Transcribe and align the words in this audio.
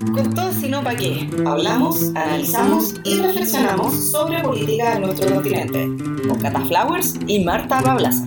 Con 0.00 0.34
todo 0.34 0.50
sino 0.52 0.82
para 0.82 0.96
qué, 0.96 1.28
hablamos, 1.46 2.08
analizamos 2.16 2.94
y 3.04 3.20
reflexionamos 3.20 4.10
sobre 4.10 4.42
política 4.42 4.94
en 4.94 5.02
nuestro 5.02 5.34
continente. 5.34 5.84
Con 6.26 6.38
Cata 6.40 6.60
Flowers 6.60 7.16
y 7.26 7.44
Marta 7.44 7.82
Pablaza. 7.82 8.24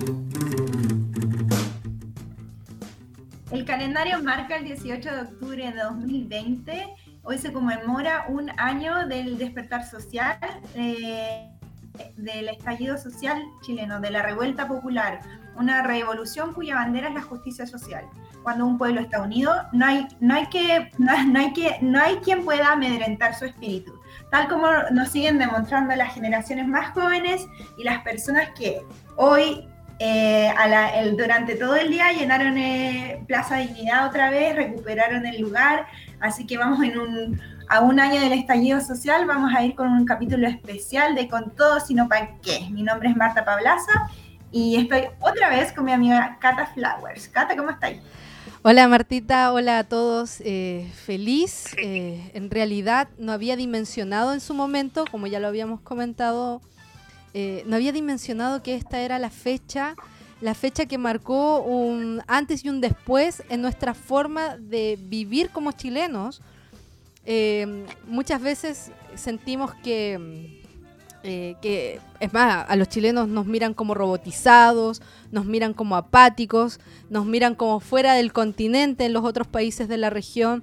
El 3.50 3.64
calendario 3.64 4.22
marca 4.22 4.56
el 4.56 4.66
18 4.66 5.10
de 5.10 5.20
octubre 5.22 5.72
de 5.72 5.82
2020. 5.82 6.94
Hoy 7.24 7.38
se 7.38 7.52
conmemora 7.52 8.26
un 8.28 8.50
año 8.56 9.08
del 9.08 9.36
despertar 9.36 9.84
social, 9.84 10.38
eh, 10.76 11.50
del 12.16 12.50
estallido 12.50 12.96
social 12.98 13.42
chileno, 13.62 14.00
de 14.00 14.12
la 14.12 14.22
revuelta 14.22 14.68
popular, 14.68 15.20
una 15.56 15.82
revolución 15.82 16.52
cuya 16.52 16.76
bandera 16.76 17.08
es 17.08 17.14
la 17.14 17.22
justicia 17.22 17.66
social. 17.66 18.04
Cuando 18.42 18.66
un 18.66 18.78
pueblo 18.78 19.00
está 19.00 19.22
unido, 19.22 19.54
no 19.72 19.86
hay, 19.86 20.06
no 20.20 20.34
hay, 20.34 20.46
que, 20.46 20.90
no, 20.98 21.12
hay, 21.12 21.52
que, 21.52 21.78
no 21.80 22.00
hay 22.00 22.16
quien 22.16 22.44
pueda 22.44 22.72
amedrentar 22.72 23.34
su 23.34 23.46
espíritu, 23.46 23.98
tal 24.30 24.48
como 24.48 24.68
nos 24.92 25.10
siguen 25.10 25.38
demostrando 25.38 25.94
las 25.96 26.14
generaciones 26.14 26.66
más 26.66 26.92
jóvenes 26.92 27.46
y 27.78 27.84
las 27.84 28.02
personas 28.02 28.50
que 28.50 28.82
hoy, 29.16 29.66
eh, 29.98 30.52
durante 31.16 31.54
todo 31.54 31.76
el 31.76 31.90
día, 31.90 32.12
llenaron 32.12 32.58
eh, 32.58 33.24
Plaza 33.26 33.56
Dignidad 33.56 34.08
otra 34.08 34.30
vez, 34.30 34.56
recuperaron 34.56 35.24
el 35.24 35.40
lugar, 35.40 35.86
así 36.20 36.46
que 36.46 36.58
vamos 36.58 36.82
en 36.82 36.98
un, 36.98 37.40
a 37.68 37.80
un 37.80 37.98
año 37.98 38.20
del 38.20 38.32
estallido 38.32 38.80
social, 38.80 39.24
vamos 39.26 39.54
a 39.54 39.64
ir 39.64 39.74
con 39.74 39.88
un 39.88 40.04
capítulo 40.04 40.46
especial 40.46 41.14
de 41.14 41.28
Con 41.28 41.54
todo, 41.54 41.80
sino 41.80 42.08
para 42.08 42.36
qué. 42.42 42.68
Mi 42.70 42.82
nombre 42.82 43.08
es 43.08 43.16
Marta 43.16 43.44
Pablaza 43.44 44.10
y 44.54 44.76
estoy 44.76 45.08
otra 45.20 45.50
vez 45.50 45.72
con 45.72 45.84
mi 45.84 45.90
amiga 45.90 46.38
Cata 46.40 46.66
Flowers. 46.66 47.26
Cata, 47.26 47.56
¿cómo 47.56 47.70
estáis? 47.70 48.00
Hola 48.62 48.86
Martita, 48.86 49.52
hola 49.52 49.80
a 49.80 49.84
todos. 49.84 50.40
Eh, 50.44 50.88
feliz. 50.94 51.74
Eh, 51.76 52.30
en 52.34 52.48
realidad 52.50 53.08
no 53.18 53.32
había 53.32 53.56
dimensionado 53.56 54.32
en 54.32 54.38
su 54.38 54.54
momento, 54.54 55.06
como 55.10 55.26
ya 55.26 55.40
lo 55.40 55.48
habíamos 55.48 55.80
comentado, 55.80 56.62
eh, 57.34 57.64
no 57.66 57.74
había 57.74 57.90
dimensionado 57.90 58.62
que 58.62 58.76
esta 58.76 59.00
era 59.00 59.18
la 59.18 59.30
fecha, 59.30 59.96
la 60.40 60.54
fecha 60.54 60.86
que 60.86 60.98
marcó 60.98 61.60
un 61.60 62.22
antes 62.28 62.64
y 62.64 62.68
un 62.68 62.80
después 62.80 63.42
en 63.48 63.60
nuestra 63.60 63.92
forma 63.92 64.56
de 64.56 64.96
vivir 65.00 65.50
como 65.50 65.72
chilenos. 65.72 66.42
muchas 68.06 68.40
veces 68.40 68.92
sentimos 69.16 69.74
que 69.82 70.63
eh, 71.26 71.56
que 71.62 72.00
es 72.20 72.32
más, 72.34 72.66
a 72.68 72.76
los 72.76 72.90
chilenos 72.90 73.28
nos 73.28 73.46
miran 73.46 73.72
como 73.72 73.94
robotizados, 73.94 75.00
nos 75.32 75.46
miran 75.46 75.72
como 75.72 75.96
apáticos, 75.96 76.80
nos 77.08 77.24
miran 77.24 77.54
como 77.54 77.80
fuera 77.80 78.12
del 78.12 78.34
continente 78.34 79.06
en 79.06 79.14
los 79.14 79.24
otros 79.24 79.46
países 79.46 79.88
de 79.88 79.96
la 79.96 80.10
región. 80.10 80.62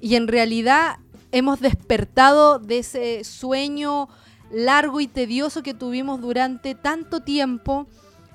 Y 0.00 0.14
en 0.14 0.26
realidad 0.26 0.96
hemos 1.32 1.60
despertado 1.60 2.58
de 2.58 2.78
ese 2.78 3.24
sueño 3.24 4.08
largo 4.50 5.00
y 5.02 5.06
tedioso 5.06 5.62
que 5.62 5.74
tuvimos 5.74 6.22
durante 6.22 6.74
tanto 6.74 7.20
tiempo, 7.20 7.86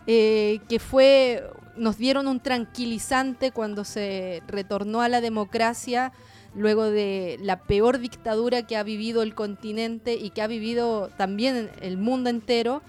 eh, 0.05 0.59
que 0.69 0.77
fue, 0.77 1.43
nos 1.77 1.97
dieron 1.97 2.27
un 2.27 2.41
tranquilizante 2.41 3.49
cuando 3.49 3.85
se 3.85 4.43
retornó 4.47 5.01
a 5.01 5.09
la 5.09 5.19
democracia 5.19 6.13
luego 6.55 6.85
de 6.85 7.37
la 7.41 7.59
peor 7.61 7.99
dictadura 7.99 8.65
que 8.65 8.77
ha 8.77 8.83
vivido 8.83 9.21
el 9.21 9.35
continente 9.35 10.15
y 10.15 10.29
que 10.29 10.41
ha 10.41 10.47
vivido 10.47 11.09
también 11.17 11.69
el 11.81 11.97
mundo 11.97 12.29
entero. 12.29 12.81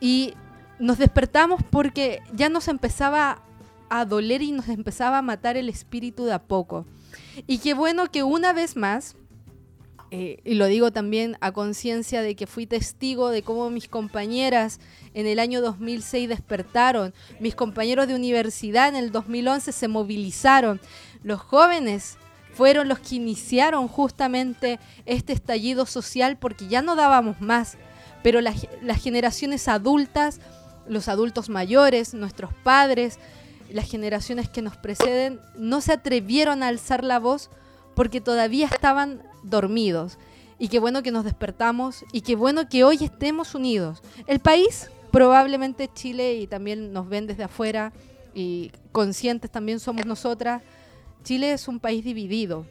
Y 0.00 0.34
nos 0.78 0.98
despertamos 0.98 1.62
porque 1.70 2.20
ya 2.34 2.48
nos 2.48 2.68
empezaba 2.68 3.42
a 3.88 4.04
doler 4.04 4.42
y 4.42 4.52
nos 4.52 4.68
empezaba 4.68 5.18
a 5.18 5.22
matar 5.22 5.56
el 5.56 5.68
espíritu 5.68 6.24
de 6.24 6.32
a 6.32 6.42
poco. 6.42 6.86
Y 7.46 7.58
qué 7.58 7.74
bueno 7.74 8.10
que 8.10 8.22
una 8.22 8.52
vez 8.52 8.76
más, 8.76 9.16
eh, 10.10 10.40
y 10.44 10.54
lo 10.54 10.66
digo 10.66 10.90
también 10.90 11.36
a 11.40 11.52
conciencia 11.52 12.22
de 12.22 12.34
que 12.34 12.46
fui 12.46 12.66
testigo 12.66 13.30
de 13.30 13.42
cómo 13.42 13.70
mis 13.70 13.88
compañeras 13.88 14.80
en 15.14 15.26
el 15.26 15.38
año 15.38 15.60
2006 15.60 16.28
despertaron, 16.28 17.14
mis 17.40 17.54
compañeros 17.54 18.08
de 18.08 18.14
universidad 18.14 18.88
en 18.88 18.96
el 18.96 19.12
2011 19.12 19.72
se 19.72 19.88
movilizaron, 19.88 20.80
los 21.22 21.40
jóvenes 21.40 22.18
fueron 22.58 22.88
los 22.88 22.98
que 22.98 23.14
iniciaron 23.14 23.86
justamente 23.86 24.80
este 25.06 25.32
estallido 25.32 25.86
social 25.86 26.36
porque 26.36 26.66
ya 26.66 26.82
no 26.82 26.96
dábamos 26.96 27.40
más, 27.40 27.78
pero 28.24 28.40
las, 28.40 28.66
generaciones 29.00 29.68
adultas, 29.68 30.40
los 30.88 31.06
adultos 31.06 31.50
mayores, 31.50 32.14
nuestros 32.14 32.52
padres, 32.64 33.20
las 33.70 33.88
generaciones 33.88 34.48
que 34.48 34.60
nos 34.60 34.76
preceden, 34.76 35.38
no 35.56 35.80
se 35.80 35.92
atrevieron 35.92 36.64
a 36.64 36.66
alzar 36.66 37.04
la 37.04 37.20
voz 37.20 37.48
porque 37.94 38.20
todavía 38.20 38.66
estaban 38.66 39.22
dormidos. 39.44 40.18
Y 40.58 40.66
qué 40.66 40.80
bueno 40.80 41.04
que 41.04 41.12
nos 41.12 41.22
despertamos 41.22 42.04
y 42.12 42.22
qué 42.22 42.34
bueno 42.34 42.68
que 42.68 42.82
hoy 42.82 42.98
estemos 43.04 43.54
unidos. 43.54 44.02
El 44.26 44.40
país, 44.40 44.90
probablemente 45.12 45.88
Chile 45.94 46.34
y 46.34 46.48
también 46.48 46.92
nos 46.92 47.08
ven 47.08 47.28
desde 47.28 47.44
afuera 47.44 47.92
y 48.34 48.72
conscientes 48.90 49.48
también 49.48 49.78
somos 49.78 50.06
nosotras, 50.06 50.60
Chile 51.24 51.52
es 51.52 51.68
un 51.68 51.80
país 51.80 52.04
dividido 52.04 52.66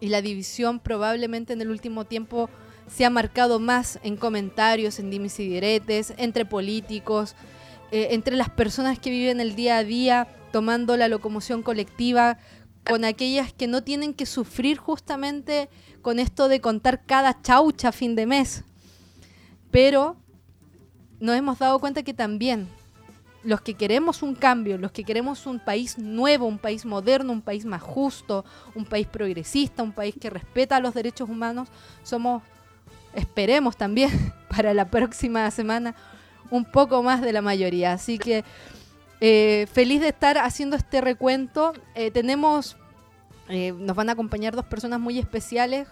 y 0.00 0.08
la 0.08 0.22
división 0.22 0.80
probablemente 0.80 1.52
en 1.52 1.60
el 1.60 1.70
último 1.70 2.04
tiempo 2.04 2.50
se 2.88 3.04
ha 3.04 3.10
marcado 3.10 3.60
más 3.60 3.98
en 4.02 4.16
comentarios, 4.16 4.98
en 4.98 5.10
dimes 5.10 5.38
y 5.40 5.48
diretes, 5.48 6.12
entre 6.16 6.44
políticos, 6.44 7.36
eh, 7.90 8.08
entre 8.10 8.36
las 8.36 8.50
personas 8.50 8.98
que 8.98 9.10
viven 9.10 9.40
el 9.40 9.54
día 9.54 9.78
a 9.78 9.84
día 9.84 10.26
tomando 10.50 10.96
la 10.96 11.08
locomoción 11.08 11.62
colectiva, 11.62 12.38
con 12.84 13.04
aquellas 13.04 13.52
que 13.52 13.68
no 13.68 13.82
tienen 13.82 14.12
que 14.12 14.26
sufrir 14.26 14.76
justamente 14.76 15.68
con 16.02 16.18
esto 16.18 16.48
de 16.48 16.60
contar 16.60 17.04
cada 17.06 17.40
chaucha 17.40 17.92
fin 17.92 18.16
de 18.16 18.26
mes. 18.26 18.64
Pero 19.70 20.16
nos 21.20 21.36
hemos 21.36 21.58
dado 21.58 21.78
cuenta 21.78 22.02
que 22.02 22.12
también 22.12 22.68
los 23.44 23.60
que 23.60 23.74
queremos 23.74 24.22
un 24.22 24.34
cambio, 24.34 24.78
los 24.78 24.92
que 24.92 25.04
queremos 25.04 25.46
un 25.46 25.58
país 25.58 25.98
nuevo, 25.98 26.46
un 26.46 26.58
país 26.58 26.84
moderno, 26.84 27.32
un 27.32 27.42
país 27.42 27.64
más 27.64 27.82
justo, 27.82 28.44
un 28.74 28.84
país 28.84 29.06
progresista, 29.06 29.82
un 29.82 29.92
país 29.92 30.14
que 30.20 30.30
respeta 30.30 30.80
los 30.80 30.94
derechos 30.94 31.28
humanos, 31.28 31.68
somos, 32.02 32.42
esperemos 33.14 33.76
también 33.76 34.10
para 34.48 34.74
la 34.74 34.90
próxima 34.90 35.50
semana, 35.50 35.94
un 36.50 36.64
poco 36.64 37.02
más 37.02 37.20
de 37.20 37.32
la 37.32 37.42
mayoría. 37.42 37.92
Así 37.92 38.18
que 38.18 38.44
eh, 39.20 39.66
feliz 39.72 40.00
de 40.00 40.08
estar 40.08 40.38
haciendo 40.38 40.76
este 40.76 41.00
recuento. 41.00 41.72
Eh, 41.94 42.10
tenemos, 42.10 42.76
eh, 43.48 43.72
nos 43.72 43.96
van 43.96 44.08
a 44.08 44.12
acompañar 44.12 44.54
dos 44.54 44.66
personas 44.66 45.00
muy 45.00 45.18
especiales 45.18 45.88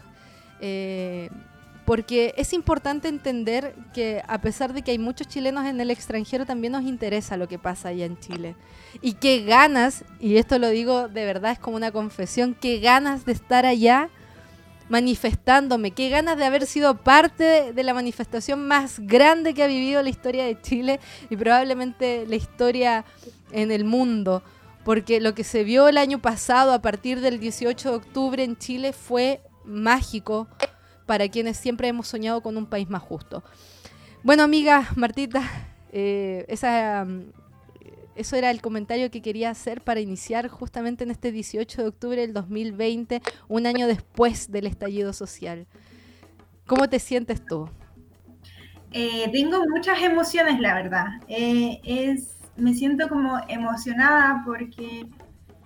porque 1.90 2.34
es 2.36 2.52
importante 2.52 3.08
entender 3.08 3.74
que 3.92 4.22
a 4.28 4.40
pesar 4.40 4.72
de 4.72 4.82
que 4.82 4.92
hay 4.92 4.98
muchos 5.00 5.26
chilenos 5.26 5.66
en 5.66 5.80
el 5.80 5.90
extranjero, 5.90 6.46
también 6.46 6.72
nos 6.72 6.84
interesa 6.84 7.36
lo 7.36 7.48
que 7.48 7.58
pasa 7.58 7.88
allá 7.88 8.04
en 8.04 8.16
Chile. 8.20 8.54
Y 9.02 9.14
qué 9.14 9.42
ganas, 9.42 10.04
y 10.20 10.36
esto 10.36 10.60
lo 10.60 10.68
digo 10.68 11.08
de 11.08 11.24
verdad, 11.24 11.50
es 11.50 11.58
como 11.58 11.76
una 11.76 11.90
confesión, 11.90 12.54
qué 12.54 12.78
ganas 12.78 13.24
de 13.24 13.32
estar 13.32 13.66
allá 13.66 14.08
manifestándome, 14.88 15.90
qué 15.90 16.10
ganas 16.10 16.38
de 16.38 16.44
haber 16.44 16.64
sido 16.66 16.96
parte 16.96 17.72
de 17.72 17.82
la 17.82 17.92
manifestación 17.92 18.68
más 18.68 19.00
grande 19.00 19.52
que 19.52 19.64
ha 19.64 19.66
vivido 19.66 20.00
la 20.00 20.10
historia 20.10 20.44
de 20.44 20.62
Chile 20.62 21.00
y 21.28 21.36
probablemente 21.36 22.24
la 22.24 22.36
historia 22.36 23.04
en 23.50 23.72
el 23.72 23.84
mundo, 23.84 24.44
porque 24.84 25.20
lo 25.20 25.34
que 25.34 25.42
se 25.42 25.64
vio 25.64 25.88
el 25.88 25.98
año 25.98 26.22
pasado 26.22 26.72
a 26.72 26.82
partir 26.82 27.20
del 27.20 27.40
18 27.40 27.90
de 27.90 27.96
octubre 27.96 28.44
en 28.44 28.56
Chile 28.56 28.92
fue 28.92 29.40
mágico, 29.64 30.46
para 31.10 31.28
quienes 31.28 31.56
siempre 31.56 31.88
hemos 31.88 32.06
soñado 32.06 32.40
con 32.40 32.56
un 32.56 32.66
país 32.66 32.88
más 32.88 33.02
justo. 33.02 33.42
Bueno, 34.22 34.44
amiga 34.44 34.90
Martita, 34.94 35.42
eh, 35.90 36.46
mm, 36.48 37.32
eso 38.14 38.36
era 38.36 38.52
el 38.52 38.62
comentario 38.62 39.10
que 39.10 39.20
quería 39.20 39.50
hacer 39.50 39.80
para 39.80 39.98
iniciar 39.98 40.46
justamente 40.46 41.02
en 41.02 41.10
este 41.10 41.32
18 41.32 41.82
de 41.82 41.88
octubre 41.88 42.20
del 42.20 42.32
2020, 42.32 43.22
un 43.48 43.66
año 43.66 43.88
después 43.88 44.52
del 44.52 44.68
estallido 44.68 45.12
social. 45.12 45.66
¿Cómo 46.64 46.88
te 46.88 47.00
sientes 47.00 47.44
tú? 47.44 47.68
Eh, 48.92 49.28
tengo 49.32 49.64
muchas 49.68 50.00
emociones, 50.02 50.60
la 50.60 50.74
verdad. 50.74 51.06
Eh, 51.26 51.80
es, 51.82 52.36
me 52.56 52.72
siento 52.72 53.08
como 53.08 53.36
emocionada 53.48 54.44
porque 54.46 55.08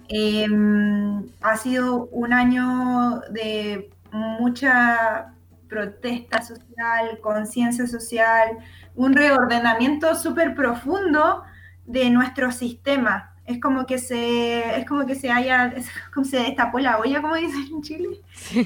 em, 0.08 1.22
ha 1.42 1.58
sido 1.58 2.06
un 2.06 2.32
año 2.32 3.20
de 3.30 3.90
mucha 4.14 5.34
protesta 5.69 6.40
social, 6.40 7.19
conciencia 7.20 7.87
social, 7.87 8.58
un 8.94 9.12
reordenamiento 9.12 10.14
súper 10.14 10.55
profundo 10.55 11.43
de 11.84 12.11
nuestro 12.11 12.52
sistema. 12.52 13.32
Es 13.44 13.61
como 13.61 13.84
que 13.84 13.99
se, 13.99 14.78
es 14.78 14.87
como 14.87 15.05
que 15.05 15.16
se 15.16 15.31
haya, 15.31 15.75
como 16.14 16.25
se 16.25 16.38
destapó 16.38 16.78
la 16.78 16.99
olla, 16.99 17.20
como 17.20 17.34
dicen 17.34 17.66
en 17.70 17.82
Chile, 17.82 18.20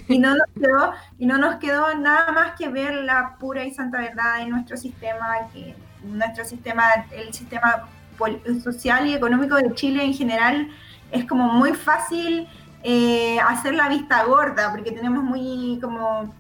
y 0.07 0.19
no 0.19 0.37
nos 0.37 0.47
quedó, 0.55 0.93
y 1.19 1.27
no 1.27 1.39
nos 1.39 1.57
quedó 1.57 1.95
nada 1.97 2.31
más 2.31 2.53
que 2.57 2.69
ver 2.69 2.95
la 2.95 3.37
pura 3.39 3.65
y 3.65 3.73
santa 3.73 3.99
verdad 3.99 4.43
en 4.43 4.51
nuestro 4.51 4.77
sistema, 4.77 5.49
que 5.53 5.75
nuestro 6.05 6.45
sistema, 6.45 6.85
el 7.11 7.33
sistema 7.33 7.89
social 8.63 9.07
y 9.07 9.15
económico 9.15 9.57
de 9.57 9.73
Chile 9.75 10.05
en 10.05 10.13
general 10.13 10.69
es 11.11 11.25
como 11.25 11.45
muy 11.53 11.73
fácil 11.73 12.47
eh, 12.83 13.39
hacer 13.41 13.75
la 13.75 13.89
vista 13.89 14.25
gorda, 14.25 14.71
porque 14.71 14.93
tenemos 14.93 15.23
muy 15.23 15.79
como 15.81 16.33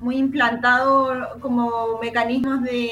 muy 0.00 0.16
implantado 0.16 1.38
como 1.40 1.98
mecanismos 2.00 2.62
de, 2.62 2.90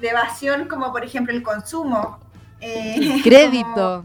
evasión, 0.00 0.68
como 0.68 0.92
por 0.92 1.04
ejemplo 1.04 1.32
el 1.32 1.42
consumo. 1.42 2.18
Eh, 2.60 3.20
crédito. 3.24 4.04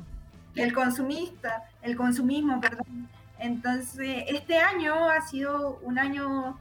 El 0.56 0.74
consumista, 0.74 1.64
el 1.82 1.96
consumismo, 1.96 2.60
perdón. 2.60 3.10
Entonces, 3.40 4.26
este 4.28 4.58
año 4.58 5.10
ha 5.10 5.22
sido 5.22 5.80
un 5.82 5.98
año 5.98 6.58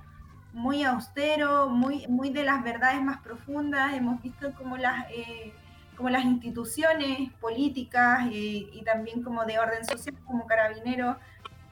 muy 0.53 0.85
austero, 0.85 1.69
muy, 1.69 2.07
muy 2.07 2.31
de 2.31 2.45
las 2.45 2.63
verdades 2.63 3.03
más 3.03 3.21
profundas. 3.21 3.95
Hemos 3.95 4.23
visto 4.23 4.53
como 4.55 4.77
las, 4.77 5.07
eh, 5.11 5.53
como 5.97 6.09
las 6.09 6.25
instituciones 6.25 7.31
políticas 7.41 8.27
eh, 8.33 8.69
y 8.73 8.83
también 8.85 9.23
como 9.23 9.45
de 9.45 9.59
orden 9.59 9.85
social, 9.85 10.15
como 10.25 10.47
carabineros, 10.47 11.17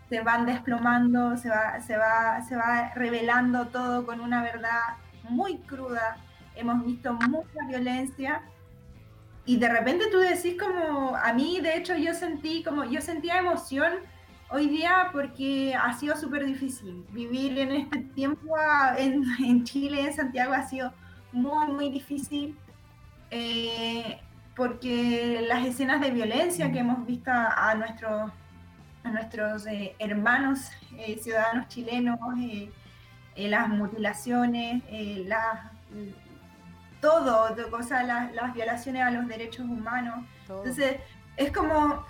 se 0.08 0.20
van 0.22 0.46
desplomando, 0.46 1.36
se 1.36 1.50
va, 1.50 1.80
se, 1.80 1.96
va, 1.96 2.40
se 2.42 2.56
va 2.56 2.92
revelando 2.94 3.68
todo 3.68 4.06
con 4.06 4.20
una 4.20 4.42
verdad 4.42 4.96
muy 5.28 5.58
cruda. 5.58 6.16
Hemos 6.54 6.84
visto 6.84 7.12
mucha 7.12 7.66
violencia 7.68 8.42
y 9.44 9.56
de 9.56 9.68
repente 9.68 10.06
tú 10.10 10.18
decís 10.18 10.56
como, 10.60 11.14
a 11.16 11.32
mí 11.32 11.60
de 11.60 11.76
hecho 11.76 11.94
yo 11.96 12.14
sentí 12.14 12.62
como, 12.62 12.84
yo 12.84 13.00
sentía 13.00 13.38
emoción 13.38 13.92
hoy 14.50 14.68
día 14.68 15.10
porque 15.12 15.74
ha 15.74 15.92
sido 15.92 16.16
súper 16.16 16.46
difícil. 16.46 17.04
Vivir 17.12 17.58
en 17.58 17.72
este 17.72 17.98
tiempo 18.14 18.54
en, 18.96 19.24
en, 19.44 19.64
Chile, 19.64 20.02
en 20.02 20.14
Santiago, 20.14 20.52
ha 20.52 20.66
sido 20.66 20.92
muy, 21.32 21.68
muy 21.68 21.90
difícil. 21.90 22.58
Eh, 23.30 24.20
porque 24.56 25.44
las 25.46 25.64
escenas 25.64 26.00
de 26.00 26.10
violencia 26.10 26.72
que 26.72 26.80
hemos 26.80 27.06
visto 27.06 27.30
a 27.30 27.74
nuestros 27.76 28.32
a 29.08 29.10
nuestros 29.10 29.66
eh, 29.66 29.94
hermanos 29.98 30.70
eh, 30.98 31.18
ciudadanos 31.18 31.68
chilenos, 31.68 32.18
eh, 32.38 32.70
las 33.48 33.68
mutilaciones, 33.68 34.82
las, 35.26 35.60
todo, 37.00 37.56
o 37.72 37.82
sea, 37.82 38.02
las, 38.02 38.32
las, 38.34 38.52
violaciones 38.52 39.02
a 39.02 39.10
los 39.10 39.26
derechos 39.28 39.64
humanos. 39.64 40.26
Entonces, 40.40 40.96
es 41.36 41.52
como, 41.52 42.04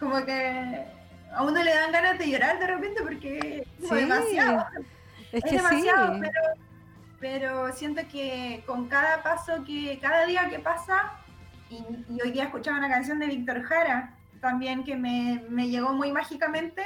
como 0.00 0.24
que 0.24 0.84
a 1.32 1.42
uno 1.42 1.62
le 1.62 1.74
dan 1.74 1.92
ganas 1.92 2.18
de 2.18 2.30
llorar 2.30 2.58
de 2.58 2.66
repente 2.66 3.02
porque 3.02 3.66
es 3.82 3.90
demasiado. 3.90 4.66
Es, 5.30 5.42
demasiado, 5.42 6.20
pero, 6.20 6.40
pero 7.20 7.72
siento 7.72 8.02
que 8.10 8.62
con 8.66 8.88
cada 8.88 9.22
paso 9.22 9.62
que, 9.64 9.98
cada 10.00 10.24
día 10.26 10.48
que 10.48 10.58
pasa, 10.58 11.12
y, 11.68 11.84
y 12.08 12.22
hoy 12.22 12.30
día 12.30 12.44
escuchaba 12.44 12.78
una 12.78 12.88
canción 12.88 13.18
de 13.18 13.26
Víctor 13.26 13.62
Jara, 13.62 14.14
también 14.44 14.84
que 14.84 14.94
me, 14.94 15.42
me 15.48 15.70
llegó 15.70 15.94
muy 15.94 16.12
mágicamente 16.12 16.82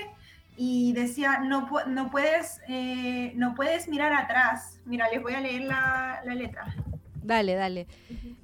y 0.57 0.93
decía, 0.93 1.41
no, 1.41 1.69
no, 1.89 2.09
puedes, 2.09 2.61
eh, 2.69 3.33
no 3.35 3.57
puedes 3.57 3.89
mirar 3.89 4.13
atrás. 4.13 4.81
Mira, 4.85 5.09
les 5.11 5.21
voy 5.21 5.35
a 5.35 5.41
leer 5.41 5.63
la, 5.63 6.21
la 6.25 6.35
letra. 6.37 6.73
Dale, 7.21 7.57
dale. 7.57 7.89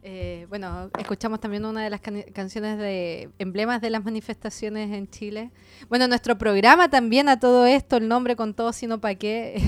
Eh, 0.02 0.46
bueno, 0.48 0.90
escuchamos 0.98 1.38
también 1.38 1.64
una 1.64 1.84
de 1.84 1.90
las 1.90 2.00
canciones 2.00 2.76
de 2.76 3.30
emblemas 3.38 3.80
de 3.80 3.90
las 3.90 4.04
manifestaciones 4.04 4.90
en 4.90 5.08
Chile. 5.08 5.52
Bueno, 5.88 6.08
nuestro 6.08 6.36
programa 6.36 6.90
también 6.90 7.28
a 7.28 7.38
todo 7.38 7.66
esto, 7.66 7.96
el 7.96 8.08
nombre 8.08 8.34
con 8.34 8.52
todo, 8.52 8.72
sino 8.72 9.00
para 9.00 9.14
qué, 9.14 9.62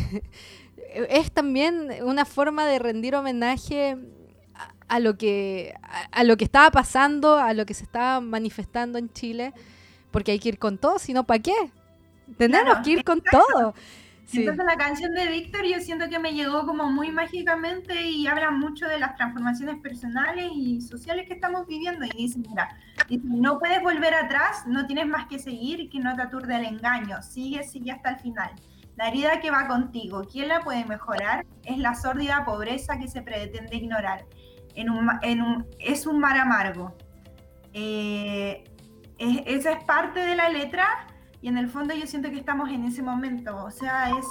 es 1.08 1.31
también 1.31 1.88
una 2.02 2.25
forma 2.25 2.66
de 2.66 2.81
rendir 2.81 3.14
homenaje 3.14 3.96
a 4.88 5.00
lo 5.00 5.17
que 5.17 5.75
a, 6.12 6.25
lo 6.25 6.37
que 6.37 6.44
estaba 6.44 6.71
pasando, 6.71 7.38
a 7.38 7.53
lo 7.55 7.67
que 7.67 7.75
se 7.75 7.85
estaba 7.85 8.21
manifestando 8.21 8.99
en 8.99 9.12
Chile, 9.12 9.53
porque 10.11 10.33
hay 10.33 10.38
que 10.38 10.50
ir 10.50 10.59
con 10.59 10.79
todo, 10.79 10.99
si 10.99 11.12
no, 11.12 11.25
¿para 11.25 11.43
qué? 11.43 11.55
Tenemos 12.38 12.79
que 12.85 12.91
ir 12.91 13.05
con 13.05 13.21
todo. 13.21 13.75
Entonces 14.33 14.65
la 14.65 14.77
canción 14.77 15.12
de 15.12 15.29
Víctor 15.29 15.65
yo 15.65 15.79
siento 15.79 16.09
que 16.09 16.19
me 16.19 16.33
llegó 16.33 16.67
como 16.67 16.91
muy 16.91 17.12
mágicamente 17.12 18.09
y 18.09 18.27
habla 18.27 18.50
mucho 18.50 18.88
de 18.88 18.99
las 18.99 19.15
transformaciones 19.15 19.77
personales 19.81 20.50
y 20.53 20.81
sociales 20.81 21.29
que 21.29 21.35
estamos 21.35 21.67
viviendo 21.67 22.05
y 22.05 22.11
dice, 22.11 22.41
mira, 22.41 22.77
no 23.23 23.61
puedes 23.61 23.81
volver 23.82 24.15
atrás, 24.15 24.65
no 24.67 24.87
tienes 24.87 25.06
más 25.06 25.27
que 25.27 25.39
seguir, 25.39 25.89
que 25.89 26.00
no 26.00 26.17
te 26.17 26.23
aturde 26.23 26.56
el 26.56 26.65
engaño, 26.65 27.23
sigue, 27.23 27.62
sigue 27.62 27.93
hasta 27.93 28.11
el 28.11 28.19
final. 28.19 28.50
La 28.97 29.09
herida 29.09 29.41
que 29.41 29.50
va 29.50 29.69
contigo, 29.69 30.27
¿quién 30.31 30.49
la 30.49 30.61
puede 30.61 30.85
mejorar? 30.87 31.47
Es 31.65 31.79
la 31.79 31.94
sórdida 31.94 32.44
pobreza 32.44 32.99
que 32.99 33.09
se 33.09 33.23
pretende 33.23 33.77
ignorar 33.77 34.25
es 34.76 36.06
un 36.06 36.20
mar 36.20 36.38
amargo. 36.38 36.96
Eh, 37.73 38.64
esa 39.19 39.73
es 39.73 39.84
parte 39.84 40.20
de 40.20 40.37
la 40.37 40.49
letra 40.49 41.06
y 41.40 41.49
en 41.49 41.58
el 41.58 41.69
fondo 41.69 41.94
yo 41.94 42.06
siento 42.06 42.31
que 42.31 42.38
estamos 42.38 42.70
en 42.70 42.84
ese 42.84 43.02
momento, 43.02 43.64
o 43.64 43.70
sea, 43.70 44.11
es 44.11 44.26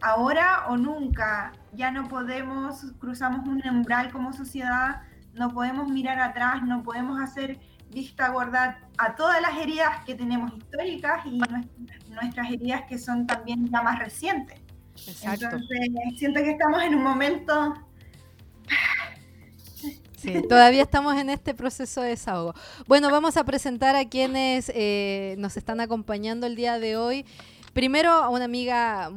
ahora 0.00 0.66
o 0.68 0.76
nunca, 0.76 1.52
ya 1.72 1.90
no 1.90 2.08
podemos, 2.08 2.92
cruzamos 2.98 3.46
un 3.46 3.62
umbral 3.68 4.10
como 4.10 4.32
sociedad, 4.32 5.02
no 5.34 5.48
podemos 5.50 5.88
mirar 5.88 6.18
atrás, 6.18 6.62
no 6.62 6.82
podemos 6.82 7.20
hacer 7.20 7.58
vista 7.90 8.28
gorda 8.28 8.78
a 8.98 9.14
todas 9.14 9.42
las 9.42 9.56
heridas 9.58 10.04
que 10.04 10.14
tenemos 10.14 10.52
históricas 10.54 11.26
y 11.26 11.38
nuestras 12.10 12.50
heridas 12.50 12.82
que 12.88 12.98
son 12.98 13.26
también 13.26 13.66
ya 13.66 13.82
más 13.82 13.98
recientes. 13.98 14.60
Entonces, 15.22 15.90
siento 16.18 16.40
que 16.42 16.50
estamos 16.50 16.82
en 16.82 16.94
un 16.94 17.02
momento 17.02 17.74
Sí, 20.20 20.42
todavía 20.48 20.82
estamos 20.82 21.16
en 21.16 21.30
este 21.30 21.54
proceso 21.54 22.02
de 22.02 22.10
desahogo. 22.10 22.54
Bueno, 22.86 23.10
vamos 23.10 23.38
a 23.38 23.44
presentar 23.44 23.96
a 23.96 24.06
quienes 24.06 24.70
eh, 24.74 25.34
nos 25.38 25.56
están 25.56 25.80
acompañando 25.80 26.46
el 26.46 26.56
día 26.56 26.78
de 26.78 26.98
hoy. 26.98 27.24
Primero 27.72 28.10
a 28.10 28.28
una 28.28 28.44
amiga 28.44 29.10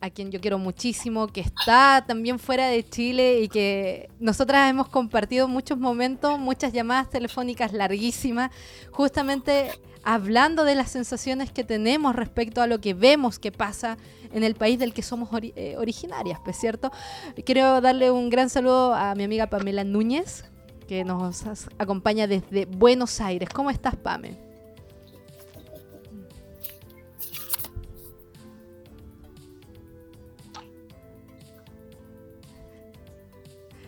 a 0.00 0.10
quien 0.10 0.32
yo 0.32 0.40
quiero 0.40 0.58
muchísimo, 0.58 1.28
que 1.28 1.42
está 1.42 2.04
también 2.06 2.40
fuera 2.40 2.66
de 2.66 2.82
Chile 2.82 3.40
y 3.40 3.48
que 3.48 4.10
nosotras 4.18 4.68
hemos 4.68 4.88
compartido 4.88 5.46
muchos 5.46 5.78
momentos, 5.78 6.40
muchas 6.40 6.72
llamadas 6.72 7.08
telefónicas 7.08 7.72
larguísimas, 7.72 8.50
justamente 8.90 9.70
hablando 10.02 10.64
de 10.64 10.74
las 10.74 10.90
sensaciones 10.90 11.52
que 11.52 11.62
tenemos 11.62 12.16
respecto 12.16 12.62
a 12.62 12.66
lo 12.66 12.80
que 12.80 12.94
vemos 12.94 13.38
que 13.38 13.52
pasa 13.52 13.96
en 14.32 14.44
el 14.44 14.54
país 14.54 14.78
del 14.78 14.92
que 14.94 15.02
somos 15.02 15.28
eh, 15.40 15.76
originarias, 15.78 16.40
pues 16.44 16.56
cierto. 16.56 16.90
Quiero 17.44 17.80
darle 17.80 18.10
un 18.10 18.30
gran 18.30 18.50
saludo 18.50 18.94
a 18.94 19.14
mi 19.14 19.24
amiga 19.24 19.48
Pamela 19.48 19.84
Núñez, 19.84 20.44
que 20.86 21.04
nos 21.04 21.44
acompaña 21.78 22.26
desde 22.26 22.64
Buenos 22.66 23.20
Aires. 23.20 23.48
¿Cómo 23.50 23.70
estás, 23.70 23.96
Pame? 23.96 24.48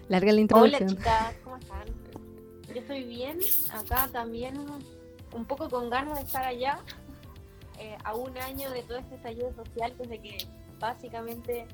Larga 0.09 0.33
la 0.33 0.41
introducción. 0.41 0.83
Hola 0.83 0.97
chicas, 0.97 1.35
¿cómo 1.45 1.57
están? 1.57 1.87
Yo 2.67 2.81
estoy 2.81 3.05
bien, 3.05 3.39
acá 3.73 4.09
también 4.13 4.59
un 5.33 5.45
poco 5.45 5.69
con 5.69 5.89
ganas 5.89 6.19
de 6.19 6.25
estar 6.25 6.45
allá, 6.45 6.81
eh, 7.81 7.97
a 8.05 8.15
un 8.15 8.37
año 8.39 8.71
de 8.71 8.83
todo 8.83 8.99
este 8.99 9.15
estallido 9.15 9.53
social, 9.55 9.95
desde 9.99 10.19
que 10.21 10.39
básicamente, 10.79 11.67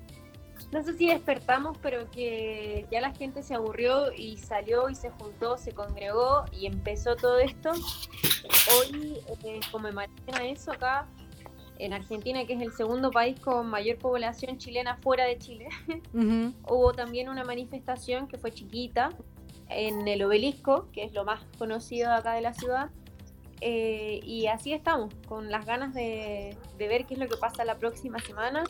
no 0.73 0.83
sé 0.83 0.95
si 0.95 1.09
despertamos, 1.09 1.77
pero 1.83 2.11
que 2.11 2.87
ya 2.91 3.01
la 3.01 3.13
gente 3.13 3.43
se 3.43 3.55
aburrió 3.55 4.13
y 4.13 4.37
salió 4.37 4.89
y 4.89 4.95
se 4.95 5.11
juntó, 5.11 5.59
se 5.59 5.73
congregó 5.73 6.45
y 6.53 6.67
empezó 6.67 7.17
todo 7.17 7.39
esto. 7.41 7.73
Hoy 7.73 9.19
eh, 9.45 9.61
conmemoran 9.73 10.11
eso 10.43 10.73
acá 10.73 11.09
en 11.79 11.93
Argentina, 11.93 12.45
que 12.47 12.55
es 12.55 12.63
el 12.63 12.73
segundo 12.73 13.11
país 13.11 13.39
con 13.41 13.67
mayor 13.67 13.99
población 13.99 14.59
chilena 14.59 14.97
fuera 14.99 15.25
de 15.25 15.39
Chile. 15.39 15.69
Hubo 16.69 16.93
también 16.93 17.29
una 17.29 17.45
manifestación 17.45 18.29
que 18.29 18.39
fue 18.39 18.53
chiquita 18.53 19.11
en 19.69 20.07
el 20.07 20.23
obelisco, 20.23 20.89
que 20.93 21.05
es 21.05 21.13
lo 21.13 21.25
más 21.25 21.45
conocido 21.59 22.13
acá 22.13 22.35
de 22.35 22.41
la 22.43 22.55
ciudad, 22.55 22.91
eh, 23.61 24.21
y 24.23 24.47
así 24.47 24.73
estamos, 24.73 25.15
con 25.27 25.51
las 25.51 25.65
ganas 25.65 25.95
de, 25.95 26.57
ver 26.79 27.07
qué 27.07 27.15
es 27.15 27.21
lo 27.21 27.29
que 27.29 27.37
pasa 27.37 27.65
la 27.65 27.79
próxima 27.79 28.19
semana, 28.19 28.65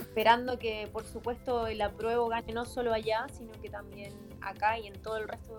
esperando 0.00 0.58
que 0.58 0.88
por 0.92 1.04
supuesto 1.04 1.66
el 1.66 1.80
apruebo 1.80 2.28
gane 2.28 2.52
no 2.52 2.64
solo 2.64 2.92
allá, 2.92 3.26
sino 3.32 3.52
que 3.60 3.68
también 3.68 4.12
acá 4.40 4.78
y 4.78 4.86
en 4.86 5.00
todo 5.02 5.16
el 5.16 5.28
resto 5.28 5.56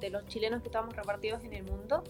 de 0.00 0.10
los 0.10 0.24
chilenos 0.26 0.62
que 0.62 0.68
estamos 0.68 0.94
repartidos 0.94 1.42
en 1.44 1.52
el 1.52 1.64
mundo. 1.64 2.04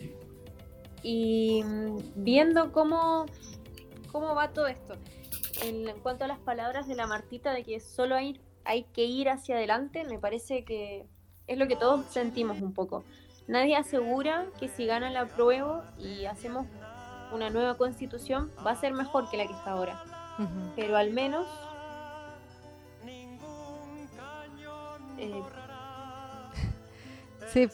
Y 1.02 1.62
mm, 1.64 1.96
viendo 2.16 2.72
cómo, 2.72 3.26
cómo 4.12 4.34
va 4.34 4.52
todo 4.52 4.66
esto. 4.66 4.94
En, 5.62 5.98
cuanto 6.00 6.24
a 6.24 6.28
las 6.28 6.38
palabras 6.38 6.86
de 6.86 6.94
la 6.94 7.06
Martita 7.06 7.52
de 7.52 7.62
que 7.62 7.80
solo 7.80 8.16
hay, 8.16 8.40
hay 8.64 8.84
que 8.84 9.04
ir 9.04 9.28
hacia 9.28 9.56
adelante, 9.56 10.04
me 10.04 10.18
parece 10.18 10.64
que 10.64 11.06
es 11.46 11.58
lo 11.58 11.68
que 11.68 11.76
todos 11.76 12.06
sentimos 12.06 12.60
un 12.60 12.72
poco 12.72 13.04
Nadie 13.46 13.76
asegura 13.76 14.46
que 14.58 14.68
si 14.68 14.86
gana 14.86 15.10
la 15.10 15.26
prueba 15.26 15.84
y 15.98 16.24
hacemos 16.24 16.66
una 17.32 17.50
nueva 17.50 17.76
constitución 17.76 18.50
va 18.66 18.70
a 18.70 18.76
ser 18.76 18.92
mejor 18.92 19.28
que 19.30 19.36
la 19.36 19.46
que 19.46 19.52
está 19.52 19.72
ahora. 19.72 20.02
Pero 20.76 20.96
al 20.96 21.10
menos... 21.10 21.46
Eh, 25.18 25.42
sí, 27.52 27.68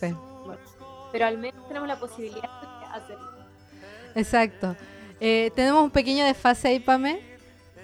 Pero 1.12 1.26
al 1.26 1.38
menos 1.38 1.66
tenemos 1.68 1.88
la 1.88 1.98
posibilidad 1.98 2.42
de 2.42 2.86
hacerlo. 2.92 3.30
Exacto. 4.14 4.76
Eh, 5.20 5.50
tenemos 5.54 5.82
un 5.82 5.90
pequeño 5.90 6.24
desfase 6.24 6.68
ahí, 6.68 6.80
Pame. 6.80 7.29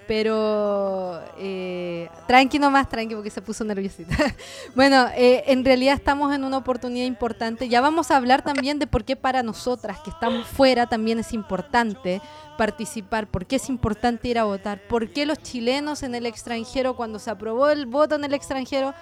Pero 0.07 1.21
eh, 1.39 2.09
tranqui 2.27 2.59
nomás, 2.59 2.89
tranqui, 2.89 3.15
porque 3.15 3.31
se 3.31 3.43
puso 3.43 3.65
nerviosita. 3.65 4.15
bueno, 4.75 5.07
eh, 5.17 5.45
en 5.47 5.65
realidad 5.65 5.95
estamos 5.95 6.33
en 6.35 6.45
una 6.45 6.59
oportunidad 6.59 7.07
importante. 7.07 7.69
Ya 7.69 7.81
vamos 7.81 8.11
a 8.11 8.17
hablar 8.17 8.43
también 8.43 8.79
de 8.79 8.87
por 8.87 9.05
qué 9.05 9.17
para 9.17 9.43
nosotras 9.43 9.99
que 10.01 10.11
estamos 10.11 10.47
fuera 10.47 10.87
también 10.87 11.19
es 11.19 11.33
importante 11.33 12.21
participar, 12.57 13.27
por 13.27 13.47
qué 13.47 13.57
es 13.57 13.69
importante 13.69 14.29
ir 14.29 14.39
a 14.39 14.45
votar, 14.45 14.81
por 14.89 15.11
qué 15.11 15.27
los 15.27 15.39
chilenos 15.39 16.03
en 16.03 16.15
el 16.15 16.27
extranjero, 16.27 16.97
cuando 16.97 17.19
se 17.19 17.31
aprobó 17.31 17.69
el 17.69 17.87
voto 17.87 18.15
en 18.15 18.25
el 18.25 18.35
extranjero, 18.35 18.95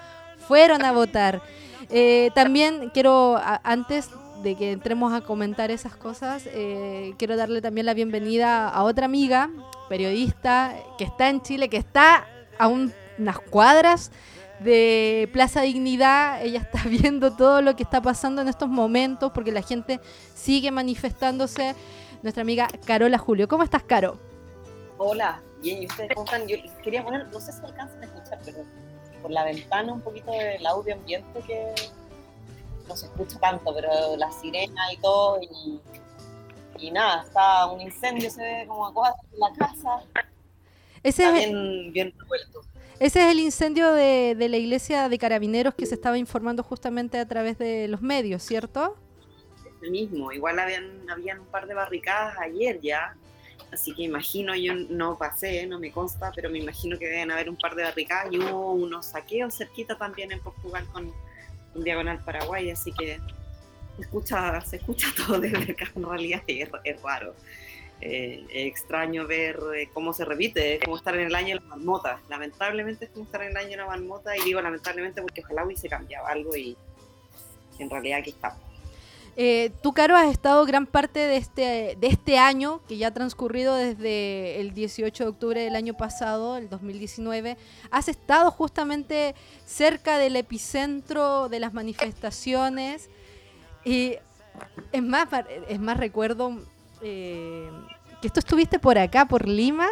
fueron 0.48 0.84
a 0.84 0.92
votar. 0.92 1.42
Eh, 1.90 2.30
también 2.34 2.90
quiero, 2.92 3.38
antes 3.62 4.10
de 4.44 4.54
que 4.56 4.72
entremos 4.72 5.12
a 5.14 5.22
comentar 5.22 5.70
esas 5.70 5.96
cosas, 5.96 6.46
eh, 6.46 7.14
quiero 7.18 7.36
darle 7.36 7.62
también 7.62 7.86
la 7.86 7.94
bienvenida 7.94 8.68
a 8.68 8.84
otra 8.84 9.06
amiga, 9.06 9.50
periodista, 9.88 10.76
que 10.98 11.04
está 11.04 11.30
en 11.30 11.40
Chile, 11.40 11.70
que 11.70 11.78
está 11.78 12.26
a 12.58 12.68
unas 12.68 13.38
cuadras 13.50 14.12
de 14.60 15.28
Plaza 15.32 15.62
Dignidad. 15.62 16.44
Ella 16.44 16.60
está 16.60 16.82
viendo 16.88 17.34
todo 17.34 17.62
lo 17.62 17.74
que 17.74 17.82
está 17.82 18.02
pasando 18.02 18.42
en 18.42 18.48
estos 18.48 18.68
momentos 18.68 19.32
porque 19.34 19.50
la 19.50 19.62
gente 19.62 19.98
sigue 20.34 20.70
manifestándose. 20.70 21.74
Nuestra 22.22 22.42
amiga 22.42 22.68
Carola 22.86 23.18
Julio. 23.18 23.48
¿Cómo 23.48 23.64
estás, 23.64 23.82
Caro? 23.82 24.18
Hola, 24.98 25.42
bien, 25.62 25.82
¿y 25.82 25.86
ustedes 25.86 26.10
cómo 26.14 26.24
están? 26.24 26.46
Yo 26.46 26.56
quería 26.82 27.02
poner, 27.02 27.26
no 27.28 27.40
sé 27.40 27.52
si 27.52 27.60
alcanzan 27.64 28.02
a 28.02 28.06
escuchar, 28.06 28.38
pero 28.44 28.58
por 29.20 29.30
la 29.30 29.44
ventana 29.44 29.92
un 29.92 30.00
poquito 30.00 30.30
del 30.32 30.64
audio 30.66 30.94
ambiente 30.94 31.40
que 31.46 31.74
no 32.88 32.96
se 32.96 33.06
escucha 33.06 33.38
tanto, 33.38 33.74
pero 33.74 34.16
la 34.16 34.30
sirena 34.32 34.92
y 34.92 34.96
todo, 34.98 35.40
y, 36.78 36.90
nada, 36.90 37.22
está 37.22 37.66
un 37.66 37.80
incendio, 37.80 38.30
se 38.30 38.42
ve 38.42 38.64
como 38.66 38.86
a 38.86 39.14
en 39.32 39.40
la 39.40 39.52
casa. 39.58 40.02
Ese 41.02 41.26
es, 41.26 41.52
bien, 41.92 42.12
revuelto. 42.18 42.60
Ese 42.98 43.24
es 43.24 43.32
el 43.32 43.40
incendio 43.40 43.92
de, 43.92 44.34
de, 44.36 44.48
la 44.48 44.56
iglesia 44.56 45.08
de 45.08 45.18
carabineros 45.18 45.74
que 45.74 45.86
se 45.86 45.94
estaba 45.94 46.16
informando 46.18 46.62
justamente 46.62 47.18
a 47.18 47.26
través 47.26 47.58
de 47.58 47.88
los 47.88 48.00
medios, 48.02 48.42
¿cierto? 48.42 48.96
Ese 49.66 49.90
mismo, 49.90 50.32
igual 50.32 50.58
habían, 50.58 51.08
habían 51.10 51.40
un 51.40 51.46
par 51.46 51.66
de 51.66 51.74
barricadas 51.74 52.38
ayer 52.38 52.80
ya, 52.80 53.16
así 53.72 53.94
que 53.94 54.02
imagino, 54.02 54.54
yo 54.54 54.74
no 54.74 55.18
pasé, 55.18 55.66
no 55.66 55.78
me 55.78 55.90
consta, 55.90 56.32
pero 56.34 56.48
me 56.50 56.58
imagino 56.58 56.98
que 56.98 57.06
deben 57.06 57.30
haber 57.30 57.50
un 57.50 57.56
par 57.56 57.74
de 57.74 57.82
barricadas 57.82 58.32
y 58.32 58.38
hubo 58.38 58.72
unos 58.72 59.06
saqueos 59.06 59.56
cerquita 59.56 59.98
también 59.98 60.32
en 60.32 60.40
Portugal 60.40 60.86
con 60.92 61.12
diagonal 61.74 62.22
Paraguay, 62.24 62.70
así 62.70 62.92
que 62.92 63.20
se 63.96 64.02
escucha, 64.02 64.60
se 64.60 64.76
escucha 64.76 65.08
todo 65.16 65.40
desde 65.40 65.72
acá, 65.72 65.90
en 65.94 66.04
realidad 66.04 66.42
es, 66.46 66.68
es 66.84 67.02
raro. 67.02 67.34
Eh, 68.00 68.44
extraño 68.50 69.26
ver 69.26 69.58
eh, 69.74 69.88
cómo 69.94 70.12
se 70.12 70.24
repite, 70.24 70.74
es 70.74 70.84
como 70.84 70.96
estar 70.96 71.14
en 71.14 71.26
el 71.26 71.34
año 71.34 71.56
de 71.56 71.62
la 71.62 71.68
marmota. 71.68 72.20
Lamentablemente 72.28 73.06
es 73.06 73.10
como 73.10 73.24
estar 73.24 73.42
en 73.42 73.50
el 73.50 73.56
año 73.56 73.70
de 73.70 73.76
la 73.78 73.86
marmota 73.86 74.36
y 74.36 74.42
digo 74.42 74.60
lamentablemente 74.60 75.22
porque 75.22 75.40
ojalá 75.42 75.64
hubiese 75.64 75.88
cambiado 75.88 76.26
algo 76.26 76.54
y 76.56 76.76
en 77.78 77.88
realidad 77.88 78.18
aquí 78.18 78.30
estamos. 78.30 78.63
Eh, 79.36 79.72
tú, 79.82 79.92
Caro, 79.92 80.16
has 80.16 80.30
estado 80.30 80.64
gran 80.64 80.86
parte 80.86 81.18
de 81.18 81.36
este, 81.36 81.98
este 82.00 82.38
año, 82.38 82.80
que 82.86 82.96
ya 82.96 83.08
ha 83.08 83.14
transcurrido 83.14 83.74
desde 83.74 84.60
el 84.60 84.74
18 84.74 85.24
de 85.24 85.30
octubre 85.30 85.60
del 85.60 85.74
año 85.74 85.94
pasado, 85.94 86.56
el 86.56 86.68
2019. 86.68 87.56
Has 87.90 88.08
estado 88.08 88.50
justamente 88.52 89.34
cerca 89.66 90.18
del 90.18 90.36
epicentro 90.36 91.48
de 91.48 91.58
las 91.58 91.72
manifestaciones. 91.72 93.10
Y 93.84 94.16
es 94.92 95.02
más, 95.02 95.28
es 95.68 95.80
más 95.80 95.96
recuerdo 95.96 96.60
eh, 97.02 97.70
que 98.22 98.30
tú 98.30 98.38
estuviste 98.38 98.78
por 98.78 98.98
acá, 98.98 99.26
por 99.26 99.48
Lima, 99.48 99.88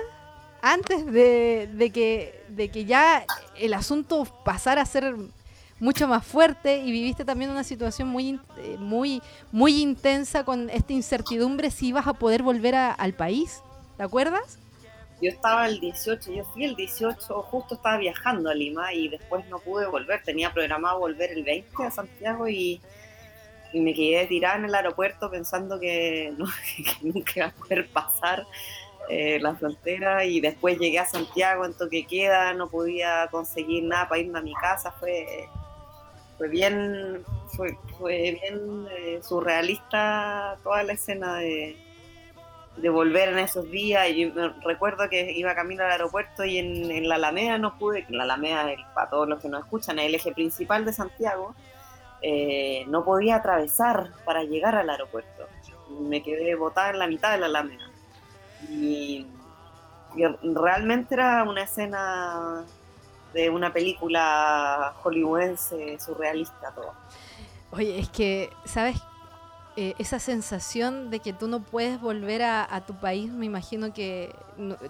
antes 0.62 1.04
de, 1.04 1.90
que, 1.92 2.44
de 2.48 2.68
que 2.70 2.84
ya 2.84 3.26
el 3.58 3.74
asunto 3.74 4.24
pasara 4.44 4.82
a 4.82 4.86
ser 4.86 5.16
mucho 5.82 6.06
más 6.06 6.24
fuerte 6.24 6.78
y 6.78 6.92
viviste 6.92 7.24
también 7.24 7.50
una 7.50 7.64
situación 7.64 8.06
muy, 8.06 8.38
eh, 8.58 8.76
muy, 8.78 9.20
muy 9.50 9.82
intensa 9.82 10.44
con 10.44 10.70
esta 10.70 10.92
incertidumbre 10.92 11.72
si 11.72 11.88
ibas 11.88 12.06
a 12.06 12.12
poder 12.12 12.44
volver 12.44 12.76
al 12.76 13.14
país. 13.14 13.62
¿Te 13.96 14.04
acuerdas? 14.04 14.60
Yo 15.20 15.28
estaba 15.28 15.66
el 15.66 15.80
18, 15.80 16.32
yo 16.34 16.44
fui 16.44 16.66
el 16.66 16.76
18, 16.76 17.42
justo 17.42 17.74
estaba 17.74 17.96
viajando 17.96 18.48
a 18.48 18.54
Lima 18.54 18.94
y 18.94 19.08
después 19.08 19.44
no 19.48 19.58
pude 19.58 19.86
volver. 19.86 20.22
Tenía 20.22 20.52
programado 20.52 21.00
volver 21.00 21.32
el 21.32 21.42
20 21.42 21.84
a 21.84 21.90
Santiago 21.90 22.48
y, 22.48 22.80
me 23.74 23.92
quedé 23.92 24.26
tirada 24.26 24.58
en 24.58 24.66
el 24.66 24.74
aeropuerto 24.76 25.30
pensando 25.32 25.80
que, 25.80 26.32
nunca 27.02 27.32
iba 27.34 27.46
a 27.46 27.50
poder 27.50 27.88
pasar 27.88 28.46
eh, 29.08 29.40
la 29.40 29.56
frontera 29.56 30.24
y 30.24 30.40
después 30.40 30.78
llegué 30.78 31.00
a 31.00 31.06
Santiago 31.06 31.64
en 31.64 31.74
toque 31.74 32.06
queda, 32.06 32.54
no 32.54 32.68
podía 32.68 33.26
conseguir 33.32 33.82
nada 33.82 34.08
para 34.08 34.20
irme 34.20 34.38
a 34.38 34.42
mi 34.42 34.54
casa, 34.54 34.92
fue 34.92 35.48
fue 36.42 36.48
bien, 36.48 37.24
fue, 37.56 37.78
fue 37.96 38.40
bien 38.42 38.88
eh, 38.90 39.20
surrealista 39.22 40.58
toda 40.64 40.82
la 40.82 40.94
escena 40.94 41.36
de, 41.36 41.76
de 42.78 42.88
volver 42.88 43.28
en 43.28 43.38
esos 43.38 43.70
días. 43.70 44.08
Y 44.10 44.28
recuerdo 44.64 45.08
que 45.08 45.30
iba 45.30 45.54
camino 45.54 45.84
al 45.84 45.92
aeropuerto 45.92 46.44
y 46.44 46.58
en, 46.58 47.08
la 47.08 47.14
Alameda 47.14 47.58
no 47.58 47.78
pude, 47.78 48.04
la 48.08 48.24
Alameda, 48.24 48.66
para 48.92 49.08
todos 49.08 49.28
los 49.28 49.40
que 49.40 49.48
nos 49.48 49.62
escuchan, 49.62 50.00
es 50.00 50.06
el 50.06 50.16
eje 50.16 50.32
principal 50.32 50.84
de 50.84 50.92
Santiago, 50.92 51.54
eh, 52.22 52.86
no 52.88 53.04
podía 53.04 53.36
atravesar 53.36 54.10
para 54.24 54.42
llegar 54.42 54.74
al 54.74 54.90
aeropuerto. 54.90 55.46
Me 56.00 56.24
quedé 56.24 56.56
botada 56.56 56.90
en 56.90 56.98
la 56.98 57.06
mitad 57.06 57.30
de 57.30 57.38
la 57.38 57.46
Alameda. 57.46 57.88
y 58.68 59.28
realmente 60.42 61.14
era 61.14 61.44
una 61.44 61.62
escena 61.62 62.64
de 63.32 63.50
una 63.50 63.72
película 63.72 64.94
hollywoodense 65.02 65.98
surrealista 65.98 66.72
todo. 66.74 66.92
Oye, 67.72 67.98
es 67.98 68.08
que, 68.10 68.50
¿sabes? 68.64 69.00
Eh, 69.74 69.94
esa 69.98 70.18
sensación 70.18 71.10
de 71.10 71.20
que 71.20 71.32
tú 71.32 71.48
no 71.48 71.60
puedes 71.60 71.98
volver 71.98 72.42
a, 72.42 72.84
tu 72.86 72.92
país, 72.94 73.32
me 73.32 73.46
imagino 73.46 73.94
que 73.94 74.34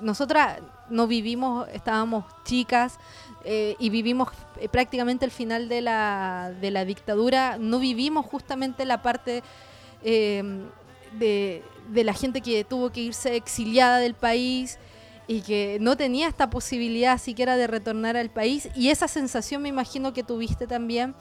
nosotras 0.01 0.59
no 0.91 1.07
vivimos, 1.07 1.69
estábamos 1.73 2.25
chicas 2.43 2.99
eh, 3.45 3.77
y 3.79 3.91
vivimos 3.91 4.31
eh, 4.59 4.69
prácticamente 4.69 5.25
el 5.25 5.31
final 5.31 5.69
de 5.69 5.83
la, 5.83 6.53
de 6.61 6.73
la 6.73 6.85
dictadura, 6.85 7.59
no 7.61 7.79
vivimos 7.79 8.27
justamente 8.27 8.85
la 8.85 9.01
parte 9.03 9.45
de, 10.03 11.63
de 11.89 12.05
la 12.05 12.13
gente 12.13 12.41
que 12.41 12.65
tuvo 12.65 12.91
que 12.91 13.03
irse 13.03 13.37
exiliada 13.37 13.99
del 13.99 14.15
país 14.15 14.81
y 15.27 15.43
que 15.43 15.79
no 15.81 15.97
tenía 15.97 16.29
esta 16.29 16.51
posibilidad 16.51 17.19
siquiera 17.19 17.57
de 17.57 17.67
retornar 17.67 18.17
al 18.17 18.31
país. 18.31 18.69
Y 18.75 18.89
esa 18.89 19.09
sensación 19.09 19.63
me 19.63 19.69
imagino 19.69 20.13
que 20.13 20.23
tuviste 20.23 20.67
también 20.67 21.15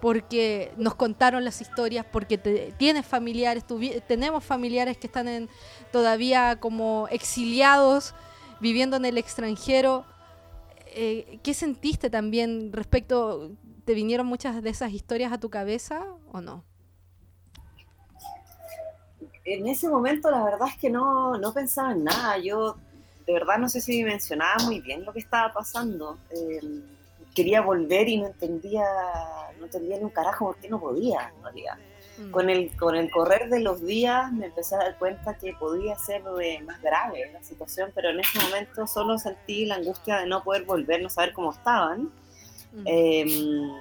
porque 0.00 0.72
nos 0.76 0.94
contaron 0.94 1.44
las 1.44 1.60
historias, 1.60 2.04
porque 2.04 2.36
tienes 2.76 3.06
familiares, 3.06 3.64
tenemos 4.06 4.44
familiares 4.44 4.98
que 4.98 5.06
están 5.06 5.28
en, 5.28 5.48
todavía 5.92 6.60
como 6.60 7.08
exiliados, 7.10 8.14
viviendo 8.60 8.96
en 8.96 9.06
el 9.06 9.16
extranjero. 9.16 10.04
Eh, 10.88 11.40
¿Qué 11.42 11.54
sentiste 11.54 12.10
también 12.10 12.70
respecto, 12.72 13.52
te 13.86 13.94
vinieron 13.94 14.26
muchas 14.26 14.62
de 14.62 14.68
esas 14.68 14.92
historias 14.92 15.32
a 15.32 15.38
tu 15.38 15.48
cabeza 15.48 16.04
o 16.32 16.40
no? 16.42 16.64
En 19.46 19.66
ese 19.66 19.88
momento 19.88 20.30
la 20.30 20.44
verdad 20.44 20.68
es 20.68 20.76
que 20.76 20.90
no, 20.90 21.38
no 21.38 21.52
pensaba 21.54 21.92
en 21.92 22.04
nada. 22.04 22.36
Yo 22.38 22.76
de 23.26 23.32
verdad 23.32 23.58
no 23.58 23.68
sé 23.68 23.80
si 23.80 23.92
dimensionaba 23.92 24.62
muy 24.64 24.80
bien 24.80 25.04
lo 25.04 25.12
que 25.12 25.20
estaba 25.20 25.52
pasando. 25.52 26.18
Em, 26.30 26.82
quería 27.34 27.60
volver 27.62 28.08
y 28.08 28.18
no 28.18 28.26
entendía, 28.26 28.84
no 29.58 29.64
entendía 29.64 29.98
ni 29.98 30.04
un 30.04 30.10
carajo 30.10 30.46
por 30.46 30.56
qué 30.56 30.68
no 30.68 30.80
podía, 30.80 31.32
en 31.36 31.42
realidad. 31.42 31.78
Mm. 32.18 32.30
Con, 32.30 32.48
el, 32.50 32.76
con 32.76 32.94
el 32.94 33.10
correr 33.10 33.48
de 33.48 33.60
los 33.60 33.82
días 33.84 34.32
me 34.32 34.46
empecé 34.46 34.76
a 34.76 34.78
dar 34.78 34.98
cuenta 34.98 35.36
que 35.36 35.52
podía 35.54 35.96
ser 35.96 36.22
más 36.64 36.80
grave 36.80 37.30
la 37.32 37.42
situación, 37.42 37.90
pero 37.94 38.10
en 38.10 38.20
ese 38.20 38.38
momento 38.40 38.86
solo 38.86 39.18
sentí 39.18 39.66
la 39.66 39.76
angustia 39.76 40.18
de 40.18 40.26
no 40.26 40.44
poder 40.44 40.64
volver, 40.64 41.02
no 41.02 41.10
saber 41.10 41.32
cómo 41.32 41.52
estaban. 41.52 42.12
Mm. 42.72 42.82
Em, 42.86 43.72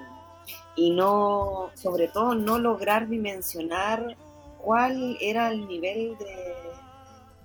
y 0.75 0.89
no, 0.91 1.69
sobre 1.75 2.07
todo, 2.07 2.33
no 2.33 2.57
lograr 2.57 3.07
dimensionar 3.07 4.15
cuál 4.57 5.17
era 5.21 5.49
el 5.51 5.67
nivel 5.67 6.17
de 6.17 6.72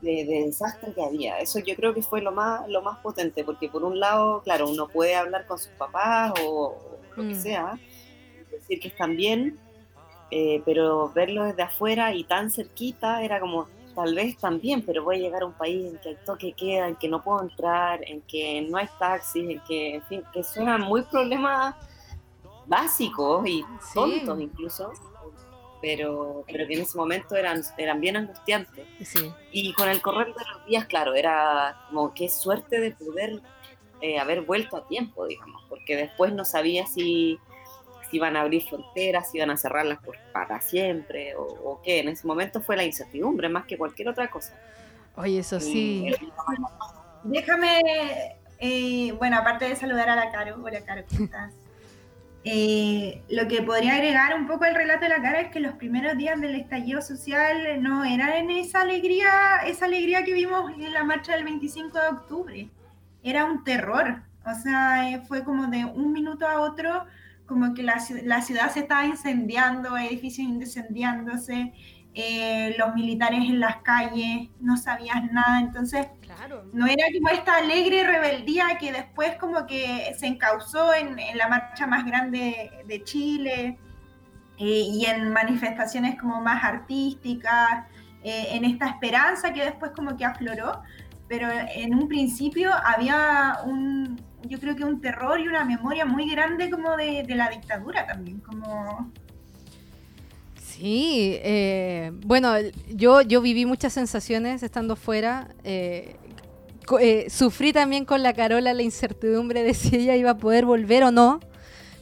de, 0.00 0.24
desastre 0.24 0.92
que 0.92 1.02
había. 1.02 1.38
Eso 1.38 1.58
yo 1.60 1.74
creo 1.76 1.94
que 1.94 2.02
fue 2.02 2.20
lo 2.20 2.32
más, 2.32 2.68
lo 2.68 2.82
más 2.82 2.98
potente, 2.98 3.44
porque 3.44 3.68
por 3.68 3.84
un 3.84 3.98
lado, 3.98 4.42
claro, 4.42 4.68
uno 4.68 4.88
puede 4.88 5.14
hablar 5.14 5.46
con 5.46 5.58
sus 5.58 5.72
papás 5.72 6.32
o, 6.42 6.76
lo 7.16 7.22
que 7.22 7.34
mm. 7.34 7.42
sea, 7.42 7.78
decir 8.50 8.80
que 8.80 8.88
están 8.88 9.16
bien, 9.16 9.58
eh, 10.30 10.62
pero 10.64 11.10
verlo 11.14 11.44
desde 11.44 11.62
afuera 11.62 12.14
y 12.14 12.24
tan 12.24 12.50
cerquita 12.50 13.22
era 13.22 13.40
como, 13.40 13.66
tal 13.94 14.14
vez 14.14 14.36
también, 14.36 14.82
pero 14.82 15.02
voy 15.02 15.16
a 15.16 15.18
llegar 15.18 15.42
a 15.42 15.46
un 15.46 15.54
país 15.54 15.92
en 15.92 15.98
que 15.98 16.10
el 16.10 16.18
toque 16.18 16.52
queda, 16.52 16.86
en 16.88 16.96
que 16.96 17.08
no 17.08 17.22
puedo 17.22 17.42
entrar, 17.42 18.00
en 18.06 18.20
que 18.22 18.62
no 18.62 18.78
hay 18.78 18.88
taxis, 18.98 19.50
en 19.50 19.60
que, 19.66 19.96
en 19.96 20.02
fin, 20.02 20.22
que 20.32 20.44
suenan 20.44 20.82
muy 20.82 21.02
problemas 21.02 21.74
básicos 22.66 23.48
y 23.48 23.64
tontos 23.94 24.40
incluso, 24.40 24.92
pero, 25.80 26.44
pero 26.46 26.66
que 26.66 26.74
en 26.74 26.80
ese 26.82 26.96
momento 26.96 27.36
eran, 27.36 27.62
eran 27.76 28.00
bien 28.00 28.16
angustiantes. 28.16 28.86
Sí. 29.04 29.32
Y 29.52 29.72
con 29.74 29.88
el 29.88 30.00
correr 30.02 30.28
de 30.28 30.44
los 30.52 30.66
días, 30.66 30.86
claro, 30.86 31.14
era 31.14 31.76
como 31.88 32.12
qué 32.14 32.28
suerte 32.28 32.80
de 32.80 32.90
poder 32.92 33.40
eh, 34.00 34.18
haber 34.18 34.42
vuelto 34.42 34.76
a 34.76 34.86
tiempo, 34.86 35.26
digamos, 35.26 35.62
porque 35.68 35.96
después 35.96 36.32
no 36.32 36.44
sabía 36.44 36.86
si, 36.86 37.38
si 38.10 38.16
iban 38.16 38.36
a 38.36 38.42
abrir 38.42 38.62
fronteras, 38.68 39.30
si 39.30 39.38
iban 39.38 39.50
a 39.50 39.56
cerrarlas 39.56 39.98
por, 40.04 40.16
para 40.32 40.60
siempre 40.60 41.34
o, 41.36 41.42
o 41.42 41.82
qué. 41.82 42.00
En 42.00 42.08
ese 42.08 42.26
momento 42.26 42.60
fue 42.60 42.76
la 42.76 42.84
incertidumbre 42.84 43.48
más 43.48 43.66
que 43.66 43.76
cualquier 43.78 44.08
otra 44.08 44.28
cosa. 44.30 44.58
Oye, 45.16 45.40
eso 45.40 45.58
sí. 45.60 46.06
Y- 46.08 46.32
Déjame, 47.24 47.80
eh, 48.60 49.12
bueno, 49.18 49.36
aparte 49.38 49.68
de 49.68 49.74
saludar 49.76 50.08
a 50.08 50.16
la 50.16 50.30
Caro, 50.30 50.56
hola 50.62 50.80
Caro, 50.84 51.02
¿cómo 51.08 51.24
estás? 51.24 51.52
Eh, 52.50 53.20
lo 53.28 53.46
que 53.46 53.60
podría 53.60 53.96
agregar 53.96 54.34
un 54.34 54.46
poco 54.46 54.64
al 54.64 54.74
relato 54.74 55.02
de 55.02 55.10
la 55.10 55.20
cara 55.20 55.42
es 55.42 55.50
que 55.50 55.60
los 55.60 55.74
primeros 55.74 56.16
días 56.16 56.40
del 56.40 56.54
estallido 56.54 57.02
social 57.02 57.82
no 57.82 58.06
eran 58.06 58.48
esa 58.48 58.80
alegría, 58.80 59.58
esa 59.66 59.84
alegría 59.84 60.24
que 60.24 60.32
vimos 60.32 60.70
en 60.72 60.94
la 60.94 61.04
marcha 61.04 61.34
del 61.34 61.44
25 61.44 61.98
de 61.98 62.08
octubre. 62.08 62.70
Era 63.22 63.44
un 63.44 63.64
terror. 63.64 64.22
O 64.46 64.54
sea, 64.54 65.10
eh, 65.10 65.20
fue 65.28 65.44
como 65.44 65.66
de 65.66 65.84
un 65.84 66.10
minuto 66.10 66.48
a 66.48 66.60
otro, 66.60 67.04
como 67.44 67.74
que 67.74 67.82
la, 67.82 68.02
la 68.24 68.40
ciudad 68.40 68.72
se 68.72 68.80
estaba 68.80 69.04
incendiando, 69.04 69.98
edificios 69.98 70.48
incendiándose, 70.48 71.74
eh, 72.20 72.74
los 72.76 72.96
militares 72.96 73.38
en 73.38 73.60
las 73.60 73.76
calles, 73.76 74.48
no 74.58 74.76
sabías 74.76 75.30
nada. 75.30 75.60
Entonces, 75.60 76.08
Claro. 76.20 76.64
no 76.72 76.86
era 76.86 77.04
como 77.16 77.28
esta 77.28 77.58
alegre 77.58 78.02
rebeldía 78.04 78.76
que 78.80 78.90
después 78.90 79.36
como 79.36 79.66
que 79.66 80.12
se 80.18 80.26
encauzó 80.26 80.92
en, 80.94 81.16
en 81.16 81.38
la 81.38 81.46
marcha 81.48 81.86
más 81.86 82.04
grande 82.04 82.72
de 82.86 83.04
Chile 83.04 83.78
eh, 84.58 84.82
y 84.92 85.04
en 85.06 85.32
manifestaciones 85.32 86.18
como 86.20 86.40
más 86.40 86.64
artísticas, 86.64 87.86
eh, 88.24 88.48
en 88.50 88.64
esta 88.64 88.86
esperanza 88.88 89.52
que 89.52 89.64
después 89.64 89.92
como 89.92 90.16
que 90.16 90.24
afloró, 90.24 90.82
pero 91.28 91.48
en 91.52 91.94
un 91.94 92.08
principio 92.08 92.72
había 92.84 93.58
un, 93.64 94.20
yo 94.42 94.58
creo 94.58 94.74
que 94.74 94.84
un 94.84 95.00
terror 95.00 95.38
y 95.38 95.46
una 95.46 95.64
memoria 95.64 96.04
muy 96.04 96.28
grande 96.28 96.68
como 96.68 96.96
de, 96.96 97.22
de 97.22 97.34
la 97.36 97.48
dictadura 97.48 98.04
también, 98.08 98.40
como... 98.40 99.12
Sí, 100.78 101.36
eh, 101.42 102.12
bueno, 102.24 102.52
yo, 102.88 103.20
yo 103.22 103.40
viví 103.40 103.66
muchas 103.66 103.92
sensaciones 103.92 104.62
estando 104.62 104.94
fuera. 104.94 105.48
eh, 105.64 106.16
eh, 107.00 107.26
sufrí 107.30 107.72
también 107.72 108.04
con 108.04 108.22
la 108.22 108.32
Carola 108.32 108.72
la 108.72 108.82
incertidumbre 108.82 109.62
de 109.64 109.74
si 109.74 109.96
ella 109.96 110.14
iba 110.14 110.30
a 110.30 110.38
poder 110.38 110.66
volver 110.66 111.02
o 111.02 111.10
no. 111.10 111.40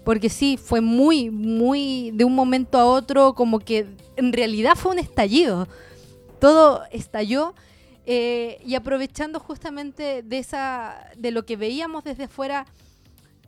Porque 0.05 0.29
sí, 0.29 0.59
fue 0.63 0.81
muy, 0.83 1.31
muy 1.31 2.11
de 2.13 2.25
un 2.25 2.35
momento 2.35 2.79
a 2.79 2.85
otro, 2.85 3.35
como 3.35 3.61
que 3.61 3.87
en 4.17 4.33
realidad 4.33 4.75
fue 4.77 4.93
un 4.93 4.99
estallido. 4.99 5.69
Todo 6.39 6.83
estalló. 6.93 7.55
eh, 8.05 8.61
y 8.65 8.75
aprovechando 8.75 9.41
justamente 9.41 10.23
de 10.23 10.39
esa, 10.39 11.11
de 11.17 11.31
lo 11.31 11.47
que 11.47 11.57
veíamos 11.57 12.05
desde 12.05 12.25
afuera, 12.25 12.67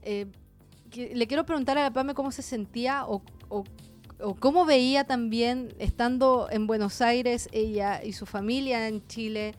le 0.04 1.26
quiero 1.26 1.44
preguntar 1.44 1.76
a 1.78 1.82
la 1.82 1.92
Pame 1.92 2.14
cómo 2.14 2.32
se 2.32 2.42
sentía 2.42 3.04
o 3.06 3.22
o 4.20 4.34
cómo 4.34 4.64
veía 4.64 5.04
también, 5.04 5.74
estando 5.78 6.48
en 6.50 6.66
Buenos 6.66 7.00
Aires, 7.00 7.48
ella 7.52 8.02
y 8.02 8.12
su 8.12 8.26
familia 8.26 8.88
en 8.88 9.06
Chile, 9.06 9.54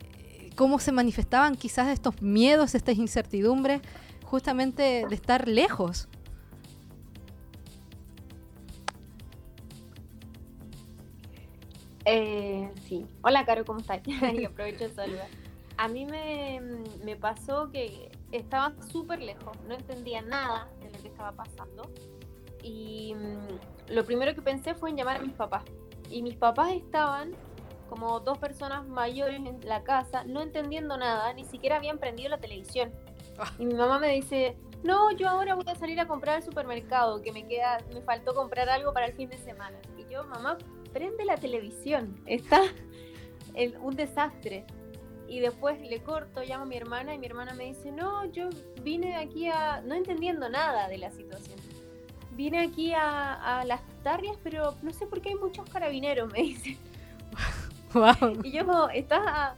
eh, 0.00 0.50
cómo 0.56 0.78
se 0.78 0.92
manifestaban 0.92 1.56
quizás 1.56 1.88
estos 1.88 2.22
miedos, 2.22 2.74
estas 2.74 2.96
incertidumbres, 2.96 3.82
justamente 4.24 5.06
de 5.08 5.14
estar 5.14 5.46
lejos. 5.46 6.08
Eh, 12.06 12.70
sí. 12.88 13.04
Hola, 13.22 13.44
Caro, 13.44 13.64
¿cómo 13.64 13.80
estás? 13.80 14.00
y 14.06 14.44
aprovecho 14.44 14.84
de 14.84 14.94
saludar. 14.94 15.28
A 15.76 15.88
mí 15.88 16.06
me, 16.06 16.60
me 17.04 17.16
pasó 17.16 17.70
que 17.70 18.10
estaba 18.32 18.74
súper 18.90 19.20
lejos, 19.20 19.54
no 19.68 19.74
entendía 19.74 20.22
nada 20.22 20.70
de 20.80 20.90
lo 20.90 21.02
que 21.02 21.08
estaba 21.08 21.32
pasando. 21.32 21.82
Y 22.66 23.14
mm, 23.14 23.92
lo 23.94 24.04
primero 24.04 24.34
que 24.34 24.42
pensé 24.42 24.74
fue 24.74 24.90
en 24.90 24.96
llamar 24.96 25.18
a 25.18 25.20
mis 25.20 25.32
papás. 25.32 25.62
Y 26.10 26.22
mis 26.22 26.36
papás 26.36 26.72
estaban 26.72 27.32
como 27.88 28.18
dos 28.18 28.38
personas 28.38 28.84
mayores 28.88 29.36
en 29.36 29.60
la 29.64 29.84
casa, 29.84 30.24
no 30.24 30.42
entendiendo 30.42 30.96
nada, 30.96 31.32
ni 31.32 31.44
siquiera 31.44 31.76
habían 31.76 31.98
prendido 31.98 32.28
la 32.30 32.38
televisión. 32.38 32.92
Y 33.60 33.66
mi 33.66 33.74
mamá 33.74 34.00
me 34.00 34.08
dice, 34.12 34.56
no, 34.82 35.12
yo 35.12 35.28
ahora 35.28 35.54
voy 35.54 35.64
a 35.68 35.76
salir 35.76 36.00
a 36.00 36.08
comprar 36.08 36.36
al 36.36 36.42
supermercado, 36.42 37.22
que 37.22 37.30
me 37.30 37.46
queda, 37.46 37.78
me 37.94 38.00
faltó 38.02 38.34
comprar 38.34 38.68
algo 38.68 38.92
para 38.92 39.06
el 39.06 39.12
fin 39.12 39.28
de 39.28 39.38
semana. 39.38 39.78
Y 39.96 40.12
yo, 40.12 40.24
mamá, 40.24 40.58
prende 40.92 41.24
la 41.24 41.36
televisión, 41.36 42.20
está 42.26 42.60
el- 43.54 43.76
un 43.78 43.94
desastre. 43.94 44.66
Y 45.28 45.40
después 45.40 45.80
le 45.80 46.02
corto, 46.02 46.42
llamo 46.42 46.64
a 46.64 46.66
mi 46.66 46.76
hermana 46.76 47.14
y 47.14 47.18
mi 47.18 47.26
hermana 47.26 47.54
me 47.54 47.64
dice, 47.66 47.92
no, 47.92 48.24
yo 48.32 48.48
vine 48.82 49.16
aquí 49.16 49.48
a, 49.48 49.80
no 49.80 49.94
entendiendo 49.94 50.48
nada 50.48 50.88
de 50.88 50.98
la 50.98 51.10
situación. 51.10 51.58
Vine 52.36 52.60
aquí 52.60 52.92
a, 52.92 53.60
a 53.60 53.64
las 53.64 53.80
tarrias, 54.02 54.36
pero 54.42 54.74
no 54.82 54.92
sé 54.92 55.06
por 55.06 55.20
qué 55.20 55.30
hay 55.30 55.34
muchos 55.36 55.68
carabineros, 55.70 56.30
me 56.32 56.42
dice. 56.42 56.78
Wow. 57.94 58.42
Y 58.42 58.50
yo 58.52 58.66
como, 58.66 58.90
estás 58.90 59.22
a, 59.26 59.54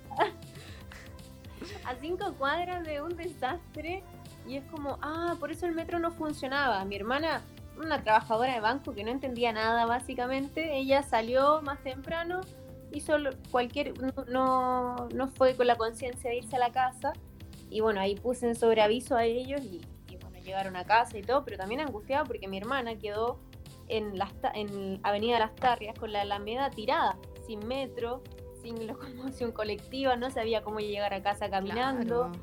a 1.85 1.95
cinco 2.01 2.33
cuadras 2.35 2.85
de 2.85 3.03
un 3.03 3.17
desastre 3.17 4.05
y 4.47 4.57
es 4.57 4.65
como, 4.71 4.99
ah, 5.03 5.35
por 5.41 5.51
eso 5.51 5.67
el 5.67 5.75
metro 5.75 5.99
no 5.99 6.13
funcionaba. 6.13 6.85
Mi 6.85 6.97
hermana, 6.97 7.43
una 7.79 8.03
trabajadora 8.03 8.55
de 8.55 8.61
banco 8.61 8.95
que 8.95 9.05
no 9.05 9.11
entendía 9.11 9.53
nada 9.53 9.87
básicamente, 9.87 10.77
ella 10.77 11.03
salió 11.03 11.61
más 11.63 11.83
temprano, 11.83 12.41
hizo 12.93 13.17
cualquier, 13.51 13.95
no, 14.29 15.09
no, 15.13 15.29
fue 15.29 15.55
con 15.55 15.67
la 15.67 15.77
conciencia 15.77 16.31
de 16.31 16.37
irse 16.37 16.57
a 16.57 16.59
la 16.59 16.73
casa 16.73 17.13
y 17.71 17.81
bueno, 17.81 18.01
ahí 18.01 18.15
puse 18.15 18.49
en 18.49 18.55
sobreaviso 18.55 19.17
a 19.17 19.25
ellos 19.25 19.61
y, 19.63 19.81
llegaron 20.49 20.75
a 20.77 20.85
casa 20.85 21.17
y 21.19 21.23
todo, 21.23 21.45
pero 21.45 21.57
también 21.57 21.81
angustiada 21.81 22.25
porque 22.25 22.49
mi 22.49 22.59
hermana 22.59 22.97
quedó 22.99 23.39
en, 23.89 24.19
las, 24.19 24.33
en 24.55 24.99
Avenida 25.03 25.39
Las 25.39 25.55
Tarrias 25.55 25.97
con 25.99 26.13
la 26.13 26.23
Alameda 26.23 26.71
tirada, 26.71 27.17
sin 27.47 27.67
metro, 27.67 28.23
sin 28.63 28.87
locomoción 28.87 29.53
colectiva, 29.53 30.17
no 30.17 30.31
sabía 30.31 30.63
cómo 30.63 30.81
llegar 30.81 31.15
a 31.15 31.23
casa 31.23 31.49
caminando, 31.49 32.31
Claro. 32.31 32.43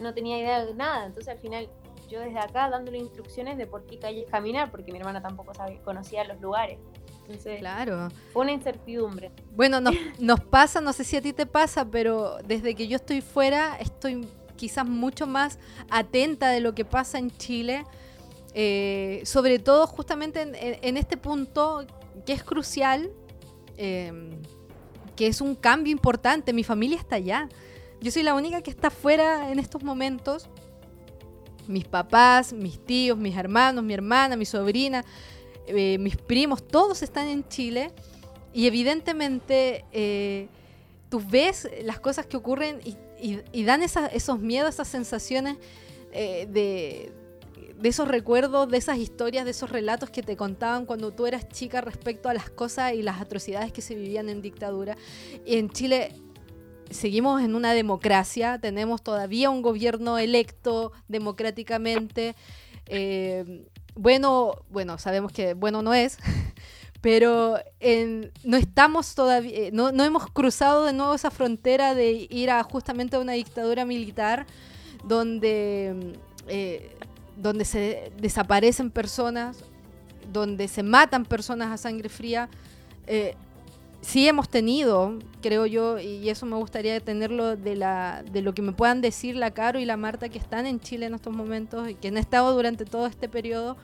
no 0.00 0.14
tenía 0.14 0.38
idea 0.38 0.64
de 0.64 0.74
nada. 0.74 1.06
Entonces 1.06 1.32
al 1.32 1.38
final 1.40 1.68
yo 2.08 2.20
desde 2.20 2.38
acá 2.38 2.70
dándole 2.70 2.98
instrucciones 2.98 3.58
de 3.58 3.66
por 3.66 3.84
qué 3.84 3.98
calles 3.98 4.26
caminar, 4.30 4.70
porque 4.70 4.92
mi 4.92 4.98
hermana 4.98 5.20
tampoco 5.20 5.52
sabía, 5.54 5.80
conocía 5.82 6.24
los 6.24 6.40
lugares. 6.40 6.78
Entonces 7.22 7.58
Claro. 7.58 8.08
fue 8.32 8.42
una 8.42 8.52
incertidumbre. 8.52 9.32
Bueno, 9.50 9.80
nos, 9.80 9.94
nos 10.20 10.40
pasa, 10.40 10.80
no 10.80 10.92
sé 10.92 11.02
si 11.02 11.16
a 11.16 11.20
ti 11.22 11.32
te 11.32 11.44
pasa, 11.46 11.84
pero 11.90 12.36
desde 12.44 12.74
que 12.76 12.86
yo 12.86 12.96
estoy 12.96 13.20
fuera 13.20 13.76
estoy 13.80 14.26
quizás 14.56 14.86
mucho 14.86 15.26
más 15.26 15.58
atenta 15.90 16.50
de 16.50 16.60
lo 16.60 16.74
que 16.74 16.84
pasa 16.84 17.18
en 17.18 17.30
Chile, 17.30 17.84
eh, 18.54 19.22
sobre 19.24 19.58
todo 19.58 19.86
justamente 19.86 20.42
en, 20.82 20.96
este 20.96 21.16
punto 21.16 21.86
que 22.24 22.32
es 22.32 22.42
crucial, 22.42 23.10
eh, 23.76 24.12
que 25.14 25.26
es 25.26 25.40
un 25.40 25.54
cambio 25.54 25.92
importante. 25.92 26.52
Mi 26.52 26.64
familia 26.64 26.98
está 26.98 27.16
allá. 27.16 27.48
Yo 28.00 28.10
soy 28.10 28.22
la 28.22 28.34
única 28.34 28.62
que 28.62 28.70
está 28.70 28.90
fuera 28.90 29.50
en 29.50 29.58
estos 29.58 29.82
momentos. 29.82 30.48
Mis 31.66 31.84
papás, 31.84 32.52
mis 32.52 32.78
tíos, 32.84 33.18
mis 33.18 33.36
hermanos, 33.36 33.82
mi 33.82 33.94
hermana, 33.94 34.36
mi 34.36 34.44
sobrina, 34.44 35.04
eh, 35.66 35.98
mis 35.98 36.16
primos, 36.16 36.66
todos 36.66 37.02
están 37.02 37.26
en 37.26 37.48
Chile. 37.48 37.90
Y 38.52 38.66
evidentemente 38.66 39.84
eh, 39.92 40.48
tú 41.08 41.20
ves 41.28 41.68
las 41.82 41.98
cosas 41.98 42.26
que 42.26 42.36
ocurren 42.36 42.80
y, 42.84 42.96
y- 43.20 43.64
dan 43.64 43.82
esa- 43.82 44.06
esos 44.06 44.38
miedos, 44.40 44.74
esas 44.74 44.88
sensaciones 44.88 45.56
eh, 46.12 46.46
de, 46.50 47.12
de 47.78 47.88
esos 47.88 48.08
recuerdos, 48.08 48.68
de 48.70 48.78
esas 48.78 48.98
historias, 48.98 49.44
de 49.44 49.50
esos 49.50 49.70
relatos 49.70 50.08
que 50.10 50.22
te 50.22 50.36
contaban 50.36 50.86
cuando 50.86 51.12
tú 51.12 51.26
eras 51.26 51.48
chica 51.48 51.80
respecto 51.80 52.28
a 52.28 52.34
las 52.34 52.48
cosas 52.48 52.94
y 52.94 53.02
las 53.02 53.20
atrocidades 53.20 53.72
que 53.72 53.82
se 53.82 53.94
vivían 53.94 54.28
en 54.28 54.40
dictadura. 54.40 54.96
Y 55.44 55.56
en 55.56 55.68
Chile 55.70 56.12
seguimos 56.90 57.42
en 57.42 57.54
una 57.54 57.72
democracia, 57.74 58.58
tenemos 58.60 59.02
todavía 59.02 59.50
un 59.50 59.60
gobierno 59.62 60.18
electo 60.18 60.92
democráticamente. 61.08 62.34
eh, 62.86 63.66
bueno, 63.98 64.62
bueno, 64.70 64.98
sabemos 64.98 65.32
que 65.32 65.54
bueno 65.54 65.80
no 65.82 65.94
es, 65.94 66.18
pero 67.06 67.60
no 68.42 68.56
estamos 68.56 69.14
todavía, 69.14 69.56
eh, 69.56 69.70
no, 69.72 69.92
no 69.92 70.02
hemos 70.02 70.26
cruzado 70.26 70.84
de 70.84 70.92
nuevo 70.92 71.14
esa 71.14 71.30
frontera 71.30 71.94
de 71.94 72.26
ir 72.28 72.50
a 72.50 72.60
justamente 72.64 73.14
a 73.14 73.20
una 73.20 73.34
dictadura 73.34 73.84
militar 73.84 74.44
donde, 75.04 75.94
mm, 75.94 76.48
eh, 76.48 76.96
donde 77.36 77.64
se 77.64 78.10
desaparecen 78.20 78.90
personas, 78.90 79.58
donde 80.32 80.66
se 80.66 80.82
matan 80.82 81.24
personas 81.24 81.70
a 81.70 81.76
sangre 81.76 82.08
fría. 82.08 82.48
Eh, 83.06 83.36
sí 84.00 84.26
hemos 84.26 84.48
tenido, 84.48 85.16
creo 85.42 85.64
yo, 85.64 86.00
y 86.00 86.28
eso 86.28 86.44
me 86.44 86.56
gustaría 86.56 86.98
tenerlo 86.98 87.54
de, 87.54 87.76
la, 87.76 88.24
de 88.32 88.42
lo 88.42 88.52
que 88.52 88.62
me 88.62 88.72
puedan 88.72 89.00
decir 89.00 89.36
la 89.36 89.52
Caro 89.52 89.78
y 89.78 89.84
la 89.84 89.96
Marta 89.96 90.28
que 90.28 90.38
están 90.38 90.66
en 90.66 90.80
Chile 90.80 91.06
en 91.06 91.14
estos 91.14 91.32
momentos 91.32 91.88
y 91.88 91.94
que 91.94 92.08
han 92.08 92.16
estado 92.16 92.52
durante 92.52 92.84
todo 92.84 93.06
este 93.06 93.28
periodo, 93.28 93.76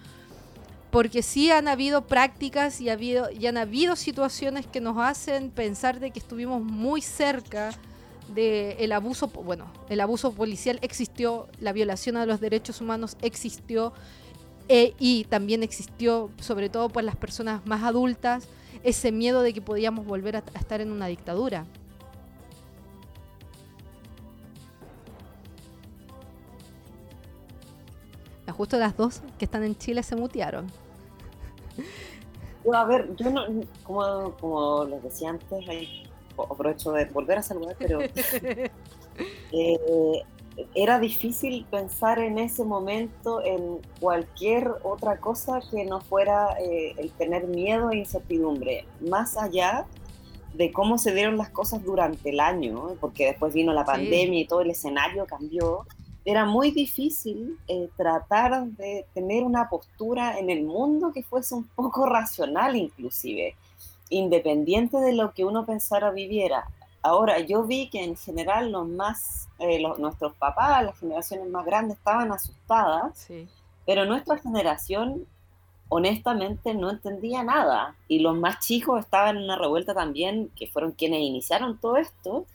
porque 0.92 1.22
sí 1.22 1.50
han 1.50 1.68
habido 1.68 2.02
prácticas 2.02 2.82
y, 2.82 2.90
ha 2.90 2.92
habido, 2.92 3.30
y 3.30 3.46
han 3.46 3.56
habido 3.56 3.96
situaciones 3.96 4.66
que 4.66 4.82
nos 4.82 4.98
hacen 4.98 5.50
pensar 5.50 6.00
de 6.00 6.10
que 6.10 6.18
estuvimos 6.18 6.62
muy 6.62 7.00
cerca 7.00 7.70
del 8.34 8.76
el 8.78 8.92
abuso, 8.92 9.28
bueno, 9.28 9.72
el 9.88 10.02
abuso 10.02 10.32
policial 10.32 10.78
existió, 10.82 11.48
la 11.60 11.72
violación 11.72 12.18
a 12.18 12.26
los 12.26 12.40
derechos 12.40 12.82
humanos 12.82 13.16
existió 13.22 13.94
e, 14.68 14.94
y 14.98 15.24
también 15.24 15.62
existió, 15.62 16.30
sobre 16.38 16.68
todo 16.68 16.90
por 16.90 17.04
las 17.04 17.16
personas 17.16 17.64
más 17.64 17.82
adultas, 17.84 18.46
ese 18.82 19.12
miedo 19.12 19.40
de 19.40 19.54
que 19.54 19.62
podíamos 19.62 20.04
volver 20.04 20.36
a, 20.36 20.44
a 20.54 20.58
estar 20.58 20.82
en 20.82 20.92
una 20.92 21.06
dictadura. 21.06 21.64
Justo 28.52 28.78
las 28.78 28.94
dos 28.94 29.22
que 29.38 29.46
están 29.46 29.64
en 29.64 29.74
Chile 29.78 30.02
se 30.02 30.14
mutearon. 30.14 30.81
A 32.72 32.84
ver, 32.84 33.14
yo 33.16 33.30
no, 33.30 33.44
como, 33.82 34.32
como 34.40 34.84
les 34.84 35.02
decía 35.02 35.30
antes, 35.30 35.68
ahí 35.68 36.06
aprovecho 36.38 36.92
de 36.92 37.04
volver 37.06 37.38
a 37.38 37.42
saludar, 37.42 37.76
pero 37.78 38.00
eh, 39.52 40.22
era 40.74 40.98
difícil 40.98 41.66
pensar 41.70 42.18
en 42.18 42.38
ese 42.38 42.64
momento 42.64 43.42
en 43.42 43.78
cualquier 44.00 44.70
otra 44.82 45.18
cosa 45.18 45.60
que 45.70 45.84
no 45.84 46.00
fuera 46.00 46.56
eh, 46.60 46.94
el 46.98 47.10
tener 47.12 47.46
miedo 47.46 47.90
e 47.90 47.98
incertidumbre, 47.98 48.86
más 49.00 49.36
allá 49.36 49.86
de 50.54 50.70
cómo 50.70 50.98
se 50.98 51.14
dieron 51.14 51.38
las 51.38 51.48
cosas 51.48 51.82
durante 51.82 52.30
el 52.30 52.40
año, 52.40 52.94
porque 53.00 53.26
después 53.26 53.54
vino 53.54 53.72
la 53.72 53.84
pandemia 53.84 54.40
y 54.40 54.46
todo 54.46 54.60
el 54.60 54.70
escenario 54.70 55.24
cambió. 55.24 55.86
Era 56.24 56.44
muy 56.44 56.70
difícil 56.70 57.58
eh, 57.66 57.88
tratar 57.96 58.66
de 58.66 59.06
tener 59.12 59.42
una 59.42 59.68
postura 59.68 60.38
en 60.38 60.50
el 60.50 60.62
mundo 60.64 61.12
que 61.12 61.22
fuese 61.22 61.54
un 61.54 61.64
poco 61.64 62.06
racional 62.08 62.76
inclusive 62.76 63.56
independiente 64.10 64.98
de 64.98 65.14
lo 65.14 65.32
que 65.32 65.44
uno 65.44 65.64
pensara 65.64 66.10
viviera. 66.10 66.68
Ahora, 67.02 67.40
yo 67.40 67.64
vi 67.64 67.88
que 67.88 68.04
en 68.04 68.16
general 68.16 68.70
los 68.70 68.86
más, 68.86 69.48
eh, 69.58 69.82
nuestros 69.98 70.34
papás, 70.34 70.84
las 70.84 70.98
generaciones 70.98 71.48
más 71.48 71.64
grandes 71.64 71.96
estaban 71.96 72.30
asustadas, 72.30 73.28
pero 73.84 74.04
nuestra 74.04 74.38
generación 74.38 75.26
honestamente 75.88 76.74
no 76.74 76.90
entendía 76.90 77.42
nada. 77.42 77.96
Y 78.06 78.20
los 78.20 78.36
más 78.36 78.60
chicos 78.60 79.00
estaban 79.00 79.36
en 79.36 79.44
una 79.44 79.56
revuelta 79.56 79.94
también, 79.94 80.50
que 80.54 80.68
fueron 80.68 80.92
quienes 80.92 81.20
iniciaron 81.20 81.78
todo 81.78 81.96
esto, 81.96 82.46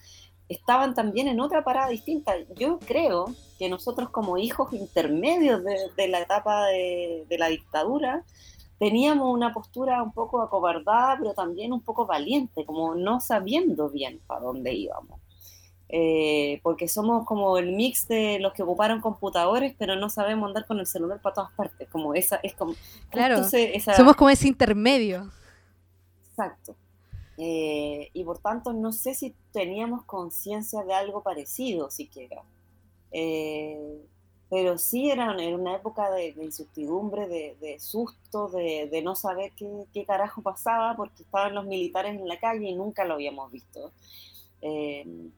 estaban 0.49 0.93
también 0.93 1.27
en 1.27 1.39
otra 1.39 1.63
parada 1.63 1.89
distinta. 1.89 2.33
Yo 2.55 2.79
creo 2.79 3.33
que 3.59 3.69
nosotros 3.69 4.09
como 4.09 4.37
hijos 4.37 4.73
intermedios 4.73 5.63
de, 5.63 6.07
la 6.07 6.19
etapa 6.19 6.67
de, 6.67 7.25
de 7.27 7.37
la 7.37 7.47
dictadura, 7.47 8.23
teníamos 8.79 9.33
una 9.33 9.53
postura 9.53 10.01
un 10.03 10.11
poco 10.11 10.41
acobardada, 10.41 11.17
pero 11.19 11.33
también 11.33 11.73
un 11.73 11.81
poco 11.81 12.05
valiente, 12.05 12.65
como 12.65 12.95
no 12.95 13.19
sabiendo 13.19 13.89
bien 13.89 14.21
para 14.27 14.41
dónde 14.41 14.73
íbamos. 14.73 15.19
Eh, 15.89 16.59
porque 16.63 16.89
somos 16.89 17.25
como 17.25 17.57
el 17.57 17.71
mix 17.71 18.09
de 18.09 18.39
los 18.39 18.53
que 18.53 18.61
ocuparon 18.61 18.99
computadores, 18.99 19.73
pero 19.77 19.95
no 19.95 20.09
sabemos 20.09 20.49
andar 20.49 20.65
con 20.65 20.79
el 20.79 20.85
celular 20.85 21.21
para 21.21 21.35
todas 21.35 21.51
partes. 21.53 21.87
Como 21.89 22.13
esa, 22.13 22.37
es 22.43 22.53
como. 22.53 22.73
Claro, 23.09 23.41
somos 23.95 24.15
como 24.15 24.29
ese 24.29 24.47
intermedio. 24.47 25.31
Exacto. 26.29 26.75
Eh, 27.37 28.09
y 28.13 28.23
por 28.23 28.39
tanto, 28.39 28.73
no 28.73 28.91
sé 28.91 29.13
si 29.13 29.35
teníamos 29.51 30.03
conciencia 30.05 30.83
de 30.83 30.93
algo 30.93 31.21
parecido 31.21 31.91
siquiera. 31.91 32.43
Eh, 33.11 34.01
pero 34.49 34.77
sí 34.77 35.09
era, 35.11 35.31
una 35.31 35.75
época 35.75 36.09
de, 36.11 36.29
incertidumbre, 36.41 37.27
de, 37.27 37.79
susto, 37.79 38.47
de, 38.49 39.01
no 39.03 39.15
saber 39.15 39.51
qué, 39.55 40.05
carajo 40.05 40.41
pasaba, 40.41 40.95
porque 40.95 41.23
estaban 41.23 41.53
los 41.53 41.65
militares 41.65 42.15
en 42.15 42.27
la 42.27 42.39
calle 42.39 42.69
y 42.69 42.75
nunca 42.75 43.03
lo 43.05 43.15
habíamos 43.15 43.51
visto. 43.51 43.91
Em, 44.61 45.31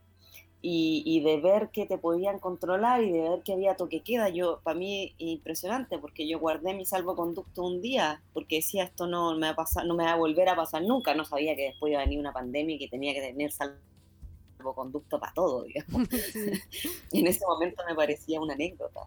y, 0.61 1.21
de 1.21 1.37
ver 1.37 1.69
que 1.69 1.85
te 1.85 1.97
podían 1.97 2.39
controlar 2.39 3.01
y 3.01 3.11
de 3.11 3.21
ver 3.21 3.43
que 3.43 3.53
había 3.53 3.75
toque 3.75 4.01
queda, 4.01 4.29
yo, 4.29 4.59
para 4.61 4.77
mí 4.77 5.13
impresionante, 5.17 5.97
porque 5.97 6.27
yo 6.27 6.39
guardé 6.39 6.73
mi 6.73 6.85
salvoconducto 6.85 7.63
un 7.63 7.81
día, 7.81 8.21
porque 8.33 8.57
decía 8.57 8.83
esto 8.83 9.07
no 9.07 9.35
me, 9.35 9.47
va 9.47 9.53
a 9.53 9.55
pasar, 9.55 9.85
no 9.85 9.95
me 9.95 10.03
va 10.03 10.13
a 10.13 10.17
volver 10.17 10.49
a 10.49 10.55
pasar 10.55 10.83
nunca, 10.83 11.13
no 11.15 11.23
sabía 11.23 11.55
que 11.55 11.63
después 11.63 11.91
iba 11.91 12.01
a 12.01 12.05
venir 12.05 12.19
una 12.19 12.33
pandemia 12.33 12.75
y 12.75 12.79
que 12.79 12.89
tenía 12.89 13.13
que 13.13 13.21
tener 13.21 13.51
salvoconducto 13.51 14.75
conducto 14.75 15.19
para 15.19 15.33
todo, 15.33 15.63
digamos. 15.63 16.09
en 17.13 17.27
ese 17.27 17.45
momento 17.45 17.81
me 17.87 17.95
parecía 17.95 18.41
una 18.41 18.53
anécdota. 18.53 19.01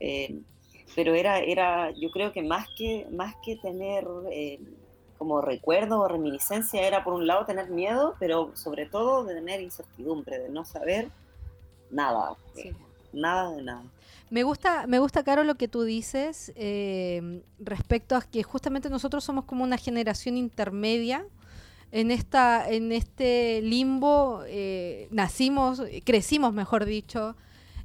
Eh, 0.00 0.40
pero 0.96 1.14
era, 1.14 1.38
era, 1.38 1.92
yo 1.92 2.10
creo 2.10 2.32
que 2.32 2.42
más 2.42 2.66
que, 2.76 3.06
más 3.12 3.36
que 3.44 3.56
tener 3.56 4.04
eh, 4.32 4.58
como 5.18 5.40
recuerdo 5.40 6.00
o 6.00 6.08
reminiscencia, 6.08 6.86
era 6.86 7.04
por 7.04 7.14
un 7.14 7.26
lado 7.26 7.44
tener 7.44 7.68
miedo, 7.68 8.14
pero 8.18 8.52
sobre 8.54 8.86
todo 8.86 9.24
de 9.24 9.34
tener 9.34 9.60
incertidumbre, 9.60 10.38
de 10.38 10.48
no 10.48 10.64
saber 10.64 11.10
nada, 11.90 12.36
eh, 12.56 12.72
nada 13.12 13.50
de 13.50 13.62
nada. 13.62 13.82
Me 14.30 14.42
gusta, 14.42 14.86
me 14.86 14.98
gusta, 14.98 15.24
Caro, 15.24 15.42
lo 15.42 15.56
que 15.56 15.68
tú 15.68 15.82
dices 15.82 16.52
respecto 17.58 18.14
a 18.14 18.22
que 18.22 18.42
justamente 18.42 18.90
nosotros 18.90 19.24
somos 19.24 19.44
como 19.44 19.64
una 19.64 19.78
generación 19.78 20.36
intermedia 20.36 21.24
en, 21.90 22.10
esta, 22.10 22.68
en 22.68 22.92
este 22.92 23.62
limbo 23.62 24.42
eh, 24.46 25.08
nacimos, 25.10 25.82
crecimos, 26.04 26.52
mejor 26.52 26.84
dicho, 26.84 27.34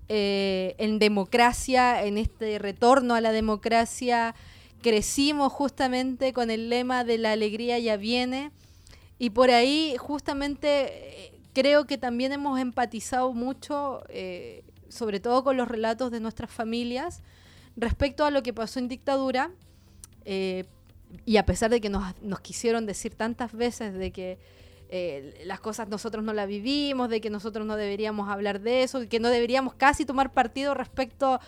eh, 0.09 0.75
en 0.77 0.99
democracia, 0.99 2.03
en 2.03 2.17
este 2.17 2.59
retorno 2.59 3.15
a 3.15 3.21
la 3.21 3.31
democracia, 3.31 4.35
crecimos 4.83 5.51
justamente 5.51 6.31
con 6.31 6.51
el 6.51 6.69
lema 6.69 7.03
de 7.03 7.17
la 7.17 7.31
alegría 7.31 7.79
ya 7.79 7.97
viene. 7.97 8.51
Y 9.17 9.31
por 9.31 9.49
ahí 9.49 9.95
justamente 9.97 11.25
eh, 11.25 11.39
creo 11.53 11.87
que 11.87 11.97
también 11.97 12.31
hemos 12.31 12.59
empatizado 12.59 13.33
mucho, 13.33 14.03
sobre 14.89 15.19
todo 15.19 15.43
con 15.43 15.57
los 15.57 15.67
relatos 15.67 16.11
de 16.11 16.19
nuestras 16.19 16.51
familias, 16.51 17.23
respecto 17.75 18.25
a 18.25 18.29
lo 18.29 18.43
que 18.43 18.53
pasó 18.53 18.77
en 18.77 18.87
dictadura. 18.89 19.49
Y 21.25 21.37
a 21.37 21.45
pesar 21.45 21.69
de 21.69 21.79
que 21.79 21.89
nos, 21.89 22.13
quisieron 22.41 22.85
decir 22.85 23.15
tantas 23.15 23.53
veces 23.53 23.93
de 23.93 24.11
que 24.11 24.39
eh, 24.95 25.41
las 25.45 25.59
cosas 25.59 25.87
nosotros 25.87 26.23
no 26.23 26.33
las 26.33 26.47
vivimos, 26.47 27.09
de 27.09 27.19
que 27.19 27.31
nosotros 27.31 27.65
no 27.65 27.75
deberíamos 27.75 28.29
hablar 28.29 28.61
de 28.61 28.83
eso, 28.83 29.09
que 29.09 29.19
no 29.19 29.29
deberíamos 29.29 29.73
casi 29.73 30.05
tomar 30.05 30.31
partido 30.31 30.75
respecto 30.75 31.39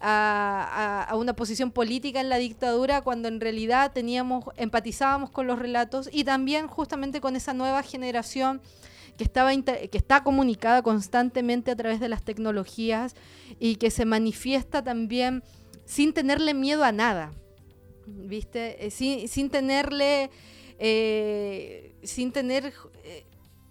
a, 0.00 1.12
una 1.16 1.34
posición 1.34 1.72
política 1.72 2.20
en 2.20 2.28
la 2.28 2.36
dictadura, 2.36 3.02
cuando 3.02 3.26
en 3.26 3.40
realidad 3.40 3.90
teníamos, 3.92 4.44
empatizábamos 4.56 5.30
con 5.30 5.48
los 5.48 5.58
relatos 5.58 6.08
y 6.12 6.22
también 6.22 6.68
justamente 6.68 7.20
con 7.20 7.34
esa 7.34 7.54
nueva 7.54 7.82
generación 7.82 8.60
que, 9.16 9.24
estaba 9.24 9.50
que 9.52 9.90
está 9.92 10.22
comunicada 10.22 10.82
constantemente 10.82 11.72
a 11.72 11.76
través 11.76 11.98
de 11.98 12.08
las 12.08 12.22
tecnologías 12.22 13.16
y 13.58 13.76
que 13.76 13.90
se 13.90 14.04
manifiesta 14.04 14.84
también 14.84 15.42
sin 15.86 16.12
tenerle 16.12 16.54
miedo 16.54 16.84
a 16.84 16.92
nada. 16.92 17.32
¿viste? 18.06 18.86
Eh, 18.86 18.90
sin, 18.90 19.50
tenerle, 19.50 20.30
eh, 20.78 21.94
sin 22.02 22.32
tener 22.32 22.72
eh, 23.04 23.24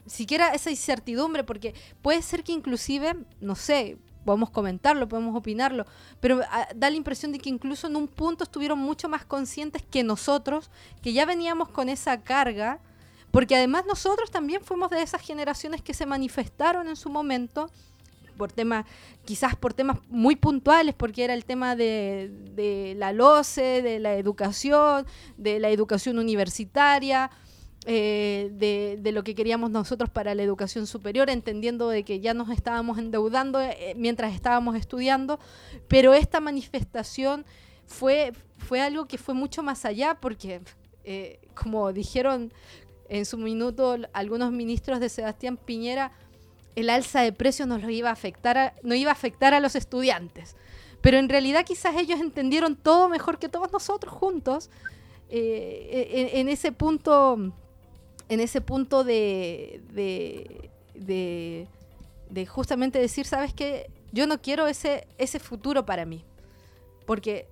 siquiera 0.05 0.53
esa 0.53 0.69
incertidumbre, 0.69 1.43
porque 1.43 1.73
puede 2.01 2.21
ser 2.21 2.43
que 2.43 2.51
inclusive, 2.51 3.15
no 3.39 3.55
sé, 3.55 3.97
podemos 4.25 4.49
comentarlo, 4.49 5.07
podemos 5.07 5.35
opinarlo, 5.35 5.85
pero 6.19 6.41
ah, 6.49 6.67
da 6.75 6.89
la 6.89 6.95
impresión 6.95 7.31
de 7.31 7.39
que 7.39 7.49
incluso 7.49 7.87
en 7.87 7.95
un 7.95 8.07
punto 8.07 8.43
estuvieron 8.43 8.79
mucho 8.79 9.09
más 9.09 9.25
conscientes 9.25 9.83
que 9.83 10.03
nosotros, 10.03 10.69
que 11.01 11.13
ya 11.13 11.25
veníamos 11.25 11.69
con 11.69 11.89
esa 11.89 12.21
carga, 12.21 12.79
porque 13.31 13.55
además 13.55 13.85
nosotros 13.87 14.29
también 14.29 14.61
fuimos 14.63 14.89
de 14.89 15.01
esas 15.01 15.21
generaciones 15.21 15.81
que 15.81 15.93
se 15.93 16.05
manifestaron 16.05 16.87
en 16.87 16.95
su 16.95 17.09
momento 17.09 17.71
por 18.41 18.51
temas, 18.51 18.87
quizás 19.23 19.55
por 19.55 19.75
temas 19.75 19.99
muy 20.09 20.35
puntuales, 20.35 20.95
porque 20.95 21.23
era 21.23 21.35
el 21.35 21.45
tema 21.45 21.75
de, 21.75 22.95
la 22.97 23.13
LOCE, 23.13 23.83
de 23.83 23.99
la 23.99 24.15
educación, 24.15 25.05
de 25.37 25.59
la 25.59 25.69
educación 25.69 26.17
universitaria, 26.17 27.29
eh, 27.85 28.49
de, 28.99 29.11
lo 29.11 29.23
que 29.23 29.35
queríamos 29.35 29.69
nosotros 29.69 30.09
para 30.09 30.33
la 30.33 30.41
educación 30.41 30.87
superior, 30.87 31.29
entendiendo 31.29 31.87
de 31.87 32.03
que 32.03 32.19
ya 32.19 32.33
nos 32.33 32.49
estábamos 32.49 32.97
endeudando 32.97 33.61
eh, 33.61 33.93
mientras 33.95 34.33
estábamos 34.33 34.75
estudiando, 34.75 35.39
pero 35.87 36.15
esta 36.15 36.39
manifestación 36.39 37.45
fue, 37.85 38.33
fue 38.57 38.81
algo 38.81 39.05
que 39.05 39.19
fue 39.19 39.35
mucho 39.35 39.61
más 39.61 39.85
allá, 39.85 40.15
porque 40.19 40.61
eh, 41.03 41.39
como 41.53 41.93
dijeron 41.93 42.51
en 43.07 43.23
su 43.27 43.37
minuto 43.37 43.97
algunos 44.13 44.51
ministros 44.51 44.99
de 44.99 45.09
Sebastián 45.09 45.57
Piñera, 45.57 46.11
el 46.75 46.89
alza 46.89 47.21
de 47.21 47.33
precios 47.33 47.67
nos 47.67 47.81
lo 47.81 47.89
iba 47.89 48.09
a 48.09 48.13
afectar 48.13 48.73
no 48.83 48.95
iba 48.95 49.11
a 49.11 49.13
afectar 49.13 49.53
a 49.53 49.59
los 49.59 49.75
estudiantes. 49.75 50.55
Pero 51.01 51.17
en 51.17 51.29
realidad 51.29 51.65
quizás 51.65 51.95
ellos 51.97 52.19
entendieron 52.19 52.75
todo 52.75 53.09
mejor 53.09 53.39
que 53.39 53.49
todos 53.49 53.71
nosotros 53.71 54.13
juntos 54.13 54.69
eh, 55.33 56.31
en, 56.33 56.49
ese 56.49 56.73
punto, 56.73 57.53
en 58.27 58.39
ese 58.41 58.59
punto 58.59 59.05
de, 59.05 59.81
de, 59.93 61.67
de, 62.29 62.45
justamente 62.45 62.99
decir, 62.99 63.25
¿sabes 63.25 63.53
qué? 63.53 63.89
Yo 64.11 64.27
no 64.27 64.41
quiero 64.41 64.67
ese, 64.67 65.07
ese 65.17 65.39
futuro 65.39 65.85
para 65.85 66.05
mí. 66.05 66.25
Porque 67.05 67.47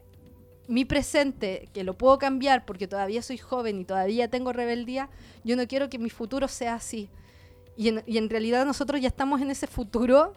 mi 0.68 0.84
presente, 0.84 1.70
que 1.74 1.86
lo 1.86 1.98
puedo 1.98 2.20
cambiar 2.20 2.66
porque 2.66 2.88
todavía 2.88 3.22
soy 3.22 3.38
joven 3.38 3.80
y 3.80 3.86
todavía 3.86 4.30
tengo 4.30 4.52
rebeldía, 4.52 5.10
yo 5.46 5.56
no 5.56 5.66
quiero 5.66 5.90
que 5.90 5.98
mi 5.98 6.10
futuro 6.10 6.50
sea 6.50 6.76
así. 6.76 7.10
Y 7.80 7.88
en, 7.88 8.04
y 8.06 8.18
en 8.18 8.30
realidad 8.30 8.66
nosotros 8.66 9.00
ya 9.00 9.08
estamos 9.08 9.40
en 9.40 9.52
ese 9.52 9.66
futuro 9.66 10.34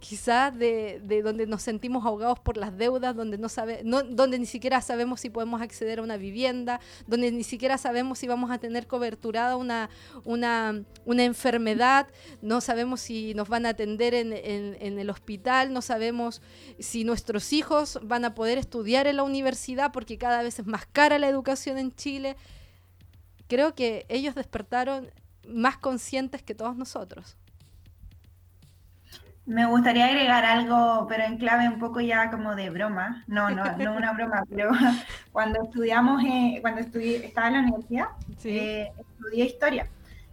quizás 0.00 0.58
de, 0.58 0.98
de, 1.04 1.20
donde 1.20 1.46
nos 1.46 1.60
sentimos 1.60 2.06
ahogados 2.06 2.38
por 2.38 2.56
las 2.56 2.74
deudas, 2.78 3.14
donde, 3.14 3.36
no 3.36 3.50
sabe, 3.50 3.82
no, 3.84 4.02
donde 4.02 4.38
ni 4.38 4.46
siquiera 4.46 4.80
sabemos 4.80 5.20
si 5.20 5.28
podemos 5.28 5.60
acceder 5.60 5.98
a 5.98 6.02
una 6.02 6.16
vivienda, 6.16 6.80
donde 7.06 7.30
ni 7.32 7.44
siquiera 7.44 7.76
sabemos 7.76 8.18
si 8.18 8.26
vamos 8.26 8.50
a 8.50 8.56
tener 8.56 8.86
coberturada 8.86 9.56
una, 9.56 9.90
una, 10.24 10.84
una 11.04 11.24
enfermedad, 11.24 12.06
no 12.40 12.62
sabemos 12.62 13.02
si 13.02 13.34
nos 13.34 13.50
van 13.50 13.66
a 13.66 13.70
atender 13.70 14.14
en, 14.14 14.32
en, 14.32 14.78
en, 14.80 14.98
el 14.98 15.10
hospital, 15.10 15.74
no 15.74 15.82
sabemos 15.82 16.40
si 16.78 17.04
nuestros 17.04 17.52
hijos 17.52 17.98
van 18.02 18.24
a 18.24 18.34
poder 18.34 18.56
estudiar 18.56 19.06
en 19.06 19.16
la 19.16 19.22
universidad 19.22 19.92
porque 19.92 20.16
cada 20.16 20.42
vez 20.42 20.58
es 20.58 20.66
más 20.66 20.86
cara 20.86 21.18
la 21.18 21.28
educación 21.28 21.76
en 21.76 21.94
Chile. 21.94 22.36
Creo 23.48 23.74
que 23.74 24.06
ellos 24.08 24.34
despertaron 24.34 25.10
más 25.48 25.76
conscientes 25.76 26.42
que 26.42 26.54
todos 26.54 26.76
nosotros. 26.76 27.36
Me 29.46 29.64
gustaría 29.64 30.06
agregar 30.06 30.44
algo, 30.44 31.06
pero 31.08 31.22
en 31.22 31.38
clave 31.38 31.68
un 31.68 31.78
poco 31.78 32.00
ya 32.00 32.32
como 32.32 32.56
de 32.56 32.68
broma. 32.68 33.22
No, 33.28 33.48
no, 33.48 33.64
no 33.76 33.92
una 33.92 34.12
broma, 34.12 34.42
pero 34.50 34.70
cuando 35.32 35.62
estudiamos, 35.62 36.22
eh, 36.24 36.58
cuando 36.60 36.80
estudié, 36.80 37.24
estaba 37.24 37.46
en 37.46 37.52
la 37.52 37.60
universidad, 37.60 38.06
sí. 38.38 38.58
eh, 38.58 38.92
estudié 38.98 39.44
historia. 39.44 39.86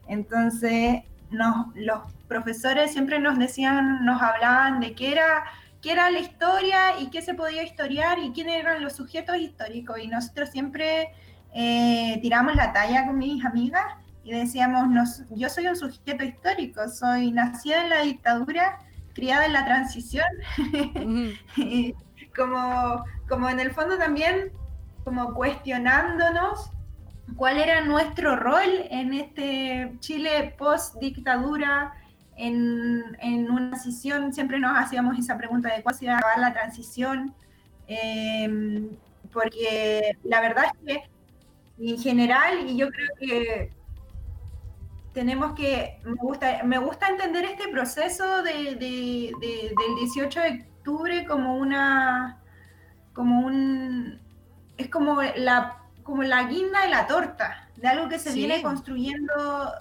Entonces, 0.08 1.04
nos, 1.30 1.67
los 1.76 1.99
profesores 2.28 2.91
siempre 2.91 3.19
nos 3.19 3.38
decían, 3.38 4.04
nos 4.04 4.19
hablaban 4.19 4.80
de 4.80 4.95
qué 4.95 5.12
era, 5.12 5.43
qué 5.80 5.91
era 5.91 6.10
la 6.10 6.19
historia 6.19 6.99
y 6.99 7.12
qué 7.12 7.21
se 7.21 7.36
podía 7.36 7.62
historiar 7.62 8.17
y 8.17 8.32
quiénes 8.32 8.56
eran 8.56 8.82
los 8.82 8.93
sujetos 8.93 9.38
históricos. 9.38 9.99
Y 9.99 10.08
nosotros 10.08 10.49
siempre 10.49 11.13
eh, 11.54 12.17
tiramos 12.23 12.56
la 12.56 12.73
talla 12.73 13.06
con 13.06 13.19
mis 13.19 13.45
amigas 13.45 13.86
y 14.23 14.31
decíamos, 14.31 14.88
nos, 14.89 15.23
yo 15.31 15.49
soy 15.49 15.67
un 15.67 15.75
sujeto 15.75 16.23
histórico, 16.23 16.88
soy 16.88 17.31
nacida 17.31 17.83
en 17.83 17.89
la 17.89 18.01
dictadura 18.01 18.79
criada 19.13 19.45
en 19.45 19.53
la 19.53 19.65
transición, 19.65 20.25
como, 22.36 23.03
como 23.29 23.49
en 23.49 23.59
el 23.59 23.71
fondo 23.71 23.97
también 23.97 24.51
como 25.03 25.33
cuestionándonos 25.33 26.71
cuál 27.36 27.57
era 27.57 27.81
nuestro 27.81 28.36
rol 28.36 28.88
en 28.89 29.13
este 29.13 29.93
Chile 29.99 30.55
post 30.57 30.95
dictadura, 30.99 31.93
en, 32.36 33.03
en, 33.19 33.51
una 33.51 33.69
transición, 33.71 34.33
siempre 34.33 34.59
nos 34.59 34.77
hacíamos 34.77 35.19
esa 35.19 35.38
pregunta 35.38 35.73
de 35.75 35.83
cuándo 35.83 35.99
se 35.99 36.05
iba 36.05 36.15
a 36.15 36.17
acabar 36.17 36.39
la 36.39 36.53
transición, 36.53 37.36
eh, 37.88 38.89
porque 39.31 40.17
la 40.23 40.41
verdad 40.41 40.65
es 40.86 40.97
que 40.97 41.09
en 41.79 41.99
general, 41.99 42.67
y 42.67 42.77
yo 42.77 42.89
creo 42.89 43.09
que 43.19 43.71
tenemos 45.13 45.54
que, 45.54 45.99
me 46.04 46.15
gusta, 46.15 46.63
me 46.63 46.80
gusta 46.80 47.08
entender 47.08 47.45
este 47.45 47.67
proceso 47.69 48.43
de, 48.43 48.76
de, 48.76 49.32
de, 49.39 49.73
del 49.78 49.95
18 49.99 50.39
de 50.39 50.65
octubre 50.78 51.26
como 51.26 51.56
una, 51.56 52.41
como 53.13 53.45
un, 53.45 54.19
es 54.78 54.89
como 54.89 55.21
la, 55.21 55.78
como 56.02 56.23
la 56.23 56.43
guinda 56.43 56.82
de 56.82 56.89
la 56.89 57.08
torta, 57.08 57.69
de 57.76 57.88
algo 57.88 58.10
que 58.10 58.19
se 58.19 58.32
sí. 58.32 58.39
viene 58.39 58.62
construyendo, 58.62 59.71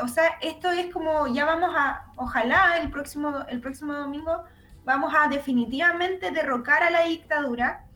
o 0.00 0.08
sea, 0.08 0.36
esto 0.42 0.70
es 0.70 0.92
como, 0.92 1.26
ya 1.26 1.46
vamos 1.46 1.70
a, 1.74 2.06
ojalá 2.16 2.76
el 2.78 2.90
próximo, 2.90 3.44
el 3.48 3.60
próximo 3.60 3.94
domingo 3.94 4.44
vamos 4.84 5.14
a 5.16 5.28
definitivamente 5.28 6.30
derrocar 6.32 6.82
a 6.82 6.90
la 6.90 7.04
dictadura 7.04 7.86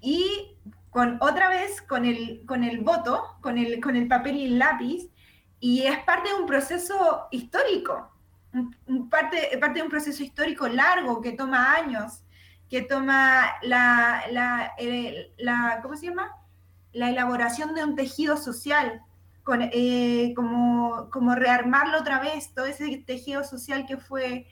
y 0.00 0.56
con 0.90 1.18
otra 1.20 1.50
vez 1.50 1.82
con 1.82 2.04
el, 2.04 2.44
con 2.46 2.64
el 2.64 2.80
voto, 2.80 3.36
con 3.40 3.58
el, 3.58 3.80
con 3.80 3.96
el 3.96 4.08
papel 4.08 4.36
y 4.36 4.46
el 4.46 4.58
lápiz, 4.58 5.10
y 5.60 5.82
es 5.82 5.98
parte 6.00 6.28
de 6.28 6.34
un 6.34 6.46
proceso 6.46 7.28
histórico, 7.30 8.10
un, 8.52 9.08
parte, 9.08 9.56
parte 9.58 9.78
de 9.78 9.84
un 9.84 9.90
proceso 9.90 10.22
histórico 10.22 10.68
largo 10.68 11.20
que 11.20 11.32
toma 11.32 11.74
años, 11.74 12.22
que 12.68 12.82
toma 12.82 13.52
la, 13.62 14.24
la, 14.30 14.72
el, 14.78 15.32
la 15.38 15.80
¿cómo 15.82 15.96
se 15.96 16.06
llama? 16.06 16.30
La 16.92 17.10
elaboración 17.10 17.74
de 17.74 17.84
un 17.84 17.94
tejido 17.94 18.36
social, 18.36 19.02
con, 19.42 19.60
eh, 19.62 20.32
como, 20.34 21.08
como 21.10 21.34
rearmarlo 21.34 21.98
otra 21.98 22.18
vez, 22.20 22.52
todo 22.54 22.66
ese 22.66 23.04
tejido 23.06 23.44
social 23.44 23.86
que 23.86 23.96
fue 23.96 24.46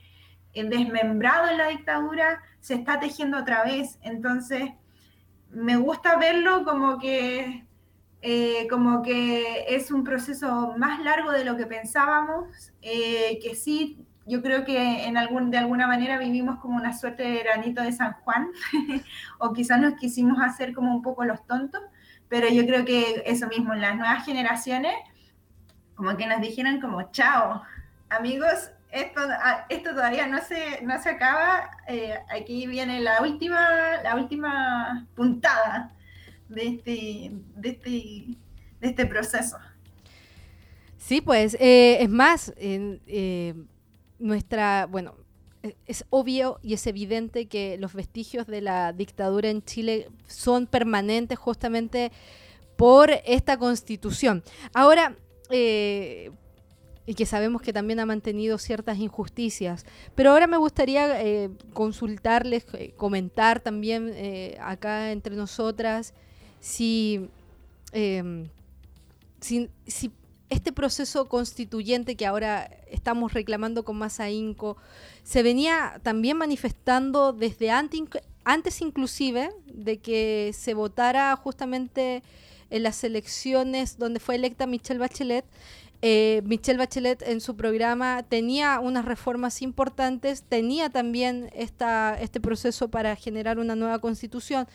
eh, 0.53 0.65
desmembrado 0.65 1.49
en 1.49 1.59
la 1.59 1.69
dictadura, 1.69 2.41
se 2.61 2.75
está 2.75 3.01
tejiendo 3.01 3.39
otra 3.39 3.65
vez. 3.65 3.99
Entonces, 4.03 4.71
me 5.51 5.77
gusta 5.77 6.17
verlo 6.17 6.65
como 6.65 6.99
que 6.99 7.67
eh, 8.27 8.67
como 8.71 9.03
que 9.03 9.67
es 9.69 9.91
un 9.91 10.03
proceso 10.03 10.73
más 10.79 10.99
largo 11.01 11.31
de 11.31 11.45
lo 11.45 11.59
que 11.59 11.67
pensábamos, 11.67 12.73
eh, 12.81 13.39
que 13.43 13.55
sí, 13.55 13.99
yo 14.25 14.41
creo 14.41 14.65
que 14.65 15.05
en 15.05 15.19
algún, 15.19 15.51
de 15.51 15.59
alguna 15.59 15.87
manera 15.87 16.17
vivimos 16.17 16.59
como 16.59 16.77
una 16.77 16.97
suerte 16.97 17.23
de 17.23 17.41
granito 17.41 17.83
de 17.83 17.93
San 17.93 18.15
Juan, 18.15 18.49
o 19.39 19.53
quizás 19.53 19.79
nos 19.79 19.93
quisimos 19.97 20.41
hacer 20.41 20.73
como 20.73 20.95
un 20.95 21.03
poco 21.03 21.27
los 21.27 21.47
tontos, 21.47 21.83
pero 22.31 22.49
yo 22.49 22.65
creo 22.65 22.87
que 22.87 23.25
eso 23.27 23.47
mismo, 23.49 23.75
las 23.75 23.95
nuevas 23.95 24.25
generaciones, 24.25 24.95
como 25.95 26.17
que 26.17 26.27
nos 26.27 26.41
dijeran 26.41 26.81
como, 26.81 27.13
chao, 27.13 27.63
amigos, 28.09 28.71
esto, 28.91 29.21
ah, 29.21 29.67
esto 29.69 29.91
todavía 29.91 30.27
no 30.29 30.41
se, 30.41 30.81
no 30.81 30.99
se 30.99 31.11
acaba, 31.11 31.69
eh, 31.89 32.15
aquí 32.35 32.67
viene 32.67 33.01
la 33.01 33.21
última, 33.21 33.69
la 34.03 34.17
última 34.17 35.07
puntada 35.15 35.91
de 36.49 36.67
este, 36.69 37.31
de 37.57 37.69
este, 37.69 37.91
de 38.81 38.89
este 38.89 39.07
proceso. 39.07 39.57
Sí, 41.05 41.21
pues, 41.21 41.55
eh, 41.61 41.99
es 42.01 42.09
más, 42.09 42.55
eh, 42.57 43.55
nuestra, 44.19 44.87
bueno, 44.87 45.17
e, 45.63 45.77
es 45.85 46.07
obvio 46.09 46.59
y 46.63 46.73
es 46.73 46.87
evidente 46.87 47.47
que 47.47 47.77
los 47.77 47.93
vestigios 47.93 48.47
de 48.47 48.63
la 48.63 48.95
dictadura 48.95 49.51
en 49.51 49.63
Chile 49.63 50.09
son 50.27 50.67
permanentes 50.67 51.39
justamente 51.39 52.11
por 52.77 53.11
esta 53.27 53.59
constitución. 53.59 54.43
Ahora, 54.73 55.15
eh, 55.51 56.31
y 57.05 57.13
que 57.13 57.27
sabemos 57.27 57.61
que 57.61 57.75
también 57.75 58.01
ha 58.01 58.07
mantenido 58.07 58.57
ciertas 58.57 58.97
injusticias. 58.97 59.85
Pero 60.15 60.31
ahora 60.31 60.47
me 60.47 60.57
gustaría 60.57 61.51
consultarles, 61.75 62.65
comentar 62.97 63.61
también 63.61 64.15
acá 64.59 65.13
entre 65.13 65.37
nosotras 65.37 66.15
si, 66.65 67.29
eh, 67.93 68.49
si, 69.39 69.69
si, 69.87 70.11
este 70.49 70.73
proceso 70.73 71.29
constituyente 71.29 72.17
que 72.17 72.25
ahora 72.25 72.71
estamos 72.91 73.35
reclamando 73.35 73.85
con 73.85 73.99
más 73.99 74.19
ahínco 74.19 74.79
se 75.25 75.43
venía 75.43 76.01
también 76.03 76.39
manifestando 76.39 77.35
desde 77.35 77.71
antes, 77.71 78.01
antes 78.45 78.81
inclusive 78.81 79.51
de 79.67 79.99
que 79.99 80.53
se 80.55 80.73
votara 80.73 81.37
justamente 81.37 82.23
en 82.71 82.83
las 82.83 83.05
elecciones 83.05 83.99
donde 83.99 84.19
fue 84.19 84.37
electa 84.37 84.67
Michelle 84.67 85.01
Bachelet. 85.01 85.45
Eh, 86.01 86.41
Michelle 86.47 86.79
Bachelet 86.79 87.21
en 87.29 87.43
su 87.43 87.57
programa 87.57 88.23
tenía 88.23 88.81
unas 88.81 89.05
reformas 89.05 89.61
importantes, 89.61 90.43
tenía 90.43 90.89
también 90.89 91.51
esta, 91.55 92.19
este 92.19 92.41
proceso 92.41 92.89
para 92.89 93.17
generar 93.17 93.59
una 93.59 93.77
nueva 93.77 93.99
constitución. 93.99 94.67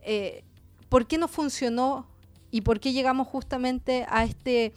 Eh, 0.00 0.42
¿por 0.88 1.06
qué 1.06 1.18
no 1.18 1.28
funcionó 1.28 2.06
y 2.50 2.60
por 2.60 2.80
qué 2.80 2.92
llegamos 2.92 3.26
justamente 3.28 4.06
a 4.08 4.24
este 4.24 4.72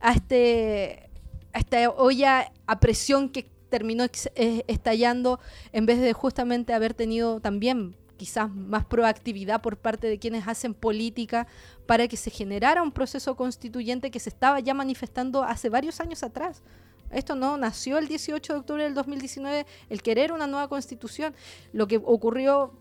a 0.00 0.12
este 0.12 1.10
esta 1.52 1.90
olla 1.90 2.52
a 2.66 2.80
presión 2.80 3.28
que 3.30 3.50
terminó 3.68 4.04
eh, 4.04 4.64
estallando 4.68 5.40
en 5.72 5.86
vez 5.86 6.00
de 6.00 6.12
justamente 6.12 6.72
haber 6.72 6.94
tenido 6.94 7.40
también 7.40 7.96
quizás 8.16 8.50
más 8.50 8.84
proactividad 8.84 9.60
por 9.60 9.76
parte 9.76 10.06
de 10.06 10.18
quienes 10.18 10.46
hacen 10.48 10.74
política 10.74 11.46
para 11.86 12.08
que 12.08 12.16
se 12.16 12.30
generara 12.30 12.82
un 12.82 12.92
proceso 12.92 13.36
constituyente 13.36 14.10
que 14.10 14.20
se 14.20 14.30
estaba 14.30 14.60
ya 14.60 14.74
manifestando 14.74 15.42
hace 15.42 15.68
varios 15.68 16.00
años 16.00 16.22
atrás. 16.22 16.62
Esto 17.10 17.34
no 17.36 17.56
nació 17.56 17.98
el 17.98 18.08
18 18.08 18.52
de 18.52 18.58
octubre 18.58 18.82
del 18.82 18.94
2019, 18.94 19.66
el 19.90 20.02
querer 20.02 20.32
una 20.32 20.46
nueva 20.46 20.68
constitución. 20.68 21.34
Lo 21.72 21.86
que 21.86 21.98
ocurrió 21.98 22.72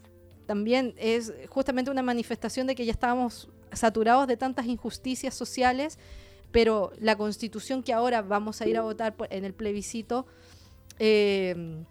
también 0.45 0.93
es 0.97 1.33
justamente 1.49 1.91
una 1.91 2.01
manifestación 2.01 2.67
de 2.67 2.75
que 2.75 2.85
ya 2.85 2.91
estábamos 2.91 3.49
saturados 3.71 4.27
de 4.27 4.37
tantas 4.37 4.65
injusticias 4.65 5.33
sociales, 5.33 5.99
pero 6.51 6.91
la 6.99 7.17
constitución 7.17 7.83
que 7.83 7.93
ahora 7.93 8.21
vamos 8.21 8.61
a 8.61 8.67
ir 8.67 8.77
a 8.77 8.81
votar 8.81 9.15
en 9.29 9.45
el 9.45 9.53
plebiscito, 9.53 10.25
eh, 10.99 11.83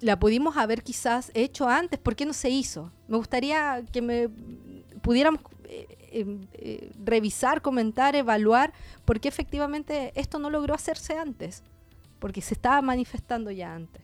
la 0.00 0.18
pudimos 0.18 0.56
haber 0.56 0.82
quizás 0.82 1.30
hecho 1.34 1.68
antes, 1.68 1.98
¿por 1.98 2.16
qué 2.16 2.26
no 2.26 2.32
se 2.32 2.50
hizo? 2.50 2.92
Me 3.08 3.16
gustaría 3.16 3.82
que 3.92 4.02
me 4.02 4.28
pudiéramos 5.02 5.40
eh, 5.64 5.86
eh, 6.10 6.38
eh, 6.54 6.90
revisar, 7.04 7.62
comentar, 7.62 8.14
evaluar 8.16 8.72
por 9.04 9.20
qué 9.20 9.28
efectivamente 9.28 10.12
esto 10.14 10.38
no 10.38 10.50
logró 10.50 10.74
hacerse 10.74 11.18
antes, 11.18 11.62
porque 12.18 12.40
se 12.40 12.54
estaba 12.54 12.80
manifestando 12.82 13.50
ya 13.50 13.74
antes. 13.74 14.02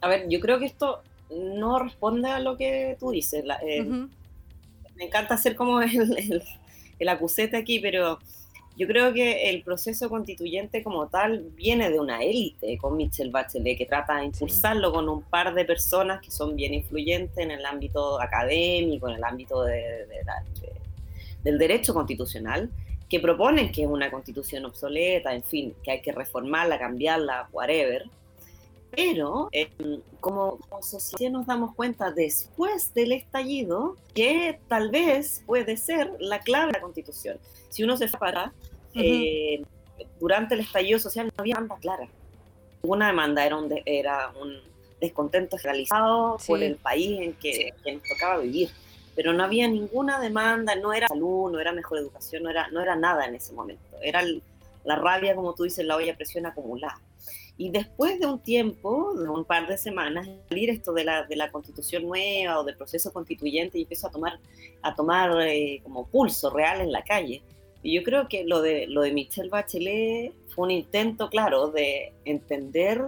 A 0.00 0.08
ver, 0.08 0.28
yo 0.28 0.40
creo 0.40 0.58
que 0.58 0.66
esto 0.66 1.02
no 1.30 1.78
responde 1.78 2.28
a 2.28 2.40
lo 2.40 2.56
que 2.56 2.96
tú 2.98 3.10
dices. 3.10 3.44
Eh, 3.66 3.82
me 3.82 5.04
encanta 5.04 5.34
hacer 5.34 5.56
como 5.56 5.80
el, 5.82 6.42
el, 6.98 7.08
acusete 7.08 7.56
aquí, 7.56 7.78
pero 7.80 8.18
yo 8.76 8.86
creo 8.86 9.12
que 9.12 9.50
el 9.50 9.62
proceso 9.62 10.08
constituyente 10.08 10.84
como 10.84 11.08
tal 11.08 11.50
viene 11.56 11.90
de 11.90 11.98
una 11.98 12.22
élite 12.22 12.78
con 12.78 12.96
Michelle 12.96 13.30
Bachelet, 13.30 13.76
que 13.76 13.86
trata 13.86 14.18
de 14.18 14.26
impulsarlo 14.26 14.92
con 14.92 15.08
un 15.08 15.22
par 15.22 15.52
de 15.52 15.64
personas 15.64 16.20
que 16.20 16.30
son 16.30 16.54
bien 16.54 16.74
influyentes 16.74 17.38
en 17.38 17.50
el 17.50 17.64
ámbito 17.66 18.20
académico, 18.20 19.08
en 19.08 19.16
el 19.16 19.24
ámbito 19.24 19.64
del 19.64 21.58
derecho 21.58 21.92
constitucional, 21.92 22.70
que 23.08 23.20
proponen 23.20 23.72
que 23.72 23.82
es 23.82 23.88
una 23.88 24.10
constitución 24.10 24.64
obsoleta, 24.66 25.34
en 25.34 25.42
fin, 25.42 25.74
que 25.82 25.90
hay 25.90 26.00
que 26.00 26.12
reformarla, 26.12 26.78
cambiarla, 26.78 27.48
whatever. 27.52 28.04
Pero 28.90 29.48
em, 29.52 30.00
como, 30.20 30.58
sociedad 30.82 31.32
nos 31.32 31.46
damos 31.46 31.74
cuenta 31.74 32.10
después 32.10 32.92
del 32.94 33.12
estallido 33.12 33.96
que 34.14 34.58
tal 34.68 34.90
vez 34.90 35.42
puede 35.46 35.76
ser 35.76 36.12
la 36.18 36.40
clave 36.40 36.68
de 36.68 36.72
la 36.72 36.80
constitución. 36.80 37.38
Si 37.68 37.84
uno 37.84 37.96
se 37.96 38.08
para, 38.08 38.52
eh, 38.94 39.62
durante 40.18 40.54
el 40.54 40.60
estallido 40.60 40.98
social 40.98 41.26
no 41.26 41.32
había 41.36 41.56
demanda 41.56 41.76
clara. 41.76 42.08
Ninguna 42.82 43.08
demanda 43.08 43.44
era 43.44 43.56
un, 43.56 43.74
era 43.84 44.32
un 44.40 44.58
descontento 45.00 45.56
realizado 45.58 46.38
por 46.46 46.62
el 46.62 46.76
país 46.76 47.20
en 47.20 47.32
que, 47.34 47.74
que, 47.84 47.92
nos 47.92 48.02
tocaba 48.04 48.38
vivir. 48.38 48.70
Pero 49.14 49.32
no 49.32 49.42
había 49.42 49.66
ninguna 49.66 50.20
demanda, 50.20 50.76
no 50.76 50.92
era 50.92 51.08
salud, 51.08 51.50
no 51.50 51.58
era 51.58 51.72
mejor 51.72 51.98
educación, 51.98 52.44
no 52.44 52.50
era, 52.50 52.68
no 52.68 52.80
era 52.80 52.94
nada 52.94 53.26
en 53.26 53.34
ese 53.34 53.52
momento. 53.52 53.82
Era 54.00 54.22
la 54.84 54.96
rabia, 54.96 55.34
como 55.34 55.54
tú 55.54 55.64
dices, 55.64 55.84
la 55.84 55.96
olla 55.96 56.06
de 56.06 56.14
presión 56.14 56.46
acumulada. 56.46 57.00
Y 57.60 57.70
después 57.70 58.20
de 58.20 58.26
un 58.26 58.38
tiempo, 58.38 59.14
de 59.14 59.28
un 59.28 59.44
par 59.44 59.66
de 59.66 59.76
semanas, 59.76 60.28
salir 60.48 60.70
esto 60.70 60.92
de 60.92 61.02
la, 61.02 61.24
de 61.24 61.34
la 61.34 61.50
constitución 61.50 62.04
nueva 62.04 62.60
o 62.60 62.64
del 62.64 62.76
proceso 62.76 63.12
constituyente 63.12 63.78
y 63.78 63.82
empezó 63.82 64.06
a 64.06 64.10
tomar, 64.12 64.38
a 64.80 64.94
tomar 64.94 65.40
eh, 65.42 65.80
como 65.82 66.06
pulso 66.06 66.50
real 66.50 66.80
en 66.80 66.92
la 66.92 67.02
calle. 67.02 67.42
Y 67.82 67.96
yo 67.96 68.04
creo 68.04 68.28
que 68.28 68.44
lo 68.44 68.62
de, 68.62 68.86
lo 68.86 69.02
de 69.02 69.12
Michelle 69.12 69.48
Bachelet 69.48 70.32
fue 70.54 70.66
un 70.66 70.70
intento, 70.70 71.28
claro, 71.28 71.72
de 71.72 72.12
entender 72.24 73.02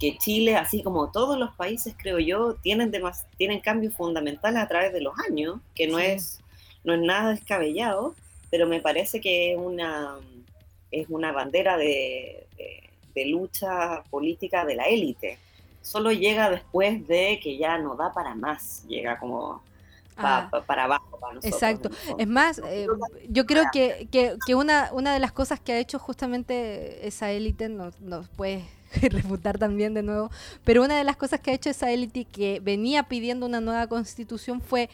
que 0.00 0.18
Chile, 0.18 0.56
así 0.56 0.82
como 0.82 1.12
todos 1.12 1.38
los 1.38 1.54
países, 1.54 1.94
creo 1.96 2.18
yo, 2.18 2.54
tienen, 2.54 2.90
tienen 3.36 3.60
cambios 3.60 3.94
fundamentales 3.94 4.60
a 4.60 4.66
través 4.66 4.92
de 4.92 5.00
los 5.00 5.14
años, 5.28 5.60
que 5.76 5.86
no, 5.86 6.00
es, 6.00 6.40
no 6.82 6.94
es 6.94 7.00
nada 7.00 7.30
descabellado, 7.30 8.16
pero 8.50 8.66
me 8.66 8.80
parece 8.80 9.20
que 9.20 9.52
es 9.52 9.58
una, 9.58 10.16
es 10.90 11.08
una 11.08 11.30
bandera 11.30 11.76
de 11.76 12.46
de 13.20 13.26
lucha 13.26 14.02
política 14.10 14.64
de 14.64 14.74
la 14.74 14.84
élite. 14.84 15.38
Solo 15.82 16.12
llega 16.12 16.50
después 16.50 17.06
de 17.06 17.38
que 17.42 17.56
ya 17.58 17.78
no 17.78 17.96
da 17.96 18.12
para 18.12 18.34
más, 18.34 18.84
llega 18.86 19.18
como 19.18 19.62
ah. 20.16 20.50
para 20.66 20.84
abajo. 20.84 21.18
Para 21.20 21.34
nosotros, 21.34 21.54
exacto. 21.54 21.90
Es 22.18 22.26
más, 22.26 22.60
eh, 22.64 22.86
yo 23.28 23.44
creo 23.46 23.64
que, 23.72 24.08
que, 24.10 24.54
una, 24.54 24.90
una 24.92 25.12
de 25.12 25.20
las 25.20 25.32
cosas 25.32 25.60
que 25.60 25.72
ha 25.72 25.78
hecho 25.78 25.98
justamente 25.98 27.06
esa 27.06 27.30
élite, 27.30 27.68
nos, 27.68 28.00
nos 28.00 28.28
puede 28.28 28.64
refutar 29.10 29.58
también 29.58 29.92
de 29.94 30.02
nuevo, 30.02 30.30
pero 30.64 30.82
una 30.82 30.96
de 30.96 31.04
las 31.04 31.16
cosas 31.16 31.40
que 31.40 31.50
ha 31.50 31.54
hecho 31.54 31.70
esa 31.70 31.90
élite 31.90 32.24
que 32.24 32.60
venía 32.60 33.04
pidiendo 33.04 33.46
una 33.46 33.60
nueva 33.60 33.86
constitución 33.86 34.60
fue 34.60 34.88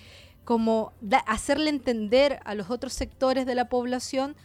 como 0.45 0.93
hacerle 1.27 1.71
entender 1.71 2.41
a 2.45 2.55
los 2.55 2.71
otros 2.71 2.93
sectores 2.93 3.47
de 3.47 3.57
la 3.57 3.69
población 3.69 4.37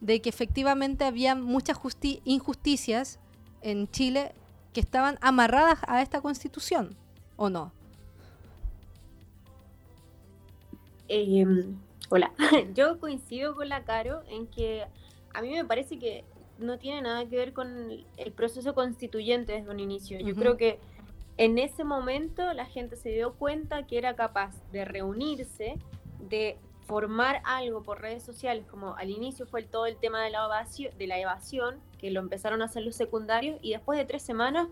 de 0.00 0.20
que 0.20 0.28
efectivamente 0.28 1.04
había 1.04 1.34
muchas 1.34 1.78
injusticias 2.24 3.18
en 3.62 3.90
Chile 3.90 4.32
que 4.72 4.80
estaban 4.80 5.18
amarradas 5.20 5.78
a 5.86 6.02
esta 6.02 6.20
constitución, 6.20 6.96
¿o 7.36 7.50
no? 7.50 7.72
Em, 11.08 11.78
hola, 12.10 12.32
yo 12.74 12.98
coincido 13.00 13.54
con 13.54 13.68
la 13.68 13.84
Caro 13.84 14.22
en 14.28 14.46
que 14.46 14.84
a 15.32 15.42
mí 15.42 15.50
me 15.50 15.64
parece 15.64 15.98
que 15.98 16.24
no 16.58 16.78
tiene 16.78 17.02
nada 17.02 17.26
que 17.26 17.36
ver 17.36 17.52
con 17.52 17.90
el 18.16 18.32
proceso 18.32 18.74
constituyente 18.74 19.52
desde 19.52 19.70
un 19.70 19.80
inicio. 19.80 20.18
Yo 20.18 20.34
creo 20.34 20.56
que 20.56 20.78
en 21.36 21.56
ese 21.58 21.84
momento 21.84 22.52
la 22.52 22.66
gente 22.66 22.96
se 22.96 23.10
dio 23.10 23.34
cuenta 23.34 23.86
que 23.86 23.96
era 23.96 24.16
capaz 24.16 24.54
de 24.72 24.84
reunirse, 24.84 25.76
de 26.28 26.58
formar 26.88 27.42
algo 27.44 27.82
por 27.82 28.00
redes 28.00 28.22
sociales, 28.22 28.64
como 28.66 28.96
al 28.96 29.10
inicio 29.10 29.46
fue 29.46 29.62
todo 29.62 29.84
el 29.84 29.98
tema 29.98 30.22
de 30.22 30.30
la, 30.30 30.46
evasión, 30.46 30.96
de 30.96 31.06
la 31.06 31.18
evasión, 31.18 31.80
que 31.98 32.10
lo 32.10 32.20
empezaron 32.20 32.62
a 32.62 32.64
hacer 32.64 32.82
los 32.82 32.96
secundarios, 32.96 33.58
y 33.60 33.72
después 33.72 33.98
de 33.98 34.06
tres 34.06 34.22
semanas 34.22 34.68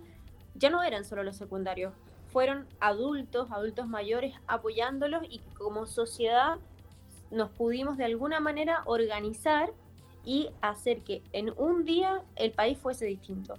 ya 0.55 0.70
no 0.70 0.83
eran 0.83 1.05
solo 1.05 1.22
los 1.22 1.37
secundarios, 1.37 1.92
fueron 2.33 2.66
adultos, 2.81 3.50
adultos 3.50 3.87
mayores 3.87 4.35
apoyándolos 4.46 5.24
y 5.29 5.40
como 5.59 5.87
sociedad 5.87 6.57
nos 7.31 7.50
pudimos 7.50 7.98
de 7.98 8.07
alguna 8.07 8.40
manera 8.40 8.83
organizar 8.87 9.72
y 10.24 10.50
hacer 10.62 11.02
que 11.02 11.22
en 11.33 11.52
un 11.59 11.85
día 11.85 12.22
el 12.35 12.52
país 12.52 12.79
fuese 12.79 13.05
distinto. 13.05 13.55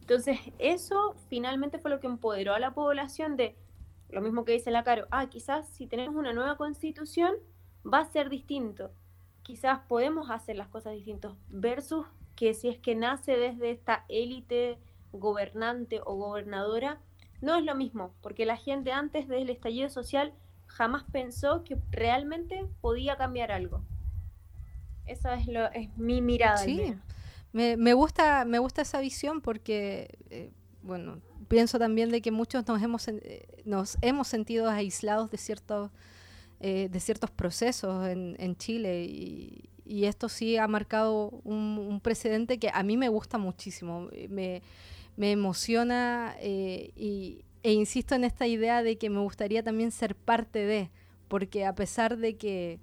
Entonces 0.00 0.38
eso 0.58 1.14
finalmente 1.28 1.78
fue 1.78 1.90
lo 1.90 1.98
que 1.98 2.06
empoderó 2.08 2.52
a 2.54 2.58
la 2.58 2.74
población 2.74 3.36
de 3.36 3.56
lo 4.10 4.20
mismo 4.20 4.44
que 4.44 4.52
dice 4.52 4.70
la 4.70 4.84
Caro, 4.84 5.06
ah, 5.10 5.28
quizás 5.30 5.66
si 5.68 5.86
tenemos 5.86 6.16
una 6.16 6.34
nueva 6.34 6.56
constitución, 6.58 7.34
va 7.86 8.00
a 8.00 8.10
ser 8.10 8.28
distinto. 8.28 8.90
Quizás 9.42 9.80
podemos 9.88 10.30
hacer 10.30 10.56
las 10.56 10.68
cosas 10.68 10.94
distintas 10.94 11.32
versus 11.48 12.06
que 12.36 12.54
si 12.54 12.68
es 12.68 12.78
que 12.78 12.94
nace 12.94 13.36
desde 13.36 13.70
esta 13.70 14.04
élite 14.08 14.78
gobernante 15.12 16.00
o 16.04 16.14
gobernadora, 16.14 17.00
no 17.40 17.56
es 17.56 17.64
lo 17.64 17.74
mismo, 17.74 18.14
porque 18.22 18.46
la 18.46 18.56
gente 18.56 18.92
antes 18.92 19.28
del 19.28 19.50
estallido 19.50 19.90
social 19.90 20.32
jamás 20.66 21.04
pensó 21.12 21.64
que 21.64 21.76
realmente 21.90 22.66
podía 22.80 23.16
cambiar 23.16 23.52
algo. 23.52 23.82
Esa 25.04 25.34
es, 25.34 25.46
lo, 25.46 25.70
es 25.72 25.94
mi 25.98 26.22
mirada. 26.22 26.58
Sí, 26.58 26.94
me, 27.52 27.76
me, 27.76 27.92
gusta, 27.94 28.44
me 28.44 28.58
gusta 28.58 28.82
esa 28.82 29.00
visión 29.00 29.40
porque, 29.40 30.18
eh, 30.30 30.52
bueno, 30.82 31.20
pienso 31.48 31.78
también 31.78 32.10
de 32.10 32.22
que 32.22 32.30
muchos 32.30 32.66
nos 32.66 32.80
hemos, 32.80 33.08
eh, 33.08 33.46
nos 33.64 33.98
hemos 34.00 34.28
sentido 34.28 34.70
aislados 34.70 35.30
de 35.30 35.36
ciertos 35.36 35.90
eh, 36.64 36.88
de 36.88 37.00
ciertos 37.00 37.28
procesos 37.28 38.06
en, 38.06 38.36
en 38.38 38.56
Chile 38.56 39.04
y, 39.04 39.68
y, 39.84 40.04
esto 40.04 40.28
sí 40.28 40.56
ha 40.56 40.68
marcado 40.68 41.40
un, 41.42 42.00
precedente 42.00 42.58
que 42.58 42.70
a 42.72 42.84
mí 42.84 42.96
me 42.96 43.08
gusta 43.08 43.36
muchísimo, 43.36 44.08
me, 44.28 44.62
me 45.16 45.32
emociona 45.32 46.36
eh, 46.38 46.92
y, 46.94 47.44
e 47.64 47.72
insisto 47.72 48.14
en 48.14 48.22
esta 48.22 48.46
idea 48.46 48.84
de 48.84 48.96
que 48.96 49.10
me 49.10 49.18
gustaría 49.18 49.64
también 49.64 49.90
ser 49.90 50.14
parte 50.14 50.60
de, 50.64 50.90
porque 51.26 51.64
a 51.64 51.74
pesar 51.74 52.16
de 52.16 52.36
que, 52.36 52.78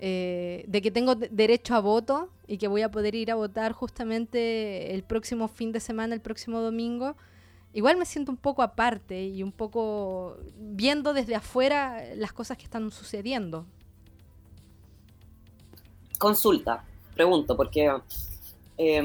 eh, 0.00 0.64
de 0.66 0.82
que 0.82 0.90
tengo 0.90 1.14
derecho 1.14 1.76
a 1.76 1.80
voto 1.80 2.30
y 2.48 2.58
que 2.58 2.66
voy 2.66 2.82
a 2.82 2.90
poder 2.90 3.14
ir 3.14 3.30
a 3.30 3.36
votar 3.36 3.70
justamente 3.70 4.92
el 4.92 5.04
próximo 5.04 5.46
fin 5.46 5.70
de 5.70 5.78
semana, 5.78 6.14
el 6.14 6.20
próximo 6.20 6.60
domingo, 6.60 7.16
igual 7.74 7.96
me 7.96 8.06
siento 8.06 8.30
un 8.32 8.38
poco 8.38 8.62
aparte 8.62 9.26
y 9.26 9.42
un 9.42 9.52
poco 9.52 10.38
viendo 10.56 11.12
desde 11.12 11.34
afuera 11.34 12.02
las 12.16 12.32
cosas 12.32 12.56
que 12.56 12.64
están 12.64 12.90
sucediendo. 12.90 13.66
Consulta, 16.18 16.84
pregunto, 17.14 17.56
porque 17.56 17.90
eh, 18.78 19.02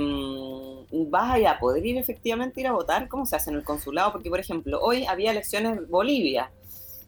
vas 0.92 1.46
a 1.46 1.60
poder 1.60 1.86
ir 1.86 1.98
efectivamente 1.98 2.62
ir 2.62 2.68
a 2.68 2.72
votar, 2.72 3.08
¿cómo 3.08 3.26
se 3.26 3.36
hace 3.36 3.50
en 3.50 3.58
el 3.58 3.64
consulado? 3.64 4.12
Porque, 4.12 4.30
por 4.30 4.40
ejemplo, 4.40 4.80
hoy 4.82 5.06
había 5.06 5.32
elecciones 5.32 5.78
en 5.78 5.90
Bolivia 5.90 6.52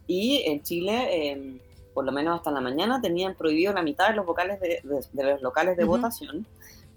y 0.08 0.44
en 0.46 0.62
Chile, 0.64 1.32
em, 1.32 1.60
por 1.94 2.06
lo 2.06 2.12
menos 2.12 2.38
hasta 2.38 2.52
la 2.52 2.62
mañana, 2.62 3.02
tenían 3.02 3.36
prohibido 3.36 3.74
la 3.74 3.84
mitad 3.84 4.10
de 4.10 4.16
los, 4.16 4.26
vocales 4.26 4.60
de, 4.60 4.82
los 4.84 5.42
locales 5.42 5.78
de 5.78 5.84
votación 5.84 6.46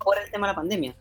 por 0.03 0.19
el 0.19 0.31
tema 0.31 0.47
de 0.47 0.53
la 0.53 0.57
pandemia. 0.57 0.95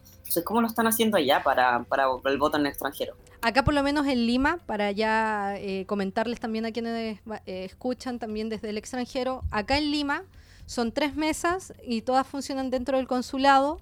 ¿Cómo 0.43 0.61
lo 0.61 0.67
están 0.67 0.87
haciendo 0.87 1.17
allá 1.17 1.43
para, 1.43 1.83
para 1.83 2.05
el 2.25 2.37
voto 2.37 2.57
en 2.57 2.65
el 2.65 2.71
extranjero? 2.71 3.15
Acá 3.41 3.65
por 3.65 3.73
lo 3.73 3.83
menos 3.83 4.07
en 4.07 4.25
Lima, 4.25 4.59
para 4.65 4.91
ya 4.91 5.55
eh, 5.57 5.85
comentarles 5.85 6.39
también 6.39 6.65
a 6.65 6.71
quienes 6.71 7.19
eh, 7.45 7.65
escuchan 7.65 8.17
también 8.17 8.47
desde 8.47 8.69
el 8.69 8.77
extranjero, 8.77 9.43
acá 9.51 9.77
en 9.77 9.91
Lima 9.91 10.23
son 10.65 10.93
tres 10.93 11.15
mesas 11.15 11.73
y 11.83 12.03
todas 12.03 12.25
funcionan 12.25 12.69
dentro 12.69 12.97
del 12.97 13.05
consulado. 13.05 13.81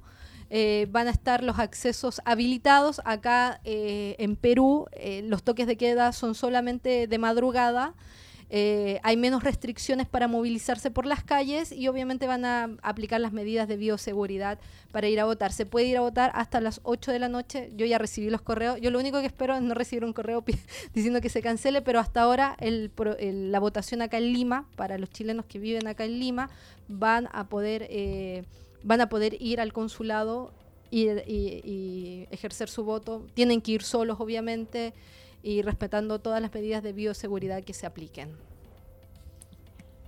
Eh, 0.49 0.88
van 0.89 1.08
a 1.08 1.12
estar 1.12 1.43
los 1.43 1.60
accesos 1.60 2.22
habilitados. 2.26 3.02
Acá 3.06 3.62
en 3.64 4.36
Perú 4.36 4.88
los 5.24 5.43
toques 5.43 5.68
de 5.68 5.78
queda 5.78 6.12
son 6.12 6.34
solamente 6.34 7.08
de 7.08 7.18
madrugada. 7.20 7.93
Eh, 8.54 8.99
hay 9.04 9.16
menos 9.16 9.45
restricciones 9.45 10.08
para 10.08 10.28
movilizarse 10.28 10.91
por 10.91 11.06
las 11.06 11.24
calles 11.24 11.72
y 11.72 11.88
obviamente 11.88 12.28
van 12.28 12.43
a 12.43 12.70
aplicar 12.82 13.22
las 13.22 13.32
medidas 13.32 13.66
de 13.70 13.78
bioseguridad 13.78 14.60
para 14.91 15.08
ir 15.08 15.22
a 15.22 15.26
votar. 15.26 15.54
Se 15.54 15.66
puede 15.66 15.86
ir 15.86 15.95
a 15.95 16.02
votar 16.02 16.34
hasta 16.36 16.60
las 16.60 16.82
8 16.84 17.14
de 17.14 17.20
la 17.20 17.30
noche. 17.30 17.72
Yo 17.78 17.86
ya 17.86 17.97
recibí 17.97 18.30
los 18.30 18.41
correos. 18.41 18.78
Yo 18.82 18.91
lo 18.91 18.99
único 18.99 19.22
que 19.22 19.28
espero 19.28 19.56
es 19.56 19.62
no 19.62 19.74
recibir 19.74 20.04
un 20.04 20.12
correo 20.12 20.43
diciendo 20.93 21.22
que 21.22 21.30
se 21.30 21.41
cancele, 21.41 21.82
pero 21.82 21.99
hasta 21.99 22.24
ahora 22.24 22.58
la 22.60 23.60
votación 23.60 24.02
acá 24.02 24.18
en 24.18 24.34
Lima, 24.34 24.68
para 24.76 24.97
los 24.97 25.10
chilenos 25.10 25.45
que 25.45 25.58
viven 25.58 25.88
acá 25.88 26.04
en 26.04 26.20
Lima, 26.20 26.49
van 26.89 27.30
a 27.32 27.47
poder, 27.47 27.88
eh, 27.89 28.43
van 28.84 28.99
a 28.99 29.08
poder 29.08 29.41
ir 29.41 29.62
al 29.62 29.72
consulado 29.72 30.52
y 30.91 31.08
ejercer 32.32 32.68
su 32.68 32.84
voto. 32.84 33.26
Tienen 33.34 33.62
que 33.62 33.72
ir 33.72 33.84
solos, 33.84 34.18
obviamente. 34.20 34.93
Y 35.44 35.62
respetando 35.62 36.20
todas 36.20 36.42
las 36.42 36.54
medidas 36.54 36.84
de 36.84 36.94
bioseguridad 36.94 37.64
que 37.64 37.74
se 37.74 37.86
apliquen. 37.86 38.38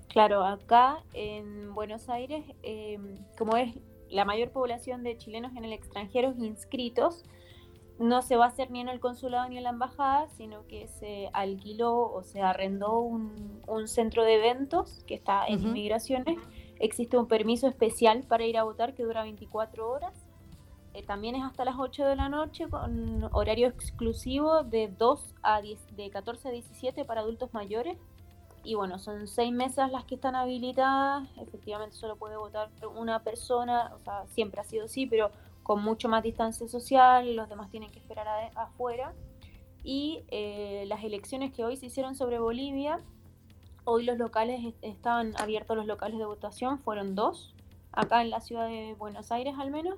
Claro, 0.07 0.45
acá 0.45 1.03
en 1.13 1.73
Buenos 1.73 2.07
Aires, 2.07 2.45
eh, 2.61 2.99
como 3.37 3.57
es 3.57 3.75
la 4.09 4.25
mayor 4.25 4.51
población 4.51 5.03
de 5.03 5.17
chilenos 5.17 5.55
en 5.55 5.65
el 5.65 5.73
extranjero 5.73 6.33
inscritos, 6.37 7.23
no 7.99 8.21
se 8.21 8.35
va 8.35 8.45
a 8.45 8.47
hacer 8.49 8.69
ni 8.71 8.81
en 8.81 8.89
el 8.89 8.99
consulado 8.99 9.49
ni 9.49 9.57
en 9.57 9.63
la 9.63 9.69
embajada, 9.69 10.27
sino 10.29 10.67
que 10.67 10.87
se 10.87 11.29
alquiló 11.33 12.11
o 12.11 12.23
se 12.23 12.41
arrendó 12.41 12.99
un, 12.99 13.33
centro 13.87 14.23
de 14.23 14.35
eventos 14.35 15.03
que 15.07 15.15
está 15.15 15.45
en 15.47 15.61
inmigraciones. 15.61 16.37
Existe 16.79 17.17
un 17.17 17.27
permiso 17.27 17.67
especial 17.67 18.23
para 18.23 18.45
ir 18.45 18.57
a 18.57 18.63
votar 18.63 18.93
que 18.93 19.03
dura 19.03 19.23
24 19.23 19.89
horas. 19.89 20.13
Eh, 20.93 21.03
también 21.03 21.35
es 21.35 21.43
hasta 21.43 21.65
las 21.65 21.75
8 21.77 22.05
de 22.05 22.15
la 22.15 22.29
noche 22.29 22.67
con 22.69 23.27
horario 23.31 23.67
exclusivo 23.67 24.63
de 24.63 24.89
2 24.89 25.35
a 25.41 25.61
10, 25.61 25.95
de 25.95 26.09
14 26.11 26.49
a 26.49 26.51
17 26.51 27.05
para 27.05 27.21
adultos 27.21 27.53
mayores. 27.53 27.97
Y 28.63 28.75
bueno, 28.75 28.97
son 28.97 29.27
seis 29.27 29.51
mesas 29.51 29.91
las 29.91 30.05
que 30.05 30.15
están 30.15 30.35
habilitadas. 30.35 31.27
Efectivamente 31.37 31.95
solo 31.95 32.15
puede 32.15 32.37
votar 32.37 32.69
una 32.95 33.23
persona, 33.23 33.91
o 33.93 33.99
sea, 33.99 34.25
siempre 34.27 34.61
ha 34.61 34.63
sido 34.63 34.85
así, 34.85 35.05
pero 35.05 35.31
con 35.63 35.83
mucho 35.83 36.07
más 36.09 36.23
distancia 36.23 36.67
social, 36.67 37.35
los 37.35 37.49
demás 37.49 37.69
tienen 37.69 37.91
que 37.91 37.99
esperar 37.99 38.51
afuera. 38.55 39.13
Y 39.83 40.23
eh, 40.29 40.85
las 40.87 41.03
elecciones 41.03 41.51
que 41.51 41.65
hoy 41.65 41.75
se 41.75 41.87
hicieron 41.87 42.15
sobre 42.15 42.39
Bolivia, 42.39 43.01
hoy 43.83 44.05
los 44.05 44.17
locales 44.17 44.73
estaban 44.81 45.33
abiertos, 45.37 45.75
los 45.75 45.85
locales 45.85 46.17
de 46.19 46.25
votación 46.25 46.79
fueron 46.79 47.15
dos, 47.15 47.53
acá 47.91 48.21
en 48.21 48.29
la 48.29 48.39
ciudad 48.39 48.67
de 48.67 48.95
Buenos 48.97 49.31
Aires 49.31 49.55
al 49.59 49.71
menos, 49.71 49.95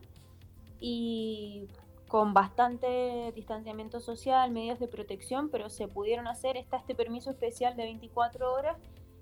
y 0.80 1.68
con 2.08 2.34
bastante 2.34 3.32
distanciamiento 3.36 4.00
social, 4.00 4.52
medidas 4.52 4.80
de 4.80 4.88
protección, 4.88 5.50
pero 5.50 5.70
se 5.70 5.88
pudieron 5.88 6.28
hacer, 6.28 6.58
está 6.58 6.78
este 6.78 6.96
permiso 6.96 7.32
especial 7.32 7.76
de 7.76 7.84
24 7.84 8.54
horas 8.54 8.78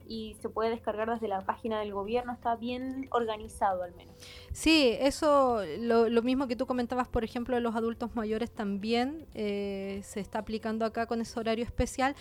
y 0.07 0.35
se 0.41 0.49
puede 0.49 0.69
descargar 0.69 1.09
desde 1.09 1.27
la 1.27 1.41
página 1.41 1.79
del 1.79 1.93
gobierno, 1.93 2.33
está 2.33 2.55
bien 2.55 3.07
organizado 3.11 3.83
al 3.83 3.93
menos. 3.95 4.13
Sí, 4.51 4.95
eso, 4.99 5.61
lo, 5.79 6.21
mismo 6.21 6.47
que 6.47 6.55
tú 6.55 6.65
comentabas, 6.65 7.07
por 7.07 7.23
ejemplo, 7.23 7.55
de 7.55 7.61
los 7.61 7.75
adultos 7.75 8.15
mayores 8.15 8.51
también 8.51 9.25
eh, 9.33 10.01
se 10.03 10.19
está 10.19 10.39
aplicando 10.39 10.85
acá 10.85 11.05
con 11.05 11.21
ese 11.21 11.39
horario 11.39 11.63
especial. 11.63 12.15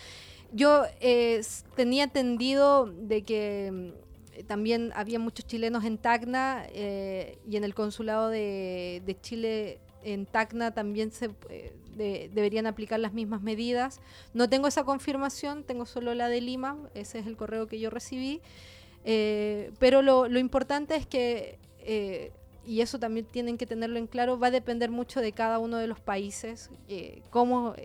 Yo 0.51 0.83
eh, 1.01 1.41
tenía 1.75 2.05
entendido 2.05 2.85
de 2.85 3.23
que 3.23 3.93
también 4.47 4.91
había 4.95 5.19
muchos 5.19 5.45
chilenos 5.45 5.83
en 5.85 5.97
Tacna 5.97 6.65
eh, 6.69 7.37
y 7.49 7.57
en 7.57 7.63
el 7.63 7.73
consulado 7.73 8.29
de, 8.29 9.01
de 9.05 9.19
Chile 9.21 9.79
en 10.03 10.25
Tacna 10.25 10.73
también 10.73 11.11
se 11.11 11.29
deberían 11.95 12.67
aplicar 12.67 12.99
las 12.99 13.13
mismas 13.13 13.41
medidas. 13.41 14.01
No 14.33 14.49
tengo 14.49 14.67
esa 14.67 14.83
confirmación, 14.83 15.63
tengo 15.63 15.85
solo 15.85 16.13
la 16.13 16.27
de 16.27 16.41
Lima, 16.41 16.77
ese 16.93 17.19
es 17.19 17.27
el 17.27 17.37
correo 17.37 17.67
que 17.67 17.79
yo 17.79 17.89
recibí. 17.89 18.41
Eh, 19.05 19.71
pero 19.79 20.01
lo, 20.01 20.27
importante 20.37 20.95
es 20.95 21.05
que, 21.05 21.57
eh, 21.79 22.31
y 22.65 22.81
eso 22.81 22.99
también 22.99 23.25
tienen 23.25 23.57
que 23.57 23.65
tenerlo 23.65 23.99
en 23.99 24.07
claro, 24.07 24.39
va 24.39 24.47
a 24.47 24.51
depender 24.51 24.89
mucho 24.89 25.19
de 25.19 25.33
cada 25.33 25.59
uno 25.59 25.77
de 25.77 25.87
los 25.87 25.99
países, 25.99 26.69
eh, 26.87 27.21
cómo, 27.29 27.75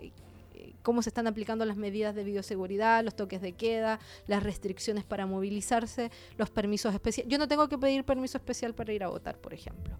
cómo 0.81 1.01
se 1.01 1.09
están 1.09 1.27
aplicando 1.27 1.65
las 1.65 1.77
medidas 1.77 2.15
de 2.15 2.23
bioseguridad, 2.23 3.03
los 3.03 3.15
toques 3.15 3.41
de 3.41 3.53
queda, 3.53 3.99
las 4.27 4.43
restricciones 4.43 5.03
para 5.03 5.25
movilizarse, 5.25 6.11
los 6.37 6.49
permisos 6.49 6.93
especiales. 6.93 7.31
Yo 7.31 7.37
no 7.37 7.47
tengo 7.47 7.67
que 7.69 7.77
pedir 7.77 8.03
permiso 8.03 8.37
especial 8.37 8.73
para 8.73 8.93
ir 8.93 9.03
a 9.03 9.07
votar, 9.09 9.37
por 9.39 9.53
ejemplo. 9.53 9.97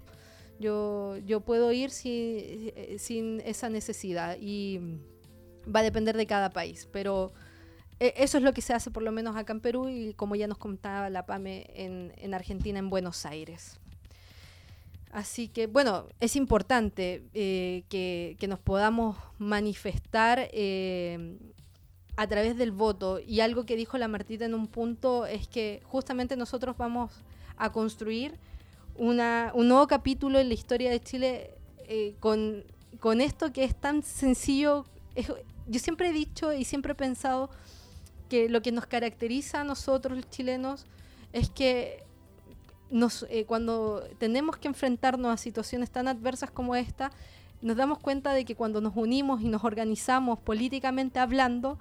Yo, 0.60 1.18
yo 1.26 1.40
puedo 1.42 1.72
ir 1.72 1.90
eh, 2.04 2.96
sin, 3.00 3.40
esa 3.42 3.70
necesidad 3.70 4.38
y 4.40 4.80
va 5.74 5.80
a 5.80 5.84
depender 5.84 6.18
de 6.18 6.28
cada 6.28 6.50
país, 6.50 6.88
pero 6.92 7.32
eh, 8.00 8.14
eso 8.18 8.38
es 8.38 8.44
lo 8.44 8.54
que 8.54 8.62
se 8.62 8.74
hace 8.74 8.92
por 8.92 9.04
lo 9.04 9.12
menos 9.12 9.38
acá 9.38 9.54
en 9.54 9.62
Perú 9.62 9.88
y 9.88 10.14
como 10.14 10.36
ya 10.36 10.48
nos 10.48 10.58
contaba 10.58 11.10
la 11.10 11.26
PAME 11.26 11.68
en, 11.74 12.34
Argentina, 12.34 12.78
en 12.80 12.90
Buenos 12.90 13.26
Aires. 13.26 13.80
Así 15.12 15.48
que, 15.48 15.68
bueno, 15.68 16.08
es 16.20 16.36
importante 16.36 17.24
eh, 17.34 17.84
que, 17.90 18.38
nos 18.48 18.60
podamos 18.60 19.18
manifestar 19.38 20.50
a 22.20 22.28
través 22.28 22.58
del 22.58 22.72
voto. 22.72 23.20
Y 23.26 23.40
algo 23.40 23.66
que 23.66 23.78
dijo 23.78 23.98
la 23.98 24.10
Martita 24.10 24.44
en 24.44 24.54
un 24.54 24.68
punto 24.68 25.26
es 25.26 25.48
que 25.48 25.82
justamente 25.86 26.36
nosotros 26.36 26.76
vamos 26.78 27.12
a 27.56 27.72
construir 27.72 28.38
una, 28.96 29.52
un 29.56 29.70
nuevo 29.70 29.88
capítulo 29.88 30.38
en 30.38 30.50
la 30.50 30.54
historia 30.54 30.92
de 30.92 31.00
Chile 31.00 31.52
eh, 31.88 32.16
con, 32.20 32.66
con, 33.00 33.22
esto 33.22 33.54
que 33.54 33.64
es 33.64 33.74
tan 33.74 34.04
sencillo. 34.04 34.86
yo 35.68 35.80
siempre 35.80 36.10
he 36.10 36.12
dicho 36.12 36.52
y 36.52 36.66
siempre 36.66 36.92
he 36.92 36.96
pensado 36.96 37.50
que 38.28 38.50
lo 38.50 38.62
que 38.62 38.74
nos 38.74 38.86
caracteriza 38.86 39.62
a 39.62 39.64
nosotros 39.64 40.18
los 40.18 40.30
chilenos 40.30 40.86
es 41.32 41.50
que 41.50 42.04
nos, 42.92 43.26
eh, 43.30 43.46
cuando 43.46 44.04
tenemos 44.18 44.58
que 44.58 44.68
enfrentarnos 44.68 45.34
a 45.34 45.38
situaciones 45.38 45.90
tan 45.92 46.08
adversas 46.08 46.52
como 46.52 46.76
esta, 46.76 47.12
nos 47.62 47.78
damos 47.78 48.00
cuenta 48.00 48.34
de 48.34 48.46
que 48.46 48.56
cuando 48.56 48.82
nos 48.82 48.96
unimos 48.96 49.42
y 49.42 49.50
nos 49.50 49.64
organizamos 49.64 50.40
políticamente 50.40 51.20
hablando, 51.20 51.78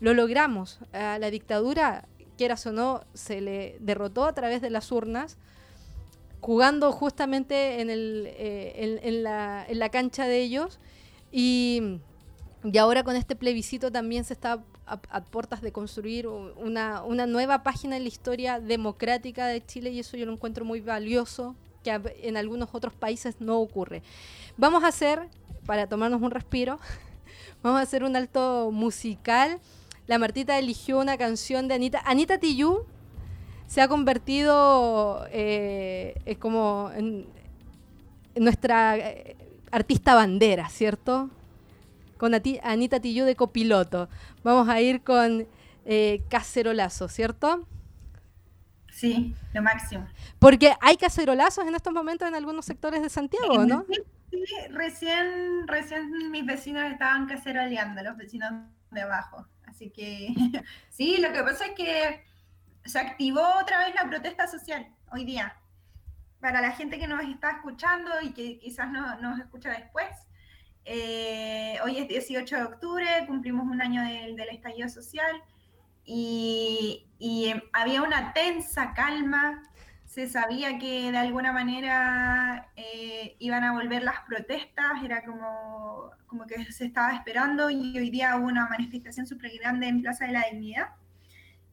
lo 0.00 0.14
logramos. 0.14 0.78
A 0.92 1.18
la 1.18 1.30
dictadura, 1.30 2.06
quieras 2.36 2.66
o 2.66 2.72
no, 2.72 3.04
se 3.14 3.40
le 3.40 3.76
derrotó 3.80 4.24
a 4.24 4.34
través 4.34 4.60
de 4.60 4.70
las 4.70 4.92
urnas, 4.92 5.38
jugando 6.40 6.90
justamente 6.92 7.80
en, 7.80 7.88
eh, 7.90 9.20
la, 9.70 9.88
cancha 9.90 10.26
de 10.26 10.40
ellos. 10.40 10.80
Y, 11.30 12.00
ahora 12.78 13.04
con 13.04 13.16
este 13.16 13.36
plebiscito 13.36 13.90
también 13.90 14.24
se 14.24 14.34
está 14.34 14.62
a, 14.86 15.20
puertas 15.22 15.62
de 15.62 15.72
construir 15.72 16.26
una, 16.26 17.02
una, 17.02 17.26
nueva 17.26 17.62
página 17.62 17.96
en 17.96 18.02
la 18.02 18.08
historia 18.08 18.60
democrática 18.60 19.46
de 19.46 19.64
Chile 19.64 19.90
y 19.90 20.00
eso 20.00 20.16
yo 20.16 20.26
lo 20.26 20.32
encuentro 20.32 20.64
muy 20.64 20.80
valioso, 20.80 21.54
que 21.82 22.00
en 22.22 22.36
algunos 22.36 22.68
otros 22.72 22.92
países 22.92 23.36
no 23.40 23.58
ocurre. 23.60 24.02
Vamos 24.56 24.84
a 24.84 24.88
hacer, 24.88 25.28
para 25.66 25.86
tomarnos 25.86 26.20
un 26.20 26.30
respiro, 26.30 26.78
vamos 27.62 27.80
a 27.80 27.82
hacer 27.82 28.04
un 28.04 28.16
alto 28.16 28.70
musical. 28.72 29.60
La 30.06 30.18
Martita 30.18 30.58
eligió 30.58 30.98
una 30.98 31.16
canción 31.16 31.68
de 31.68 31.74
Anita, 31.74 32.02
Anita 32.04 32.38
Tijoux 32.38 32.84
se 33.72 33.80
ha 33.80 33.88
convertido 33.88 35.26
eh, 35.30 36.36
como 36.40 36.90
nuestra 38.36 38.98
eh, 38.98 39.34
artista 39.70 40.14
bandera, 40.14 40.68
¿cierto? 40.68 41.30
Con 42.22 42.34
Anita 42.36 43.00
Tillú 43.00 43.24
de 43.24 43.34
copiloto. 43.34 44.08
Vamos 44.44 44.68
a 44.68 44.80
ir 44.80 45.02
con 45.02 45.44
eh, 45.84 46.22
Cacerolazo, 46.30 47.08
¿cierto? 47.08 47.66
Sí, 48.92 49.34
lo 49.52 49.60
máximo. 49.60 50.06
Porque 50.38 50.72
hay 50.80 50.96
cacerolazos 50.96 51.66
en 51.66 51.74
estos 51.74 51.92
momentos 51.92 52.28
en 52.28 52.36
algunos 52.36 52.64
sectores 52.64 53.02
de 53.02 53.08
Santiago, 53.08 53.66
¿no? 53.66 53.84
Sí, 54.30 54.44
sí, 54.46 54.54
recién, 54.70 55.66
recién 55.66 56.30
mis 56.30 56.46
vecinos 56.46 56.84
estaban 56.92 57.26
caceroleando, 57.26 58.00
los 58.04 58.16
vecinos 58.16 58.52
de 58.92 59.00
abajo. 59.00 59.44
Así 59.66 59.90
que 59.90 60.32
sí, 60.90 61.16
lo 61.16 61.32
que 61.32 61.42
pasa 61.42 61.66
es 61.66 61.72
que 61.72 62.24
se 62.84 63.00
activó 63.00 63.42
otra 63.60 63.84
vez 63.84 63.96
la 63.96 64.08
protesta 64.08 64.46
social 64.46 64.86
hoy 65.10 65.24
día. 65.24 65.56
Para 66.38 66.60
la 66.60 66.70
gente 66.70 67.00
que 67.00 67.08
nos 67.08 67.24
está 67.24 67.50
escuchando 67.50 68.12
y 68.22 68.30
que 68.32 68.60
quizás 68.60 68.92
no, 68.92 69.20
nos 69.20 69.40
escucha 69.40 69.70
después, 69.70 70.06
eh, 70.84 71.76
hoy 71.84 71.98
es 71.98 72.08
18 72.08 72.56
de 72.56 72.62
octubre, 72.64 73.06
cumplimos 73.26 73.66
un 73.66 73.80
año 73.80 74.02
del, 74.02 74.48
estallido 74.50 74.88
social 74.88 75.42
y, 76.04 77.06
había 77.72 78.02
una 78.02 78.32
tensa 78.32 78.92
calma, 78.94 79.62
se 80.04 80.28
sabía 80.28 80.78
que 80.78 81.12
de 81.12 81.18
alguna 81.18 81.52
manera 81.52 82.70
eh, 82.76 83.36
iban 83.38 83.64
a 83.64 83.72
volver 83.72 84.02
las 84.02 84.20
protestas, 84.26 85.02
era 85.04 85.24
como, 85.24 86.10
como 86.26 86.46
que 86.46 86.70
se 86.72 86.86
estaba 86.86 87.14
esperando 87.14 87.70
y 87.70 87.96
hoy 87.96 88.10
día 88.10 88.36
hubo 88.36 88.46
una 88.46 88.66
manifestación 88.68 89.26
súper 89.26 89.52
grande 89.58 89.86
en 89.86 90.02
Plaza 90.02 90.26
de 90.26 90.32
la 90.32 90.44
Dignidad. 90.50 90.88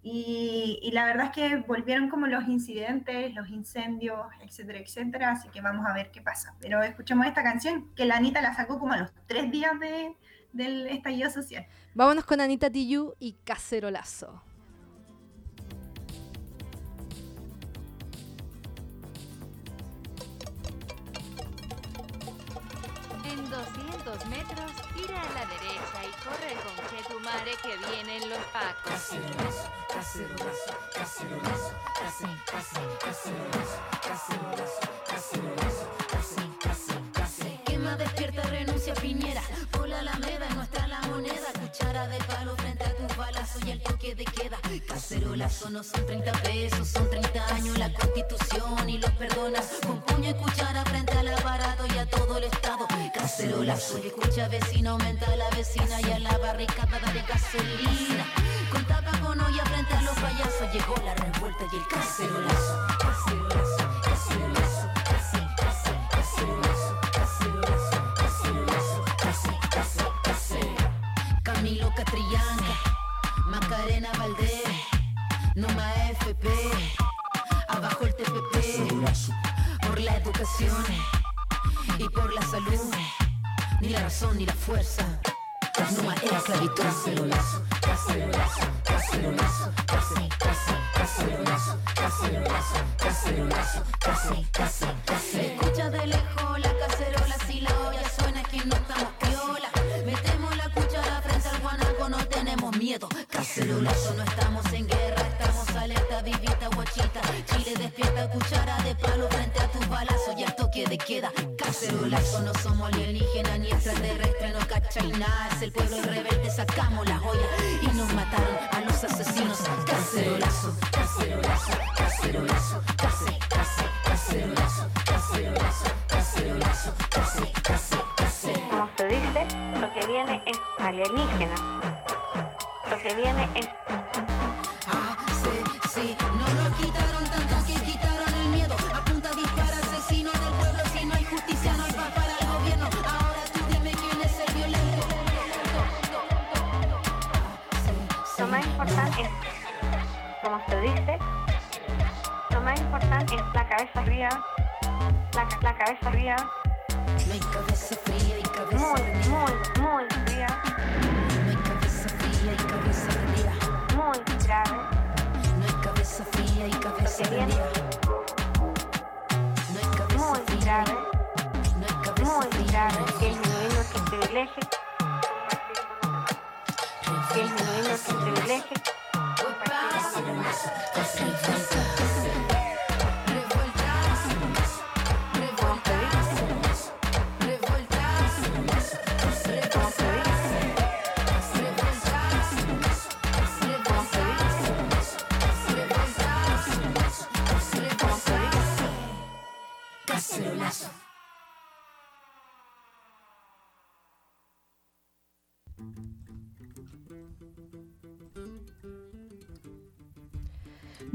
Y, 0.02 0.90
la 0.94 1.06
verdad 1.06 1.26
es 1.26 1.32
que 1.32 1.56
volvieron 1.58 2.10
como 2.10 2.28
los 2.28 2.48
incidentes, 2.48 3.34
los 3.34 3.50
incendios, 3.50 4.28
etcétera, 4.42 4.80
etcétera, 4.80 5.32
así 5.32 5.50
que 5.50 5.62
vamos 5.62 5.86
a 5.86 5.94
ver 5.94 6.10
qué 6.12 6.22
pasa. 6.22 6.56
Pero 6.60 6.82
escuchemos 6.82 7.26
esta 7.28 7.44
canción 7.44 7.94
que 7.96 8.06
la 8.06 8.16
Anita 8.18 8.42
la 8.42 8.56
sacó 8.56 8.80
como 8.80 8.94
a 8.94 8.98
los 8.98 9.12
tres 9.28 9.52
días 9.52 9.78
de, 9.80 10.16
del 10.54 10.88
estallido 10.88 11.30
social. 11.30 11.68
Vámonos 11.94 12.26
con 12.26 12.40
Anita 12.40 12.70
Tijoux 12.70 13.14
y 13.20 13.34
Cacerolazo. 13.44 14.42
En 23.26 23.50
200 23.50 24.30
metros, 24.30 24.72
gira 24.96 25.22
a 25.22 25.34
la 25.34 25.46
derecha 25.46 25.79
corre 26.30 26.54
con 26.64 27.14
tu 27.14 27.20
madre 27.22 27.52
que 27.62 27.78
vienen 27.90 28.30
los 28.30 28.40
pacos. 28.54 28.94
Cacerolazo, 29.94 30.74
cacerolazo, 30.94 31.74
Quema, 37.66 37.96
despierta, 37.96 38.42
renuncia, 38.44 38.94
Piñera. 38.96 39.42
Por 39.72 39.88
la 39.90 40.00
Alameda, 40.00 40.50
nuestra 40.56 40.88
la 40.88 41.02
moneda. 41.02 41.52
cuchara 41.60 42.08
de 42.08 42.18
palo 42.20 42.56
y 43.76 43.80
toque 43.80 44.16
de 44.16 44.26
queda. 44.26 44.58
Cacerolazo 44.88 45.70
no 45.70 45.84
son 45.84 46.06
30 46.06 46.32
pesos, 46.44 46.88
son 46.88 47.10
30 47.10 47.48
años 47.56 47.78
la 47.78 47.92
constitución 47.94 48.90
y 48.90 48.98
los 48.98 49.12
perdonas 49.12 49.66
con 49.86 50.02
puño 50.02 50.30
y 50.30 50.34
cuchara 50.34 50.84
frente 50.86 51.14
al 51.18 51.28
aparato 51.30 51.86
y 51.94 51.98
a 51.98 52.06
todo 52.10 52.38
el 52.38 52.44
estado. 52.46 52.88
Cacerolazo 53.14 54.00
y 54.04 54.08
escucha 54.08 54.48
vecino, 54.48 54.92
aumenta 54.92 55.36
la 55.36 55.50
vecina 55.52 56.02
y 56.02 56.12
a 56.12 56.20
la 56.20 56.38
barricada 56.38 57.00
de 57.14 57.22
gasolina. 57.22 58.26
Con 58.72 58.86
tapa 58.86 59.12
con 59.20 59.40
olla 59.40 59.66
frente 59.66 59.94
a 59.94 60.02
los 60.02 60.16
payasos 60.16 60.72
llegó 60.74 60.96
la 61.04 61.16
revuelta 61.16 61.64
y 61.72 61.76
el 61.76 61.88
cacerolazo. 61.88 62.88
Cacerolazo, 63.00 64.02
cacerolazo, 64.04 64.88
cace- 65.06 65.48
cace- 65.58 66.00
cacerolazo, 66.12 66.89
cacerolazo, 66.89 66.89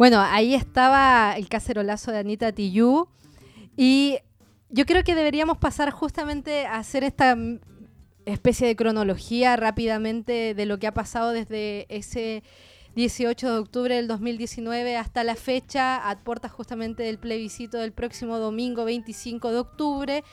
Bueno, 0.04 0.20
ahí 0.20 0.54
estaba 0.54 1.32
el 1.34 1.48
cacerolazo 1.48 2.12
de 2.12 2.18
Anita 2.18 2.52
Tijoux 2.52 3.08
y 3.74 4.18
yo 4.68 4.84
creo 4.84 5.02
que 5.02 5.14
deberíamos 5.14 5.56
pasar 5.56 5.90
justamente 5.92 6.66
a 6.66 6.76
hacer 6.76 7.04
esta 7.04 7.38
especie 8.26 8.66
de 8.66 8.76
cronología 8.76 9.56
rápidamente 9.56 10.52
de 10.52 10.66
lo 10.66 10.78
que 10.78 10.88
ha 10.88 10.92
pasado 10.92 11.30
desde 11.30 11.86
ese 11.88 12.42
18 12.94 13.50
de 13.50 13.58
octubre 13.58 13.94
del 13.94 14.06
2019 14.06 14.94
hasta 14.98 15.24
la 15.24 15.36
fecha, 15.36 16.10
a 16.10 16.18
puertas 16.18 16.52
justamente 16.52 17.02
del 17.02 17.16
plebiscito 17.16 17.78
del 17.78 17.92
próximo 17.92 18.38
domingo 18.38 18.84
25 18.84 19.52
de 19.52 19.58
octubre. 19.58 20.24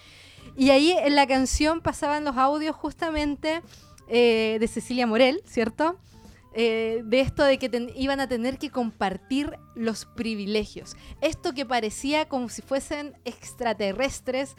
Y 0.57 0.71
ahí 0.71 0.91
en 0.91 1.15
la 1.15 1.27
canción 1.27 1.79
pasaban 1.79 2.25
los 2.25 2.35
audios 2.35 2.75
justamente 2.75 3.61
eh, 4.09 4.57
de 4.59 4.67
Cecilia 4.67 5.07
Morel, 5.07 5.41
¿cierto? 5.45 5.97
Eh, 6.53 7.01
de 7.05 7.21
esto 7.21 7.45
de 7.45 7.57
que 7.57 7.93
iban 7.95 8.19
a 8.19 8.27
tener 8.27 8.57
que 8.57 8.69
compartir 8.69 9.57
los 9.73 10.05
privilegios. 10.05 10.97
Esto 11.21 11.53
que 11.53 11.65
parecía 11.65 12.27
como 12.27 12.49
si 12.49 12.61
fuesen 12.61 13.13
extraterrestres. 13.23 14.55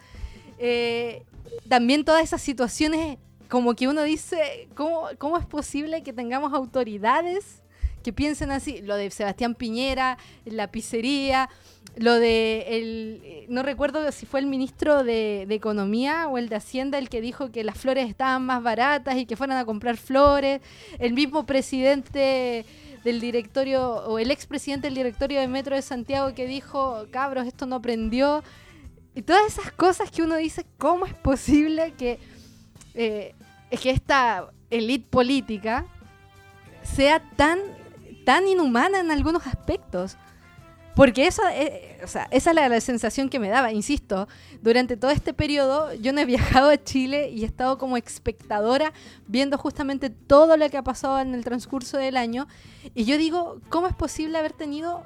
eh, 0.57 1.23
también 1.67 2.05
todas 2.05 2.23
esas 2.23 2.41
situaciones 2.41 3.17
como 3.49 3.75
que 3.75 3.87
uno 3.87 4.01
dice, 4.01 4.67
¿cómo, 4.73 5.09
¿cómo 5.19 5.37
es 5.37 5.45
posible 5.45 6.01
que 6.01 6.13
tengamos 6.13 6.53
autoridades 6.53 7.61
que 8.01 8.11
piensen 8.11 8.49
así? 8.49 8.81
Lo 8.81 8.95
de 8.95 9.11
Sebastián 9.11 9.53
Piñera, 9.53 10.17
la 10.45 10.71
pizzería, 10.71 11.49
lo 11.95 12.19
de 12.19 12.65
el, 12.69 13.45
no 13.49 13.61
recuerdo 13.61 14.11
si 14.11 14.25
fue 14.25 14.39
el 14.39 14.47
ministro 14.47 15.03
de, 15.03 15.47
Economía 15.49 16.27
o 16.27 16.37
el 16.37 16.49
de 16.49 16.55
Hacienda 16.55 16.97
el 16.97 17.09
que 17.09 17.21
dijo 17.21 17.51
que 17.51 17.63
las 17.63 17.77
flores 17.77 18.09
estaban 18.09 18.43
más 18.45 18.63
baratas 18.63 19.15
y 19.17 19.25
que 19.25 19.35
fueran 19.35 19.57
a 19.57 19.65
comprar 19.65 19.97
flores, 19.97 20.61
el 20.97 21.13
mismo 21.13 21.45
presidente 21.45 22.65
del 23.03 23.21
directorio 23.21 23.97
o 24.05 24.17
el 24.17 24.31
expresidente 24.31 24.87
del 24.87 24.95
directorio 24.95 25.39
de 25.39 25.47
Metro 25.47 25.75
de 25.75 25.81
Santiago 25.81 26.33
que 26.33 26.47
dijo, 26.47 27.05
cabros, 27.11 27.45
esto 27.45 27.65
no 27.65 27.81
prendió. 27.81 28.43
Y 29.13 29.21
todas 29.21 29.45
esas 29.45 29.71
cosas 29.71 30.09
que 30.09 30.23
uno 30.23 30.35
dice, 30.37 30.65
¿cómo 30.79 31.05
es 31.05 31.13
posible 31.13 31.93
que, 31.97 32.19
eh, 32.95 33.35
es 33.69 33.79
que 33.79 33.91
esta 33.91 34.49
élite 34.71 35.07
política 35.07 35.85
sea 36.81 37.19
tan, 37.35 37.59
tan 38.25 38.47
inhumana 38.47 39.01
en 39.01 39.11
algunos 39.11 39.45
aspectos? 39.45 40.17
Porque 40.95 41.25
eso, 41.25 41.41
eh, 41.51 41.99
o 42.03 42.07
sea, 42.07 42.27
esa 42.29 42.51
es 42.51 42.55
la, 42.55 42.69
la 42.69 42.79
sensación 42.79 43.29
que 43.29 43.39
me 43.39 43.49
daba, 43.49 43.71
insisto, 43.71 44.27
durante 44.61 44.95
todo 44.95 45.09
este 45.09 45.33
periodo 45.33 45.93
yo 45.95 46.13
no 46.13 46.21
he 46.21 46.25
viajado 46.25 46.69
a 46.69 46.77
Chile 46.77 47.29
y 47.29 47.43
he 47.43 47.45
estado 47.45 47.79
como 47.79 47.97
espectadora 47.97 48.93
viendo 49.27 49.57
justamente 49.57 50.11
todo 50.11 50.55
lo 50.55 50.69
que 50.69 50.77
ha 50.77 50.83
pasado 50.83 51.19
en 51.19 51.33
el 51.33 51.43
transcurso 51.43 51.97
del 51.97 52.15
año 52.15 52.47
y 52.93 53.05
yo 53.05 53.17
digo, 53.17 53.59
¿cómo 53.69 53.87
es 53.87 53.95
posible 53.95 54.37
haber 54.37 54.53
tenido, 54.53 55.03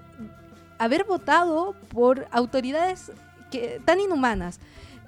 haber 0.77 1.05
votado 1.05 1.73
por 1.89 2.27
autoridades 2.31 3.11
que, 3.49 3.81
tan 3.85 4.01
inhumanas? 4.01 4.59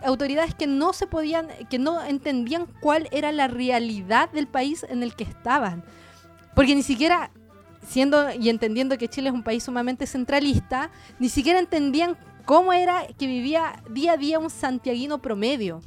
Autoridades 0.02 0.56
que 0.56 0.66
no 0.66 0.94
se 0.94 1.08
podían, 1.08 1.50
que 1.70 1.78
no 1.78 2.02
entendían 2.02 2.68
cuál 2.80 3.10
era 3.12 3.34
la 3.34 3.50
realidad 3.50 4.32
del 4.32 4.48
país 4.48 4.86
en 4.88 5.04
el 5.04 5.14
que 5.14 5.26
estaban. 5.26 5.84
Porque 6.56 6.74
ni 6.74 6.84
siquiera 6.84 7.32
siendo 7.88 8.32
y 8.34 8.50
entendiendo 8.50 8.98
que 8.98 9.08
Chile 9.08 9.30
es 9.30 9.34
un 9.36 9.44
país 9.44 9.64
sumamente 9.64 10.06
centralista, 10.08 10.92
ni 11.20 11.30
siquiera 11.30 11.60
entendían 11.60 12.18
cómo 12.46 12.74
era 12.74 13.06
que 13.18 13.28
vivía 13.28 13.82
día 13.90 14.14
a 14.14 14.18
día 14.18 14.40
un 14.40 14.50
santiaguino 14.50 15.22
promedio. 15.22 15.82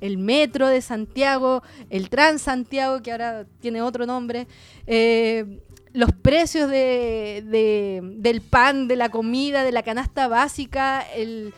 El 0.00 0.18
metro 0.18 0.68
de 0.68 0.82
Santiago, 0.82 1.62
el 1.88 2.10
Transantiago, 2.10 3.00
que 3.02 3.12
ahora 3.12 3.46
tiene 3.60 3.80
otro 3.80 4.04
nombre, 4.04 4.46
eh, 4.86 5.60
los 5.92 6.10
precios 6.12 6.68
de, 6.68 7.42
de- 7.46 8.00
del 8.16 8.40
pan, 8.42 8.88
de 8.88 8.96
la 8.96 9.08
comida, 9.08 9.62
de 9.62 9.72
la 9.72 9.82
canasta 9.82 10.28
básica, 10.28 11.00
el, 11.14 11.54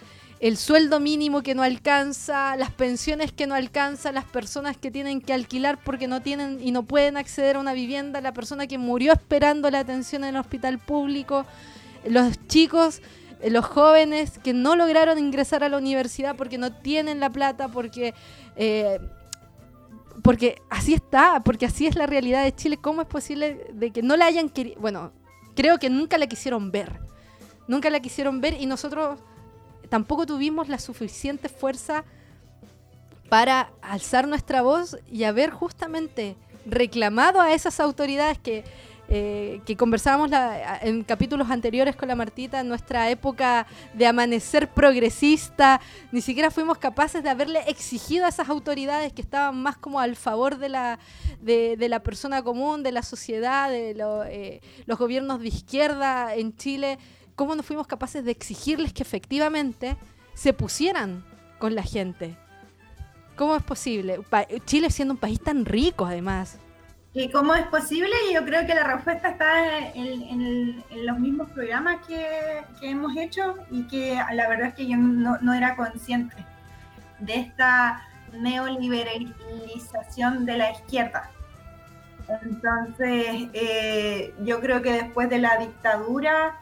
el 0.47 0.57
sueldo 0.57 1.01
mínimo 1.01 1.43
que 1.43 1.57
no 1.57 1.65
alcanza, 1.65 2.55
las 2.55 2.71
pensiones 2.71 3.33
que 3.33 3.49
no 3.49 3.57
alcanza, 3.57 4.13
las 4.13 4.25
personas 4.25 4.77
que 4.77 4.93
tienen 4.93 5.21
que 5.21 5.33
alquilar 5.33 5.77
porque 5.83 6.07
no 6.07 6.23
tienen 6.23 6.59
y 6.63 6.71
no 6.71 6.85
pueden 6.85 7.17
acceder 7.17 7.57
a 7.57 7.59
una 7.59 7.73
vivienda, 7.73 8.21
la 8.21 8.33
persona 8.33 8.69
que 8.69 8.79
murió 8.79 9.13
esperando 9.13 9.69
la 9.73 9.81
atención 9.81 10.23
en 10.23 10.31
el 10.31 10.41
hospital 10.41 10.79
público, 10.79 11.45
los 12.09 12.39
chicos, 12.47 13.03
eh, 13.41 13.51
los 13.51 13.65
jóvenes 13.65 14.39
que 14.39 14.53
no 14.53 14.77
lograron 14.77 15.19
ingresar 15.19 15.65
a 15.65 15.69
la 15.69 15.79
universidad 15.79 16.37
porque 16.37 16.59
no 16.59 16.73
tienen 16.73 17.19
la 17.19 17.31
plata, 17.31 17.67
porque... 17.69 18.15
eh, 18.55 19.01
porque 20.23 20.63
así 20.71 20.95
está, 20.95 21.43
porque 21.45 21.67
así 21.67 21.87
es 21.87 21.95
la 21.95 22.07
realidad 22.07 22.43
de 22.43 22.55
Chile. 22.55 22.79
¿Cómo 22.79 23.03
es 23.03 23.07
posible 23.07 23.67
de 23.75 23.91
que 23.91 24.01
no 24.01 24.17
la 24.17 24.25
hayan 24.25 24.49
querido? 24.49 24.81
Bueno, 24.81 25.13
creo 25.55 25.79
que 25.79 25.91
nunca 25.91 26.17
la 26.17 26.27
quisieron 26.27 26.71
ver. 26.71 27.01
Nunca 27.69 27.91
la 27.91 28.01
quisieron 28.01 28.41
ver 28.41 28.55
y 28.59 28.65
nosotros 28.65 29.19
tampoco 29.89 30.27
tuvimos 30.27 30.69
la 30.69 30.79
suficiente 30.79 31.49
fuerza 31.49 32.05
para 33.29 33.71
alzar 33.83 34.29
nuestra 34.29 34.63
voz 34.63 34.97
y 35.11 35.25
haber 35.25 35.51
justamente 35.51 36.37
reclamado 36.65 37.41
a 37.41 37.53
esas 37.53 37.81
autoridades 37.81 38.39
que, 38.39 38.65
eh, 39.09 39.61
que 39.67 39.77
conversábamos 39.77 40.31
la- 40.31 40.79
en 40.83 41.03
capítulos 41.05 41.51
anteriores 41.51 41.97
con 41.97 42.09
la 42.09 42.15
Martita, 42.17 42.61
en 42.61 42.69
nuestra 42.69 43.09
época 43.11 43.67
de 43.95 44.07
amanecer 44.07 44.69
progresista, 44.69 45.81
ni 46.13 46.21
siquiera 46.21 46.51
fuimos 46.51 46.79
capaces 46.79 47.23
de 47.23 47.31
haberle 47.31 47.61
exigido 47.69 48.27
a 48.27 48.29
esas 48.29 48.49
autoridades 48.49 49.13
que 49.13 49.23
estaban 49.23 49.61
más 49.61 49.77
como 49.77 49.99
al 50.01 50.15
favor 50.17 50.59
de 50.59 50.69
la, 50.69 50.99
de, 51.41 51.77
la 51.89 52.01
persona 52.01 52.43
común, 52.43 52.83
de 52.85 52.93
la 52.93 53.03
sociedad, 53.03 53.71
de 53.71 53.91
eh, 54.31 54.61
los 54.87 54.99
gobiernos 54.99 55.41
de 55.41 55.49
izquierda 55.49 56.35
en 56.35 56.57
Chile, 56.57 56.99
cómo 57.37 57.55
no 57.55 57.63
fuimos 57.63 57.87
capaces 57.87 58.25
de 58.25 58.33
exigirles 58.33 58.93
que 58.93 59.03
efectivamente 59.03 59.97
se 60.35 60.53
pusieran 60.53 61.25
con 61.59 61.75
la 61.75 61.83
gente. 61.83 62.37
¿Cómo 63.37 63.55
es 63.55 63.63
posible? 63.63 64.21
Chile 64.65 64.91
siendo 64.91 65.15
un 65.15 65.21
país 65.21 65.41
tan 65.41 65.65
rico, 65.65 66.07
además. 66.07 66.59
¿Y 67.13 67.31
cómo 67.31 67.55
es 67.55 67.67
posible? 67.67 68.13
Yo 68.33 68.45
creo 68.45 68.67
que 68.67 68.75
la 68.75 68.85
respuesta 68.85 69.31
está 69.31 69.91
en, 69.95 70.83
los 71.05 71.19
mismos 71.19 71.51
programas 71.51 72.05
que, 72.07 72.63
hemos 72.83 73.17
hecho 73.17 73.55
y 73.71 73.85
que 73.85 74.21
la 74.33 74.49
verdad 74.49 74.69
es 74.69 74.75
que 74.75 74.87
yo 74.87 74.97
no, 74.97 75.39
no 75.41 75.55
era 75.55 75.77
consciente 75.77 76.37
de 77.21 77.37
esta 77.37 78.03
neoliberalización 78.33 80.45
de 80.45 80.59
la 80.59 80.73
izquierda. 80.73 81.31
Entonces, 82.43 83.49
eh, 83.53 84.35
yo 84.45 84.61
creo 84.61 84.83
que 84.83 84.93
después 84.93 85.31
de 85.31 85.39
la 85.39 85.57
dictadura, 85.59 86.59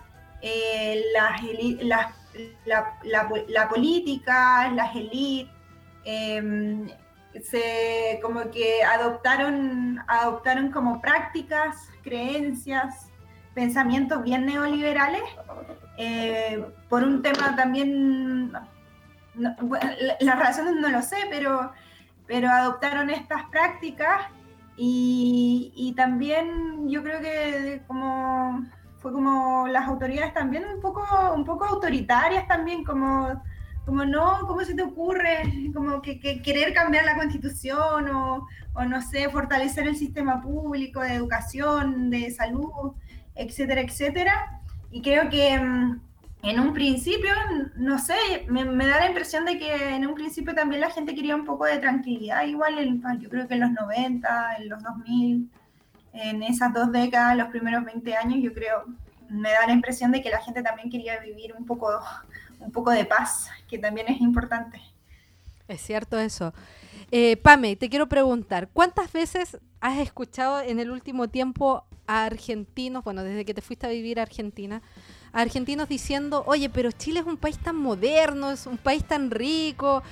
eh, 0.46 1.02
las 1.14 1.42
las- 1.82 2.14
la, 2.66 2.98
la 3.04 3.28
po- 3.28 3.44
la 3.48 3.68
política, 3.68 4.68
las 4.72 4.94
élites, 4.94 5.50
em, 6.04 6.88
se 7.42 8.18
como 8.22 8.50
que 8.50 8.82
adoptaron, 8.84 10.00
adoptaron 10.06 10.70
como 10.70 11.00
prácticas, 11.00 11.88
creencias, 12.02 13.08
pensamientos 13.54 14.22
bien 14.22 14.44
neoliberales, 14.46 15.22
eh, 15.96 16.64
por 16.88 17.02
un 17.04 17.22
tema 17.22 17.56
también, 17.56 18.52
las 19.36 20.38
razones 20.38 20.74
no 20.76 20.88
lo 20.88 21.02
sé, 21.02 21.16
pero, 21.30 21.72
pero 22.26 22.50
adoptaron 22.50 23.10
estas 23.10 23.44
prácticas 23.50 24.26
y, 24.76 25.72
y 25.76 25.92
también 25.94 26.88
yo 26.88 27.02
creo 27.02 27.20
que 27.20 27.82
como 27.86 28.64
fue 29.04 29.12
como 29.12 29.68
las 29.68 29.86
autoridades 29.86 30.32
también 30.32 30.64
un 30.64 30.80
poco, 30.80 31.04
un 31.36 31.44
poco 31.44 31.66
autoritarias 31.66 32.48
también, 32.48 32.84
como 32.84 33.42
como 33.84 34.02
no, 34.06 34.38
¿cómo 34.46 34.62
se 34.62 34.74
te 34.74 34.82
ocurre? 34.82 35.42
Como 35.74 36.00
que, 36.00 36.18
que 36.18 36.40
querer 36.40 36.72
cambiar 36.72 37.04
la 37.04 37.16
constitución 37.18 38.08
o, 38.08 38.46
o, 38.72 38.84
no 38.86 39.02
sé, 39.02 39.28
fortalecer 39.28 39.86
el 39.86 39.94
sistema 39.96 40.40
público 40.40 41.00
de 41.02 41.12
educación, 41.12 42.08
de 42.08 42.30
salud, 42.30 42.92
etcétera, 43.34 43.82
etcétera. 43.82 44.62
Y 44.90 45.02
creo 45.02 45.28
que 45.28 45.58
mm, 45.58 46.00
en 46.44 46.60
un 46.60 46.72
principio, 46.72 47.32
no 47.76 47.98
sé, 47.98 48.16
me, 48.48 48.64
me 48.64 48.86
da 48.86 49.00
la 49.00 49.08
impresión 49.08 49.44
de 49.44 49.58
que 49.58 49.94
en 49.96 50.06
un 50.06 50.14
principio 50.14 50.54
también 50.54 50.80
la 50.80 50.88
gente 50.90 51.14
quería 51.14 51.36
un 51.36 51.44
poco 51.44 51.66
de 51.66 51.76
tranquilidad, 51.76 52.46
igual 52.46 52.78
en- 52.78 53.02
yo 53.20 53.28
creo 53.28 53.46
que 53.46 53.52
en 53.54 53.60
los 53.60 53.70
90, 53.72 54.56
en 54.60 54.70
los 54.70 54.82
2000, 54.82 55.50
en 56.14 56.42
esas 56.42 56.72
dos 56.72 56.90
décadas, 56.92 57.36
los 57.36 57.48
primeros 57.48 57.84
20 57.84 58.16
años, 58.16 58.38
yo 58.42 58.54
creo, 58.54 58.84
me 59.28 59.50
da 59.50 59.66
la 59.66 59.72
impresión 59.72 60.12
de 60.12 60.22
que 60.22 60.30
la 60.30 60.40
gente 60.40 60.62
también 60.62 60.90
quería 60.90 61.18
vivir 61.18 61.54
un 61.58 61.66
poco 61.66 61.88
un 62.64 62.72
poco 62.72 62.90
de 62.90 63.04
paz, 63.04 63.48
que 63.68 63.78
también 63.78 64.08
es 64.08 64.20
importante. 64.20 64.80
Es 65.68 65.80
cierto 65.80 66.18
eso. 66.18 66.52
Eh, 67.10 67.36
Pame, 67.36 67.76
te 67.76 67.88
quiero 67.88 68.08
preguntar, 68.08 68.68
¿cuántas 68.72 69.12
veces 69.12 69.58
has 69.80 69.98
escuchado 69.98 70.60
en 70.60 70.80
el 70.80 70.90
último 70.90 71.28
tiempo 71.28 71.84
a 72.06 72.24
argentinos, 72.24 73.04
bueno, 73.04 73.22
desde 73.22 73.44
que 73.44 73.54
te 73.54 73.62
fuiste 73.62 73.86
a 73.86 73.90
vivir 73.90 74.18
a 74.18 74.22
Argentina, 74.22 74.82
a 75.32 75.40
argentinos 75.40 75.88
diciendo, 75.88 76.44
oye, 76.46 76.68
pero 76.68 76.90
Chile 76.92 77.20
es 77.20 77.26
un 77.26 77.36
país 77.36 77.58
tan 77.58 77.76
moderno, 77.76 78.50
es 78.50 78.66
un 78.66 78.78
país 78.78 79.04
tan 79.04 79.30
rico, 79.30 80.02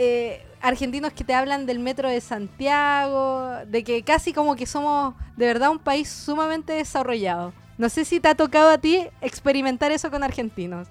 eh, 0.00 0.46
argentinos 0.62 1.12
que 1.12 1.24
te 1.24 1.34
hablan 1.34 1.66
del 1.66 1.80
metro 1.80 2.08
de 2.08 2.20
Santiago, 2.20 3.50
de 3.66 3.82
que 3.82 4.04
casi 4.04 4.32
como 4.32 4.54
que 4.54 4.64
somos 4.64 5.14
de 5.36 5.46
verdad 5.46 5.70
un 5.70 5.80
país 5.80 6.08
sumamente 6.08 6.72
desarrollado. 6.72 7.52
No 7.78 7.88
sé 7.88 8.04
si 8.04 8.20
te 8.20 8.28
ha 8.28 8.36
tocado 8.36 8.70
a 8.70 8.78
ti 8.78 9.08
experimentar 9.20 9.90
eso 9.90 10.08
con 10.08 10.22
argentinos. 10.22 10.86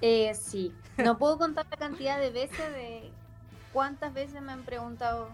Eh, 0.00 0.34
sí, 0.34 0.74
no 0.98 1.18
puedo 1.18 1.38
contar 1.38 1.66
la 1.70 1.76
cantidad 1.76 2.18
de 2.18 2.30
veces 2.30 2.72
de 2.72 3.12
cuántas 3.72 4.12
veces 4.12 4.42
me 4.42 4.50
han 4.50 4.64
preguntado, 4.64 5.28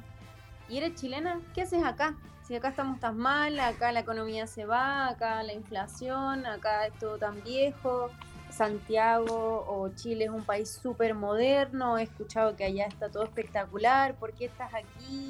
¿y 0.69 0.77
eres 0.77 0.95
chilena? 0.97 1.41
¿Qué 1.55 1.63
haces 1.63 1.83
acá? 1.83 2.15
Si 2.47 2.55
acá 2.55 2.69
estamos 2.69 3.01
tan 3.01 3.17
mal, 3.17 3.59
acá 3.59 3.91
la 3.91 4.01
economía 4.01 4.47
se 4.47 4.67
va, 4.67 5.09
acá 5.09 5.43
la 5.43 5.55
inflación, 5.55 6.45
acá 6.45 6.87
es 6.87 6.99
todo 6.99 7.17
tan 7.17 7.43
viejo, 7.43 8.11
Santiago 8.53 9.65
o 9.69 9.89
Chile 9.95 10.25
es 10.25 10.31
un 10.31 10.45
país 10.45 10.71
súper 10.71 11.15
moderno, 11.15 11.99
he 11.99 12.03
escuchado 12.03 12.57
que 12.57 12.65
allá 12.65 12.87
está 12.87 13.09
todo 13.09 13.25
espectacular, 13.25 14.15
¿por 14.17 14.33
qué 14.33 14.47
estás 14.47 14.73
aquí? 14.75 15.29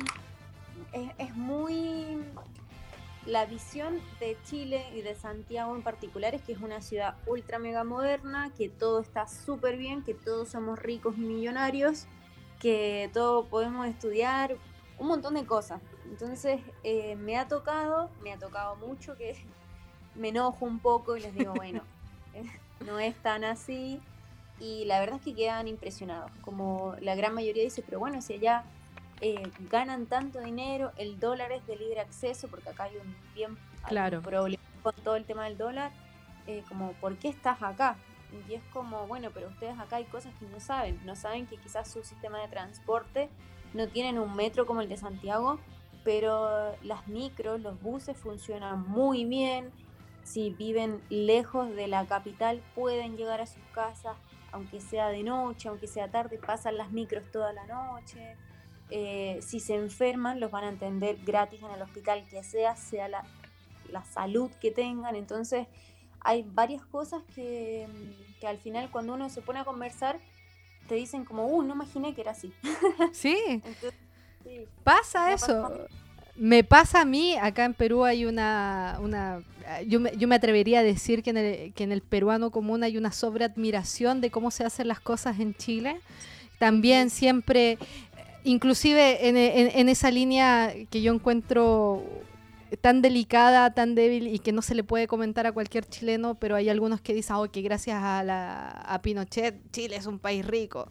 Es, 0.93 1.11
es 1.18 1.37
muy... 1.37 2.18
La 3.27 3.45
visión 3.45 4.01
de 4.18 4.37
Chile 4.45 4.87
y 4.95 5.03
de 5.03 5.14
Santiago 5.14 5.77
en 5.77 5.83
particular 5.83 6.35
es 6.35 6.43
que 6.43 6.53
es 6.53 6.61
una 6.61 6.81
ciudad 6.81 7.16
ultra 7.27 7.59
mega 7.59 7.85
moderna, 7.85 8.51
que 8.57 8.71
todo 8.71 9.01
está 9.01 9.29
súper 9.29 9.77
bien, 9.77 10.03
que 10.03 10.14
todos 10.14 10.49
somos 10.49 10.79
ricos 10.79 11.18
y 11.18 11.21
millonarios, 11.21 12.07
que 12.61 13.11
todos 13.12 13.47
podemos 13.47 13.87
estudiar, 13.87 14.57
un 15.01 15.09
montón 15.09 15.35
de 15.35 15.45
cosas. 15.45 15.83
Entonces 16.05 16.61
eh, 16.85 17.16
me 17.16 17.37
ha 17.37 17.49
tocado, 17.49 18.11
me 18.23 18.33
ha 18.33 18.39
tocado 18.39 18.77
mucho 18.77 19.16
que 19.16 19.35
me 20.14 20.29
enojo 20.29 20.64
un 20.64 20.79
poco 20.79 21.16
y 21.16 21.21
les 21.21 21.35
digo, 21.35 21.53
bueno, 21.57 21.83
eh, 22.35 22.45
no 22.85 22.99
es 22.99 23.14
tan 23.16 23.45
así. 23.45 24.01
Y 24.59 24.85
la 24.85 25.01
verdad 25.01 25.16
es 25.16 25.22
que 25.22 25.35
quedan 25.35 25.68
impresionados. 25.68 26.31
Como 26.43 26.95
la 27.01 27.14
gran 27.14 27.35
mayoría 27.35 27.62
dice, 27.62 27.83
pero 27.83 27.99
bueno, 27.99 28.20
si 28.20 28.35
allá 28.35 28.64
eh, 29.20 29.43
ganan 29.70 30.07
tanto 30.07 30.41
dinero, 30.41 30.93
el 30.97 31.18
dólar 31.18 31.53
es 31.53 31.66
de 31.66 31.76
libre 31.76 32.01
acceso, 32.01 32.49
porque 32.49 32.68
acá 32.68 32.85
hay 32.85 32.97
un 32.97 33.16
bien 33.35 33.57
Claro. 33.89 34.18
un 34.18 34.24
problema 34.24 34.62
con 34.83 34.95
todo 34.97 35.16
el 35.16 35.24
tema 35.24 35.45
del 35.45 35.59
dólar, 35.59 35.93
eh, 36.47 36.62
como, 36.68 36.93
¿por 36.95 37.16
qué 37.16 37.28
estás 37.28 37.62
acá? 37.62 37.97
Y 38.49 38.55
es 38.55 38.62
como, 38.72 39.07
bueno, 39.07 39.31
pero 39.33 39.49
ustedes 39.49 39.78
acá 39.78 39.97
hay 39.97 40.05
cosas 40.05 40.33
que 40.39 40.47
no 40.47 40.61
saben, 40.61 41.01
no 41.05 41.16
saben 41.16 41.47
que 41.47 41.57
quizás 41.57 41.91
su 41.91 42.03
sistema 42.03 42.39
de 42.41 42.49
transporte 42.49 43.28
no 43.74 43.89
tienen 43.89 44.18
un 44.18 44.35
metro 44.37 44.66
como 44.66 44.81
el 44.81 44.89
de 44.89 44.97
Santiago, 44.97 45.59
pero 46.05 46.76
las 46.83 47.09
micros, 47.09 47.61
los 47.61 47.81
buses 47.83 48.16
funcionan 48.16 48.89
muy 48.89 49.24
bien, 49.24 49.70
si 50.25 50.51
viven 50.51 51.01
lejos 51.09 51.75
de 51.75 51.89
la 51.89 52.07
capital 52.07 52.62
pueden 52.75 53.16
llegar 53.16 53.41
a 53.41 53.47
sus 53.47 53.62
casas, 53.73 54.16
aunque 54.53 54.81
sea 54.81 55.09
de 55.09 55.23
noche, 55.23 55.68
aunque 55.68 55.87
sea 55.87 56.11
tarde, 56.11 56.39
pasan 56.39 56.77
las 56.77 56.91
micros 56.91 57.25
toda 57.31 57.53
la 57.53 57.66
noche. 57.66 58.37
Eh, 58.91 59.39
si 59.43 59.61
se 59.61 59.77
enferman, 59.77 60.41
los 60.41 60.51
van 60.51 60.64
a 60.64 60.68
atender 60.68 61.16
gratis 61.25 61.61
en 61.62 61.71
el 61.71 61.83
hospital 61.83 62.27
que 62.29 62.43
sea, 62.43 62.77
sea 62.77 63.09
la, 63.09 63.25
la 63.91 64.05
salud 64.05 64.51
que 64.61 64.71
tengan. 64.71 65.14
Entonces, 65.14 65.68
hay 66.21 66.43
varias 66.43 66.85
cosas 66.85 67.23
que, 67.35 67.87
que 68.41 68.47
al 68.47 68.59
final 68.59 68.91
cuando 68.91 69.14
uno 69.14 69.29
se 69.31 69.43
pone 69.43 69.61
a 69.61 69.64
conversar, 69.64 70.18
te 70.89 70.97
dicen 70.97 71.25
como, 71.25 71.47
uh, 71.47 71.62
no 71.62 71.75
imaginé 71.75 72.14
que 72.14 72.21
era 72.23 72.33
así. 72.33 72.53
Sí, 73.12 73.39
Entonces, 73.49 73.95
sí, 74.43 74.68
pasa 74.83 75.33
eso. 75.33 75.87
Me 76.41 76.64
pasa 76.64 77.03
a 77.03 77.05
mí, 77.05 77.36
acá 77.36 77.66
en 77.66 77.74
Perú 77.74 78.03
hay 78.03 78.24
una, 78.24 78.99
una 79.03 79.43
yo, 79.86 80.01
me, 80.01 80.16
yo 80.16 80.26
me 80.26 80.36
atrevería 80.36 80.78
a 80.78 80.82
decir 80.82 81.22
que 81.22 81.28
en, 81.28 81.36
el, 81.36 81.72
que 81.74 81.84
en 81.84 81.93
el 81.93 82.01
peruano 82.01 82.51
común 82.51 82.82
hay 82.82 82.97
una 82.97 83.12
sobreadmiración 83.12 84.22
de 84.22 84.30
cómo 84.30 84.51
se 84.51 84.64
hacen 84.64 84.88
las 84.88 85.01
cosas 85.01 85.38
en 85.38 85.55
Chile. 85.55 86.01
También 86.59 87.11
siempre, 87.11 87.76
inclusive 88.43 89.28
en 89.28 89.88
esa 89.91 90.11
línea 90.11 90.72
que 90.88 91.03
yo 91.03 91.12
encuentro 91.12 92.07
tan 92.80 93.03
delicada, 93.03 93.74
tan 93.74 93.95
débil 93.95 94.28
y 94.28 94.38
que 94.38 94.53
no 94.53 94.62
se 94.62 94.74
le 94.74 94.82
puede 94.82 95.07
comentar 95.07 95.47
a 95.47 95.53
cualquier 95.53 95.84
chileno, 95.84 96.36
pero 96.36 96.57
hay 96.57 96.70
algunos 96.70 97.03
que 97.03 97.12
dicen, 97.12 97.36
oh, 97.36 97.51
que 97.51 97.61
gracias 97.61 98.03
a, 98.03 98.24
la, 98.24 98.70
a 98.70 99.03
Pinochet 99.03 99.70
Chile 99.72 99.97
es 99.97 100.07
un 100.07 100.18
país 100.18 100.47
rico. 100.47 100.91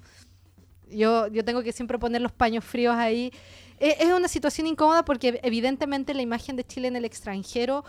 Yo, 0.92 1.28
yo 1.28 1.44
tengo 1.44 1.64
que 1.64 1.72
siempre 1.72 1.98
poner 1.98 2.22
los 2.22 2.32
paños 2.32 2.64
fríos 2.64 2.96
ahí. 2.96 3.32
E- 3.80 3.98
Es, 4.00 4.12
una 4.12 4.28
situación 4.28 4.68
incómoda 4.68 5.06
porque 5.06 5.40
evidentemente 5.44 6.14
la 6.14 6.22
imagen 6.22 6.56
de 6.56 6.66
Chile 6.66 6.88
en 6.88 6.96
el 6.96 7.06
extranjero, 7.06 7.84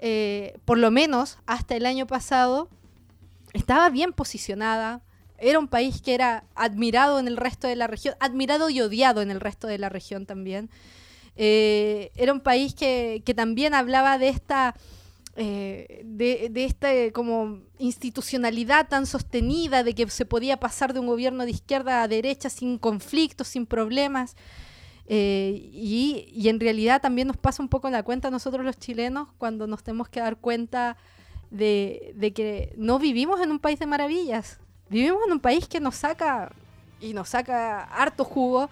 eh, 0.00 0.58
por 0.64 0.78
lo 0.78 0.90
menos 0.90 1.38
hasta 1.46 1.76
el 1.76 1.86
año 1.86 2.06
pasado, 2.06 2.68
estaba 3.52 3.88
bien 3.90 4.12
posicionada. 4.12 5.02
Era 5.38 5.58
un 5.58 5.68
país 5.68 6.02
que 6.02 6.14
era 6.14 6.44
admirado 6.54 7.18
en 7.20 7.28
el 7.28 7.36
resto 7.36 7.68
de 7.68 7.76
la 7.76 7.86
región, 7.86 8.14
admirado 8.18 8.70
y 8.70 8.80
odiado 8.80 9.22
en 9.22 9.30
el 9.30 9.40
resto 9.40 9.66
de 9.68 9.78
la 9.78 9.88
región 9.88 10.26
también. 10.26 10.68
Eh, 11.36 12.10
era 12.16 12.32
un 12.32 12.40
país 12.40 12.74
que, 12.74 13.22
que 13.24 13.34
también 13.34 13.72
hablaba 13.72 14.18
de 14.18 14.28
esta, 14.28 14.74
eh, 15.36 16.02
de, 16.04 16.48
de 16.50 16.64
esta 16.64 16.88
como 17.12 17.60
institucionalidad 17.78 18.88
tan 18.88 19.06
sostenida, 19.06 19.84
de 19.84 19.94
que 19.94 20.10
se 20.10 20.24
podía 20.24 20.58
pasar 20.58 20.92
de 20.92 20.98
un 20.98 21.06
gobierno 21.06 21.44
de 21.44 21.52
izquierda 21.52 22.02
a 22.02 22.08
derecha 22.08 22.50
sin 22.50 22.76
conflictos, 22.76 23.46
sin 23.46 23.66
problemas. 23.66 24.34
Eh, 25.10 25.70
y, 25.72 26.30
y 26.34 26.50
en 26.50 26.60
realidad 26.60 27.00
también 27.00 27.28
nos 27.28 27.38
pasa 27.38 27.62
un 27.62 27.70
poco 27.70 27.88
la 27.88 28.02
cuenta 28.02 28.30
nosotros 28.30 28.62
los 28.62 28.78
chilenos 28.78 29.28
cuando 29.38 29.66
nos 29.66 29.82
tenemos 29.82 30.10
que 30.10 30.20
dar 30.20 30.36
cuenta 30.36 30.98
de, 31.50 32.12
de 32.14 32.34
que 32.34 32.74
no 32.76 32.98
vivimos 32.98 33.40
en 33.40 33.50
un 33.50 33.58
país 33.58 33.78
de 33.78 33.86
maravillas. 33.86 34.58
Vivimos 34.90 35.20
en 35.26 35.32
un 35.32 35.40
país 35.40 35.66
que 35.66 35.80
nos 35.80 35.96
saca 35.96 36.52
y 37.00 37.14
nos 37.14 37.30
saca 37.30 37.84
harto 37.84 38.24
jugo 38.24 38.68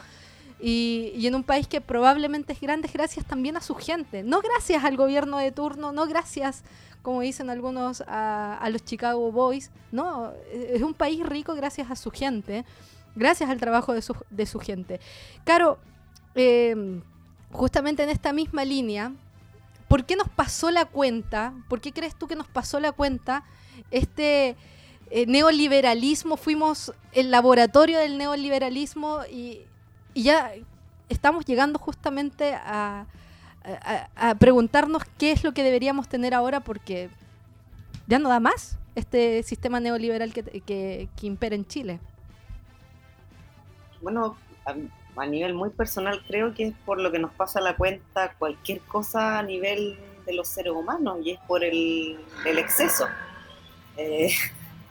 y, 0.60 1.12
y 1.14 1.26
en 1.26 1.34
un 1.34 1.42
país 1.42 1.66
que 1.68 1.80
probablemente 1.80 2.52
es 2.52 2.60
grande 2.60 2.90
gracias 2.92 3.24
también 3.24 3.56
a 3.56 3.60
su 3.60 3.74
gente. 3.74 4.22
No 4.22 4.40
gracias 4.40 4.84
al 4.84 4.96
gobierno 4.96 5.38
de 5.38 5.52
turno, 5.52 5.92
no 5.92 6.06
gracias, 6.06 6.64
como 7.02 7.20
dicen 7.22 7.48
algunos, 7.48 8.02
a, 8.06 8.58
a 8.58 8.70
los 8.70 8.84
Chicago 8.84 9.32
Boys. 9.32 9.70
No, 9.90 10.32
es 10.52 10.82
un 10.82 10.92
país 10.92 11.24
rico 11.24 11.54
gracias 11.54 11.90
a 11.90 11.96
su 11.96 12.10
gente, 12.10 12.64
gracias 13.14 13.48
al 13.48 13.58
trabajo 13.58 13.94
de 13.94 14.02
su, 14.02 14.14
de 14.28 14.44
su 14.44 14.58
gente. 14.58 15.00
Caro, 15.44 15.78
eh, 16.36 17.00
justamente 17.50 18.02
en 18.02 18.10
esta 18.10 18.32
misma 18.32 18.64
línea, 18.64 19.12
¿por 19.88 20.04
qué 20.04 20.16
nos 20.16 20.28
pasó 20.28 20.70
la 20.70 20.84
cuenta? 20.84 21.54
¿Por 21.68 21.80
qué 21.80 21.92
crees 21.92 22.14
tú 22.14 22.28
que 22.28 22.36
nos 22.36 22.46
pasó 22.46 22.78
la 22.78 22.92
cuenta 22.92 23.42
este 23.90 24.54
eh, 25.10 25.26
neoliberalismo? 25.26 26.36
Fuimos 26.36 26.92
el 27.12 27.30
laboratorio 27.30 27.98
del 27.98 28.18
neoliberalismo 28.18 29.20
y, 29.30 29.62
ya 30.14 30.52
estamos 31.10 31.44
llegando 31.44 31.78
justamente 31.78 32.54
a, 32.54 33.06
preguntarnos 34.38 35.02
qué 35.18 35.32
es 35.32 35.42
lo 35.42 35.52
que 35.52 35.64
deberíamos 35.64 36.08
tener 36.08 36.32
ahora 36.34 36.60
porque 36.60 37.10
ya 38.06 38.20
no 38.20 38.28
da 38.28 38.38
más 38.38 38.78
este 38.94 39.42
sistema 39.42 39.80
neoliberal 39.80 40.32
que 40.32 41.08
impera 41.22 41.56
en 41.56 41.66
Chile. 41.66 41.98
Bueno, 44.00 44.36
a, 44.64 44.74
a 45.16 45.26
nivel 45.26 45.54
muy 45.54 45.70
personal 45.70 46.22
creo 46.26 46.54
que 46.54 46.68
es 46.68 46.74
por 46.84 47.00
lo 47.00 47.10
que 47.10 47.18
nos 47.18 47.32
pasa 47.32 47.60
la 47.60 47.76
cuenta 47.76 48.34
cualquier 48.38 48.80
cosa 48.82 49.38
a 49.38 49.42
nivel 49.42 49.98
de 50.26 50.34
los 50.34 50.48
seres 50.48 50.72
humanos 50.72 51.18
y 51.22 51.32
es 51.32 51.40
por 51.46 51.64
el, 51.64 52.18
el 52.44 52.58
exceso. 52.58 53.06
Eh, 53.96 54.30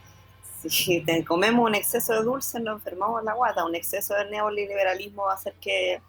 si 0.68 1.02
te 1.02 1.24
comemos 1.24 1.68
un 1.68 1.76
exceso 1.76 2.14
de 2.14 2.24
dulce 2.24 2.60
nos 2.60 2.78
enfermamos 2.78 3.24
la 3.24 3.34
guata, 3.34 3.66
un 3.66 3.76
exceso 3.76 4.16
de 4.16 4.30
neoliberalismo 4.32 5.26
va 5.26 5.34
a 5.34 5.36
hacer 5.36 5.54
que, 5.62 6.02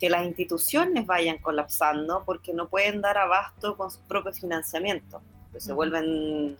que 0.00 0.10
las 0.10 0.26
instituciones 0.26 1.06
vayan 1.06 1.38
colapsando 1.38 2.24
porque 2.24 2.52
no 2.52 2.68
pueden 2.68 3.00
dar 3.00 3.18
abasto 3.18 3.76
con 3.76 3.90
su 3.90 4.00
propio 4.00 4.32
financiamiento, 4.32 5.22
se 5.56 5.72
vuelven, 5.72 6.56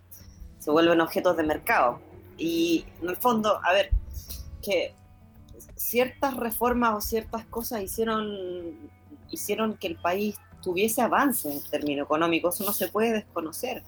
se 0.61 0.71
vuelven 0.71 1.01
objetos 1.01 1.37
de 1.37 1.43
mercado. 1.43 2.01
Y 2.37 2.85
en 3.01 3.11
el 3.11 3.17
fondo, 3.17 3.61
a 3.63 3.73
ver, 3.73 3.91
que 4.63 4.95
ciertas 5.85 6.35
reformas 6.37 6.95
o 6.95 7.01
ciertas 7.01 7.45
cosas 7.47 7.83
hicieron, 7.83 8.27
hicieron 9.31 9.77
que 9.77 9.87
el 9.89 9.97
país 9.97 10.37
tuviese 10.63 11.03
avance 11.03 11.53
en 11.53 11.63
términos 11.71 12.07
económicos, 12.07 12.55
eso 12.55 12.65
no 12.65 12.73
se 12.73 12.89
puede 12.89 13.13
desconocer. 13.13 13.83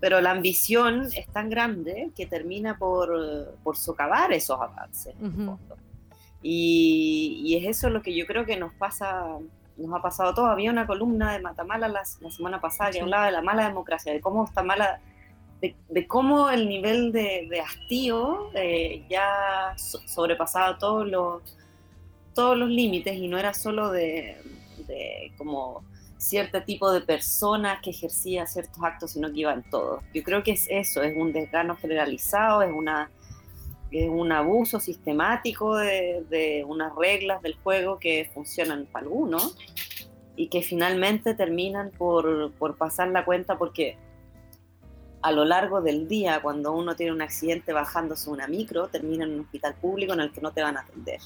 Pero 0.00 0.20
la 0.20 0.30
ambición 0.30 1.08
es 1.16 1.26
tan 1.32 1.50
grande 1.50 2.12
que 2.16 2.26
termina 2.26 2.78
por, 2.78 3.56
por 3.64 3.76
socavar 3.76 4.32
esos 4.32 4.60
avances. 4.60 5.14
en 5.18 5.24
el 5.24 5.30
Ujú. 5.32 5.44
fondo. 5.46 5.76
Y, 6.42 7.42
y 7.44 7.56
es 7.56 7.76
eso 7.76 7.90
lo 7.90 8.00
que 8.00 8.14
yo 8.14 8.24
creo 8.24 8.46
que 8.46 8.56
nos 8.56 8.72
pasa, 8.74 9.26
nos 9.76 9.98
ha 9.98 10.00
pasado 10.00 10.30
a 10.30 10.34
todos. 10.36 10.48
Había 10.50 10.70
una 10.70 10.86
columna 10.86 11.32
de 11.32 11.40
Matamala 11.40 11.88
la, 11.88 12.02
la 12.20 12.30
semana 12.30 12.60
pasada 12.60 12.90
que 12.90 12.98
Sí. 12.98 13.00
hablaba 13.00 13.26
de 13.26 13.32
la 13.32 13.42
mala 13.42 13.66
democracia, 13.66 14.12
de 14.12 14.20
cómo 14.20 14.44
está 14.44 14.62
mala, 14.62 15.00
de, 15.60 16.06
cómo 16.06 16.50
el 16.50 16.68
nivel 16.68 17.12
de, 17.12 17.46
de 17.50 17.60
hastío 17.60 18.50
eh, 18.54 19.04
ya 19.08 19.74
so- 19.76 20.00
sobrepasaba 20.06 20.78
todos 20.78 21.08
los, 21.08 21.42
todos 22.34 22.56
los 22.56 22.68
límites 22.68 23.16
y 23.16 23.28
no 23.28 23.38
era 23.38 23.52
solo 23.54 23.90
de, 23.90 24.36
de 24.86 25.32
como 25.36 25.82
cierto 26.16 26.62
tipo 26.62 26.90
de 26.92 27.00
personas 27.00 27.80
que 27.82 27.90
ejercía 27.90 28.46
ciertos 28.46 28.82
actos, 28.82 29.12
sino 29.12 29.32
que 29.32 29.40
iban 29.40 29.62
todos. 29.70 30.02
Yo 30.14 30.22
creo 30.22 30.42
que 30.42 30.52
es 30.52 30.66
eso, 30.70 31.02
es 31.02 31.16
un 31.16 31.32
desgano 31.32 31.76
generalizado, 31.76 32.62
es 32.62 32.72
una 32.72 33.10
es 33.90 34.06
un 34.06 34.30
abuso 34.32 34.80
sistemático 34.80 35.74
de, 35.76 36.22
de 36.28 36.62
unas 36.68 36.94
reglas 36.94 37.40
del 37.40 37.54
juego 37.56 37.98
que 37.98 38.30
funcionan 38.34 38.84
para 38.84 39.06
algunos 39.06 39.56
y 40.36 40.48
que 40.48 40.60
finalmente 40.60 41.32
terminan 41.34 41.90
por, 41.96 42.52
por 42.52 42.76
pasar 42.76 43.08
la 43.08 43.24
cuenta 43.24 43.56
porque 43.56 43.96
a 45.22 45.32
lo 45.32 45.44
largo 45.44 45.80
del 45.80 46.08
día, 46.08 46.40
cuando 46.40 46.72
uno 46.72 46.94
tiene 46.94 47.12
un 47.12 47.22
accidente 47.22 47.72
bajándose 47.72 48.30
una 48.30 48.46
micro, 48.46 48.88
termina 48.88 49.24
en 49.24 49.34
un 49.34 49.40
hospital 49.40 49.74
público 49.74 50.12
en 50.12 50.20
el 50.20 50.32
que 50.32 50.40
no 50.40 50.52
te 50.52 50.62
van 50.62 50.76
a 50.76 50.80
atender. 50.80 51.20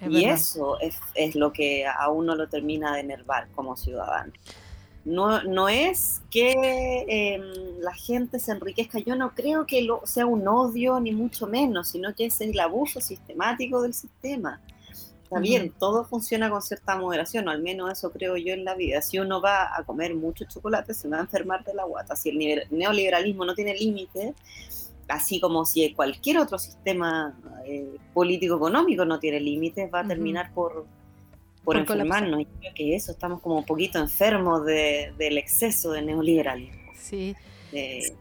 Es 0.00 0.08
y 0.08 0.14
verdad. 0.14 0.34
eso 0.34 0.80
es, 0.80 0.98
es 1.14 1.34
lo 1.34 1.52
que 1.52 1.86
a 1.86 2.08
uno 2.10 2.34
lo 2.34 2.48
termina 2.48 2.94
de 2.94 3.00
enervar 3.00 3.48
como 3.54 3.76
ciudadano. 3.76 4.32
No, 5.04 5.42
no 5.42 5.68
es 5.68 6.20
que 6.30 6.52
eh, 7.08 7.40
la 7.80 7.94
gente 7.94 8.38
se 8.38 8.52
enriquezca, 8.52 8.98
yo 8.98 9.16
no 9.16 9.34
creo 9.34 9.64
que 9.64 9.82
lo, 9.82 10.02
sea 10.04 10.26
un 10.26 10.46
odio 10.46 11.00
ni 11.00 11.12
mucho 11.12 11.46
menos, 11.46 11.88
sino 11.88 12.14
que 12.14 12.26
es 12.26 12.40
el 12.40 12.58
abuso 12.60 13.00
sistemático 13.00 13.80
del 13.80 13.94
sistema. 13.94 14.60
Está 15.30 15.40
bien, 15.40 15.72
todo 15.78 16.04
funciona 16.04 16.48
con 16.48 16.62
cierta 16.62 16.96
moderación, 16.96 17.46
o 17.48 17.50
al 17.50 17.60
menos 17.62 17.92
eso 17.92 18.10
creo 18.10 18.36
yo 18.38 18.54
en 18.54 18.64
la 18.64 18.74
vida. 18.74 19.02
Si 19.02 19.18
uno 19.18 19.40
va 19.42 19.76
a 19.76 19.82
comer 19.84 20.14
mucho 20.14 20.44
chocolate, 20.46 20.94
se 20.94 21.06
va 21.08 21.18
a 21.18 21.20
enfermar 21.20 21.64
de 21.64 21.74
la 21.74 21.84
guata. 21.84 22.16
Si 22.16 22.30
el 22.30 22.62
neoliberalismo 22.70 23.44
no 23.44 23.54
tiene 23.54 23.74
límite, 23.74 24.34
así 25.08 25.38
como 25.40 25.66
si 25.66 25.92
cualquier 25.92 26.38
otro 26.38 26.58
sistema 26.58 27.38
eh, 27.66 27.96
político-económico 28.14 29.04
no 29.04 29.18
tiene 29.18 29.40
límites, 29.40 29.90
va 29.92 30.00
a 30.00 30.06
terminar 30.06 30.52
por, 30.54 30.86
Por 31.62 31.76
enfermarnos. 31.76 32.40
Y 32.40 32.44
creo 32.46 32.72
que 32.74 32.94
eso, 32.96 33.12
estamos 33.12 33.42
como 33.42 33.58
un 33.58 33.64
poquito 33.66 33.98
enfermos 33.98 34.64
de- 34.64 35.12
del 35.18 35.36
exceso 35.36 35.92
de 35.92 36.00
neoliberalismo. 36.02 36.92
Sí. 36.98 37.36
Eh, 37.72 38.14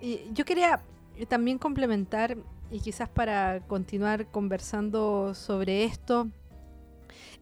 Y 0.00 0.20
yo 0.32 0.44
quería 0.44 0.80
también 1.28 1.58
complementar 1.58 2.36
y 2.74 2.80
quizás 2.80 3.08
para 3.08 3.60
continuar 3.68 4.26
conversando 4.32 5.32
sobre 5.34 5.84
esto. 5.84 6.28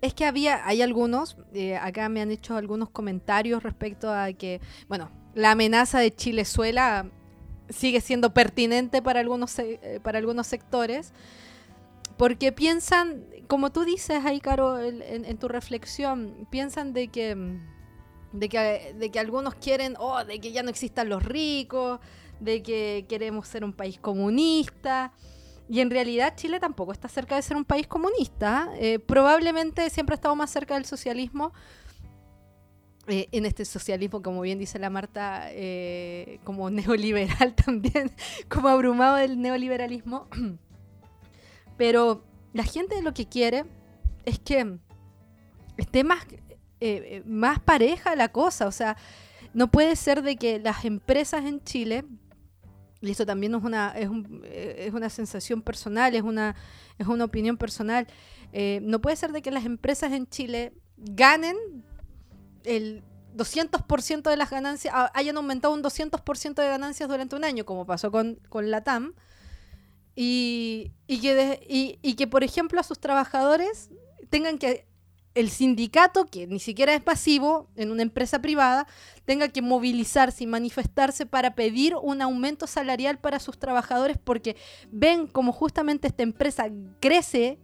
Es 0.03 0.13
que 0.13 0.27
había, 0.27 0.67
hay 0.67 0.83
algunos, 0.83 1.39
eh, 1.55 1.77
acá 1.77 2.11
me 2.11 2.21
han 2.21 2.31
hecho 2.31 2.55
algunos 2.55 2.91
comentarios 2.91 3.63
respecto 3.63 4.13
a 4.13 4.31
que, 4.35 4.61
bueno, 4.89 5.11
la 5.35 5.53
amenaza 5.53 6.01
de 6.01 6.15
Chilezuela 6.15 7.11
sigue 7.71 8.03
siendo 8.03 8.35
pertinente 8.35 9.01
para 9.01 9.21
algunos, 9.21 9.59
eh, 9.59 10.01
para 10.03 10.19
algunos 10.19 10.47
sectores, 10.47 11.15
porque 12.19 12.53
piensan, 12.53 13.25
como 13.47 13.73
tú 13.73 13.87
dices 13.87 14.27
ahí, 14.27 14.39
Caro, 14.39 14.79
en, 14.83 15.39
tu 15.39 15.49
reflexión, 15.49 16.47
piensan 16.51 16.93
de 16.93 17.09
que, 17.09 17.59
de 18.33 18.49
que, 18.51 18.95
de 18.99 19.11
que 19.11 19.19
algunos 19.19 19.55
quieren, 19.55 19.95
oh, 19.99 20.23
de 20.25 20.41
que 20.41 20.53
ya 20.53 20.63
no 20.63 20.69
existan 20.69 21.09
los 21.09 21.25
ricos, 21.25 22.01
de 22.43 22.63
que 22.63 23.07
queremos 23.09 23.47
ser 23.49 23.65
un 23.65 23.73
país 23.73 23.99
comunista. 23.99 25.13
Y 25.69 25.81
en 25.81 25.91
realidad 25.91 26.35
Chile 26.37 26.61
tampoco 26.61 26.93
está 26.93 27.09
cerca 27.09 27.37
de 27.37 27.43
ser 27.43 27.57
un 27.57 27.65
país 27.65 27.87
comunista. 27.87 28.69
Eh, 28.77 28.99
probablemente 28.99 29.89
siempre 29.91 30.15
ha 30.15 30.17
estado 30.17 30.37
más 30.37 30.51
cerca 30.51 30.75
del 30.75 30.85
socialismo. 30.85 31.53
Eh, 33.09 33.29
en 33.33 33.47
este 33.47 33.65
socialismo, 33.65 34.23
como 34.23 34.43
bien 34.43 34.59
dice 34.59 34.79
la 34.79 34.91
Marta, 34.91 35.47
eh, 35.51 36.41
como 36.45 36.71
neoliberal 36.71 37.55
también, 37.65 38.13
como 38.49 38.69
abrumado 38.69 39.17
del 39.17 39.41
neoliberalismo. 39.41 40.29
Pero 41.77 42.25
la 42.53 42.65
gente 42.65 43.01
lo 43.03 43.15
que 43.15 43.27
quiere 43.27 43.65
es 44.25 44.39
que 44.39 44.79
esté 45.77 46.05
más, 46.05 46.27
más 47.25 47.61
pareja 47.61 48.15
la 48.15 48.31
cosa. 48.31 48.67
O 48.67 48.73
sea, 48.73 48.97
no 49.55 49.71
puede 49.71 49.97
ser 49.97 50.23
de 50.23 50.37
que 50.37 50.59
las 50.59 50.85
empresas 50.85 51.45
en 51.45 51.63
Chile, 51.63 52.05
y 53.03 53.11
esto 53.11 53.27
también 53.27 53.55
es 53.55 53.63
una, 53.63 53.91
es 53.99 54.09
un- 54.09 54.43
eh, 54.45 54.87
es 54.89 54.95
una 54.95 55.11
sensación 55.11 55.61
personal, 55.61 56.15
es 56.15 56.23
una, 56.23 56.55
es 56.99 57.07
una 57.07 57.25
opinión 57.25 57.57
personal, 57.59 58.07
eh, 58.53 58.81
no 58.83 59.01
puede 59.01 59.17
ser 59.17 59.33
de 59.33 59.43
que 59.43 59.51
las 59.51 59.65
empresas 59.67 60.13
en 60.13 60.27
Chile 60.29 60.73
ganen 60.97 61.57
el 62.65 63.03
200% 63.35 64.31
de 64.31 64.37
las 64.37 64.51
ganancias, 64.51 64.95
hayan 65.15 65.37
aumentado 65.37 65.75
un 65.75 65.83
200% 65.83 66.63
de 66.63 66.69
ganancias 66.69 67.09
durante 67.09 67.35
un 67.37 67.45
año, 67.45 67.65
como 67.67 67.85
pasó 67.87 68.11
con, 68.11 68.39
con 68.49 68.71
la 68.71 68.83
TAM, 68.85 69.15
y, 70.15 70.93
y 71.07 71.21
que 71.21 71.99
y 72.03 72.15
que, 72.15 72.27
por 72.27 72.45
ejemplo, 72.45 72.79
a 72.79 72.83
sus 72.83 72.99
trabajadores 73.01 73.91
tengan 74.31 74.59
que, 74.59 74.87
el 75.35 75.49
sindicato, 75.51 76.27
que 76.27 76.47
ni 76.47 76.59
siquiera 76.59 76.95
es 76.95 77.01
pasivo 77.03 77.69
en 77.77 77.91
una 77.91 78.03
empresa 78.03 78.41
privada, 78.43 78.87
tenga 79.25 79.49
que 79.49 79.63
movilizarse 79.63 80.45
y 80.45 80.47
manifestarse 80.47 81.25
para 81.27 81.55
pedir 81.55 81.95
un 81.97 82.21
aumento 82.21 82.67
salarial 82.67 83.19
para 83.19 83.39
sus 83.41 83.59
trabajadores 83.59 84.19
porque 84.23 84.57
ven 84.91 85.27
como 85.27 85.53
justamente 85.53 86.09
esta 86.09 86.23
empresa 86.23 86.69
crece 87.01 87.59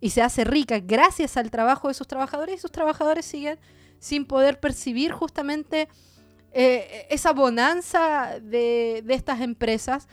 y 0.00 0.10
se 0.10 0.20
hace 0.20 0.44
rica 0.44 0.78
gracias 0.80 1.36
al 1.38 1.50
trabajo 1.50 1.88
de 1.88 1.94
sus 1.94 2.06
trabajadores 2.06 2.56
y 2.56 2.58
sus 2.58 2.70
trabajadores 2.70 3.24
siguen 3.24 3.58
sin 3.98 4.26
poder 4.26 4.60
percibir 4.60 5.10
justamente 5.12 5.88
eh, 6.52 7.06
esa 7.10 7.32
bonanza 7.32 8.38
de, 8.42 9.02
estas 9.08 9.40
empresas. 9.40 10.06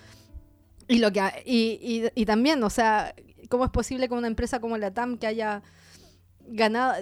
Y 0.88 1.00
lo 1.00 1.12
que 1.12 1.22
y, 1.46 1.80
y- 1.82 2.22
y 2.22 2.26
también, 2.26 2.64
o 2.64 2.70
sea, 2.70 3.14
¿cómo 3.50 3.66
es 3.66 3.72
posible 3.72 4.08
que 4.08 4.14
una 4.14 4.28
empresa 4.28 4.60
como 4.60 4.78
la 4.78 4.94
TAM 4.94 5.18
que 5.18 5.28
haya 5.28 5.64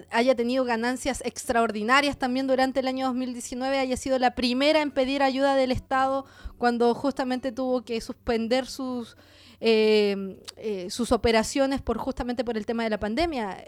haya 0.09 0.35
tenido 0.35 0.63
ganancias 0.63 1.21
extraordinarias 1.25 2.17
también 2.17 2.47
durante 2.47 2.79
el 2.79 2.87
año 2.87 3.07
2019, 3.07 3.79
haya 3.79 3.97
sido 3.97 4.19
la 4.19 4.35
primera 4.35 4.81
en 4.81 4.91
pedir 4.91 5.23
ayuda 5.23 5.55
del 5.55 5.71
Estado 5.71 6.25
cuando 6.57 6.93
justamente 6.93 7.51
tuvo 7.51 7.83
que 7.83 7.99
suspender 8.01 8.65
sus 8.65 9.17
eh, 9.63 10.39
eh, 10.57 10.89
sus 10.89 11.11
operaciones 11.11 11.83
por 11.83 11.99
justamente 11.99 12.43
por 12.43 12.57
el 12.57 12.65
tema 12.65 12.83
de 12.83 12.89
la 12.89 12.99
pandemia. 12.99 13.63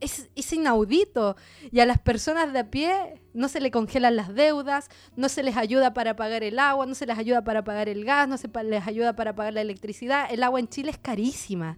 Es, 0.00 0.30
es 0.34 0.52
inaudito. 0.54 1.36
Y 1.70 1.80
a 1.80 1.86
las 1.86 1.98
personas 1.98 2.54
de 2.54 2.60
a 2.60 2.70
pie 2.70 3.20
no 3.34 3.48
se 3.48 3.60
le 3.60 3.70
congelan 3.70 4.16
las 4.16 4.34
deudas, 4.34 4.88
no 5.14 5.28
se 5.28 5.42
les 5.42 5.58
ayuda 5.58 5.92
para 5.92 6.16
pagar 6.16 6.42
el 6.42 6.58
agua, 6.58 6.86
no 6.86 6.94
se 6.94 7.04
les 7.04 7.18
ayuda 7.18 7.44
para 7.44 7.64
pagar 7.64 7.90
el 7.90 8.06
gas, 8.06 8.26
no 8.26 8.38
se 8.38 8.48
les 8.64 8.86
ayuda 8.86 9.14
para 9.14 9.34
pagar 9.34 9.52
la 9.52 9.60
electricidad. 9.60 10.26
El 10.30 10.42
agua 10.42 10.58
en 10.58 10.68
Chile 10.68 10.90
es 10.90 10.98
carísima. 10.98 11.76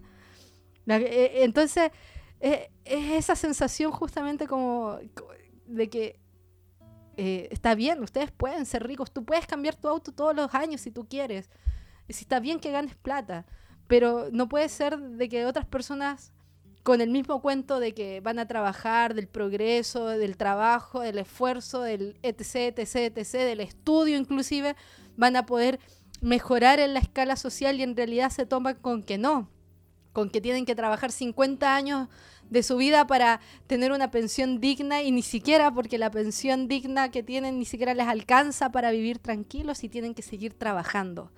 Eh, 0.87 1.43
entonces, 1.43 1.91
es 2.39 2.69
esa 2.85 3.35
sensación 3.35 3.91
justamente 3.91 4.47
como 4.47 4.97
co- 5.13 5.27
de 5.65 5.89
que 5.89 6.19
eh, 7.17 7.49
está 7.51 7.75
bien, 7.75 8.01
ustedes 8.01 8.31
pueden 8.31 8.65
ser 8.65 8.87
ricos, 8.87 9.11
tú 9.11 9.25
puedes 9.25 9.45
cambiar 9.45 9.75
tu 9.75 9.87
auto 9.89 10.13
todos 10.13 10.35
los 10.35 10.53
años 10.55 10.81
si 10.81 10.91
tú 10.91 11.07
quieres. 11.07 11.49
Si 12.07 12.23
está 12.23 12.39
bien 12.39 12.59
que 12.59 12.71
ganes 12.71 12.95
plata, 12.95 13.45
pero 13.87 14.29
no 14.31 14.47
puede 14.47 14.69
ser 14.69 14.97
de 14.97 15.29
que 15.29 15.45
otras 15.45 15.65
personas 15.65 16.31
con 16.81 17.01
el 17.01 17.09
mismo 17.09 17.41
cuento 17.41 17.79
de 17.79 17.93
que 17.93 18.21
van 18.21 18.39
a 18.39 18.47
trabajar, 18.47 19.13
del 19.13 19.27
progreso, 19.27 20.07
del 20.07 20.37
trabajo, 20.37 21.01
del 21.01 21.19
esfuerzo, 21.19 21.81
del 21.81 22.17
etc, 22.23 22.79
etc, 22.79 23.17
etc, 23.17 23.31
del 23.33 23.59
estudio 23.59 24.17
inclusive, 24.17 24.75
van 25.17 25.35
a 25.35 25.45
poder 25.45 25.79
mejorar 26.21 26.79
en 26.79 26.93
la 26.93 26.99
escala 26.99 27.35
social 27.35 27.79
y 27.79 27.83
en 27.83 27.95
realidad 27.95 28.29
se 28.31 28.45
toman 28.45 28.75
con 28.75 29.03
que 29.03 29.17
no, 29.17 29.49
con 30.13 30.29
que 30.29 30.41
tienen 30.41 30.65
que 30.65 30.75
trabajar 30.75 31.11
50 31.11 31.75
años 31.75 32.07
de 32.49 32.63
su 32.63 32.77
vida 32.77 33.05
para 33.05 33.39
tener 33.67 33.91
una 33.91 34.11
pensión 34.11 34.59
digna 34.59 35.01
y 35.01 35.11
ni 35.11 35.21
siquiera 35.21 35.71
porque 35.71 35.97
la 35.97 36.09
pensión 36.09 36.67
digna 36.67 37.11
que 37.11 37.23
tienen 37.23 37.59
ni 37.59 37.65
siquiera 37.65 37.93
les 37.93 38.07
alcanza 38.07 38.71
para 38.71 38.91
vivir 38.91 39.19
tranquilos 39.19 39.83
y 39.83 39.89
tienen 39.89 40.15
que 40.15 40.21
seguir 40.21 40.53
trabajando. 40.57 41.31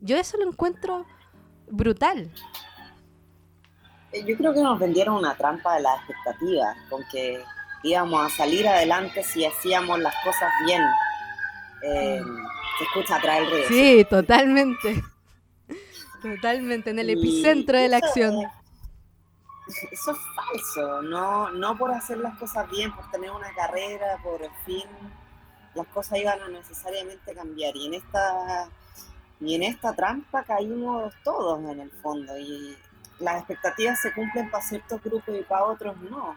Yo 0.00 0.16
eso 0.16 0.36
lo 0.36 0.48
encuentro 0.48 1.06
brutal. 1.70 2.30
Eh, 4.12 4.24
Yo 4.26 4.36
creo 4.36 4.52
que 4.52 4.62
nos 4.62 4.78
vendieron 4.78 5.16
una 5.16 5.36
trampa 5.36 5.76
de 5.76 5.82
las 5.82 5.98
expectativas, 6.00 6.76
con 6.88 7.02
que 7.12 7.42
íbamos 7.82 8.32
a 8.32 8.36
salir 8.36 8.66
adelante 8.66 9.22
si 9.22 9.44
hacíamos 9.44 9.98
las 10.00 10.14
cosas 10.24 10.50
bien. 10.66 10.82
Eh, 11.82 12.20
se 12.78 12.84
escucha 12.84 13.16
atrás 13.16 13.38
el 13.40 13.50
ruido. 13.50 13.68
Sí, 13.68 14.06
totalmente. 14.08 15.02
Totalmente, 16.22 16.90
en 16.90 16.98
el 16.98 17.10
Y 17.10 17.12
epicentro 17.14 17.78
de 17.78 17.88
la 17.88 17.98
eso 17.98 18.06
acción. 18.06 18.42
es- 18.42 18.50
Eso 19.92 20.12
es 20.12 20.18
falso, 20.34 21.02
no, 21.02 21.50
no 21.50 21.76
por 21.76 21.90
hacer 21.92 22.16
las 22.18 22.38
cosas 22.38 22.70
bien, 22.70 22.90
por 22.96 23.10
tener 23.10 23.30
una 23.30 23.52
carrera, 23.54 24.16
por 24.22 24.42
el 24.42 24.50
fin, 24.64 24.86
las 25.74 25.86
cosas 25.88 26.18
iban 26.20 26.40
a 26.40 26.48
necesariamente 26.48 27.34
cambiar. 27.34 27.76
Y 27.76 27.86
en 27.88 27.94
esta, 27.94 28.70
y 29.40 29.54
en 29.54 29.62
esta 29.64 29.92
trampa 29.94 30.42
caímos 30.44 31.12
todos 31.22 31.60
en 31.70 31.80
el 31.80 31.90
fondo. 32.00 32.38
Y 32.38 32.78
las 33.20 33.36
expectativas 33.40 34.00
se 34.00 34.12
cumplen 34.14 34.50
para 34.50 34.64
ciertos 34.64 35.02
grupos 35.02 35.34
y 35.38 35.42
para 35.42 35.64
otros 35.64 35.96
no. 35.98 36.34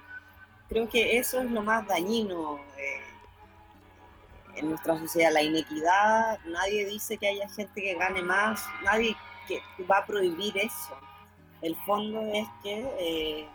Creo 0.67 0.89
que 0.89 1.17
eso 1.17 1.39
es 1.39 1.49
lo 1.49 1.61
más 1.61 1.87
dañino 1.87 2.59
eh, 2.77 3.01
en 4.57 4.69
nuestra 4.71 4.99
sociedad, 4.99 5.31
la 5.31 5.41
inequidad. 5.41 6.37
Nadie 6.45 6.85
dice 6.85 7.17
que 7.17 7.29
haya 7.29 7.47
gente 7.49 7.81
que 7.81 7.95
gane 7.95 8.21
más, 8.21 8.61
nadie 8.83 9.15
que 9.47 9.61
va 9.89 9.99
a 9.99 10.05
prohibir 10.05 10.57
eso. 10.57 10.95
El 11.61 11.75
fondo 11.85 12.21
es 12.33 12.47
que 12.63 12.87
eh, 12.99 13.47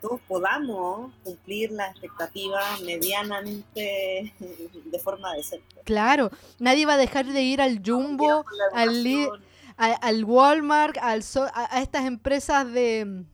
todos 0.00 0.20
podamos 0.26 1.12
cumplir 1.22 1.70
las 1.70 1.90
expectativas 1.92 2.80
medianamente 2.80 4.32
de 4.84 4.98
forma 4.98 5.32
decente. 5.34 5.80
Claro, 5.84 6.30
nadie 6.58 6.86
va 6.86 6.94
a 6.94 6.98
dejar 6.98 7.26
de 7.26 7.42
ir 7.42 7.60
al 7.60 7.80
Jumbo, 7.84 8.44
al, 8.72 9.02
Li- 9.04 9.28
a- 9.76 9.92
al 9.94 10.24
Walmart, 10.24 10.96
al 10.98 11.22
so- 11.22 11.44
a, 11.54 11.76
a 11.76 11.80
estas 11.80 12.04
empresas 12.06 12.70
de, 12.72 13.24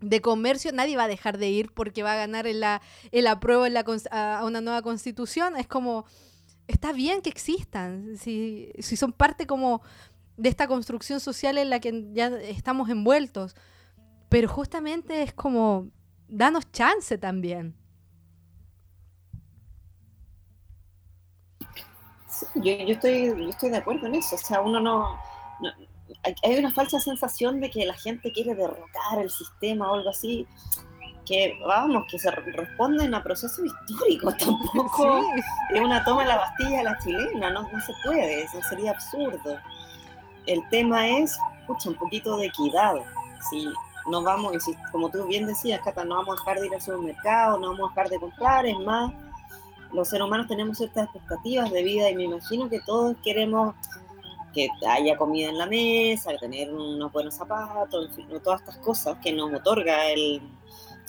de 0.00 0.20
comercio, 0.20 0.72
nadie 0.72 0.96
va 0.96 1.04
a 1.04 1.08
dejar 1.08 1.38
de 1.38 1.48
ir 1.48 1.72
porque 1.72 2.02
va 2.02 2.12
a 2.12 2.16
ganar 2.16 2.46
en 2.46 2.60
la, 2.60 2.82
el 3.12 3.26
apruebo 3.26 3.66
en 3.66 3.74
la 3.74 3.84
a 4.10 4.44
una 4.44 4.60
nueva 4.60 4.82
constitución. 4.82 5.56
Es 5.56 5.66
como, 5.66 6.04
está 6.68 6.92
bien 6.92 7.22
que 7.22 7.30
existan, 7.30 8.16
si, 8.18 8.70
si 8.78 8.96
son 8.96 9.12
parte 9.12 9.46
como 9.46 9.82
de 10.40 10.48
esta 10.48 10.66
construcción 10.66 11.20
social 11.20 11.58
en 11.58 11.68
la 11.70 11.80
que 11.80 12.08
ya 12.12 12.28
estamos 12.28 12.88
envueltos. 12.88 13.54
Pero 14.30 14.48
justamente 14.48 15.22
es 15.22 15.34
como, 15.34 15.88
danos 16.28 16.70
chance 16.72 17.18
también. 17.18 17.74
Sí, 22.28 22.46
yo, 22.56 22.72
yo 22.86 22.94
estoy, 22.94 23.26
yo 23.26 23.48
estoy 23.50 23.70
de 23.70 23.76
acuerdo 23.78 24.06
en 24.06 24.14
eso. 24.14 24.36
O 24.36 24.38
sea, 24.38 24.60
uno 24.60 24.80
no, 24.80 25.18
no- 25.60 25.72
hay, 26.22 26.34
hay 26.42 26.58
una 26.58 26.70
falsa 26.72 26.98
sensación 27.00 27.60
de 27.60 27.70
que 27.70 27.84
la 27.84 27.94
gente 27.94 28.32
quiere 28.32 28.54
derrocar 28.54 29.18
el 29.20 29.30
sistema 29.30 29.90
o 29.90 29.94
algo 29.96 30.10
así. 30.10 30.46
Que 31.26 31.58
vamos, 31.66 32.04
que 32.10 32.18
se 32.18 32.30
re- 32.30 32.52
responden 32.52 33.14
a 33.14 33.22
procesos 33.22 33.60
históricos. 33.64 34.36
Tampoco 34.38 35.20
es 35.74 35.80
una 35.80 36.02
toma 36.04 36.22
de 36.22 36.28
la 36.28 36.36
Bastilla 36.38 36.80
a 36.80 36.84
la 36.84 36.98
chilena. 36.98 37.50
No, 37.50 37.62
no 37.70 37.80
se 37.80 37.92
puede, 38.04 38.42
eso 38.44 38.58
sería 38.68 38.92
absurdo. 38.92 39.58
El 40.46 40.66
tema 40.70 41.08
es, 41.08 41.38
escucha, 41.60 41.90
un 41.90 41.96
poquito 41.96 42.36
de 42.36 42.46
equidad. 42.46 42.94
Si 43.50 43.68
no 44.10 44.22
vamos, 44.22 44.52
como 44.92 45.10
tú 45.10 45.26
bien 45.26 45.46
decías, 45.46 45.80
Cata, 45.82 46.04
no 46.04 46.16
vamos 46.16 46.36
a 46.36 46.40
dejar 46.40 46.60
de 46.60 46.66
ir 46.66 46.74
al 46.74 46.80
supermercado, 46.80 47.58
no 47.58 47.68
vamos 47.72 47.90
a 47.90 47.94
dejar 47.94 48.08
de 48.10 48.18
comprar, 48.20 48.66
es 48.66 48.78
más, 48.80 49.12
los 49.92 50.08
seres 50.08 50.26
humanos 50.26 50.46
tenemos 50.48 50.78
ciertas 50.78 51.04
expectativas 51.04 51.70
de 51.70 51.82
vida 51.82 52.10
y 52.10 52.14
me 52.16 52.24
imagino 52.24 52.68
que 52.68 52.80
todos 52.80 53.16
queremos 53.22 53.74
que 54.52 54.68
haya 54.88 55.16
comida 55.16 55.48
en 55.48 55.58
la 55.58 55.66
mesa, 55.66 56.32
tener 56.40 56.72
unos 56.74 57.12
buenos 57.12 57.34
zapatos, 57.34 58.06
en 58.08 58.14
fin, 58.14 58.40
todas 58.42 58.60
estas 58.60 58.78
cosas 58.78 59.16
que 59.22 59.32
nos 59.32 59.52
otorga 59.52 60.06
el, 60.08 60.42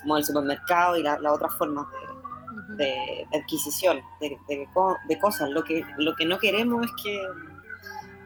como 0.02 0.18
el 0.18 0.24
supermercado 0.24 0.96
y 0.98 1.04
la- 1.04 1.18
las 1.20 1.34
otras 1.34 1.54
formas 1.58 1.88
de, 2.78 2.86
de- 3.32 3.38
adquisición 3.40 4.02
de, 4.20 4.38
de 4.48 4.68
de 5.08 5.20
cosas. 5.20 5.50
Lo 5.50 5.64
que, 5.64 5.84
lo 5.98 6.16
que 6.16 6.26
no 6.26 6.38
queremos 6.38 6.86
es 6.86 6.92
que, 7.04 7.22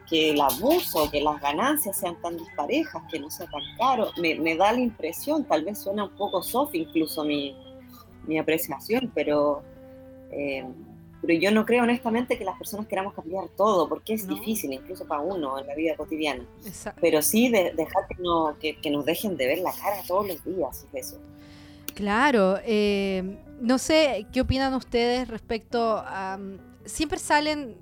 que 0.09 0.31
el 0.31 0.41
abuso, 0.41 1.09
que 1.11 1.21
las 1.21 1.41
ganancias 1.41 1.97
sean 1.97 2.15
tan 2.21 2.37
disparejas, 2.37 3.01
que 3.11 3.19
no 3.19 3.29
sea 3.29 3.47
tan 3.47 3.61
caro. 3.77 4.11
Me, 4.21 4.35
me 4.35 4.55
da 4.55 4.71
la 4.71 4.79
impresión, 4.79 5.43
tal 5.43 5.63
vez 5.63 5.79
suena 5.79 6.05
un 6.05 6.15
poco 6.15 6.41
soft 6.43 6.75
incluso 6.75 7.23
mi, 7.23 7.55
mi 8.27 8.37
apreciación, 8.37 9.11
pero, 9.13 9.63
eh, 10.31 10.65
pero 11.21 11.39
yo 11.39 11.51
no 11.51 11.65
creo 11.65 11.83
honestamente 11.83 12.37
que 12.37 12.45
las 12.45 12.57
personas 12.57 12.87
queramos 12.87 13.13
cambiar 13.13 13.47
todo, 13.57 13.89
porque 13.89 14.13
es 14.13 14.27
difícil 14.27 14.73
incluso 14.73 15.05
para 15.05 15.21
uno 15.21 15.59
en 15.59 15.67
la 15.67 15.75
vida 15.75 15.95
cotidiana. 15.95 16.45
Exacto. 16.65 16.99
Pero 17.01 17.21
sí 17.21 17.49
de, 17.49 17.73
dejar 17.75 18.07
que, 18.07 18.15
no, 18.19 18.55
que, 18.59 18.77
que 18.77 18.89
nos 18.91 19.05
dejen 19.05 19.37
de 19.37 19.47
ver 19.47 19.59
la 19.59 19.71
cara 19.73 19.97
todos 20.07 20.27
los 20.27 20.43
días, 20.43 20.85
es 20.93 21.07
eso. 21.07 21.21
Claro, 21.93 22.59
eh, 22.65 23.37
no 23.61 23.77
sé 23.77 24.27
qué 24.33 24.41
opinan 24.41 24.73
ustedes 24.73 25.27
respecto 25.27 26.03
a... 26.05 26.37
mm, 26.37 26.59
Siempre 26.85 27.17
salen 27.17 27.75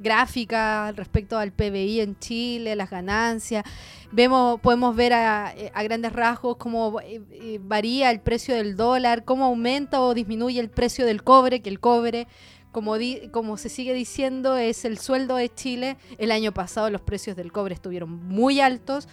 gráficas 0.00 0.94
respecto 0.96 1.38
al 1.38 1.52
PBI 1.52 2.00
en 2.00 2.18
Chile, 2.18 2.74
las 2.76 2.90
ganancias. 2.90 3.64
Vemos, 4.12 4.60
podemos 4.60 4.96
ver 4.96 5.12
a, 5.12 5.54
a 5.72 5.82
grandes 5.82 6.12
rasgos 6.12 6.56
cómo 6.56 7.00
eh, 7.00 7.20
eh, 7.30 7.60
varía 7.62 8.10
el 8.10 8.20
precio 8.20 8.54
del 8.54 8.76
dólar, 8.76 9.24
cómo 9.24 9.44
aumenta 9.44 10.00
o 10.00 10.14
disminuye 10.14 10.58
el 10.60 10.70
precio 10.70 11.06
del 11.06 11.22
cobre, 11.22 11.60
que 11.62 11.68
el 11.70 11.78
cobre, 11.78 12.26
como, 12.72 12.98
di- 12.98 13.28
como 13.32 13.56
se 13.56 13.68
sigue 13.68 13.94
diciendo, 13.94 14.56
es 14.56 14.84
el 14.84 14.98
sueldo 14.98 15.36
de 15.36 15.48
Chile. 15.52 15.96
El 16.18 16.32
año 16.32 16.52
pasado 16.52 16.90
los 16.90 17.00
precios 17.02 17.36
del 17.36 17.52
cobre 17.52 17.74
estuvieron 17.74 18.10
muy 18.26 18.60
altos. 18.60 19.08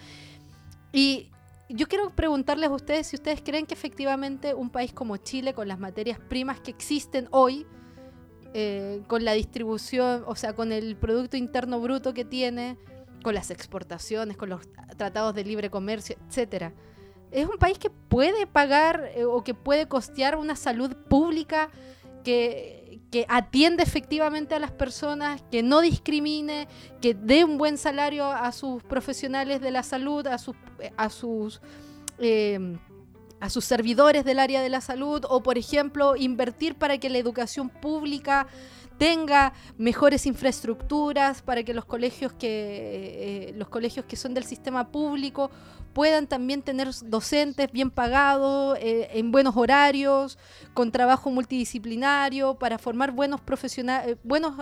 Y 0.91 1.29
yo 1.69 1.88
quiero 1.88 2.09
preguntarles 2.11 2.69
a 2.69 2.73
ustedes 2.73 3.07
si 3.07 3.17
ustedes 3.17 3.41
creen 3.43 3.65
que 3.65 3.73
efectivamente 3.73 4.53
un 4.53 4.69
país 4.69 4.93
como 4.93 5.17
Chile, 5.17 5.53
con 5.53 5.67
las 5.67 5.79
materias 5.79 6.17
primas 6.17 6.59
que 6.59 6.71
existen 6.71 7.27
hoy, 7.31 7.67
eh, 8.53 9.01
con 9.07 9.25
la 9.25 9.33
distribución, 9.33 10.23
o 10.25 10.35
sea, 10.35 10.53
con 10.53 10.71
el 10.71 10.95
Producto 10.95 11.37
Interno 11.37 11.79
Bruto 11.79 12.13
que 12.13 12.25
tiene, 12.25 12.77
con 13.23 13.33
las 13.33 13.51
exportaciones, 13.51 14.37
con 14.37 14.49
los 14.49 14.61
tratados 14.97 15.35
de 15.35 15.43
libre 15.43 15.69
comercio, 15.69 16.15
etcétera, 16.27 16.73
es 17.31 17.45
un 17.47 17.57
país 17.57 17.77
que 17.77 17.89
puede 17.89 18.47
pagar 18.47 19.11
eh, 19.15 19.25
o 19.25 19.43
que 19.43 19.53
puede 19.53 19.87
costear 19.87 20.37
una 20.37 20.55
salud 20.55 20.95
pública 21.09 21.69
que, 22.23 23.01
que 23.11 23.25
atiende 23.29 23.83
efectivamente 23.83 24.55
a 24.55 24.59
las 24.59 24.71
personas, 24.71 25.43
que 25.51 25.63
no 25.63 25.81
discrimine, 25.81 26.67
que 27.01 27.13
dé 27.13 27.43
un 27.43 27.57
buen 27.57 27.77
salario 27.77 28.25
a 28.25 28.51
sus 28.51 28.83
profesionales 28.83 29.61
de 29.61 29.71
la 29.71 29.83
salud, 29.83 30.25
a 30.27 30.37
sus, 30.37 30.55
a 30.95 31.09
sus, 31.09 31.61
eh, 32.19 32.77
a 33.39 33.49
sus 33.49 33.65
servidores 33.65 34.25
del 34.25 34.39
área 34.39 34.61
de 34.61 34.69
la 34.69 34.81
salud, 34.81 35.23
o 35.29 35.43
por 35.43 35.57
ejemplo, 35.57 36.15
invertir 36.15 36.75
para 36.75 36.97
que 36.97 37.09
la 37.09 37.17
educación 37.17 37.69
pública 37.69 38.47
tenga 38.97 39.53
mejores 39.77 40.25
infraestructuras 40.25 41.41
para 41.41 41.63
que 41.63 41.73
los 41.73 41.85
colegios 41.85 42.33
que 42.33 43.49
eh, 43.49 43.53
los 43.55 43.69
colegios 43.69 44.05
que 44.05 44.15
son 44.15 44.33
del 44.33 44.43
sistema 44.43 44.89
público 44.91 45.51
puedan 45.93 46.27
también 46.27 46.61
tener 46.61 46.89
docentes 47.05 47.71
bien 47.71 47.89
pagados 47.91 48.77
eh, 48.79 49.09
en 49.13 49.31
buenos 49.31 49.55
horarios 49.55 50.38
con 50.73 50.91
trabajo 50.91 51.29
multidisciplinario 51.29 52.55
para 52.55 52.77
formar 52.77 53.11
buenos 53.11 53.41
profesionales 53.41 54.17
buenos 54.23 54.53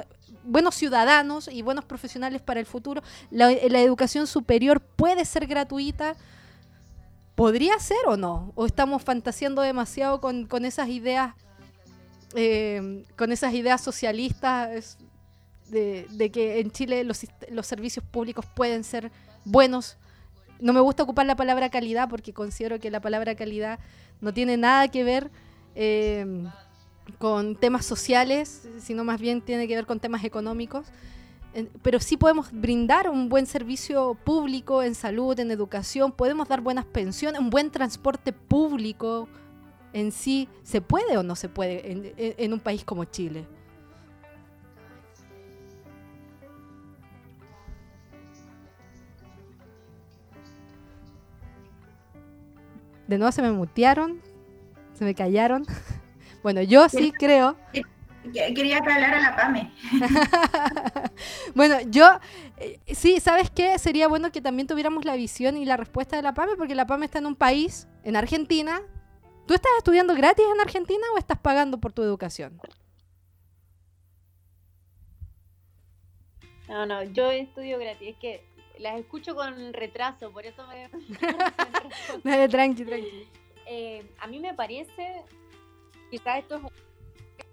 buenos 0.43 0.75
ciudadanos 0.75 1.49
y 1.51 1.61
buenos 1.61 1.85
profesionales 1.85 2.39
para 2.39 2.59
el 2.59 2.67
futuro. 2.67 3.01
La, 3.31 3.49
la 3.49 3.81
educación 3.81 4.27
superior 4.27 4.79
puede 4.79 5.25
ser 5.25 5.47
gratuita 5.47 6.15
podría 7.35 7.77
ser 7.79 8.07
o 8.07 8.17
no 8.17 8.51
o 8.55 8.65
estamos 8.65 9.03
fantaseando 9.03 9.61
demasiado 9.61 10.21
con, 10.21 10.47
esas 10.65 10.89
ideas 10.89 11.35
eh, 12.33 13.05
con 13.17 13.31
esas 13.31 13.53
ideas 13.53 13.81
socialistas 13.81 14.97
de, 15.69 16.31
que 16.33 16.59
en 16.59 16.71
Chile 16.71 17.03
los, 17.03 17.25
los 17.49 17.67
servicios 17.67 18.05
públicos 18.05 18.45
pueden 18.55 18.83
ser 18.83 19.11
buenos. 19.43 19.97
No 20.59 20.73
me 20.73 20.79
gusta 20.79 21.03
ocupar 21.03 21.25
la 21.25 21.35
palabra 21.35 21.69
calidad 21.69 22.09
porque 22.09 22.33
considero 22.33 22.79
que 22.79 22.89
la 22.89 23.01
palabra 23.01 23.35
calidad 23.35 23.79
no 24.21 24.33
tiene 24.33 24.57
nada 24.57 24.87
que 24.87 25.03
ver 25.03 25.31
eh, 25.75 26.45
con 27.19 27.55
temas 27.55 27.85
sociales, 27.85 28.67
sino 28.79 29.03
más 29.03 29.19
bien 29.19 29.41
tiene 29.41 29.67
que 29.67 29.75
ver 29.75 29.85
con 29.85 29.99
temas 29.99 30.23
económicos. 30.23 30.87
Pero 31.81 31.99
sí 31.99 32.17
podemos 32.17 32.51
brindar 32.51 33.09
un 33.09 33.29
buen 33.29 33.45
servicio 33.45 34.15
público 34.23 34.83
en 34.83 34.93
salud, 34.93 35.39
en 35.39 35.51
educación, 35.51 36.11
podemos 36.11 36.47
dar 36.47 36.61
buenas 36.61 36.85
pensiones, 36.85 37.39
un 37.39 37.49
buen 37.49 37.71
transporte 37.71 38.33
público, 38.33 39.29
en 39.93 40.11
sí 40.11 40.49
se 40.63 40.81
puede 40.81 41.17
o 41.17 41.23
no 41.23 41.35
se 41.35 41.47
puede 41.47 42.13
en 42.43 42.53
un 42.53 42.59
país 42.59 42.83
como 42.83 43.05
Chile. 43.05 43.47
De 53.07 53.17
nuevo 53.17 53.31
se 53.31 53.41
me 53.41 53.51
mutearon, 53.51 54.19
se 54.93 55.05
me 55.05 55.15
callaron. 55.15 55.65
Bueno, 56.43 56.61
yo 56.61 56.87
sí 56.89 57.11
creo. 57.11 57.55
Que- 58.33 58.53
Quería 58.53 58.81
que 58.81 58.91
hablara 58.91 59.19
la 59.19 59.35
PAME. 59.35 59.73
Bueno, 61.55 61.77
yo 61.87 62.05
eh, 62.57 62.79
sí, 62.93 63.19
¿sabes 63.19 63.49
qué? 63.49 63.77
Sería 63.79 64.07
bueno 64.07 64.31
que 64.31 64.41
también 64.41 64.67
tuviéramos 64.67 65.05
la 65.05 65.15
visión 65.15 65.55
y 65.57 65.65
la 65.65 65.77
respuesta 65.77 66.15
de 66.17 66.21
la 66.21 66.33
PAME, 66.33 66.55
porque 66.57 66.75
la 66.75 66.85
PAME 66.87 67.05
está 67.05 67.19
en 67.19 67.25
un 67.27 67.35
país, 67.35 67.87
en 68.03 68.15
Argentina. 68.15 68.81
¿Tú 69.47 69.53
estás 69.53 69.71
estudiando 69.77 70.15
gratis 70.15 70.45
en 70.53 70.59
Argentina 70.59 71.03
o 71.13 71.17
estás 71.17 71.37
pagando 71.39 71.79
por 71.79 71.93
tu 71.93 72.01
educación? 72.01 72.59
No, 76.67 76.85
no, 76.85 77.03
yo 77.03 77.29
estudio 77.31 77.77
gratis. 77.79 78.09
Es 78.09 78.17
que 78.17 78.43
las 78.79 78.99
escucho 78.99 79.35
con 79.35 79.71
retraso, 79.73 80.31
por 80.31 80.45
eso 80.45 80.65
me. 80.67 80.89
Dale, 82.23 82.49
tranqui, 82.49 82.83
tranqui. 82.85 83.27
Eh, 83.67 84.05
a 84.19 84.27
mí 84.27 84.39
me 84.39 84.53
parece, 84.53 85.23
quizás 86.11 86.39
esto 86.39 86.55
es, 86.57 86.61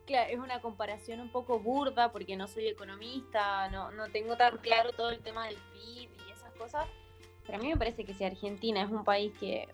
cla- 0.07 0.27
es 0.29 0.39
una 0.39 0.61
comparación 0.61 1.21
un 1.21 1.31
poco 1.31 1.59
burda 1.59 2.13
porque 2.13 2.37
no 2.37 2.49
soy 2.49 2.69
economista, 2.69 3.69
no, 3.71 3.91
no 3.91 4.09
tengo 4.11 4.37
tan 4.37 4.59
claro 4.59 4.93
todo 4.93 5.11
el 5.11 5.21
tema 5.21 5.47
del 5.47 5.57
PIB 5.73 6.11
y 6.29 6.33
esas 6.33 6.53
cosas, 6.55 6.87
pero 7.47 7.59
a 7.59 7.61
mí 7.61 7.69
me 7.69 7.77
parece 7.77 8.05
que 8.05 8.15
si 8.15 8.25
Argentina 8.25 8.83
es 8.83 8.91
un 8.91 9.05
país 9.05 9.33
que 9.39 9.69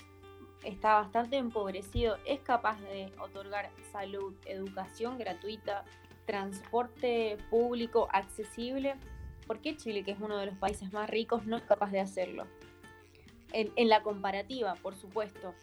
está 0.65 0.95
bastante 0.95 1.37
empobrecido, 1.37 2.19
es 2.25 2.41
capaz 2.41 2.81
de 2.81 3.13
otorgar 3.21 3.71
salud, 3.93 4.35
educación 4.47 5.19
gratuita, 5.19 5.85
transporte 6.27 7.39
público 7.51 8.09
accesible, 8.13 8.97
¿por 9.47 9.61
qué 9.61 9.77
Chile, 9.77 10.05
que 10.05 10.11
es 10.11 10.21
uno 10.21 10.37
de 10.37 10.47
los 10.47 10.59
países 10.59 10.93
más 10.93 11.09
ricos, 11.09 11.47
no 11.47 11.57
es 11.57 11.63
capaz 11.63 11.91
de 11.91 12.01
hacerlo? 12.01 12.47
En 13.53 13.89
la 13.89 14.03
comparativa, 14.03 14.75
por 14.75 14.95
supuesto 14.95 15.55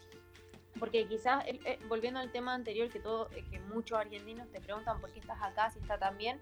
porque 0.80 1.08
quizás, 1.08 1.46
eh, 1.48 1.60
eh, 1.66 1.80
volviendo 1.88 2.20
al 2.20 2.32
tema 2.32 2.54
anterior, 2.54 2.90
que, 2.90 3.00
todo, 3.00 3.30
eh, 3.32 3.44
que 3.50 3.60
muchos 3.60 3.98
argentinos 3.98 4.48
te 4.52 4.60
preguntan 4.62 5.00
por 5.00 5.12
qué 5.12 5.20
estás 5.20 5.42
acá, 5.42 5.70
si 5.72 5.80
está 5.80 5.98
tan 5.98 6.18
bien, 6.18 6.40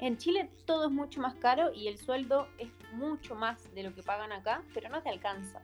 en 0.00 0.16
Chile 0.18 0.50
todo 0.66 0.86
es 0.86 0.90
mucho 0.92 1.20
más 1.20 1.34
caro 1.36 1.72
y 1.72 1.88
el 1.88 1.98
sueldo 1.98 2.48
es 2.58 2.68
mucho 2.92 3.34
más 3.34 3.72
de 3.74 3.82
lo 3.84 3.94
que 3.94 4.02
pagan 4.02 4.32
acá, 4.32 4.62
pero 4.74 4.88
no 4.88 5.02
te 5.02 5.08
alcanza. 5.08 5.60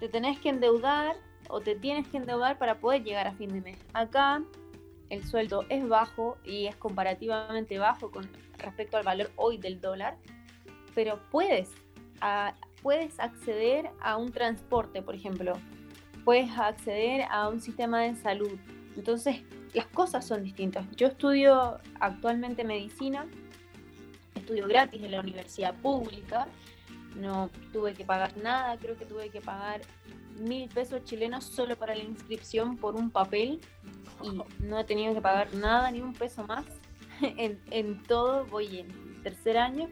Te 0.00 0.08
tenés 0.08 0.38
que 0.40 0.48
endeudar 0.48 1.16
o 1.48 1.60
te 1.60 1.76
tienes 1.76 2.06
que 2.08 2.16
endeudar 2.16 2.58
para 2.58 2.78
poder 2.80 3.04
llegar 3.04 3.26
a 3.26 3.32
fin 3.32 3.50
de 3.52 3.60
mes. 3.60 3.78
Acá 3.94 4.42
el 5.08 5.24
sueldo 5.24 5.64
es 5.68 5.88
bajo 5.88 6.36
y 6.44 6.66
es 6.66 6.74
comparativamente 6.76 7.78
bajo 7.78 8.10
con 8.10 8.28
respecto 8.58 8.96
al 8.96 9.04
valor 9.04 9.30
hoy 9.36 9.56
del 9.56 9.80
dólar, 9.80 10.16
pero 10.94 11.20
puedes, 11.30 11.70
a- 12.20 12.54
puedes 12.82 13.18
acceder 13.20 13.90
a 14.00 14.16
un 14.16 14.32
transporte, 14.32 15.00
por 15.02 15.14
ejemplo, 15.14 15.52
puedes 16.26 16.50
acceder 16.58 17.22
a 17.30 17.48
un 17.48 17.60
sistema 17.60 18.00
de 18.00 18.16
salud. 18.16 18.58
Entonces, 18.96 19.42
las 19.74 19.86
cosas 19.86 20.26
son 20.26 20.42
distintas. 20.42 20.84
Yo 20.96 21.06
estudio 21.06 21.78
actualmente 22.00 22.64
medicina, 22.64 23.26
estudio 24.34 24.66
gratis 24.66 25.00
en 25.04 25.12
la 25.12 25.20
universidad 25.20 25.72
pública, 25.76 26.48
no 27.14 27.48
tuve 27.72 27.94
que 27.94 28.04
pagar 28.04 28.36
nada, 28.38 28.76
creo 28.76 28.98
que 28.98 29.06
tuve 29.06 29.30
que 29.30 29.40
pagar 29.40 29.82
mil 30.40 30.68
pesos 30.68 31.04
chilenos 31.04 31.44
solo 31.44 31.76
para 31.76 31.94
la 31.94 32.02
inscripción 32.02 32.76
por 32.76 32.96
un 32.96 33.08
papel 33.10 33.60
y 34.24 34.64
no 34.64 34.80
he 34.80 34.84
tenido 34.84 35.14
que 35.14 35.20
pagar 35.20 35.54
nada, 35.54 35.92
ni 35.92 36.00
un 36.00 36.12
peso 36.12 36.44
más. 36.44 36.64
en, 37.20 37.60
en 37.70 38.02
todo 38.02 38.46
voy 38.46 38.80
en 38.80 39.22
tercer 39.22 39.58
año 39.58 39.88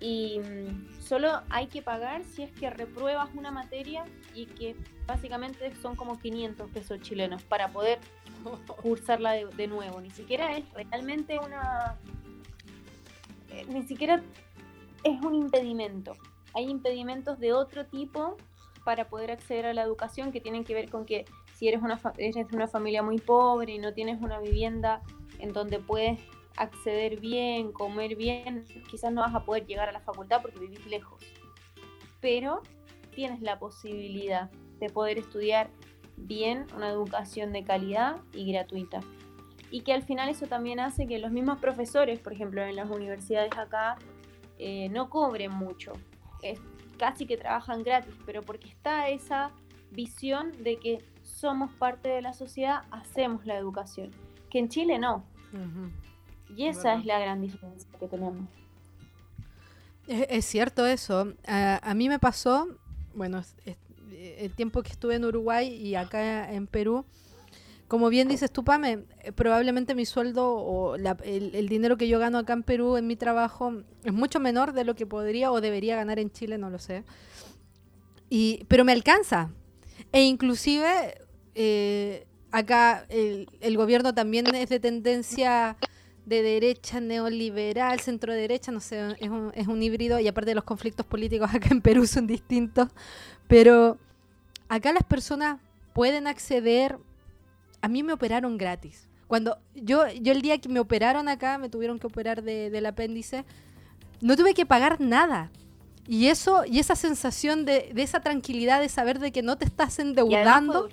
y 0.00 0.38
mm, 0.40 1.00
solo 1.02 1.42
hay 1.50 1.66
que 1.66 1.82
pagar 1.82 2.24
si 2.24 2.42
es 2.42 2.50
que 2.52 2.70
repruebas 2.70 3.28
una 3.34 3.50
materia 3.50 4.04
y 4.34 4.46
que 4.46 4.74
básicamente 5.06 5.74
son 5.82 5.94
como 5.96 6.18
500 6.18 6.70
pesos 6.70 7.00
chilenos 7.00 7.42
para 7.42 7.68
poder 7.68 7.98
cursarla 8.82 9.32
de, 9.32 9.46
de 9.46 9.66
nuevo. 9.66 10.00
Ni 10.00 10.10
siquiera 10.10 10.56
es 10.56 10.64
realmente 10.72 11.38
una... 11.38 11.96
eh, 13.50 13.66
Ni 13.68 13.82
siquiera 13.82 14.22
es 15.04 15.20
un 15.22 15.34
impedimento. 15.34 16.12
Hay 16.54 16.64
impedimentos 16.68 17.38
de 17.38 17.52
otro 17.52 17.86
tipo 17.86 18.36
para 18.84 19.08
poder 19.08 19.30
acceder 19.30 19.66
a 19.66 19.74
la 19.74 19.82
educación 19.82 20.32
que 20.32 20.40
tienen 20.40 20.64
que 20.64 20.74
ver 20.74 20.88
con 20.88 21.04
que 21.04 21.26
si 21.54 21.68
eres 21.68 21.82
una, 21.82 21.98
fa- 21.98 22.14
eres 22.16 22.48
de 22.48 22.56
una 22.56 22.66
familia 22.66 23.02
muy 23.02 23.18
pobre 23.18 23.74
y 23.74 23.78
no 23.78 23.92
tienes 23.92 24.20
una 24.22 24.40
vivienda 24.40 25.02
en 25.38 25.52
donde 25.52 25.78
puedes 25.78 26.18
acceder 26.56 27.20
bien, 27.20 27.72
comer 27.72 28.16
bien, 28.16 28.64
quizás 28.90 29.12
no 29.12 29.22
vas 29.22 29.34
a 29.34 29.44
poder 29.44 29.66
llegar 29.66 29.88
a 29.88 29.92
la 29.92 30.00
facultad 30.00 30.42
porque 30.42 30.60
vivís 30.60 30.86
lejos. 30.86 31.22
Pero 32.20 32.62
tienes 33.14 33.40
la 33.40 33.58
posibilidad 33.58 34.50
de 34.78 34.90
poder 34.90 35.18
estudiar 35.18 35.70
bien 36.16 36.66
una 36.76 36.88
educación 36.88 37.52
de 37.52 37.64
calidad 37.64 38.16
y 38.32 38.50
gratuita. 38.52 39.00
Y 39.70 39.82
que 39.82 39.92
al 39.92 40.02
final 40.02 40.28
eso 40.28 40.46
también 40.46 40.80
hace 40.80 41.06
que 41.06 41.18
los 41.18 41.30
mismos 41.30 41.58
profesores, 41.58 42.18
por 42.18 42.32
ejemplo, 42.32 42.62
en 42.62 42.76
las 42.76 42.90
universidades 42.90 43.56
acá, 43.56 43.96
eh, 44.58 44.88
no 44.90 45.08
cobren 45.08 45.52
mucho. 45.52 45.92
Es 46.42 46.60
casi 46.98 47.26
que 47.26 47.36
trabajan 47.36 47.82
gratis, 47.82 48.14
pero 48.26 48.42
porque 48.42 48.68
está 48.68 49.08
esa 49.08 49.52
visión 49.90 50.52
de 50.62 50.76
que 50.76 50.98
somos 51.22 51.72
parte 51.72 52.08
de 52.08 52.22
la 52.22 52.32
sociedad, 52.32 52.82
hacemos 52.90 53.46
la 53.46 53.56
educación. 53.56 54.10
Que 54.50 54.58
en 54.58 54.68
Chile 54.68 54.98
no. 54.98 55.24
Y 56.56 56.66
esa 56.66 56.94
es 56.94 57.04
la 57.04 57.18
gran 57.18 57.40
diferencia 57.40 57.88
que 57.98 58.06
tenemos. 58.06 58.48
Es, 60.06 60.44
cierto 60.44 60.86
eso. 60.86 61.34
A, 61.46 61.94
mí 61.94 62.08
me 62.08 62.18
pasó, 62.18 62.66
bueno, 63.14 63.42
el 64.38 64.52
tiempo 64.54 64.82
que 64.82 64.90
estuve 64.90 65.14
en 65.14 65.24
Uruguay 65.24 65.68
y 65.72 65.94
acá 65.94 66.52
en 66.52 66.66
Perú, 66.66 67.04
como 67.86 68.08
bien 68.08 68.28
dices 68.28 68.50
tú, 68.50 68.64
Pame, 68.64 69.04
probablemente 69.34 69.94
mi 69.94 70.06
sueldo 70.06 70.52
o 70.52 70.96
la- 70.96 71.16
el, 71.24 71.54
el 71.54 71.68
dinero 71.68 71.96
que 71.96 72.08
yo 72.08 72.18
gano 72.18 72.38
acá 72.38 72.52
en 72.52 72.62
Perú 72.62 72.96
en 72.96 73.06
mi 73.06 73.16
trabajo 73.16 73.82
es 74.04 74.12
mucho 74.12 74.40
menor 74.40 74.72
de 74.72 74.84
lo 74.84 74.94
que 74.94 75.06
podría 75.06 75.52
o 75.52 75.60
debería 75.60 75.96
ganar 75.96 76.18
en 76.18 76.30
Chile, 76.30 76.58
no 76.58 76.70
lo 76.70 76.78
sé. 76.78 77.04
Y, 78.28 78.64
pero 78.68 78.84
me 78.84 78.92
alcanza. 78.92 79.50
E 80.12 80.22
inclusive 80.22 81.20
eh, 81.54 82.26
acá 82.50 83.06
el 83.08 83.76
gobierno 83.76 84.14
también 84.14 84.52
es 84.54 84.68
de 84.68 84.80
tendencia 84.80 85.76
de 86.26 86.42
derecha 86.42 87.00
neoliberal, 87.00 88.00
centro 88.00 88.32
derecha, 88.32 88.70
no 88.72 88.80
sé, 88.80 89.16
es 89.18 89.28
un, 89.28 89.50
es 89.54 89.66
un 89.68 89.82
híbrido 89.82 90.20
y 90.20 90.28
aparte 90.28 90.54
los 90.54 90.64
conflictos 90.64 91.04
políticos 91.06 91.50
acá 91.54 91.68
en 91.70 91.80
Perú 91.80 92.06
son 92.06 92.26
distintos, 92.26 92.88
pero 93.48 93.98
acá 94.68 94.92
las 94.92 95.02
personas 95.04 95.58
pueden 95.92 96.26
acceder, 96.26 96.98
a 97.82 97.88
mí 97.88 98.02
me 98.02 98.12
operaron 98.12 98.58
gratis. 98.58 99.08
Cuando 99.26 99.58
yo, 99.74 100.08
yo 100.20 100.32
el 100.32 100.42
día 100.42 100.58
que 100.58 100.68
me 100.68 100.80
operaron 100.80 101.28
acá, 101.28 101.56
me 101.58 101.68
tuvieron 101.68 101.98
que 101.98 102.06
operar 102.06 102.42
de- 102.42 102.70
del 102.70 102.86
apéndice, 102.86 103.44
no 104.20 104.36
tuve 104.36 104.54
que 104.54 104.66
pagar 104.66 105.00
nada. 105.00 105.50
Y 106.06 106.26
eso, 106.26 106.64
y 106.66 106.80
esa 106.80 106.96
sensación 106.96 107.64
de, 107.64 107.90
de 107.94 108.02
esa 108.02 108.20
tranquilidad 108.20 108.80
de 108.80 108.88
saber 108.88 109.20
de 109.20 109.30
que 109.30 109.42
no 109.42 109.56
te 109.56 109.64
estás 109.64 109.98
endeudando. 110.00 110.88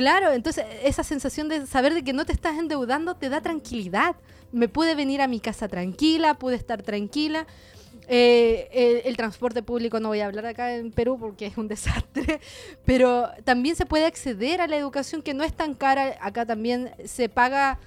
Claro, 0.00 0.32
entonces 0.32 0.64
esa 0.82 1.04
sensación 1.04 1.50
de 1.50 1.66
saber 1.66 1.92
de 1.92 2.02
que 2.02 2.14
no 2.14 2.24
te 2.24 2.32
estás 2.32 2.56
endeudando 2.56 3.16
te 3.16 3.28
da 3.28 3.42
tranquilidad. 3.42 4.16
Me 4.50 4.66
pude 4.66 4.94
venir 4.94 5.20
a 5.20 5.28
mi 5.28 5.40
casa 5.40 5.68
tranquila, 5.68 6.38
pude 6.38 6.56
estar 6.56 6.80
tranquila. 6.80 7.46
Eh, 8.08 9.02
el, 9.04 9.14
transporte 9.18 9.62
público 9.62 10.00
no 10.00 10.08
voy 10.08 10.20
a 10.20 10.24
hablar 10.24 10.46
acá 10.46 10.74
en 10.74 10.90
Perú 10.90 11.18
porque 11.20 11.44
es 11.44 11.58
un 11.58 11.68
desastre, 11.68 12.40
pero 12.86 13.28
también 13.44 13.76
se 13.76 13.84
puede 13.84 14.06
acceder 14.06 14.62
a 14.62 14.68
la 14.68 14.78
educación 14.78 15.20
que 15.20 15.34
no 15.34 15.44
es 15.44 15.52
tan 15.52 15.74
cara. 15.74 16.16
Acá 16.22 16.46
también 16.46 16.92
se 17.04 17.28
paga 17.28 17.78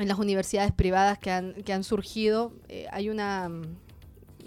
en 0.00 0.08
las 0.08 0.18
universidades 0.18 0.72
privadas 0.72 1.20
que 1.20 1.30
han, 1.30 1.54
que 1.62 1.72
han 1.72 1.84
surgido. 1.84 2.52
eh, 2.68 2.88
hay 2.90 3.10
una 3.10 3.48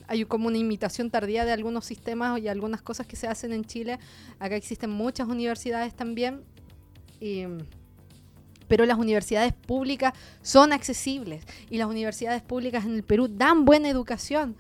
hay 0.08 0.26
como 0.26 0.48
una 0.48 0.58
imitación 0.58 1.10
tardía 1.10 1.46
de 1.46 1.54
algunos 1.54 1.86
sistemas 1.86 2.40
y 2.40 2.50
algunas 2.50 2.82
cosas 2.82 3.08
que 3.08 3.16
se 3.16 3.28
hacen 3.28 3.54
en 3.54 3.64
Chile. 3.64 3.98
Acá 4.40 4.58
existen 4.58 4.90
muchas 4.90 5.30
universidades 5.30 5.96
también. 5.96 6.44
Pero 8.68 8.86
las 8.86 8.98
universidades 8.98 9.54
públicas 9.54 10.14
son 10.42 10.74
accesibles 10.74 11.46
y 11.70 11.78
las 11.78 11.88
universidades 11.88 12.42
públicas 12.42 12.86
en 12.86 12.96
el 12.96 13.04
Perú 13.04 13.28
dan 13.30 13.66
buena 13.66 13.90
educación. 13.90 14.56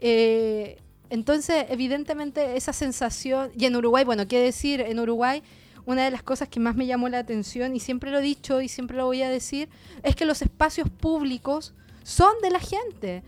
Eh, 0.00 0.78
entonces, 1.10 1.66
evidentemente, 1.68 2.56
esa 2.56 2.72
sensación, 2.72 3.50
y 3.56 3.66
en 3.66 3.76
Uruguay, 3.76 4.04
bueno, 4.04 4.26
qué 4.26 4.40
decir, 4.40 4.80
en 4.80 4.98
Uruguay, 4.98 5.42
una 5.86 6.04
de 6.04 6.10
las 6.10 6.22
cosas 6.22 6.48
que 6.48 6.60
más 6.60 6.76
me 6.76 6.86
llamó 6.86 7.08
la 7.08 7.18
atención, 7.18 7.76
y 7.76 7.80
siempre 7.80 8.10
lo 8.10 8.18
he 8.18 8.22
dicho 8.22 8.60
y 8.60 8.68
siempre 8.68 8.96
lo 8.96 9.06
voy 9.06 9.22
a 9.22 9.28
decir, 9.28 9.68
es 10.02 10.16
que 10.16 10.24
los 10.24 10.42
espacios 10.42 10.88
públicos 10.88 11.74
son 12.02 12.32
de 12.42 12.50
la 12.50 12.60
gente. 12.60 13.22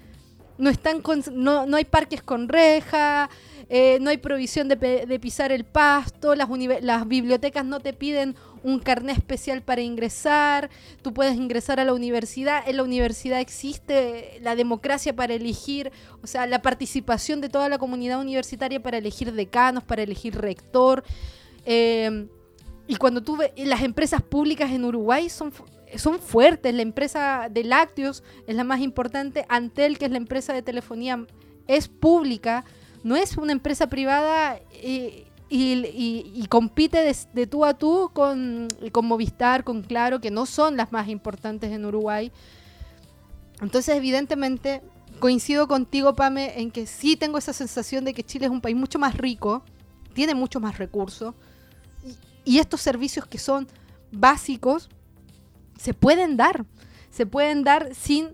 No, 0.58 0.70
están 0.70 1.02
con- 1.02 1.22
no, 1.32 1.66
no 1.66 1.76
hay 1.76 1.84
parques 1.84 2.22
con 2.22 2.48
reja, 2.48 3.28
eh, 3.68 3.98
no 4.00 4.10
hay 4.10 4.18
provisión 4.18 4.68
de, 4.68 5.18
pisar 5.20 5.50
el 5.52 5.64
pasto, 5.64 6.34
las, 6.34 6.48
bibliotecas 7.08 7.64
no 7.64 7.80
te 7.80 7.92
piden 7.92 8.36
un 8.62 8.78
carnet 8.78 9.16
especial 9.16 9.62
para 9.62 9.80
ingresar, 9.80 10.70
tú 11.02 11.12
puedes 11.12 11.34
ingresar 11.36 11.80
a 11.80 11.84
la 11.84 11.92
universidad, 11.92 12.68
en 12.68 12.76
la 12.76 12.84
universidad 12.84 13.40
existe 13.40 14.38
la 14.40 14.54
democracia 14.56 15.14
para 15.14 15.34
elegir, 15.34 15.90
o 16.22 16.26
sea, 16.26 16.46
la 16.46 16.62
participación 16.62 17.40
de 17.40 17.48
toda 17.48 17.68
la 17.68 17.78
comunidad 17.78 18.20
universitaria 18.20 18.80
para 18.82 18.98
elegir 18.98 19.32
decanos, 19.32 19.84
para 19.84 20.02
elegir 20.02 20.36
rector. 20.36 21.04
eh, 21.64 22.28
y 22.88 22.96
cuando 22.96 23.20
tú 23.22 23.36
ves, 23.36 23.50
las 23.56 23.82
empresas 23.82 24.22
públicas 24.22 24.70
en 24.70 24.84
Uruguay 24.84 25.28
son, 25.28 25.52
son 25.98 26.18
fuertes, 26.18 26.74
la 26.74 26.82
empresa 26.82 27.48
de 27.50 27.64
lácteos 27.64 28.22
es 28.46 28.56
la 28.56 28.64
más 28.64 28.80
importante, 28.80 29.44
Antel, 29.48 29.98
que 29.98 30.06
es 30.06 30.10
la 30.10 30.16
empresa 30.16 30.52
de 30.52 30.62
telefonía, 30.62 31.26
es 31.66 31.88
pública, 31.88 32.64
no 33.02 33.16
es 33.16 33.36
una 33.36 33.52
empresa 33.52 33.88
privada 33.88 34.58
eh, 34.72 35.26
y, 35.48 36.46
compite 36.48 37.14
de, 37.32 37.46
tú 37.46 37.64
a 37.64 37.74
tú 37.74 38.10
con, 38.12 38.68
con 38.92 39.06
Movistar, 39.06 39.62
con 39.64 39.82
Claro, 39.82 40.20
que 40.20 40.30
no 40.30 40.46
son 40.46 40.76
las 40.76 40.90
más 40.92 41.08
importantes 41.08 41.70
en 41.70 41.84
Uruguay. 41.84 42.32
Entonces, 43.60 43.96
evidentemente, 43.96 44.82
coincido 45.20 45.68
contigo, 45.68 46.14
Pame, 46.14 46.60
en 46.60 46.70
que 46.70 46.86
sí 46.86 47.16
tengo 47.16 47.38
esa 47.38 47.52
sensación 47.52 48.04
de 48.04 48.12
que 48.12 48.24
Chile 48.24 48.46
es 48.46 48.52
un 48.52 48.60
país 48.60 48.76
mucho 48.76 48.98
más 48.98 49.16
rico, 49.16 49.62
tiene 50.14 50.34
mucho 50.34 50.60
más 50.60 50.78
recursos, 50.78 51.34
y 52.44 52.58
estos 52.58 52.80
servicios 52.80 53.26
que 53.26 53.38
son 53.38 53.68
básicos 54.12 54.88
se 55.78 55.94
pueden 55.94 56.36
dar, 56.36 56.64
se 57.10 57.26
pueden 57.26 57.64
dar 57.64 57.94
sin 57.94 58.30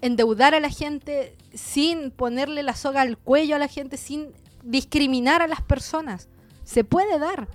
endeudar 0.00 0.54
a 0.54 0.60
la 0.60 0.70
gente, 0.70 1.36
sin 1.54 2.10
ponerle 2.10 2.62
la 2.62 2.74
soga 2.74 3.00
al 3.00 3.18
cuello 3.18 3.56
a 3.56 3.58
la 3.58 3.68
gente, 3.68 3.96
sin 3.96 4.32
discriminar 4.62 5.42
a 5.42 5.46
las 5.46 5.62
personas. 5.62 6.28
Se 6.64 6.84
puede 6.84 7.18
dar. 7.18 7.48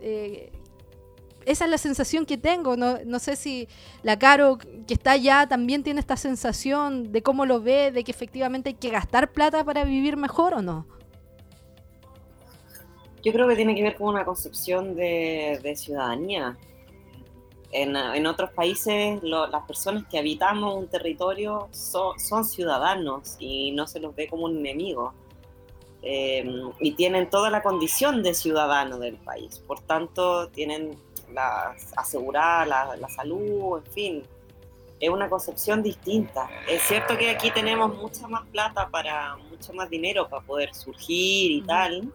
Eh, 0.00 0.52
esa 1.46 1.64
es 1.64 1.70
la 1.70 1.78
sensación 1.78 2.26
que 2.26 2.38
tengo. 2.38 2.76
No, 2.76 2.98
no 3.04 3.18
sé 3.18 3.36
si 3.36 3.68
la 4.02 4.18
Caro, 4.18 4.58
que 4.58 4.94
está 4.94 5.12
allá, 5.12 5.46
también 5.48 5.82
tiene 5.82 6.00
esta 6.00 6.16
sensación 6.16 7.12
de 7.12 7.22
cómo 7.22 7.46
lo 7.46 7.60
ve, 7.60 7.92
de 7.92 8.04
que 8.04 8.10
efectivamente 8.10 8.70
hay 8.70 8.74
que 8.74 8.90
gastar 8.90 9.32
plata 9.32 9.64
para 9.64 9.84
vivir 9.84 10.16
mejor 10.16 10.54
o 10.54 10.62
no. 10.62 10.86
Yo 13.22 13.32
creo 13.32 13.46
que 13.48 13.56
tiene 13.56 13.74
que 13.74 13.82
ver 13.82 13.96
con 13.96 14.08
una 14.08 14.24
concepción 14.24 14.96
de, 14.96 15.60
de 15.62 15.76
ciudadanía. 15.76 16.56
En, 17.72 17.94
en 17.94 18.26
otros 18.26 18.50
países, 18.50 19.22
lo- 19.22 19.46
las 19.46 19.64
personas 19.64 20.04
que 20.10 20.18
habitamos 20.18 20.74
un 20.74 20.88
territorio 20.88 21.68
so- 21.70 22.14
son 22.18 22.44
ciudadanos 22.44 23.36
y 23.38 23.70
no 23.72 23.86
se 23.86 24.00
los 24.00 24.14
ve 24.14 24.26
como 24.28 24.44
un 24.46 24.58
enemigo. 24.58 25.12
Eh, 26.02 26.44
y 26.80 26.92
tienen 26.92 27.28
toda 27.28 27.50
la 27.50 27.62
condición 27.62 28.22
de 28.22 28.34
ciudadano 28.34 28.98
del 28.98 29.16
país. 29.16 29.58
Por 29.66 29.80
tanto, 29.80 30.48
tienen 30.48 30.98
la, 31.32 31.76
asegurada 31.96 32.64
la, 32.66 32.96
la 32.96 33.08
salud, 33.08 33.78
en 33.84 33.92
fin. 33.92 34.22
Es 34.98 35.08
una 35.10 35.28
concepción 35.30 35.82
distinta. 35.82 36.48
Es 36.68 36.82
cierto 36.82 37.16
que 37.16 37.30
aquí 37.30 37.50
tenemos 37.50 37.96
mucha 37.96 38.26
más 38.28 38.46
plata 38.48 38.88
para, 38.88 39.36
mucho 39.36 39.72
más 39.74 39.88
dinero 39.88 40.28
para 40.28 40.42
poder 40.44 40.74
surgir 40.74 41.52
y 41.52 41.62
tal. 41.62 42.10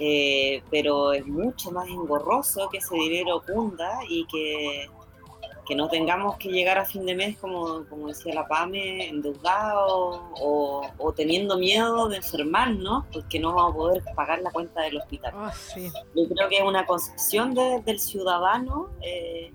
Eh, 0.00 0.62
pero 0.70 1.12
es 1.12 1.26
mucho 1.26 1.70
más 1.72 1.88
engorroso 1.88 2.68
que 2.68 2.78
ese 2.78 2.94
dinero 2.94 3.42
cunda 3.44 3.98
y 4.08 4.24
que, 4.26 4.88
que 5.66 5.74
no 5.74 5.88
tengamos 5.88 6.36
que 6.36 6.48
llegar 6.50 6.78
a 6.78 6.84
fin 6.84 7.04
de 7.04 7.14
mes, 7.16 7.36
como, 7.38 7.84
como 7.88 8.06
decía 8.08 8.32
la 8.32 8.46
PAME, 8.46 9.08
endeudados 9.08 10.20
o, 10.40 10.82
o 10.98 11.12
teniendo 11.12 11.58
miedo 11.58 12.08
de 12.08 12.18
enfermarnos 12.18 13.06
porque 13.12 13.40
no 13.40 13.54
vamos 13.54 13.72
a 13.72 13.76
poder 13.76 14.02
pagar 14.14 14.40
la 14.40 14.50
cuenta 14.52 14.82
del 14.82 14.98
hospital. 14.98 15.34
Oh, 15.36 15.50
sí. 15.52 15.90
Yo 16.14 16.28
creo 16.28 16.48
que 16.48 16.58
es 16.58 16.64
una 16.64 16.86
concepción 16.86 17.52
de- 17.54 17.82
del 17.84 17.98
ciudadano, 17.98 18.90
eh, 19.02 19.52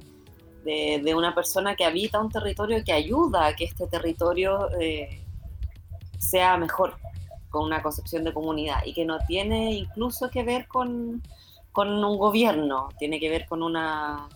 de, 0.66 1.02
de 1.04 1.16
una 1.16 1.34
persona 1.34 1.76
que 1.76 1.84
habita 1.86 2.20
un 2.22 2.30
territorio 2.30 2.84
que 2.86 2.92
ayuda 2.94 3.48
a 3.48 3.56
que 3.56 3.64
este 3.66 3.88
territorio 3.88 4.70
eh, 4.80 5.26
sea 6.20 6.58
mejor, 6.58 6.96
con 7.54 7.66
una 7.66 7.84
concepción 7.84 8.24
de 8.24 8.34
comunidad 8.34 8.80
y 8.84 8.94
que 8.94 9.06
no 9.06 9.20
tiene 9.28 9.74
incluso 9.74 10.32
que 10.32 10.42
ver 10.44 10.68
con, 10.68 11.22
con 11.72 11.88
un 12.04 12.18
gobierno, 12.18 12.90
tiene 12.98 13.20
que 13.20 13.30
ver 13.30 13.46
con 13.48 13.62
una, 13.62 14.28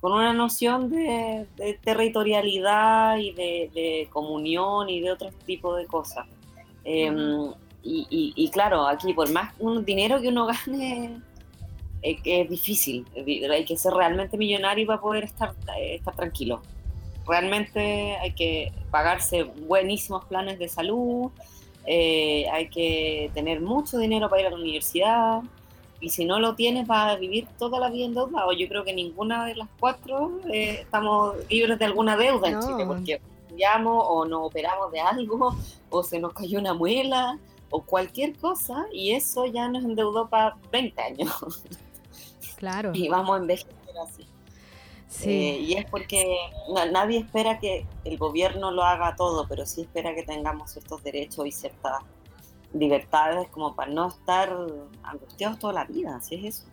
con 0.00 0.12
una 0.12 0.32
noción 0.32 0.90
de, 0.90 1.46
de 1.56 1.74
territorialidad 1.74 3.18
y 3.18 3.30
de, 3.32 3.70
de 3.72 4.08
comunión 4.12 4.88
y 4.90 5.00
de 5.00 5.12
otro 5.12 5.30
tipo 5.46 5.76
de 5.76 5.86
cosas. 5.86 6.26
Eh, 6.84 7.08
y, 7.84 8.06
y- 8.10 8.32
y 8.36 8.50
claro, 8.50 8.86
aquí 8.88 9.14
por 9.14 9.30
más 9.30 9.54
un 9.60 9.84
dinero 9.84 10.20
que 10.20 10.28
uno 10.28 10.46
gane, 10.66 11.20
es, 12.02 12.18
es 12.24 12.50
difícil. 12.50 13.06
Hay 13.52 13.64
que 13.64 13.76
ser 13.76 13.92
realmente 13.92 14.36
millonario 14.36 14.88
para 14.88 15.00
poder 15.00 15.22
estar, 15.24 15.54
eh, 15.78 15.94
estar 15.94 16.16
tranquilo. 16.16 16.62
Realmente 17.28 18.16
hay 18.16 18.32
que 18.34 18.72
pagarse 18.90 19.44
buenísimos 19.44 20.24
planes 20.24 20.58
de 20.58 20.68
salud, 20.68 21.30
eh, 21.86 22.46
hay 22.52 22.68
que 22.68 23.30
tener 23.34 23.60
mucho 23.60 23.98
dinero 23.98 24.28
para 24.28 24.42
ir 24.42 24.46
a 24.48 24.50
la 24.50 24.56
universidad, 24.56 25.42
y 26.00 26.08
si 26.08 26.24
no 26.24 26.40
lo 26.40 26.54
tienes 26.54 26.86
vas 26.86 27.12
a 27.12 27.16
vivir 27.16 27.46
toda 27.58 27.78
la 27.78 27.90
vida 27.90 28.06
endeudado. 28.06 28.52
Yo 28.52 28.66
creo 28.68 28.84
que 28.84 28.94
ninguna 28.94 29.44
de 29.44 29.54
las 29.54 29.68
cuatro 29.78 30.40
eh, 30.50 30.78
estamos 30.80 31.36
libres 31.50 31.78
de 31.78 31.84
alguna 31.84 32.16
deuda 32.16 32.48
en. 32.48 32.60
Chile, 32.60 32.86
porque 32.86 33.20
estudiamos 33.44 34.02
o 34.08 34.24
nos 34.24 34.46
operamos 34.46 34.90
de 34.92 35.00
algo, 35.00 35.54
o 35.90 36.02
se 36.02 36.18
nos 36.18 36.32
cayó 36.32 36.58
una 36.58 36.72
muela, 36.72 37.38
o 37.70 37.82
cualquier 37.82 38.34
cosa, 38.36 38.86
y 38.92 39.12
eso 39.12 39.44
ya 39.46 39.68
nos 39.68 39.84
endeudó 39.84 40.28
para 40.28 40.56
20 40.72 41.02
años, 41.02 41.62
Claro. 42.56 42.92
y 42.94 43.08
vamos 43.08 43.36
a 43.36 43.40
envejecer 43.40 43.74
así. 44.02 44.26
Sí. 45.10 45.28
Eh, 45.30 45.58
y 45.58 45.74
es 45.74 45.86
porque 45.90 46.36
na- 46.72 46.86
nadie 46.86 47.18
espera 47.18 47.58
que 47.58 47.84
el 48.04 48.16
gobierno 48.16 48.70
lo 48.70 48.84
haga 48.84 49.16
todo, 49.16 49.46
pero 49.48 49.66
sí 49.66 49.80
espera 49.82 50.14
que 50.14 50.22
tengamos 50.22 50.70
ciertos 50.70 51.02
derechos 51.02 51.46
y 51.46 51.50
ciertas 51.52 52.02
libertades 52.72 53.48
como 53.48 53.74
para 53.74 53.90
no 53.90 54.06
estar 54.08 54.56
angustiados 55.02 55.58
toda 55.58 55.72
la 55.72 55.84
vida, 55.84 56.14
así 56.16 56.36
es 56.36 56.44
eso. 56.58 56.64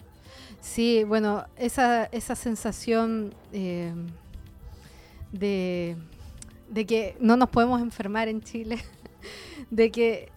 Sí, 0.62 1.04
bueno, 1.04 1.46
esa, 1.56 2.06
esa 2.06 2.36
sensación 2.36 3.34
eh, 3.54 3.92
de, 5.32 5.98
de 6.70 6.86
que 6.86 7.16
no 7.20 7.38
nos 7.38 7.50
podemos 7.50 7.82
enfermar 7.82 8.28
en 8.28 8.42
Chile, 8.44 8.78
de 9.72 9.92
que 9.92 10.30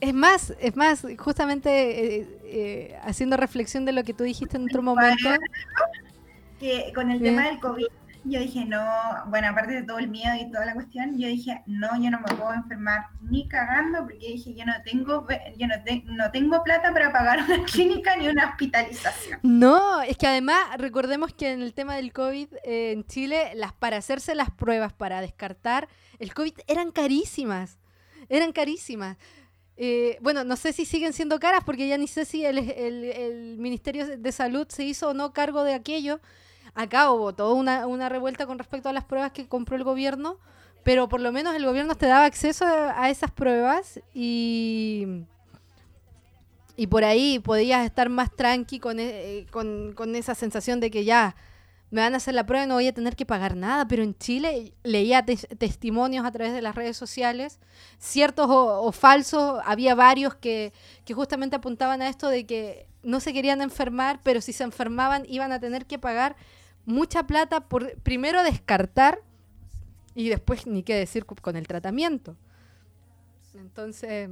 Es 0.00 0.12
más, 0.14 0.54
es 0.60 0.76
más, 0.76 1.06
justamente 1.18 1.70
eh, 2.20 2.28
eh, 2.44 2.96
haciendo 3.02 3.36
reflexión 3.36 3.84
de 3.86 3.92
lo 3.92 4.04
que 4.04 4.12
tú 4.14 4.24
dijiste 4.24 4.56
en 4.56 4.64
otro 4.64 4.82
momento. 4.82 5.28
Que 6.58 6.92
con 6.94 7.10
el 7.10 7.20
tema 7.20 7.46
del 7.46 7.58
COVID, 7.60 7.86
yo 8.28 8.40
dije, 8.40 8.64
no, 8.64 8.84
bueno, 9.26 9.48
aparte 9.48 9.72
de 9.72 9.82
todo 9.82 9.98
el 9.98 10.08
miedo 10.08 10.34
y 10.34 10.50
toda 10.50 10.66
la 10.66 10.74
cuestión, 10.74 11.16
yo 11.16 11.28
dije, 11.28 11.62
no, 11.66 11.88
yo 12.02 12.10
no 12.10 12.18
me 12.20 12.34
puedo 12.34 12.52
enfermar 12.54 13.06
ni 13.20 13.46
cagando, 13.46 14.00
porque 14.00 14.32
dije, 14.32 14.54
yo 14.54 14.64
no 14.64 14.72
tengo, 14.84 15.26
yo 15.56 15.66
no, 15.68 15.74
no 16.06 16.30
tengo 16.32 16.62
plata 16.64 16.92
para 16.92 17.12
pagar 17.12 17.44
una 17.44 17.64
clínica 17.72 18.16
ni 18.16 18.28
una 18.28 18.50
hospitalización. 18.50 19.38
No, 19.42 20.02
es 20.02 20.16
que 20.16 20.26
además 20.26 20.58
recordemos 20.78 21.32
que 21.34 21.52
en 21.52 21.62
el 21.62 21.72
tema 21.72 21.96
del 21.96 22.12
COVID 22.12 22.48
eh, 22.64 22.92
en 22.92 23.04
Chile, 23.04 23.52
las 23.54 23.72
para 23.72 23.98
hacerse 23.98 24.34
las 24.34 24.50
pruebas 24.50 24.92
para 24.92 25.20
descartar 25.20 25.88
el 26.18 26.34
COVID 26.34 26.54
eran 26.66 26.90
carísimas, 26.90 27.78
eran 28.28 28.52
carísimas. 28.52 29.16
Eh, 29.78 30.16
bueno, 30.22 30.42
no 30.42 30.56
sé 30.56 30.72
si 30.72 30.86
siguen 30.86 31.12
siendo 31.12 31.38
caras 31.38 31.62
porque 31.64 31.86
ya 31.86 31.98
ni 31.98 32.08
sé 32.08 32.24
si 32.24 32.44
el, 32.46 32.58
el, 32.58 33.58
Ministerio 33.58 34.06
de 34.18 34.32
Salud 34.32 34.66
se 34.70 34.84
hizo 34.84 35.10
o 35.10 35.14
no 35.14 35.32
cargo 35.32 35.64
de 35.64 35.74
aquello. 35.74 36.20
Acá 36.76 37.10
hubo 37.10 37.34
toda 37.34 37.54
una, 37.54 37.86
una, 37.86 38.10
revuelta 38.10 38.46
con 38.46 38.58
respecto 38.58 38.90
a 38.90 38.92
las 38.92 39.04
pruebas 39.04 39.32
que 39.32 39.48
compró 39.48 39.76
el 39.76 39.82
gobierno, 39.82 40.38
pero 40.84 41.08
por 41.08 41.22
lo 41.22 41.32
menos 41.32 41.56
el 41.56 41.64
gobierno 41.64 41.94
te 41.94 42.06
daba 42.06 42.26
acceso 42.26 42.66
a, 42.66 43.08
esas 43.08 43.30
pruebas 43.30 43.98
y, 44.12 45.24
y 46.76 46.86
por 46.88 47.02
ahí 47.02 47.38
podías 47.38 47.86
estar 47.86 48.10
más 48.10 48.30
tranqui 48.30 48.78
con, 48.78 49.00
eh, 49.00 49.46
con, 49.50 49.94
con 49.94 50.14
esa 50.14 50.34
sensación 50.34 50.78
de 50.78 50.90
que 50.90 51.06
ya 51.06 51.34
me 51.90 52.02
van 52.02 52.12
a 52.12 52.18
hacer 52.18 52.34
la 52.34 52.44
prueba 52.44 52.66
y 52.66 52.68
no 52.68 52.74
voy 52.74 52.88
a 52.88 52.92
tener 52.92 53.16
que 53.16 53.24
pagar 53.24 53.56
nada, 53.56 53.88
pero 53.88 54.02
en 54.02 54.14
Chile 54.18 54.74
leía 54.82 55.24
testimonios 55.24 56.26
a 56.26 56.30
través 56.30 56.52
de 56.52 56.60
las 56.60 56.74
redes 56.74 56.98
sociales, 56.98 57.58
ciertos 57.98 58.48
o, 58.50 58.92
falsos, 58.92 59.60
había 59.64 59.94
varios 59.94 60.34
que, 60.34 60.74
que, 61.06 61.14
justamente 61.14 61.56
apuntaban 61.56 62.02
a 62.02 62.08
esto 62.10 62.28
de 62.28 62.44
que 62.44 62.86
no 63.02 63.20
se 63.20 63.32
querían 63.32 63.62
enfermar, 63.62 64.20
pero 64.22 64.42
si 64.42 64.52
se 64.52 64.64
enfermaban 64.64 65.24
iban 65.26 65.52
a 65.52 65.60
tener 65.60 65.86
que 65.86 65.98
pagar 65.98 66.36
mucha 66.86 67.26
plata 67.26 67.60
por 67.60 67.96
primero 67.98 68.42
descartar 68.42 69.20
y 70.14 70.28
después 70.28 70.66
ni 70.66 70.82
qué 70.82 70.94
decir 70.94 71.26
con 71.26 71.56
el 71.56 71.66
tratamiento. 71.66 72.36
Entonces, 73.54 74.30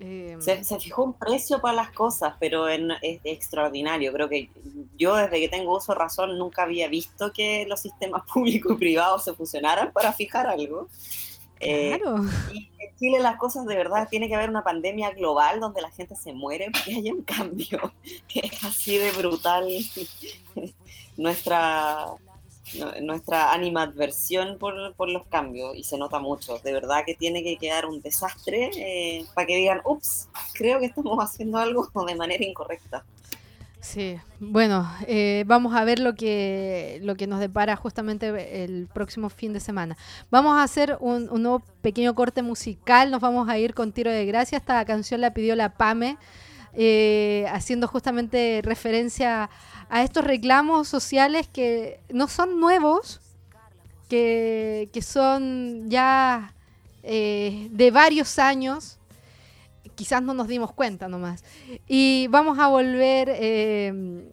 Em, 0.00 0.40
se, 0.40 0.62
fijó 0.78 1.02
un 1.02 1.14
precio 1.14 1.60
para 1.60 1.74
las 1.74 1.90
cosas, 1.90 2.34
pero 2.38 2.68
es, 2.68 2.80
extraordinario. 3.24 4.12
Creo 4.12 4.28
que 4.28 4.48
yo 4.96 5.16
desde 5.16 5.40
que 5.40 5.48
tengo 5.48 5.76
uso 5.76 5.92
razón 5.92 6.38
nunca 6.38 6.62
había 6.62 6.88
visto 6.88 7.32
que 7.32 7.66
los 7.66 7.80
sistemas 7.80 8.22
públicos 8.32 8.72
y 8.72 8.78
privados 8.78 9.24
se 9.24 9.34
fusionaran 9.34 9.92
para 9.92 10.12
fijar 10.12 10.46
algo. 10.46 10.88
Eh, 11.60 11.98
claro. 11.98 12.24
y 12.52 12.70
en 12.78 12.96
Chile 12.96 13.18
las 13.18 13.36
cosas 13.36 13.66
de 13.66 13.74
verdad, 13.74 14.06
tiene 14.08 14.28
que 14.28 14.36
haber 14.36 14.48
una 14.48 14.62
pandemia 14.62 15.10
global 15.10 15.58
donde 15.58 15.82
la 15.82 15.90
gente 15.90 16.14
se 16.14 16.32
muere 16.32 16.70
porque 16.70 16.94
haya 16.94 17.12
un 17.12 17.22
cambio. 17.22 17.92
Es 18.32 18.62
así 18.62 18.96
de 18.96 19.10
brutal 19.10 19.66
nuestra, 21.18 22.06
nuestra 23.02 23.52
animadversión 23.52 24.56
por, 24.58 24.94
por, 24.94 25.10
los 25.10 25.26
cambios 25.26 25.76
y 25.76 25.84
se 25.84 25.98
nota 25.98 26.18
mucho. 26.18 26.58
De 26.60 26.72
verdad 26.72 27.02
que 27.04 27.14
tiene 27.14 27.42
que 27.42 27.58
quedar 27.58 27.84
un 27.84 28.00
desastre 28.00 28.70
eh, 28.76 29.26
para 29.34 29.46
que 29.46 29.56
digan, 29.56 29.82
ups, 29.84 30.28
creo 30.54 30.78
que 30.78 30.86
estamos 30.86 31.18
haciendo 31.22 31.58
algo 31.58 31.86
de 32.06 32.14
manera 32.14 32.42
incorrecta. 32.42 33.04
Sí, 33.80 34.18
bueno, 34.40 34.90
eh, 35.06 35.44
vamos 35.46 35.74
a 35.74 35.84
ver 35.84 36.00
lo 36.00 36.14
que, 36.14 36.98
lo 37.02 37.14
que 37.14 37.26
nos 37.26 37.38
depara 37.38 37.76
justamente 37.76 38.64
el 38.64 38.88
próximo 38.92 39.28
fin 39.28 39.52
de 39.52 39.60
semana. 39.60 39.96
Vamos 40.30 40.58
a 40.58 40.64
hacer 40.64 40.96
un, 41.00 41.28
un 41.30 41.42
nuevo 41.44 41.62
pequeño 41.80 42.14
corte 42.14 42.42
musical, 42.42 43.10
nos 43.10 43.20
vamos 43.20 43.48
a 43.48 43.56
ir 43.56 43.74
con 43.74 43.92
Tiro 43.92 44.10
de 44.10 44.26
Gracia, 44.26 44.58
esta 44.58 44.84
canción 44.84 45.20
la 45.20 45.32
pidió 45.32 45.54
la 45.54 45.74
PAME, 45.74 46.18
eh, 46.74 47.46
haciendo 47.50 47.88
justamente 47.88 48.60
referencia 48.62 49.44
a 49.44 49.50
estos 49.90 50.24
reclamos 50.24 50.88
sociales 50.88 51.48
que 51.48 52.00
no 52.10 52.28
son 52.28 52.60
nuevos, 52.60 53.20
que, 54.08 54.88
son 55.02 55.88
ya 55.88 56.54
eh, 57.02 57.68
de 57.70 57.90
varios 57.90 58.38
años, 58.38 58.98
quizás 59.94 60.22
no 60.22 60.34
nos 60.34 60.48
dimos 60.48 60.72
cuenta 60.72 61.08
nomás. 61.08 61.44
Y 61.86 62.26
vamos 62.28 62.58
a 62.58 62.68
volver, 62.68 63.30
eh, 63.32 64.30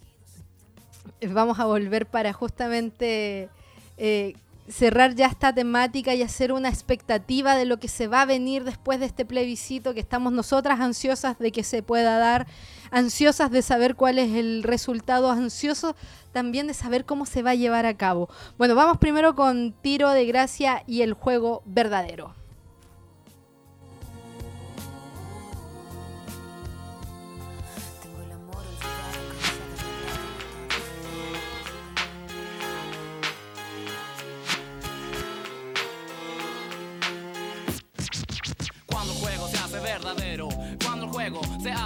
vamos 1.30 1.60
a 1.60 1.66
volver 1.66 2.06
para 2.06 2.34
justamente 2.34 3.50
eh, 3.98 4.36
cerrar 4.68 5.16
ya 5.16 5.28
esta 5.28 5.54
temática 5.54 6.14
y 6.16 6.22
hacer 6.22 6.52
una 6.52 6.70
expectativa 6.70 7.56
de 7.56 7.66
lo 7.66 7.78
que 7.78 7.88
se 7.88 8.08
va 8.08 8.22
a 8.22 8.26
venir 8.26 8.64
después 8.64 9.00
de 9.00 9.06
este 9.06 9.26
plebiscito 9.26 9.94
que 9.94 10.00
estamos 10.00 10.34
nosotras 10.34 10.80
ansiosas 10.80 11.38
de 11.38 11.52
que 11.52 11.64
se 11.64 11.84
pueda 11.84 12.18
dar, 12.18 12.48
ansiosas 12.96 13.52
de 13.52 13.62
saber 13.62 13.96
cuál 13.96 14.18
es 14.18 14.34
el 14.34 14.64
resultado, 14.64 15.30
ansiosos 15.30 15.96
también 16.32 16.68
de 16.68 16.74
saber 16.74 17.04
cómo 17.04 17.26
se 17.26 17.44
va 17.44 17.50
a 17.50 17.56
llevar 17.56 17.86
a 17.86 17.98
cabo. 17.98 18.30
Bueno, 18.58 18.74
vamos 18.74 19.00
primero 19.00 19.36
con 19.36 19.74
tiro 19.82 20.12
de 20.12 20.26
gracia 20.26 20.82
y 20.88 21.02
el 21.02 21.14
juego 21.14 21.62
verdadero. 21.66 22.34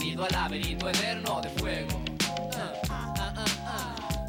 bienvenido 0.00 0.24
al 0.24 0.32
laberinto 0.32 0.88
eterno 0.88 1.40
de 1.42 1.48
fuego. 1.50 2.00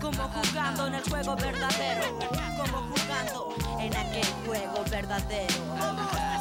Como 0.01 0.23
jugando 0.23 0.87
en 0.87 0.95
el 0.95 1.03
juego 1.03 1.35
verdadero. 1.35 2.19
Como 2.57 2.77
jugando 2.89 3.55
en 3.79 3.95
aquel 3.95 4.25
juego 4.45 4.83
verdadero. 4.89 6.40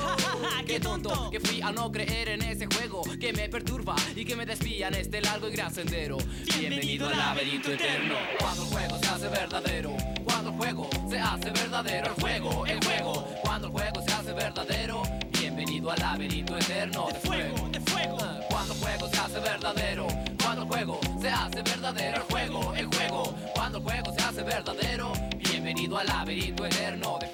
Qué 0.66 0.80
tonto 0.80 1.30
que 1.30 1.40
fui 1.40 1.60
a 1.62 1.72
no 1.72 1.90
creer 1.90 2.30
en 2.30 2.42
ese 2.42 2.66
juego 2.66 3.02
que 3.20 3.32
me 3.32 3.48
perturba 3.48 3.94
y 4.14 4.24
que 4.24 4.36
me 4.36 4.44
desvía 4.46 4.88
en 4.88 4.94
este 4.94 5.20
largo 5.20 5.48
y 5.48 5.52
gran 5.52 5.72
sendero. 5.72 6.18
Bienvenido 6.58 7.08
al 7.08 7.16
laberinto 7.16 7.72
eterno. 7.72 8.14
Cuando 8.38 8.62
el 8.62 8.68
juego 8.68 8.98
se 8.98 9.08
hace 9.08 9.28
verdadero. 9.28 9.96
Cuando 10.24 10.50
el 10.50 10.56
juego 10.56 10.90
se 11.08 11.18
hace 11.18 11.50
verdadero. 11.50 12.06
El 12.06 12.22
juego, 12.22 12.66
el 12.66 12.84
juego. 12.84 13.28
Cuando 13.42 13.66
el 13.68 13.72
juego 13.72 14.02
se 14.06 14.12
hace 14.12 14.32
verdadero. 14.32 15.02
Bienvenido 15.38 15.90
al 15.90 15.98
laberinto 16.00 16.58
eterno 16.58 17.06
de 17.12 17.20
fuego, 17.20 17.68
de 17.68 17.80
fuego. 17.80 18.18
Cuando 18.50 18.74
el 18.74 18.80
juego 18.80 19.08
se 19.08 19.18
hace 19.18 19.40
verdadero. 19.40 20.06
Cuando 20.42 20.62
el 20.62 20.68
juego 20.68 21.00
se 21.20 21.28
hace 21.28 21.62
verdadero. 21.62 22.16
El 22.16 22.22
juego, 22.22 22.74
el 22.74 22.86
juego. 22.86 23.34
Cuando 23.54 23.78
el 23.78 23.84
juego 23.84 24.12
se 24.12 24.22
hace 24.22 24.42
verdadero. 24.42 25.12
Bienvenido 25.38 25.98
al 25.98 26.06
laberinto 26.06 26.66
eterno 26.66 27.18
de 27.20 27.25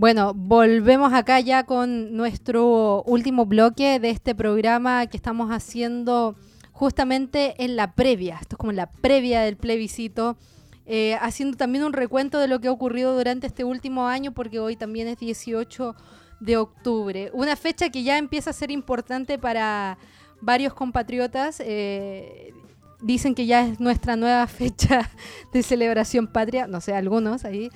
Bueno, 0.00 0.32
volvemos 0.32 1.12
acá 1.12 1.40
ya 1.40 1.64
con 1.64 2.16
nuestro 2.16 3.02
último 3.02 3.44
bloque 3.44 4.00
de 4.00 4.08
este 4.08 4.34
programa 4.34 5.06
que 5.08 5.18
estamos 5.18 5.50
haciendo 5.50 6.36
justamente 6.72 7.62
en 7.62 7.76
la 7.76 7.94
previa. 7.94 8.38
Esto 8.40 8.54
es 8.54 8.56
como 8.56 8.72
la 8.72 8.90
previa 8.90 9.42
del 9.42 9.58
plebiscito. 9.58 10.38
eh, 10.86 11.18
haciendo 11.20 11.58
también 11.58 11.84
un 11.84 11.92
recuento 11.92 12.38
de 12.38 12.48
lo 12.48 12.60
que 12.60 12.68
ha 12.68 12.72
ocurrido 12.72 13.14
durante 13.14 13.46
este 13.46 13.62
último 13.62 14.06
año, 14.06 14.32
porque 14.32 14.58
hoy 14.58 14.74
también 14.74 15.06
es 15.06 15.18
18 15.18 15.94
de 16.40 16.56
octubre. 16.56 17.30
Una 17.34 17.54
fecha 17.54 17.90
que 17.90 18.02
ya 18.02 18.16
empieza 18.16 18.48
a 18.48 18.54
ser 18.54 18.70
importante 18.70 19.38
para 19.38 19.98
varios 20.40 20.72
compatriotas. 20.72 21.60
eh, 21.62 22.54
dicen 23.02 23.34
que 23.34 23.44
ya 23.44 23.66
es 23.66 23.80
nuestra 23.80 24.16
nueva 24.16 24.46
fecha 24.60 25.10
de 25.52 25.62
celebración 25.62 26.26
patria, 26.26 26.66
no 26.66 26.80
sé, 26.80 26.94
algunos 26.94 27.44
ahí. 27.44 27.68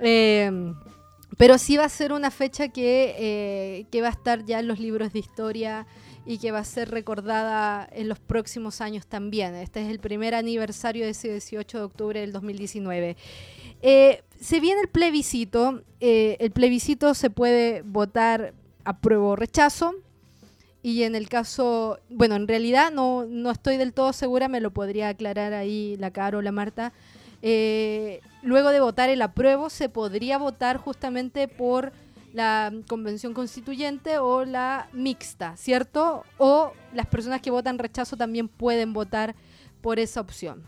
Eh, 0.00 0.50
pero 1.36 1.58
sí 1.58 1.76
va 1.76 1.84
a 1.84 1.88
ser 1.88 2.12
una 2.12 2.30
fecha 2.30 2.68
que, 2.68 3.14
eh, 3.18 3.86
que 3.90 4.02
va 4.02 4.08
a 4.08 4.12
estar 4.12 4.44
ya 4.44 4.60
en 4.60 4.68
los 4.68 4.78
libros 4.80 5.12
de 5.12 5.18
historia 5.18 5.86
y 6.26 6.38
que 6.38 6.52
va 6.52 6.58
a 6.58 6.64
ser 6.64 6.90
recordada 6.90 7.88
en 7.92 8.08
los 8.08 8.18
próximos 8.18 8.80
años 8.80 9.06
también. 9.06 9.54
Este 9.54 9.82
es 9.82 9.88
el 9.88 10.00
primer 10.00 10.34
aniversario 10.34 11.04
de 11.04 11.10
ese 11.10 11.30
18 11.30 11.78
de 11.78 11.84
octubre 11.84 12.20
del 12.20 12.32
2019. 12.32 13.16
Eh, 13.82 14.22
se 14.38 14.60
viene 14.60 14.80
el 14.82 14.88
plebiscito. 14.88 15.82
eh, 16.00 16.36
el 16.40 16.50
plebiscito 16.50 17.14
se 17.14 17.30
puede 17.30 17.82
votar 17.82 18.54
apruebo 18.84 19.30
o 19.30 19.36
rechazo. 19.36 19.94
Y 20.82 21.02
en 21.02 21.14
el 21.14 21.28
caso, 21.28 21.98
bueno, 22.08 22.36
en 22.36 22.48
realidad 22.48 22.90
no, 22.90 23.26
no 23.26 23.50
estoy 23.50 23.76
del 23.76 23.92
todo 23.92 24.14
segura, 24.14 24.48
me 24.48 24.60
lo 24.60 24.70
podría 24.70 25.08
aclarar 25.08 25.52
ahí 25.52 25.96
la 25.98 26.10
Caro 26.10 26.38
o 26.38 26.42
la 26.42 26.52
Marta. 26.52 26.92
Luego 28.42 28.70
de 28.70 28.80
votar 28.80 29.08
el 29.10 29.22
apruebo, 29.22 29.70
se 29.70 29.88
podría 29.88 30.38
votar 30.38 30.76
justamente 30.78 31.48
por 31.48 31.92
la 32.32 32.72
convención 32.88 33.34
constituyente 33.34 34.18
o 34.18 34.44
la 34.44 34.88
mixta, 34.92 35.56
¿cierto? 35.56 36.24
O 36.38 36.72
las 36.94 37.06
personas 37.06 37.40
que 37.40 37.50
votan 37.50 37.78
rechazo 37.78 38.16
también 38.16 38.46
pueden 38.48 38.92
votar 38.92 39.34
por 39.80 39.98
esa 39.98 40.20
opción. 40.20 40.62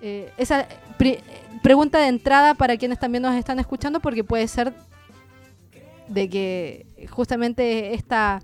Eh, 0.00 0.32
esa 0.38 0.66
pregunta 1.62 1.98
de 1.98 2.06
entrada 2.06 2.54
para 2.54 2.76
quienes 2.76 2.98
también 2.98 3.22
nos 3.22 3.34
están 3.34 3.58
escuchando, 3.58 4.00
porque 4.00 4.24
puede 4.24 4.48
ser 4.48 4.72
de 6.08 6.28
que 6.30 6.86
justamente 7.10 7.92
esta, 7.94 8.40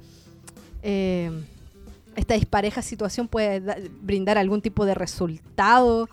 eh, 0.82 1.30
esta 2.16 2.34
dispareja 2.34 2.82
situación 2.82 3.26
puede 3.26 3.60
da- 3.60 3.76
brindar 4.02 4.36
algún 4.36 4.60
tipo 4.60 4.84
de 4.84 4.94
resultado 4.94 6.08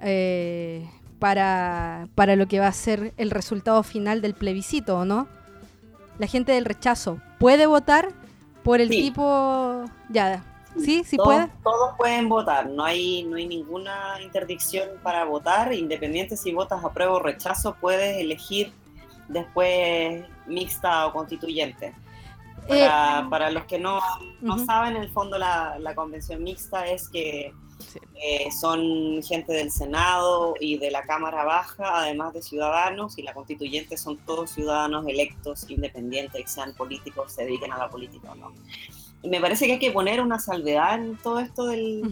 eh, 0.00 0.88
para, 1.18 2.08
para 2.14 2.36
lo 2.36 2.46
que 2.46 2.60
va 2.60 2.66
a 2.68 2.72
ser 2.72 3.12
el 3.16 3.30
resultado 3.30 3.82
final 3.82 4.20
del 4.20 4.34
plebiscito, 4.34 4.98
¿o 4.98 5.04
no? 5.04 5.28
La 6.18 6.26
gente 6.26 6.52
del 6.52 6.64
rechazo 6.64 7.20
puede 7.38 7.66
votar 7.66 8.08
por 8.62 8.80
el 8.80 8.88
Sí. 8.88 9.02
tipo... 9.02 9.84
Ya, 10.08 10.42
¿sí? 10.78 11.04
¿Sí 11.04 11.16
todos, 11.16 11.26
puede? 11.28 11.48
todos 11.62 11.94
pueden 11.96 12.28
votar, 12.28 12.68
no 12.68 12.84
hay, 12.84 13.22
no 13.24 13.36
hay 13.36 13.46
ninguna 13.46 14.20
interdicción 14.22 14.88
para 15.02 15.24
votar, 15.24 15.72
independiente 15.72 16.36
si 16.36 16.52
votas 16.52 16.84
apruebo 16.84 17.16
o 17.16 17.18
rechazo, 17.20 17.76
puedes 17.80 18.18
elegir 18.18 18.72
después 19.28 20.24
mixta 20.46 21.06
o 21.06 21.12
constituyente. 21.12 21.94
Para, 22.68 23.26
para 23.30 23.50
los 23.50 23.64
que 23.64 23.78
no, 23.78 24.00
no 24.40 24.56
Eh, 24.56 24.66
saben, 24.66 24.96
en 24.96 25.02
el 25.02 25.10
fondo 25.10 25.38
la, 25.38 25.78
la 25.78 25.94
convención 25.94 26.42
mixta 26.42 26.86
es 26.88 27.08
que 27.08 27.52
eh, 28.14 28.50
son 28.50 29.22
gente 29.22 29.52
del 29.52 29.70
Senado 29.70 30.54
y 30.60 30.78
de 30.78 30.90
la 30.90 31.02
Cámara 31.02 31.44
Baja, 31.44 32.00
además 32.00 32.32
de 32.34 32.42
ciudadanos, 32.42 33.18
y 33.18 33.22
la 33.22 33.34
constituyente 33.34 33.96
son 33.96 34.16
todos 34.18 34.50
ciudadanos 34.50 35.06
electos, 35.06 35.68
independientes, 35.68 36.42
que 36.42 36.48
sean 36.48 36.74
políticos, 36.74 37.32
se 37.32 37.44
dediquen 37.44 37.72
a 37.72 37.78
la 37.78 37.88
política 37.88 38.32
o 38.32 38.34
no. 38.34 38.52
Y 39.22 39.28
me 39.28 39.40
parece 39.40 39.66
que 39.66 39.72
hay 39.72 39.78
que 39.78 39.90
poner 39.90 40.20
una 40.20 40.38
salvedad 40.38 40.94
en 40.94 41.16
todo 41.16 41.40
esto 41.40 41.66
del... 41.66 42.02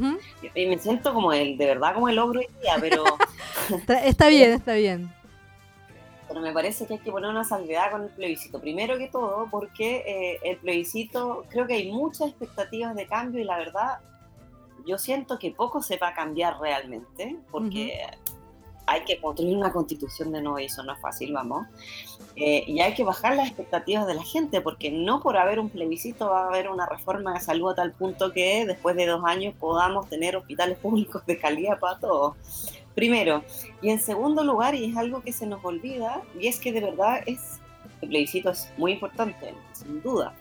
Y 0.54 0.66
me 0.66 0.78
siento 0.78 1.14
como 1.14 1.32
el, 1.32 1.56
de 1.56 1.66
verdad 1.66 1.94
como 1.94 2.08
el 2.08 2.18
ogro 2.18 2.40
hoy 2.40 2.48
día, 2.60 2.76
pero, 2.80 3.04
Está, 3.70 4.04
está 4.04 4.28
bien, 4.28 4.52
está 4.52 4.74
bien. 4.74 5.12
pero 6.28 6.40
me 6.40 6.52
parece 6.52 6.86
que 6.86 6.94
hay 6.94 6.98
que 6.98 7.12
poner 7.12 7.30
una 7.30 7.44
salvedad 7.44 7.90
con 7.92 8.02
el 8.02 8.08
plebiscito. 8.08 8.60
Primero 8.60 8.98
que 8.98 9.08
todo, 9.08 9.46
porque 9.50 10.02
eh, 10.06 10.40
el 10.42 10.56
plebiscito, 10.56 11.44
creo 11.50 11.66
que 11.66 11.74
hay 11.74 11.92
muchas 11.92 12.30
expectativas 12.30 12.94
de 12.94 13.06
cambio 13.06 13.40
y 13.40 13.44
la 13.44 13.58
verdad, 13.58 13.98
yo 14.86 14.98
siento 14.98 15.38
que 15.38 15.50
poco 15.50 15.82
se 15.82 15.96
va 15.96 16.08
a 16.08 16.14
cambiar 16.14 16.58
realmente, 16.60 17.38
porque 17.50 18.00
hay 18.86 19.04
que 19.04 19.20
construir 19.20 19.56
una 19.56 19.72
constitución 19.72 20.32
de 20.32 20.42
nuevo 20.42 20.58
y 20.58 20.64
eso 20.64 20.82
no 20.82 20.92
es 20.92 21.00
fácil, 21.00 21.32
vamos. 21.32 21.66
Eh, 22.36 22.64
y 22.66 22.80
hay 22.80 22.94
que 22.94 23.04
bajar 23.04 23.36
las 23.36 23.46
expectativas 23.46 24.06
de 24.06 24.14
la 24.14 24.22
gente, 24.22 24.60
porque 24.60 24.90
no 24.90 25.20
por 25.22 25.36
haber 25.36 25.58
un 25.58 25.70
plebiscito 25.70 26.28
va 26.28 26.44
a 26.44 26.48
haber 26.48 26.68
una 26.68 26.86
reforma 26.86 27.34
de 27.34 27.40
salud 27.40 27.70
a 27.70 27.74
tal 27.74 27.92
punto 27.92 28.32
que 28.32 28.66
después 28.66 28.96
de 28.96 29.06
dos 29.06 29.24
años 29.24 29.54
podamos 29.58 30.08
tener 30.08 30.36
hospitales 30.36 30.78
públicos 30.78 31.24
de 31.26 31.38
calidad 31.38 31.78
para 31.78 31.98
todos. 31.98 32.34
Primero. 32.94 33.42
Y 33.82 33.90
en 33.90 34.00
segundo 34.00 34.44
lugar, 34.44 34.74
y 34.74 34.90
es 34.90 34.96
algo 34.96 35.22
que 35.22 35.32
se 35.32 35.46
nos 35.46 35.64
olvida, 35.64 36.22
y 36.38 36.46
es 36.46 36.58
que 36.58 36.72
de 36.72 36.80
verdad 36.80 37.22
es, 37.26 37.60
el 38.02 38.08
plebiscito 38.08 38.50
es 38.50 38.70
muy 38.76 38.92
importante, 38.92 39.54
sin 39.72 40.02
duda. 40.02 40.34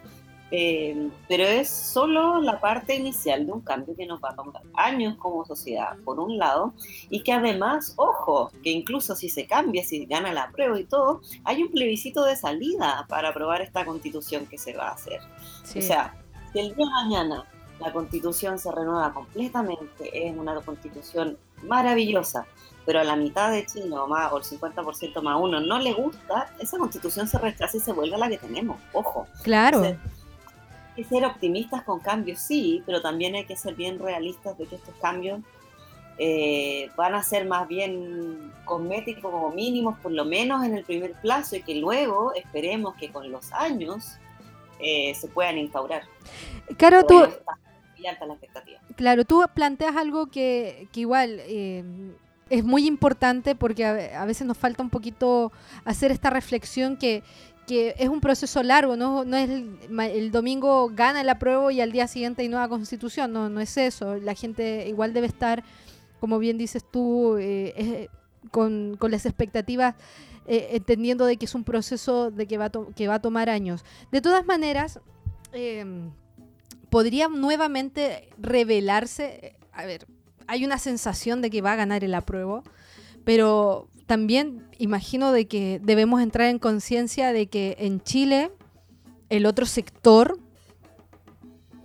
Eh, 0.55 1.09
pero 1.27 1.45
es 1.45 1.67
solo 1.67 2.39
la 2.39 2.59
parte 2.59 2.93
inicial 2.93 3.47
de 3.47 3.51
un 3.51 3.61
cambio 3.61 3.95
que 3.95 4.05
nos 4.05 4.21
va 4.23 4.29
a 4.29 4.35
tomar 4.35 4.61
años 4.75 5.15
como 5.17 5.43
sociedad, 5.45 5.97
por 6.05 6.19
un 6.19 6.37
lado, 6.37 6.75
y 7.09 7.23
que 7.23 7.33
además, 7.33 7.93
ojo, 7.95 8.51
que 8.61 8.69
incluso 8.69 9.15
si 9.15 9.29
se 9.29 9.47
cambia, 9.47 9.83
si 9.83 10.05
gana 10.05 10.31
la 10.31 10.51
prueba 10.51 10.79
y 10.79 10.83
todo, 10.83 11.21
hay 11.43 11.63
un 11.63 11.71
plebiscito 11.71 12.23
de 12.23 12.35
salida 12.35 13.07
para 13.09 13.29
aprobar 13.29 13.63
esta 13.63 13.83
constitución 13.83 14.45
que 14.45 14.59
se 14.59 14.77
va 14.77 14.89
a 14.89 14.91
hacer. 14.91 15.21
Sí. 15.63 15.79
O 15.79 15.81
sea, 15.81 16.13
si 16.51 16.59
el 16.59 16.75
día 16.75 16.85
de 16.85 16.91
mañana 16.91 17.45
la 17.79 17.91
constitución 17.91 18.59
se 18.59 18.71
renueva 18.71 19.11
completamente, 19.11 20.27
es 20.27 20.37
una 20.37 20.53
constitución 20.61 21.35
maravillosa, 21.63 22.45
pero 22.85 22.99
a 22.99 23.03
la 23.03 23.15
mitad 23.15 23.49
de 23.49 23.65
Chile 23.65 23.97
o 23.97 24.05
más, 24.05 24.31
o 24.31 24.37
el 24.37 24.43
50% 24.43 25.19
más 25.23 25.37
uno 25.41 25.59
no 25.61 25.79
le 25.79 25.93
gusta, 25.93 26.53
esa 26.59 26.77
constitución 26.77 27.27
se 27.27 27.39
rechaza 27.39 27.77
y 27.77 27.79
se 27.79 27.91
vuelve 27.91 28.17
a 28.17 28.19
la 28.19 28.29
que 28.29 28.37
tenemos, 28.37 28.77
ojo. 28.93 29.25
Claro. 29.41 29.79
O 29.79 29.83
sea, 29.83 29.89
hay 29.89 29.97
que 30.95 31.03
ser 31.03 31.25
optimistas 31.25 31.83
con 31.83 31.99
cambios, 31.99 32.39
sí, 32.39 32.83
pero 32.85 33.01
también 33.01 33.35
hay 33.35 33.45
que 33.45 33.55
ser 33.55 33.75
bien 33.75 33.99
realistas 33.99 34.57
de 34.57 34.65
que 34.65 34.75
estos 34.75 34.95
cambios 34.95 35.41
eh, 36.17 36.91
van 36.95 37.15
a 37.15 37.23
ser 37.23 37.45
más 37.45 37.67
bien 37.67 38.51
cosméticos 38.65 39.31
o 39.33 39.49
mínimos, 39.51 39.97
por 39.99 40.11
lo 40.11 40.25
menos 40.25 40.63
en 40.63 40.75
el 40.75 40.83
primer 40.83 41.13
plazo, 41.13 41.55
y 41.55 41.63
que 41.63 41.75
luego 41.75 42.33
esperemos 42.33 42.95
que 42.95 43.11
con 43.11 43.31
los 43.31 43.51
años 43.53 44.17
eh, 44.79 45.15
se 45.15 45.27
puedan 45.27 45.57
instaurar. 45.57 46.03
Caro, 46.77 47.03
tú, 47.03 47.23
está 47.23 48.25
la 48.25 48.33
expectativa. 48.33 48.79
Claro, 48.95 49.25
tú 49.25 49.43
planteas 49.53 49.95
algo 49.95 50.27
que, 50.27 50.87
que 50.91 50.99
igual 50.99 51.39
eh, 51.39 51.83
es 52.49 52.63
muy 52.63 52.85
importante 52.85 53.55
porque 53.55 53.85
a 53.85 54.25
veces 54.25 54.45
nos 54.45 54.57
falta 54.57 54.83
un 54.83 54.89
poquito 54.89 55.51
hacer 55.85 56.11
esta 56.11 56.29
reflexión 56.29 56.97
que, 56.97 57.23
que 57.67 57.95
es 57.97 58.09
un 58.09 58.21
proceso 58.21 58.61
largo, 58.63 58.95
no, 58.95 59.23
no 59.23 59.37
es 59.37 59.49
el, 59.49 60.31
domingo 60.31 60.89
gana 60.93 61.21
el 61.21 61.29
apruebo 61.29 61.71
y 61.71 61.81
al 61.81 61.91
día 61.91 62.07
siguiente 62.07 62.41
hay 62.41 62.49
nueva 62.49 62.67
constitución, 62.67 63.31
no, 63.31 63.49
no 63.49 63.59
es 63.59 63.77
eso. 63.77 64.15
La 64.15 64.35
gente 64.35 64.87
igual 64.87 65.13
debe 65.13 65.27
estar, 65.27 65.63
como 66.19 66.39
bien 66.39 66.57
dices 66.57 66.83
tú, 66.89 67.37
eh, 67.37 68.09
con, 68.51 68.97
con 68.99 69.11
las 69.11 69.25
expectativas, 69.25 69.95
eh, 70.45 70.69
entendiendo 70.71 71.25
de 71.25 71.37
que 71.37 71.45
es 71.45 71.55
un 71.55 71.63
proceso 71.63 72.29
de 72.29 72.47
que 72.47 72.57
va, 72.57 72.69
que 72.69 73.07
va 73.07 73.15
a 73.15 73.21
tomar 73.21 73.49
años. 73.49 73.85
De 74.11 74.19
todas 74.19 74.45
maneras, 74.45 74.99
eh, 75.53 75.85
podría 76.89 77.29
nuevamente 77.29 78.29
revelarse, 78.37 79.39
eh, 79.41 79.55
a 79.71 79.85
ver, 79.85 80.05
hay 80.47 80.65
una 80.65 80.79
sensación 80.79 81.41
de 81.41 81.49
que 81.49 81.61
va 81.61 81.73
a 81.73 81.77
ganar 81.77 82.03
el 82.03 82.13
apruebo, 82.13 82.63
pero 83.23 83.87
también 84.05 84.67
imagino 84.77 85.31
de 85.31 85.47
que 85.47 85.79
debemos 85.83 86.21
entrar 86.21 86.49
en 86.49 86.59
conciencia 86.59 87.33
de 87.33 87.47
que 87.47 87.75
en 87.79 88.01
Chile 88.01 88.51
el 89.29 89.45
otro 89.45 89.65
sector 89.65 90.39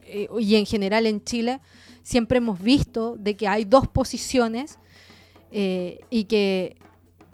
eh, 0.03 0.29
y 0.39 0.57
en 0.57 0.67
general 0.67 1.07
en 1.07 1.23
Chile 1.23 1.61
siempre 2.03 2.39
hemos 2.39 2.61
visto 2.61 3.17
de 3.17 3.37
que 3.37 3.49
hay 3.49 3.65
dos 3.65 3.89
posiciones 3.89 4.79
eh, 5.53 6.01
y 6.11 6.25
que 6.25 6.77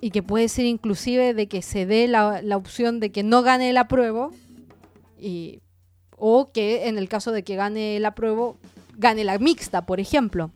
y 0.01 0.11
que 0.11 0.23
puede 0.23 0.48
ser 0.48 0.66
inclusive 0.66 1.32
de 1.32 1.47
que 1.48 1.62
se 1.62 1.86
dé 1.86 2.09
la, 2.09 2.43
la 2.43 2.59
opción 2.59 3.01
de 3.01 3.11
que 3.11 3.23
no 3.23 3.43
gane 3.43 3.70
el 3.70 3.78
apruebo 3.78 4.32
y, 5.19 5.61
o 6.19 6.52
que 6.52 6.89
en 6.89 6.98
el 6.98 7.09
caso 7.09 7.32
de 7.32 7.43
que 7.43 7.56
gane 7.56 7.97
el 7.97 8.05
apruebo 8.05 8.59
gane 8.97 9.24
la 9.24 9.39
mixta, 9.39 9.86
por 9.86 10.01
ejemplo. 10.01 10.51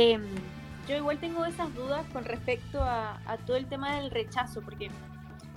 Em, 0.00 0.22
yo 0.88 0.96
igual 0.96 1.18
tengo 1.18 1.44
esas 1.44 1.74
dudas 1.74 2.06
con 2.12 2.24
respecto 2.24 2.82
a, 2.82 3.18
a 3.26 3.36
todo 3.38 3.56
el 3.56 3.66
tema 3.66 3.96
del 3.96 4.10
rechazo, 4.10 4.62
porque 4.62 4.90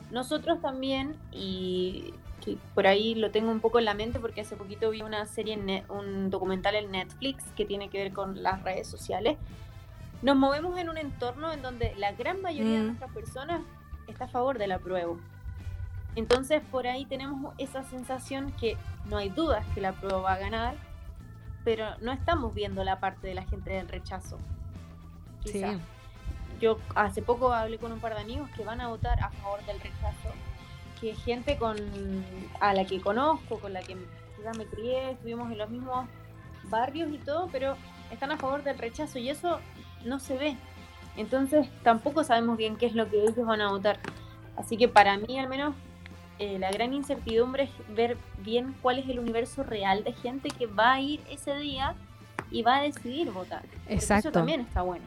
nosotros 0.10 0.60
también, 0.62 1.16
y 1.32 2.14
que 2.44 2.58
por 2.74 2.88
ahí 2.88 3.14
lo 3.14 3.30
tengo 3.30 3.52
un 3.52 3.60
poco 3.60 3.78
en 3.78 3.86
la 3.86 3.94
mente 3.94 4.20
porque 4.20 4.42
hace 4.42 4.56
poquito 4.56 4.90
vi 4.90 5.04
una 5.04 5.26
serie, 5.28 5.54
en 5.54 5.66
Net- 5.68 5.86
un 5.90 6.32
documental 6.32 6.74
en 6.76 6.90
Netflix 6.92 7.44
que 7.56 7.66
tiene 7.66 7.90
que 7.90 8.00
ver 8.02 8.14
con 8.14 8.42
las 8.42 8.64
redes 8.64 8.88
sociales, 8.88 9.38
nos 10.24 10.36
movemos 10.36 10.78
en 10.80 10.90
un 10.90 10.98
entorno 10.98 11.52
en 11.54 11.62
donde 11.62 11.94
la 11.98 12.12
gran 12.14 12.42
mayoría 12.42 12.74
de 12.78 12.80
Mm. 12.84 12.86
nuestras 12.88 13.12
personas 13.12 13.62
está 14.08 14.26
a 14.26 14.28
favor 14.28 14.58
del 14.58 14.72
apruebo. 14.72 15.20
Entonces 16.16 16.62
por 16.72 16.88
ahí 16.88 17.06
tenemos 17.06 17.54
esa 17.60 17.84
sensación 17.84 18.52
que 18.60 18.76
no 19.06 19.18
hay 19.18 19.30
dudas 19.30 19.64
que 19.74 19.82
la 19.82 19.90
apruebo 19.90 20.24
va 20.24 20.34
a 20.34 20.38
ganar, 20.40 20.76
pero 21.64 21.98
no 22.02 22.12
estamos 22.12 22.54
viendo 22.54 22.84
la 22.84 23.00
parte 23.00 23.28
de 23.28 23.36
la 23.36 23.44
gente 23.44 23.72
del 23.72 23.88
rechazo. 23.88 24.38
Quizá. 25.44 25.80
Yo 26.60 26.78
hace 26.96 27.22
poco 27.22 27.52
hablé 27.54 27.78
con 27.78 27.92
un 27.92 28.00
par 28.00 28.14
de 28.14 28.22
amigos 28.22 28.50
que 28.52 28.64
van 28.64 28.82
a 28.82 28.88
votar 28.88 29.20
a 29.24 29.32
favor 29.32 29.66
del 29.66 29.80
rechazo, 29.80 30.30
que 31.00 31.16
gente 31.16 31.58
con 31.58 31.76
a 32.60 32.74
la 32.74 32.86
que 32.86 33.02
conozco, 33.02 33.60
con 33.60 33.74
la 33.74 33.82
que 33.82 33.98
quizás 34.38 34.58
me 34.58 34.66
crié, 34.66 35.12
estuvimos 35.12 35.52
en 35.52 35.58
los 35.58 35.70
mismos 35.70 36.08
barrios 36.66 37.12
y 37.12 37.18
todo, 37.18 37.50
pero 37.52 37.76
están 38.12 38.32
a 38.32 38.38
favor 38.38 38.64
del 38.64 38.78
rechazo 38.78 39.18
y 39.18 39.30
eso 39.30 39.60
no 40.06 40.20
se 40.20 40.38
ve. 40.38 40.58
Entonces 41.18 41.68
tampoco 41.84 42.24
sabemos 42.24 42.58
bien 42.58 42.76
qué 42.78 42.86
es 42.86 42.94
lo 42.94 43.10
que 43.10 43.22
ellos 43.22 43.46
van 43.46 43.62
a 43.62 43.70
votar. 43.70 44.00
Así 44.56 44.78
que 44.78 44.88
para 44.88 45.18
mí 45.18 45.40
al 45.40 45.50
menos 45.50 45.74
eh, 46.42 46.58
la 46.58 46.72
gran 46.72 46.92
incertidumbre 46.92 47.64
es 47.64 47.96
ver 47.96 48.18
bien 48.44 48.76
cuál 48.82 48.98
es 48.98 49.08
el 49.08 49.20
universo 49.20 49.62
real 49.62 50.04
de 50.04 50.12
gente 50.12 50.50
que 50.50 50.66
va 50.66 50.94
a 50.94 51.00
ir 51.00 51.20
ese 51.30 51.56
día 51.58 51.96
y 52.50 52.64
va 52.64 52.78
a 52.78 52.82
decidir 52.82 53.30
votar. 53.30 53.64
Exacto. 53.88 54.30
Eso 54.30 54.34
también 54.34 54.62
está 54.62 54.82
bueno. 54.82 55.06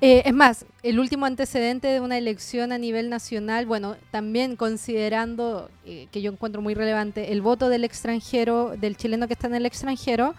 Eh, 0.00 0.22
es 0.24 0.34
más, 0.34 0.66
el 0.82 0.98
último 0.98 1.26
antecedente 1.26 1.86
de 1.86 2.00
una 2.00 2.18
elección 2.18 2.72
a 2.72 2.78
nivel 2.78 3.08
nacional, 3.08 3.66
bueno, 3.66 3.96
también 4.10 4.56
considerando 4.56 5.70
eh, 5.84 6.08
que 6.10 6.22
yo 6.22 6.32
encuentro 6.32 6.60
muy 6.60 6.74
relevante 6.74 7.30
el 7.30 7.40
voto 7.40 7.68
del 7.68 7.84
extranjero, 7.84 8.76
del 8.76 8.96
chileno 8.96 9.28
que 9.28 9.34
está 9.34 9.46
en 9.46 9.54
el 9.54 9.66
extranjero, 9.66 10.34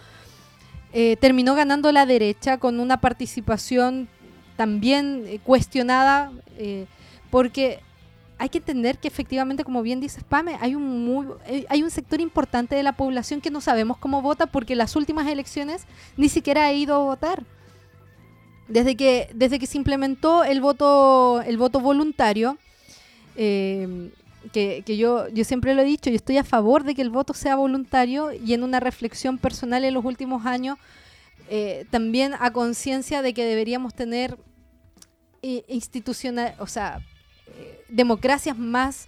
eh, 0.91 1.16
terminó 1.18 1.56
ganando 1.56 1.94
la 1.94 2.06
derecha 2.06 2.57
con 2.57 2.82
una 2.82 2.99
participación 2.99 4.10
también 4.57 5.40
cuestionada, 5.44 6.32
porque 7.30 7.80
hay 8.38 8.49
que 8.49 8.57
entender 8.57 8.98
que 8.98 9.07
efectivamente, 9.07 9.64
como 9.64 9.82
bien 9.82 9.99
dice 9.99 10.22
Pame, 10.28 10.57
hay 10.60 10.76
un, 10.76 11.06
muy, 11.06 11.28
eh, 11.48 11.66
hay 11.70 11.84
un 11.84 11.90
sector 11.90 12.20
importante 12.20 12.76
de 12.76 12.84
la 12.84 12.94
población 12.94 13.41
que 13.41 13.49
no 13.49 13.62
sabemos 13.62 13.98
cómo 13.98 14.22
vota 14.22 14.45
porque 14.45 14.76
las 14.76 14.95
últimas 14.95 15.28
elecciones 15.28 15.86
ni 16.18 16.30
siquiera 16.30 16.66
ha 16.66 16.74
ido 16.74 16.95
a 16.95 16.99
votar. 16.99 17.44
Desde 18.68 18.95
que, 18.95 19.30
desde 19.34 19.60
que 19.60 19.68
se 19.68 19.78
implementó 19.78 20.44
el 20.44 20.60
voto, 20.60 21.41
el 21.44 21.57
voto 21.57 21.80
voluntario, 21.80 22.57
eh, 23.36 24.12
que, 24.52 24.84
que 24.86 24.98
yo, 24.98 25.28
yo 25.30 25.44
siempre 25.44 25.76
lo 25.76 25.82
he 25.82 25.86
dicho, 25.86 26.10
yo 26.10 26.16
estoy 26.16 26.38
a 26.38 26.44
favor 26.44 26.84
de 26.84 26.95
que 26.95 27.02
el 27.02 27.12
voto 27.12 27.34
sea 27.34 27.56
voluntario 27.56 28.32
y 28.32 28.53
en 28.53 28.64
una 28.64 28.80
reflexión 28.80 29.38
personal 29.38 29.84
en 29.84 29.94
los 29.94 30.03
últimos 30.03 30.45
años, 30.45 30.78
eh, 31.48 31.86
también 31.91 32.34
a 32.40 32.52
conciencia 32.52 33.22
de 33.22 33.34
que 33.34 33.45
deberíamos 33.45 33.94
tener 33.94 34.38
eh, 35.44 35.64
institucional, 35.68 36.56
o 36.57 36.66
sea, 36.66 37.02
democracias 37.90 38.57
más, 38.57 39.07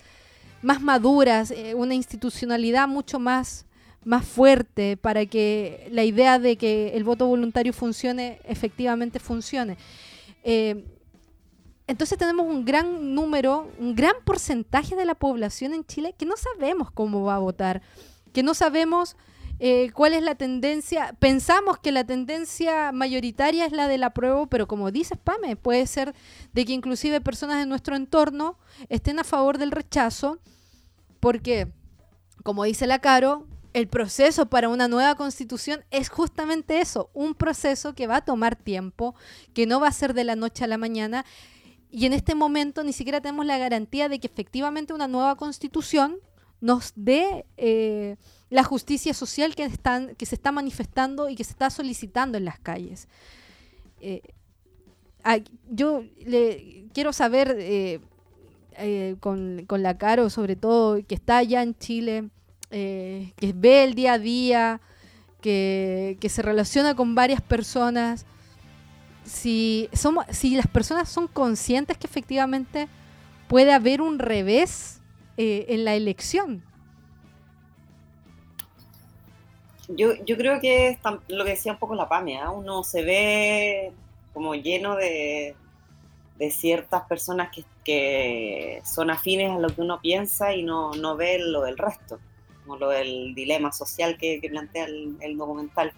más 0.62 0.82
maduras, 0.82 1.52
eh, 1.52 1.74
una 1.76 1.96
institucionalidad 1.96 2.88
mucho 2.88 3.20
más, 3.20 3.66
más 4.04 4.26
fuerte 4.26 4.98
para 4.98 5.26
que 5.26 5.88
la 5.92 6.04
idea 6.04 6.40
de 6.40 6.58
que 6.58 6.96
el 6.96 7.04
voto 7.04 7.28
voluntario 7.28 7.74
funcione, 7.74 8.40
efectivamente 8.46 9.20
funcione. 9.20 9.78
Eh, 10.44 10.86
entonces 11.88 12.18
tenemos 12.18 12.46
un 12.46 12.66
gran 12.66 13.16
número, 13.16 13.72
un 13.80 13.96
gran 13.96 14.16
porcentaje 14.26 14.96
de 14.96 15.06
la 15.06 15.16
población 15.16 15.74
en 15.74 15.86
Chile 15.86 16.14
que 16.18 16.26
no 16.26 16.36
sabemos 16.36 16.92
cómo 16.92 17.24
va 17.24 17.36
a 17.36 17.40
votar, 17.40 17.82
que 18.34 18.44
no 18.44 18.54
sabemos 18.54 19.16
eh, 19.60 19.92
cuál 19.94 20.14
es 20.14 20.24
la 20.24 20.36
tendencia. 20.36 21.16
Pensamos 21.20 21.80
que 21.80 21.92
la 21.92 22.04
tendencia 22.04 22.92
mayoritaria 22.92 23.66
es 23.66 23.72
la 23.72 23.88
del 23.88 24.04
apruebo, 24.04 24.48
pero 24.48 24.68
como 24.68 24.92
dice 24.92 25.16
Pame, 25.16 25.56
puede 25.56 25.88
ser 25.88 26.14
de 26.54 26.66
que 26.66 26.74
inclusive 26.74 27.22
personas 27.22 27.60
de 27.60 27.66
nuestro 27.66 27.96
entorno 27.96 28.58
estén 28.90 29.20
a 29.20 29.24
favor 29.24 29.58
del 29.58 29.72
rechazo, 29.72 30.40
porque, 31.20 31.68
como 32.44 32.64
dice 32.64 32.86
la 32.86 33.00
Caro, 33.00 33.48
el 33.74 33.88
proceso 33.88 34.48
para 34.48 34.70
una 34.70 34.88
nueva 34.88 35.16
constitución 35.16 35.84
es 35.92 36.10
justamente 36.10 36.80
eso, 36.80 37.10
un 37.14 37.36
proceso 37.36 37.94
que 37.94 38.08
va 38.08 38.18
a 38.18 38.26
tomar 38.26 38.56
tiempo, 38.56 39.16
que 39.54 39.68
no 39.68 39.80
va 39.80 39.88
a 39.88 39.92
ser 39.92 40.14
de 40.14 40.24
la 40.24 40.36
noche 40.36 40.64
a 40.64 40.68
la 40.68 40.78
mañana. 40.78 41.26
Y 41.92 42.06
en 42.06 42.14
este 42.14 42.36
momento 42.36 42.84
ni 42.84 42.94
siquiera 42.94 43.22
tenemos 43.22 43.46
la 43.46 43.58
garantía 43.58 44.10
de 44.10 44.20
que 44.20 44.28
efectivamente 44.28 44.94
una 44.94 45.08
nueva 45.08 45.36
constitución 45.36 46.18
nos 46.60 46.94
dé 46.96 47.46
eh, 47.58 48.18
la 48.50 48.64
justicia 48.64 49.14
social 49.14 49.56
que, 49.56 49.66
están, 49.66 50.16
que 50.16 50.26
se 50.26 50.36
está 50.36 50.52
manifestando 50.52 51.30
y 51.30 51.36
que 51.36 51.44
se 51.44 51.52
está 51.52 51.70
solicitando 51.70 52.38
en 52.38 52.46
las 52.46 52.60
calles. 52.60 53.08
Eh, 54.00 54.22
yo 55.70 56.04
le, 56.26 56.86
quiero 56.94 57.12
saber 57.12 57.58
eh, 57.60 58.00
eh, 58.78 59.16
con, 59.20 59.66
con 59.68 59.84
la 59.84 59.98
Caro, 59.98 60.30
sobre 60.30 60.56
todo, 60.56 61.06
que 61.06 61.16
está 61.16 61.38
allá 61.38 61.62
en 61.62 61.78
Chile, 61.78 62.30
que 62.70 63.54
ve 63.56 63.84
el 63.84 63.94
día 63.94 64.14
a 64.14 64.20
día, 64.20 64.82
que, 65.42 66.18
que 66.20 66.30
se 66.30 66.42
relaciona 66.42 66.96
con 66.96 67.16
varias 67.16 67.42
personas, 67.42 68.26
si, 69.26 69.90
somos, 69.94 70.26
si 70.32 70.56
las 70.56 70.68
personas 70.68 71.10
son 71.10 71.28
conscientes 71.28 71.98
que 71.98 72.08
efectivamente 72.08 72.88
puede 73.50 73.74
haber 73.74 74.02
un 74.02 74.20
revés 74.20 75.02
en 75.38 75.84
la 75.84 75.96
elección. 75.96 76.64
Yo, 79.90 80.14
yo 80.26 80.36
creo 80.38 80.60
que 80.60 80.90
es 80.90 80.98
lo 81.30 81.44
que 81.46 81.52
decía 81.52 81.72
un 81.74 81.78
poco 81.80 81.96
la 81.96 82.10
PAME, 82.10 82.40
¿ah? 82.40 82.52
uno 82.52 82.84
se 82.84 83.04
ve 83.04 83.94
como 84.34 84.54
lleno 84.54 84.96
de, 84.98 85.56
de 86.38 86.52
ciertas 86.52 87.04
personas 87.04 87.50
que, 87.56 87.64
que 87.86 88.82
son 88.86 89.10
afines 89.10 89.52
a 89.52 89.60
lo 89.60 89.70
que 89.70 89.82
uno 89.82 90.02
piensa 90.02 90.54
y 90.54 90.64
no, 90.64 90.92
no 90.94 91.16
ve 91.16 91.40
lo 91.40 91.62
del 91.62 91.78
resto, 91.78 92.20
como 92.64 92.78
lo 92.78 92.90
del 92.90 93.34
dilema 93.34 93.72
social 93.72 94.18
que, 94.18 94.42
que 94.42 94.50
plantea 94.50 94.86
el, 94.86 95.16
el 95.22 95.38
documental. 95.38 95.94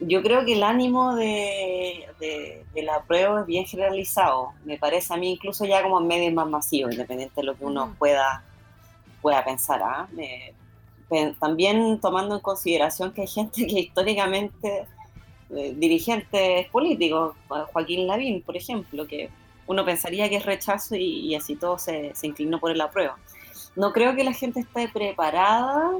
Yo 0.00 0.20
creo 0.20 0.44
que 0.44 0.54
el 0.54 0.64
ánimo 0.64 1.14
de, 1.14 2.08
de, 2.18 2.64
de 2.74 2.82
la 2.82 3.02
prueba 3.02 3.42
es 3.42 3.46
bien 3.46 3.66
generalizado, 3.66 4.52
me 4.64 4.78
parece 4.78 5.14
a 5.14 5.16
mí 5.16 5.30
incluso 5.30 5.64
ya 5.64 5.80
como 5.82 6.00
en 6.00 6.08
medios 6.08 6.34
más 6.34 6.48
masivos, 6.48 6.90
independiente 6.92 7.40
de 7.40 7.44
lo 7.44 7.56
que 7.56 7.64
uno 7.64 7.94
pueda, 8.00 8.42
pueda 9.20 9.44
pensar. 9.44 9.80
¿ah? 9.84 10.08
Me- 10.12 10.54
pe- 10.54 10.61
también 11.38 12.00
tomando 12.00 12.36
en 12.36 12.40
consideración 12.40 13.12
que 13.12 13.22
hay 13.22 13.26
gente 13.26 13.66
que 13.66 13.80
históricamente, 13.80 14.86
eh, 15.50 15.74
dirigentes 15.76 16.68
políticos, 16.68 17.34
eh, 17.50 17.64
Joaquín 17.72 18.06
Lavín, 18.06 18.42
por 18.42 18.56
ejemplo, 18.56 19.06
que 19.06 19.30
uno 19.66 19.84
pensaría 19.84 20.28
que 20.28 20.36
es 20.36 20.46
rechazo 20.46 20.96
y, 20.96 21.34
así 21.34 21.56
todo 21.56 21.78
se, 21.78 22.12
inclinó 22.22 22.58
por 22.58 22.70
el 22.70 22.80
apruebo. 22.80 23.14
No 23.76 23.92
creo 23.92 24.14
que 24.14 24.24
la 24.24 24.32
gente 24.32 24.60
esté 24.60 24.88
preparada 24.88 25.90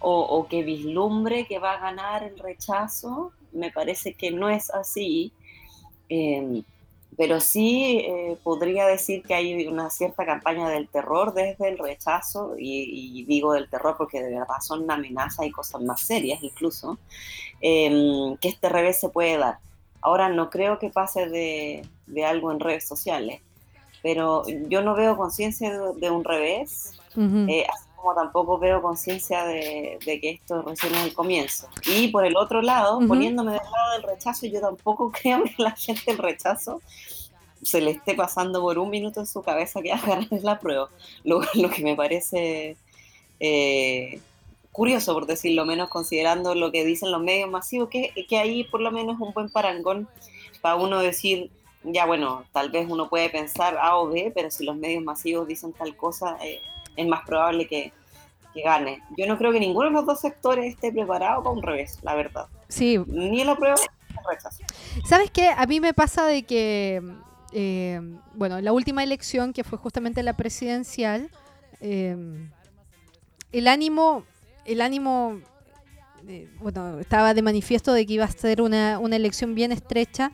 o, 0.00 0.20
o 0.20 0.46
que 0.46 0.62
vislumbre 0.62 1.46
que 1.46 1.58
va 1.58 1.72
a 1.72 1.80
ganar 1.80 2.22
el 2.22 2.38
rechazo. 2.38 3.32
Me 3.52 3.70
parece 3.70 4.14
que 4.14 4.30
no 4.30 4.48
es 4.48 4.70
así. 4.70 5.32
Eh, 6.08 6.62
pero 7.18 7.40
sí 7.40 7.98
eh, 7.98 8.38
podría 8.44 8.86
decir 8.86 9.24
que 9.24 9.34
hay 9.34 9.66
una 9.66 9.90
cierta 9.90 10.24
campaña 10.24 10.68
del 10.68 10.88
terror 10.88 11.34
desde 11.34 11.68
el 11.68 11.76
rechazo, 11.76 12.54
y, 12.56 13.18
y 13.18 13.24
digo 13.24 13.54
del 13.54 13.68
terror 13.68 13.96
porque 13.98 14.22
de 14.22 14.38
verdad 14.38 14.60
son 14.62 14.88
amenazas 14.88 15.44
y 15.44 15.50
cosas 15.50 15.82
más 15.82 16.00
serias 16.00 16.40
incluso, 16.44 16.96
eh, 17.60 18.36
que 18.40 18.48
este 18.48 18.68
revés 18.68 19.00
se 19.00 19.08
puede 19.08 19.36
dar. 19.36 19.58
Ahora 20.00 20.28
no 20.28 20.48
creo 20.48 20.78
que 20.78 20.90
pase 20.90 21.28
de, 21.28 21.84
de 22.06 22.24
algo 22.24 22.52
en 22.52 22.60
redes 22.60 22.86
sociales, 22.86 23.40
pero 24.00 24.44
yo 24.68 24.80
no 24.82 24.94
veo 24.94 25.16
conciencia 25.16 25.76
de, 25.76 25.94
de, 25.94 26.10
un 26.10 26.22
revés, 26.22 26.92
eh, 27.16 27.66
como 28.00 28.14
tampoco 28.14 28.58
veo 28.58 28.80
conciencia 28.80 29.44
de, 29.44 29.98
de 30.04 30.20
que 30.20 30.30
esto 30.30 30.62
recién 30.62 30.94
es 30.94 31.04
el 31.04 31.14
comienzo. 31.14 31.68
Y 31.86 32.08
por 32.08 32.24
el 32.24 32.36
otro 32.36 32.62
lado, 32.62 32.98
Ujú. 32.98 33.08
poniéndome 33.08 33.52
del 33.52 33.60
lado 33.60 33.92
del 33.94 34.02
rechazo, 34.04 34.46
yo 34.46 34.60
tampoco 34.60 35.10
creo 35.22 35.42
que 35.44 35.54
la 35.58 35.72
gente 35.72 36.10
el 36.10 36.18
rechazo 36.18 36.80
se 37.62 37.80
le 37.80 37.90
esté 37.90 38.14
pasando 38.14 38.60
por 38.60 38.78
un 38.78 38.88
minuto 38.88 39.18
en 39.20 39.26
su 39.26 39.42
cabeza 39.42 39.82
que 39.82 39.88
ganar 39.88 40.26
la 40.42 40.58
prueba. 40.60 40.88
Lo, 41.24 41.40
lo 41.54 41.70
que 41.70 41.82
me 41.82 41.96
parece 41.96 42.76
eh, 43.40 44.20
curioso, 44.70 45.12
por 45.12 45.26
decirlo 45.26 45.64
menos, 45.64 45.88
considerando 45.88 46.54
lo 46.54 46.70
que 46.70 46.84
dicen 46.84 47.10
los 47.10 47.20
medios 47.20 47.50
masivos, 47.50 47.88
que, 47.88 48.12
que 48.28 48.38
ahí 48.38 48.64
por 48.64 48.80
lo 48.80 48.92
menos 48.92 49.18
un 49.20 49.32
buen 49.32 49.50
parangón 49.50 50.08
para 50.60 50.76
uno 50.76 51.00
decir, 51.00 51.50
ya 51.82 52.06
bueno, 52.06 52.44
tal 52.52 52.70
vez 52.70 52.88
uno 52.88 53.08
puede 53.08 53.28
pensar 53.28 53.76
A 53.76 53.96
o 53.96 54.08
B, 54.08 54.30
pero 54.34 54.50
si 54.52 54.64
los 54.64 54.76
medios 54.76 55.02
masivos 55.02 55.48
dicen 55.48 55.72
tal 55.72 55.96
cosa, 55.96 56.36
eh, 56.44 56.62
es 56.98 57.06
más 57.06 57.24
probable 57.24 57.66
que, 57.66 57.92
que 58.52 58.62
gane. 58.62 59.00
Yo 59.16 59.26
no 59.26 59.38
creo 59.38 59.52
que 59.52 59.60
ninguno 59.60 59.88
de 59.88 59.94
los 59.94 60.04
dos 60.04 60.20
sectores 60.20 60.74
esté 60.74 60.92
preparado 60.92 61.42
para 61.44 61.54
un 61.54 61.62
revés, 61.62 61.98
la 62.02 62.14
verdad. 62.14 62.46
Sí, 62.68 62.98
Ni 63.06 63.40
el 63.40 63.48
apruebo 63.48 63.76
ni 64.10 64.16
el 64.16 64.24
rechazo. 64.28 64.64
¿Sabes 65.06 65.30
qué? 65.30 65.48
A 65.56 65.64
mí 65.66 65.80
me 65.80 65.94
pasa 65.94 66.26
de 66.26 66.42
que, 66.42 67.00
eh, 67.52 68.00
bueno, 68.34 68.60
la 68.60 68.72
última 68.72 69.04
elección, 69.04 69.52
que 69.52 69.62
fue 69.62 69.78
justamente 69.78 70.24
la 70.24 70.36
presidencial, 70.36 71.30
eh, 71.80 72.16
el 73.52 73.68
ánimo, 73.68 74.24
el 74.64 74.80
ánimo, 74.80 75.40
eh, 76.26 76.50
bueno, 76.58 76.98
estaba 76.98 77.32
de 77.32 77.42
manifiesto 77.42 77.92
de 77.92 78.06
que 78.06 78.14
iba 78.14 78.24
a 78.24 78.30
ser 78.30 78.60
una, 78.60 78.98
una 78.98 79.14
elección 79.14 79.54
bien 79.54 79.70
estrecha, 79.70 80.32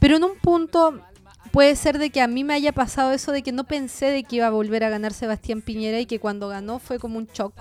pero 0.00 0.16
en 0.16 0.24
un 0.24 0.38
punto 0.38 1.02
puede 1.48 1.76
ser 1.76 1.98
de 1.98 2.10
que 2.10 2.20
a 2.20 2.26
mí 2.26 2.44
me 2.44 2.54
haya 2.54 2.72
pasado 2.72 3.12
eso 3.12 3.32
de 3.32 3.42
que 3.42 3.52
no 3.52 3.64
pensé 3.64 4.06
de 4.06 4.24
que 4.24 4.36
iba 4.36 4.46
a 4.46 4.50
volver 4.50 4.84
a 4.84 4.90
ganar 4.90 5.12
Sebastián 5.12 5.62
Piñera 5.62 6.00
y 6.00 6.06
que 6.06 6.20
cuando 6.20 6.48
ganó 6.48 6.78
fue 6.78 6.98
como 6.98 7.18
un 7.18 7.26
shock. 7.26 7.52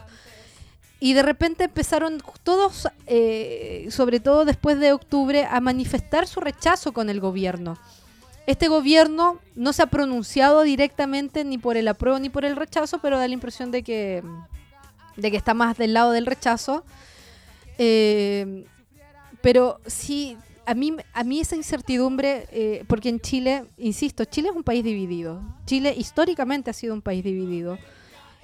Y 1.00 1.14
de 1.14 1.22
repente 1.22 1.66
empezaron 1.66 2.22
todos, 2.44 2.88
eh, 3.06 3.88
sobre 3.92 4.20
todo 4.20 4.46
después 4.46 4.80
de 4.80 4.94
octubre, 4.94 5.46
a 5.50 5.60
manifestar 5.62 6.28
su 6.28 6.40
rechazo 6.40 6.92
con 6.92 7.10
el 7.10 7.20
gobierno. 7.20 7.78
Este 8.48 8.68
gobierno 8.68 9.40
no 9.56 9.74
se 9.74 9.84
ha 9.84 9.88
pronunciado 9.88 10.64
directamente 10.64 11.44
ni 11.44 11.58
por 11.58 11.78
el 11.78 11.88
apruebo 11.88 12.18
ni 12.18 12.30
por 12.30 12.46
el 12.46 12.56
rechazo, 12.56 13.00
pero 13.00 13.20
da 13.20 13.28
la 13.28 13.34
impresión 13.34 13.72
de 13.72 13.84
que, 13.84 14.24
de 15.18 15.32
que 15.32 15.38
está 15.38 15.54
más 15.54 15.78
del 15.78 15.94
lado 15.94 16.12
del 16.12 16.26
rechazo. 16.26 16.84
Eh, 17.78 18.66
pero 19.42 19.80
sí, 19.86 20.38
a 20.68 20.74
mí, 20.76 20.94
a 21.14 21.24
mí 21.24 21.40
esa 21.40 21.56
incertidumbre, 21.56 22.46
eh, 22.52 22.84
porque 22.88 23.08
en 23.10 23.20
Chile, 23.22 23.64
insisto, 23.78 24.26
Chile 24.26 24.50
es 24.50 24.56
un 24.56 24.64
país 24.64 24.84
dividido. 24.84 25.42
Chile 25.66 25.96
históricamente 25.98 26.70
ha 26.70 26.74
sido 26.74 26.94
un 26.94 27.02
país 27.02 27.24
dividido. 27.24 27.78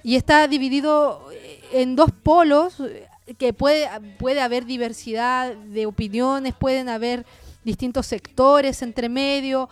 Y 0.04 0.16
está 0.16 0.48
dividido 0.48 1.30
eh, 1.34 1.60
en 1.74 1.96
dos 1.98 2.12
polos, 2.12 2.80
eh, 2.80 3.08
que 3.38 3.52
puede, 3.54 3.90
puede 4.20 4.40
haber 4.42 4.66
diversidad 4.66 5.54
de 5.56 5.86
opiniones, 5.86 6.54
pueden 6.54 6.88
haber 6.88 7.26
distintos 7.66 8.08
sectores 8.08 8.82
entre 8.82 9.10
medio, 9.10 9.70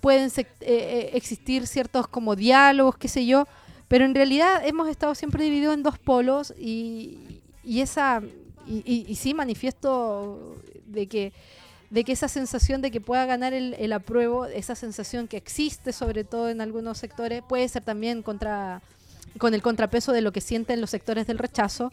pueden 0.00 0.30
eh, 0.60 1.10
existir 1.14 1.66
ciertos 1.66 2.08
como 2.08 2.34
diálogos, 2.34 2.96
qué 2.96 3.08
sé 3.08 3.26
yo, 3.26 3.46
pero 3.88 4.04
en 4.04 4.14
realidad 4.14 4.66
hemos 4.66 4.88
estado 4.88 5.14
siempre 5.14 5.44
divididos 5.44 5.74
en 5.74 5.82
dos 5.82 5.98
polos 5.98 6.52
y, 6.58 7.42
y 7.62 7.80
esa 7.80 8.22
y- 8.66 9.04
y 9.06 9.14
sí 9.16 9.34
manifiesto 9.34 10.56
de 10.86 11.06
que 11.06 11.32
de 11.90 12.04
que 12.04 12.12
esa 12.12 12.28
sensación 12.28 12.82
de 12.82 12.90
que 12.90 13.00
pueda 13.00 13.26
ganar 13.26 13.52
el, 13.52 13.74
el 13.78 13.92
apruebo, 13.92 14.46
esa 14.46 14.74
sensación 14.74 15.28
que 15.28 15.36
existe 15.36 15.92
sobre 15.92 16.24
todo 16.24 16.48
en 16.48 16.60
algunos 16.60 16.98
sectores, 16.98 17.42
puede 17.48 17.68
ser 17.68 17.82
también 17.84 18.22
contra 18.22 18.82
con 19.38 19.54
el 19.54 19.62
contrapeso 19.62 20.12
de 20.12 20.20
lo 20.20 20.32
que 20.32 20.40
sienten 20.40 20.80
los 20.80 20.90
sectores 20.90 21.26
del 21.26 21.38
rechazo, 21.38 21.92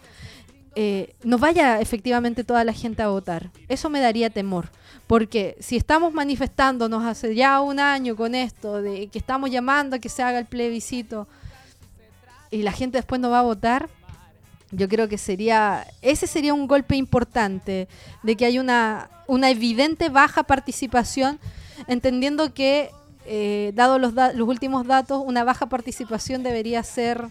eh, 0.76 1.14
no 1.24 1.38
vaya 1.38 1.80
efectivamente 1.82 2.44
toda 2.44 2.64
la 2.64 2.74
gente 2.74 3.04
a 3.04 3.08
votar. 3.08 3.52
Eso 3.68 3.90
me 3.90 4.00
daría 4.00 4.30
temor, 4.30 4.70
porque 5.06 5.56
si 5.60 5.78
estamos 5.78 6.14
manifestándonos 6.14 7.04
hace 7.04 7.36
ya 7.36 7.62
un 7.62 7.80
año 7.80 8.16
con 8.16 8.34
esto, 8.34 8.82
de 8.82 9.08
que 9.08 9.20
estamos 9.20 9.52
llamando 9.52 9.96
a 9.96 10.00
que 10.00 10.10
se 10.10 10.24
haga 10.24 10.40
el 10.40 10.46
plebiscito 10.46 11.28
y 12.50 12.64
la 12.64 12.72
gente 12.72 12.98
después 12.98 13.22
no 13.22 13.30
va 13.30 13.40
a 13.40 13.44
votar, 13.44 13.90
yo 14.74 14.88
creo 14.90 15.08
que 15.08 15.18
sería, 15.18 15.86
ese 16.02 16.28
sería 16.28 16.54
un 16.54 16.68
golpe 16.68 16.96
importante, 16.96 17.88
de 18.24 18.36
que 18.36 18.46
hay 18.46 18.60
una, 18.60 19.10
una 19.28 19.50
evidente 19.50 20.10
baja 20.10 20.44
participación, 20.44 21.40
entendiendo 21.88 22.54
que, 22.54 22.92
eh, 23.26 23.72
dado 23.76 24.00
los, 24.00 24.14
da- 24.14 24.34
los 24.34 24.48
últimos 24.48 24.86
datos, 24.86 25.22
una 25.26 25.44
baja 25.44 25.68
participación 25.68 26.44
debería 26.44 26.84
ser 26.84 27.28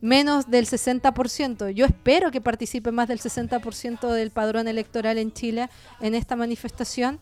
menos 0.00 0.48
del 0.48 0.66
60%. 0.66 1.70
Yo 1.70 1.84
espero 1.84 2.30
que 2.30 2.40
participe 2.40 2.92
más 2.92 3.08
del 3.08 3.18
60% 3.18 4.12
del 4.12 4.30
padrón 4.30 4.68
electoral 4.68 5.18
en 5.18 5.32
Chile 5.32 5.68
en 6.00 6.14
esta 6.14 6.36
manifestación 6.36 7.18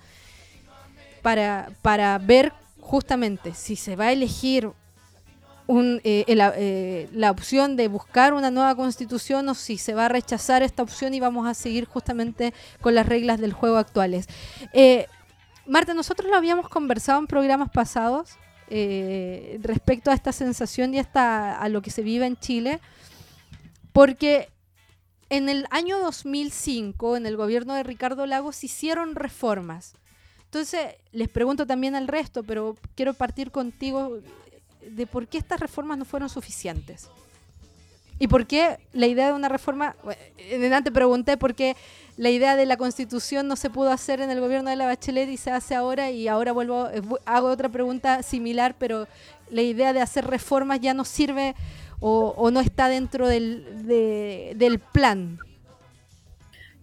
para, 1.22 1.70
para 1.82 2.18
ver 2.18 2.52
justamente 2.80 3.54
si 3.54 3.76
se 3.76 3.96
va 3.96 4.06
a 4.06 4.12
elegir 4.12 4.70
eh, 5.68 6.24
eh, 6.28 7.08
la 7.12 7.30
opción 7.32 7.74
de 7.76 7.88
buscar 7.88 8.34
una 8.34 8.52
nueva 8.52 8.76
constitución 8.76 9.48
o 9.48 9.54
si 9.54 9.78
se 9.78 9.94
va 9.94 10.06
a 10.06 10.08
rechazar 10.08 10.62
esta 10.62 10.82
opción 10.82 11.12
y 11.12 11.20
vamos 11.20 11.48
a 11.48 11.54
seguir 11.54 11.86
justamente 11.86 12.54
con 12.80 12.94
las 12.94 13.06
reglas 13.06 13.40
del 13.40 13.52
juego 13.52 13.76
actuales. 13.76 14.28
Eh, 14.72 15.06
Marta, 15.66 15.92
nosotros 15.94 16.30
lo 16.30 16.36
habíamos 16.36 16.68
conversado 16.68 17.18
en 17.18 17.26
programas 17.26 17.70
pasados 17.70 18.36
respecto 18.68 20.10
a 20.10 20.14
esta 20.14 20.32
sensación 20.32 20.92
y 20.92 20.98
hasta 20.98 21.56
a 21.56 21.68
lo 21.68 21.82
que 21.82 21.90
se 21.90 22.02
vive 22.02 22.26
en 22.26 22.36
Chile, 22.36 22.80
porque 23.92 24.48
en 25.30 25.48
el 25.48 25.66
año 25.70 25.98
2005, 25.98 27.16
en 27.16 27.26
el 27.26 27.36
gobierno 27.36 27.74
de 27.74 27.84
Ricardo 27.84 28.26
Lagos, 28.26 28.56
se 28.56 28.66
hicieron 28.66 29.14
reformas. 29.14 29.94
Entonces, 30.44 30.94
les 31.12 31.28
pregunto 31.28 31.66
también 31.66 31.94
al 31.94 32.08
resto, 32.08 32.42
pero 32.42 32.76
quiero 32.94 33.14
partir 33.14 33.50
contigo 33.50 34.20
de 34.90 35.06
por 35.06 35.26
qué 35.28 35.38
estas 35.38 35.60
reformas 35.60 35.98
no 35.98 36.04
fueron 36.04 36.28
suficientes. 36.28 37.08
¿Y 38.18 38.28
por 38.28 38.46
qué 38.46 38.78
la 38.92 39.06
idea 39.06 39.26
de 39.26 39.32
una 39.34 39.48
reforma? 39.50 39.94
bueno, 40.02 40.18
En 40.38 40.72
antes 40.72 40.92
pregunté 40.92 41.36
por 41.36 41.54
qué 41.54 41.76
la 42.16 42.30
idea 42.30 42.56
de 42.56 42.64
la 42.64 42.78
constitución 42.78 43.46
no 43.46 43.56
se 43.56 43.68
pudo 43.68 43.90
hacer 43.90 44.22
en 44.22 44.30
el 44.30 44.40
gobierno 44.40 44.70
de 44.70 44.76
la 44.76 44.86
Bachelet 44.86 45.28
y 45.28 45.36
se 45.36 45.50
hace 45.50 45.74
ahora, 45.74 46.10
y 46.10 46.26
ahora 46.26 46.52
vuelvo, 46.52 46.88
eh, 46.88 47.02
hago 47.26 47.48
otra 47.48 47.68
pregunta 47.68 48.22
similar, 48.22 48.74
pero 48.78 49.06
la 49.50 49.60
idea 49.60 49.92
de 49.92 50.00
hacer 50.00 50.26
reformas 50.26 50.80
ya 50.80 50.94
no 50.94 51.04
sirve 51.04 51.54
o, 52.00 52.50
no 52.50 52.60
está 52.60 52.88
dentro 52.88 53.28
del, 53.28 53.86
de- 53.86 54.54
del 54.56 54.78
plan. 54.78 55.38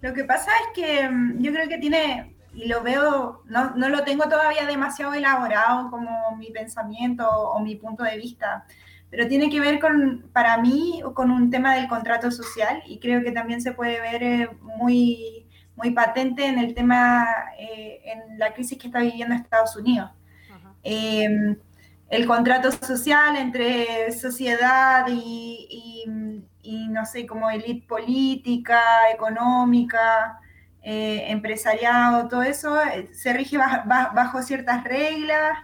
Lo 0.02 0.14
que 0.14 0.24
pasa 0.24 0.52
es 0.52 0.68
que 0.76 1.10
mm, 1.10 1.42
yo 1.42 1.52
creo 1.52 1.68
que 1.68 1.78
tiene, 1.78 2.36
y 2.54 2.68
lo 2.68 2.82
veo, 2.84 3.42
no, 3.46 3.72
no 3.76 3.90
lo 3.90 4.04
tengo 4.04 4.26
todavía 4.26 4.66
demasiado 4.66 5.14
elaborado 5.14 5.90
como 5.90 6.36
mi 6.38 6.52
pensamiento 6.52 7.28
o 7.30 7.60
mi 7.60 7.76
punto 7.76 8.04
de 8.04 8.18
vista, 8.18 8.66
pero 9.10 9.28
tiene 9.28 9.50
que 9.50 9.60
ver 9.60 9.80
con, 9.80 10.30
para 10.34 10.58
mí, 10.58 11.02
con 11.14 11.32
un 11.32 11.50
tema 11.50 11.76
del 11.76 11.88
contrato 11.88 12.32
social 12.32 12.82
y 12.86 13.00
creo 13.00 13.24
que 13.24 13.32
también 13.32 13.62
se 13.62 13.72
puede 13.74 14.00
ver 14.02 14.24
eh, 14.24 14.50
muy, 14.62 15.48
muy 15.76 15.92
patente 15.92 16.46
en 16.46 16.60
el 16.60 16.74
tema, 16.74 17.28
eh, 17.60 18.02
en 18.06 18.40
la 18.40 18.54
crisis 18.54 18.78
que 18.78 18.88
está 18.88 19.00
viviendo 19.00 19.36
Estados 19.36 19.76
Unidos. 19.76 20.12
Eh, 20.84 21.58
el 22.10 22.28
contrato 22.28 22.72
social 22.72 23.36
entre 23.38 24.12
sociedad 24.12 25.06
y, 25.10 25.68
y- 25.70 26.44
y, 26.66 26.88
no 26.90 27.06
sé, 27.06 27.26
como 27.26 27.50
élite 27.50 27.86
política, 27.88 28.80
económica, 29.14 30.40
eh, 30.84 31.26
empresariado, 31.30 32.28
todo 32.28 32.44
eso 32.44 32.82
eh, 32.84 33.10
se 33.14 33.34
rige 33.34 33.58
ba- 33.58 33.84
ba- 33.86 34.12
bajo 34.14 34.42
ciertas 34.44 34.84
reglas. 34.84 35.58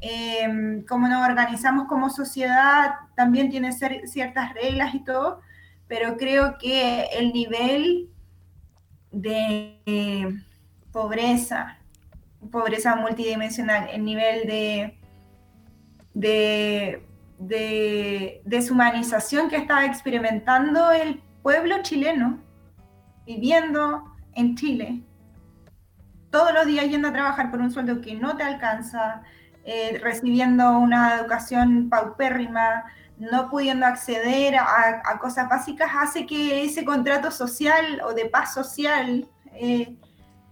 Eh, 0.00 0.82
cómo 0.88 1.08
nos 1.08 1.26
organizamos 1.26 1.86
como 1.88 2.10
sociedad 2.10 2.94
también 3.16 3.48
tiene 3.50 3.70
cer- 3.70 4.06
ciertas 4.06 4.52
reglas 4.54 4.94
y 4.94 5.04
todo, 5.04 5.40
pero 5.86 6.16
creo 6.16 6.58
que 6.58 7.04
el 7.18 7.32
nivel 7.32 8.10
de 9.10 9.80
eh, 9.86 10.28
pobreza, 10.92 11.78
pobreza 12.50 12.96
multidimensional, 12.96 13.88
el 13.92 14.04
nivel 14.04 14.46
de, 14.46 14.98
de, 16.12 17.06
de 17.38 18.42
deshumanización 18.44 19.48
que 19.48 19.56
está 19.56 19.84
experimentando 19.86 20.90
el, 20.90 21.22
pueblo 21.44 21.82
chileno 21.82 22.38
viviendo 23.26 24.13
en 24.34 24.56
Chile, 24.56 25.02
todos 26.34 26.52
los 26.52 26.66
días 26.66 26.88
yendo 26.88 27.06
a 27.06 27.12
trabajar 27.12 27.48
por 27.48 27.60
un 27.60 27.70
sueldo 27.70 28.00
que 28.00 28.16
no 28.16 28.36
te 28.36 28.42
alcanza, 28.42 29.22
eh, 29.64 30.00
recibiendo 30.02 30.78
una 30.78 31.14
educación 31.14 31.88
paupérrima, 31.88 32.84
no 33.18 33.48
pudiendo 33.48 33.86
acceder 33.86 34.56
a, 34.56 35.18
cosas 35.20 35.48
básicas, 35.48 35.90
hace 35.96 36.26
que 36.26 36.64
ese 36.64 36.84
contrato 36.84 37.30
social 37.30 38.02
o 38.04 38.12
de 38.14 38.26
paz 38.26 38.52
social 38.52 39.28
eh, 39.52 39.96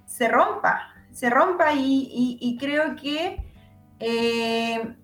se 0.06 0.28
rompa, 0.28 0.88
se 1.10 1.28
rompa 1.28 1.72
y, 1.74 2.56
creo 2.60 2.94
que 2.94 3.44
eh, 3.98 4.96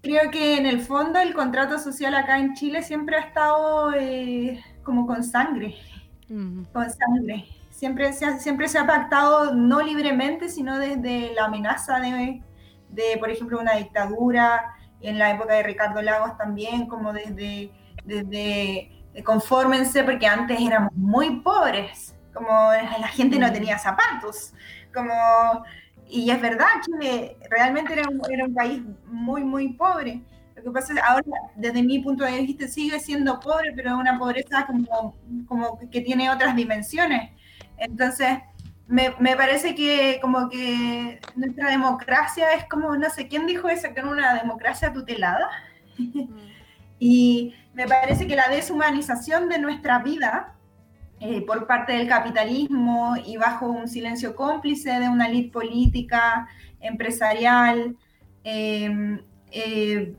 creo 0.00 0.30
que 0.30 0.56
en 0.56 0.64
el 0.64 0.80
fondo 0.80 1.18
el 1.18 1.34
contrato 1.34 1.78
social 1.78 2.14
acá 2.14 2.38
en 2.38 2.54
Chile 2.54 2.82
siempre 2.82 3.16
ha 3.16 3.20
estado 3.20 3.92
como 4.82 5.06
con 5.06 5.22
sangre, 5.22 5.76
con 6.72 6.90
sangre. 6.90 7.46
Siempre 7.70 8.12
se, 8.12 8.26
ha, 8.26 8.38
siempre 8.38 8.68
se 8.68 8.78
ha 8.78 8.86
pactado 8.86 9.54
no 9.54 9.80
libremente, 9.80 10.48
sino 10.48 10.78
desde 10.78 11.34
la 11.34 11.46
amenaza 11.46 11.98
de, 12.00 12.42
de, 12.88 13.16
por 13.18 13.30
ejemplo, 13.30 13.58
una 13.58 13.74
dictadura, 13.74 14.74
en 15.00 15.18
la 15.18 15.30
época 15.30 15.54
de 15.54 15.62
Ricardo 15.62 16.02
Lagos 16.02 16.36
también, 16.36 16.86
como 16.86 17.12
desde, 17.12 17.70
desde 18.04 18.90
confórmense, 19.24 20.04
porque 20.04 20.26
antes 20.26 20.60
éramos 20.60 20.92
muy 20.94 21.40
pobres, 21.40 22.14
como 22.34 22.50
la 22.50 23.08
gente 23.08 23.38
no 23.38 23.50
tenía 23.52 23.78
zapatos, 23.78 24.52
como 24.94 25.64
y 26.10 26.30
es 26.30 26.40
verdad, 26.40 26.66
Chile 26.84 27.36
realmente 27.48 27.92
era 27.92 28.02
un, 28.08 28.20
era 28.30 28.44
un 28.44 28.54
país 28.54 28.82
muy, 29.06 29.44
muy 29.44 29.74
pobre. 29.74 30.20
Lo 30.64 30.72
que 30.72 30.80
pasa 30.80 30.92
es 30.92 31.00
que 31.00 31.06
ahora, 31.06 31.24
desde 31.56 31.82
mi 31.82 31.98
punto 32.00 32.24
de 32.24 32.40
vista, 32.40 32.68
sigue 32.68 32.98
siendo 33.00 33.40
pobre, 33.40 33.72
pero 33.74 33.90
es 33.90 33.96
una 33.96 34.18
pobreza 34.18 34.66
como, 34.66 35.16
como 35.46 35.78
que 35.90 36.00
tiene 36.00 36.30
otras 36.30 36.56
dimensiones. 36.56 37.30
Entonces, 37.78 38.38
me, 38.86 39.14
me, 39.18 39.36
parece 39.36 39.74
que 39.74 40.18
como 40.20 40.48
que 40.48 41.20
nuestra 41.36 41.70
democracia 41.70 42.52
es 42.54 42.64
como, 42.68 42.96
no 42.96 43.08
sé, 43.10 43.28
¿quién 43.28 43.46
dijo 43.46 43.68
eso? 43.68 43.88
Que 43.94 44.00
era 44.00 44.08
una 44.08 44.34
democracia 44.34 44.92
tutelada. 44.92 45.48
y 46.98 47.54
me 47.74 47.86
parece 47.86 48.26
que 48.26 48.36
la 48.36 48.48
deshumanización 48.48 49.48
de 49.48 49.58
nuestra 49.58 50.00
vida 50.00 50.56
eh, 51.22 51.42
por 51.42 51.66
parte 51.66 51.92
del 51.92 52.08
capitalismo 52.08 53.14
y 53.26 53.36
bajo 53.36 53.66
un 53.66 53.88
silencio 53.88 54.34
cómplice 54.34 54.90
de 54.98 55.08
una 55.08 55.28
elite 55.28 55.52
política, 55.52 56.48
empresarial, 56.80 57.94
eh, 58.42 59.20
eh, 59.52 60.16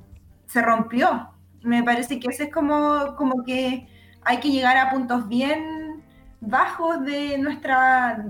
se 0.51 0.61
rompió. 0.61 1.29
Me 1.63 1.83
parece 1.83 2.19
que 2.19 2.27
eso 2.29 2.43
es 2.43 2.51
como, 2.51 3.15
como 3.15 3.43
que 3.43 3.87
hay 4.23 4.39
que 4.39 4.49
llegar 4.51 4.77
a 4.77 4.89
puntos 4.89 5.27
bien 5.27 6.03
bajos 6.41 7.03
de 7.05 7.37
nuestra, 7.37 8.25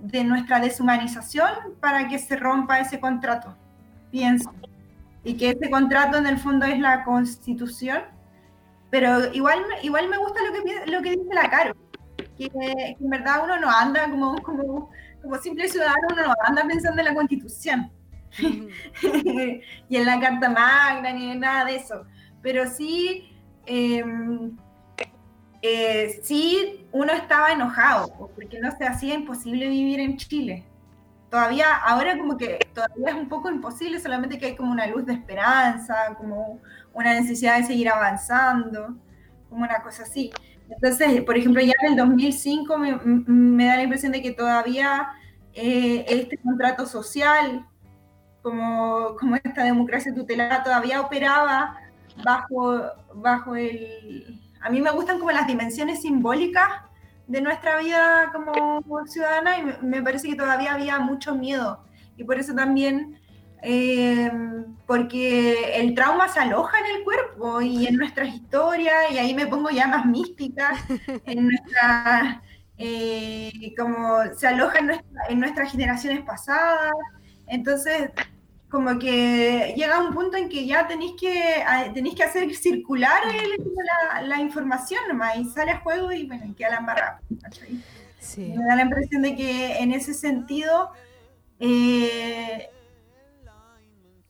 de 0.00 0.24
nuestra 0.24 0.60
deshumanización 0.60 1.50
para 1.80 2.08
que 2.08 2.18
se 2.18 2.36
rompa 2.36 2.80
ese 2.80 3.00
contrato, 3.00 3.56
pienso. 4.10 4.52
Y 5.24 5.36
que 5.36 5.50
ese 5.50 5.70
contrato 5.70 6.18
en 6.18 6.26
el 6.26 6.38
fondo 6.38 6.66
es 6.66 6.78
la 6.78 7.04
constitución. 7.04 8.02
Pero 8.90 9.32
igual, 9.34 9.58
igual 9.82 10.08
me 10.08 10.18
gusta 10.18 10.40
lo 10.42 10.52
que, 10.52 10.90
lo 10.90 11.02
que 11.02 11.10
dice 11.10 11.34
la 11.34 11.50
Caro 11.50 11.74
que, 12.36 12.50
en 12.54 13.10
verdad 13.10 13.42
uno 13.44 13.58
no 13.58 13.70
anda 13.70 14.08
como, 14.10 14.40
como, 14.42 14.90
como 15.22 15.36
simple 15.38 15.68
ciudadano, 15.68 16.08
uno 16.12 16.22
no 16.28 16.34
anda 16.46 16.64
pensando 16.66 17.00
en 17.00 17.08
la 17.08 17.14
constitución 17.14 17.90
y 19.88 19.96
en 19.96 20.06
la 20.06 20.20
Carta 20.20 20.48
Magna 20.48 21.12
ni 21.12 21.34
nada 21.36 21.64
de 21.64 21.76
eso. 21.76 22.04
Pero 22.42 22.66
sí, 22.68 23.32
em, 23.66 24.56
eh, 25.62 26.20
sí 26.22 26.86
uno 26.92 27.12
estaba 27.12 27.52
enojado 27.52 28.30
porque 28.34 28.60
no 28.60 28.70
se 28.76 28.84
hacía 28.84 29.14
imposible 29.14 29.68
vivir 29.68 30.00
en 30.00 30.16
Chile. 30.16 30.64
Todavía, 31.30 31.76
ahora 31.76 32.16
como 32.16 32.38
que 32.38 32.58
todavía 32.72 33.10
es 33.10 33.14
un 33.14 33.28
poco 33.28 33.50
imposible, 33.50 34.00
solamente 34.00 34.38
que 34.38 34.46
hay 34.46 34.56
como 34.56 34.72
una 34.72 34.86
luz 34.86 35.04
de 35.04 35.12
esperanza, 35.12 36.14
como 36.16 36.60
una 36.94 37.12
necesidad 37.20 37.58
de 37.58 37.64
seguir 37.64 37.90
avanzando, 37.90 38.96
como 39.50 39.62
una 39.62 39.82
cosa 39.82 40.04
así. 40.04 40.30
Entonces, 40.70 41.22
por 41.22 41.36
ejemplo, 41.36 41.62
ya 41.62 41.74
en 41.82 41.92
el 41.92 41.96
2005 41.96 42.78
me, 42.78 43.66
da 43.66 43.76
la 43.76 43.82
impresión 43.82 44.12
de 44.12 44.22
que 44.22 44.32
todavía 44.32 45.08
eh, 45.54 46.04
este 46.08 46.38
contrato 46.38 46.86
social, 46.86 47.66
como, 48.50 49.16
como 49.16 49.36
esta 49.36 49.64
democracia 49.64 50.14
tutelada, 50.14 50.62
todavía 50.62 51.00
operaba 51.00 51.78
bajo, 52.24 52.82
bajo 53.14 53.56
el... 53.56 54.40
A 54.60 54.70
mí 54.70 54.80
me 54.80 54.90
gustan 54.90 55.18
como 55.18 55.30
las 55.30 55.46
dimensiones 55.46 56.02
simbólicas 56.02 56.68
de 57.26 57.40
nuestra 57.40 57.78
vida 57.78 58.30
como 58.32 58.82
ciudadana 59.06 59.58
y 59.58 59.86
me, 59.86 60.02
parece 60.02 60.28
que 60.28 60.34
todavía 60.34 60.74
había 60.74 60.98
mucho 60.98 61.34
miedo. 61.34 61.84
Y 62.16 62.24
por 62.24 62.38
eso 62.38 62.54
también 62.54 63.20
eh, 63.62 64.30
porque 64.86 65.80
el 65.80 65.94
trauma 65.94 66.28
se 66.28 66.40
aloja 66.40 66.78
en 66.78 66.96
el 66.96 67.04
cuerpo 67.04 67.60
y 67.60 67.86
en 67.86 67.96
nuestras 67.96 68.34
historias, 68.34 69.10
y 69.10 69.18
ahí 69.18 69.34
me 69.34 69.46
pongo 69.46 69.70
ya 69.70 69.86
más 69.86 70.06
mística, 70.06 70.72
en 71.26 71.48
nuestra, 71.48 72.42
eh, 72.78 73.74
como 73.76 74.18
se 74.34 74.46
aloja 74.46 74.78
en, 75.28 75.40
nuestras 75.40 75.70
generaciones 75.70 76.22
pasadas. 76.24 76.92
Entonces, 77.46 78.10
como 78.68 78.98
que 78.98 79.74
llega 79.76 80.00
un 80.00 80.12
punto 80.12 80.36
en 80.36 80.48
que 80.48 80.66
ya 80.66 80.86
tenéis 80.86 81.12
que, 81.18 81.64
tenéis 81.94 82.14
que 82.14 82.22
hacer 82.22 82.54
circular 82.54 83.22
la, 84.24 84.40
información 84.40 85.00
nomás 85.08 85.36
y 85.38 85.44
sale 85.46 85.72
a 85.72 85.80
juego 85.80 86.12
y 86.12 86.26
bueno, 86.26 86.54
queda 86.56 86.70
la 86.70 86.76
embarrada. 86.78 87.20
Me 88.36 88.64
da 88.64 88.76
la 88.76 88.82
impresión 88.82 89.22
de 89.22 89.34
que 89.34 89.78
en 89.78 89.92
ese 89.92 90.12
sentido 90.12 90.90
eh, 91.60 92.68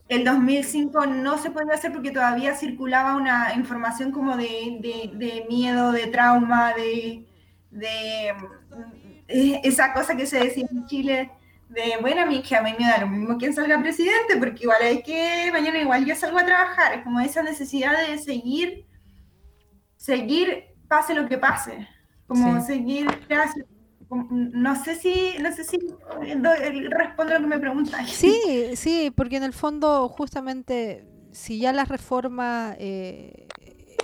el 0.09 0.25
2005 0.25 1.07
no 1.07 1.39
se 1.39 1.51
podía 1.51 1.75
hacer 1.75 1.93
porque 1.93 2.13
todavía 2.13 2.55
circulaba 2.55 3.17
una 3.17 3.55
información 3.55 4.13
como 4.13 4.37
de, 4.37 5.47
miedo, 5.49 5.91
de 5.91 6.07
trauma, 6.07 6.75
de, 6.75 7.27
de, 7.71 8.29
eh, 9.27 9.61
esa 9.65 9.93
cosa 9.93 10.17
que 10.17 10.27
se 10.27 10.39
decía 10.39 10.67
en 10.71 10.87
Chile 10.87 11.31
de, 11.69 11.99
bueno, 12.01 12.23
a 12.23 12.27
mí 12.27 12.43
que 12.43 12.57
a 12.57 12.63
mí 12.63 12.75
me 12.79 12.87
da 12.87 12.99
lo 12.99 13.09
mismo 13.09 13.37
quien 13.39 13.55
salga 13.55 13.81
presidente, 13.81 14.37
porque 14.39 14.65
igual 14.65 14.83
hay 14.83 15.03
que, 15.03 15.51
mañana 15.53 15.79
igual 15.79 16.05
yo 16.05 16.15
salgo 16.15 16.39
a 16.39 16.45
trabajar, 16.45 16.95
es 16.95 17.05
como 17.05 17.21
esa 17.21 17.43
necesidad 17.43 18.07
de 18.07 18.19
seguir, 18.19 18.87
seguir 19.97 20.65
pase 20.89 21.15
lo 21.15 21.29
que 21.29 21.39
pase, 21.39 21.87
como 22.27 22.65
seguir 22.65 23.07
no 24.31 24.83
sé 24.83 24.95
si, 24.95 25.37
no 25.41 25.53
sé 25.53 25.65
si 25.65 25.79
respondo 26.91 27.35
lo 27.35 27.41
que 27.41 27.47
me 27.47 27.59
preguntas. 27.59 28.09
Sí, 28.11 28.75
sí, 28.75 29.13
porque 29.15 29.37
en 29.37 29.43
el 29.43 29.53
fondo 29.53 30.09
justamente 30.09 31.05
si 31.33 31.59
ya 31.59 31.73
las 31.73 31.89
reformas, 31.89 32.77
eh, 32.79 33.47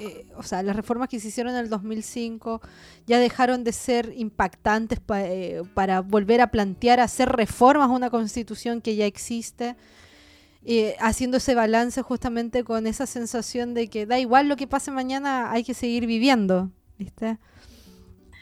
eh, 0.01 0.27
o 0.37 0.43
sea, 0.43 0.63
las 0.63 0.77
reformas 0.77 1.09
que 1.09 1.21
se 1.21 1.29
hicieron 1.29 1.55
en 1.55 1.61
el 1.61 1.69
2005 1.69 2.61
ya 3.07 3.19
dejaron 3.19 3.65
de 3.65 3.73
ser 3.73 4.13
impactantes 4.17 5.01
eh, 5.15 5.63
para 5.75 6.01
volver 6.01 6.41
a 6.41 6.49
plantear, 6.49 7.01
hacer 7.01 7.29
reformas 7.31 7.89
a 7.89 7.93
una 7.93 8.11
constitución 8.11 8.81
que 8.81 8.97
ya 8.97 9.07
existe. 9.07 9.77
haciendo 10.99 11.37
ese 11.37 11.55
balance 11.55 12.01
justamente 12.03 12.65
con 12.65 12.87
esa 12.87 13.07
sensación 13.07 13.75
de 13.75 13.89
que 13.89 14.07
da 14.07 14.19
igual 14.19 14.49
lo 14.49 14.57
que 14.57 14.67
pase 14.67 14.91
mañana, 14.91 15.51
hay 15.53 15.63
que 15.63 15.75
seguir 15.75 16.07
viviendo, 16.07 16.71
¿viste? 16.99 17.39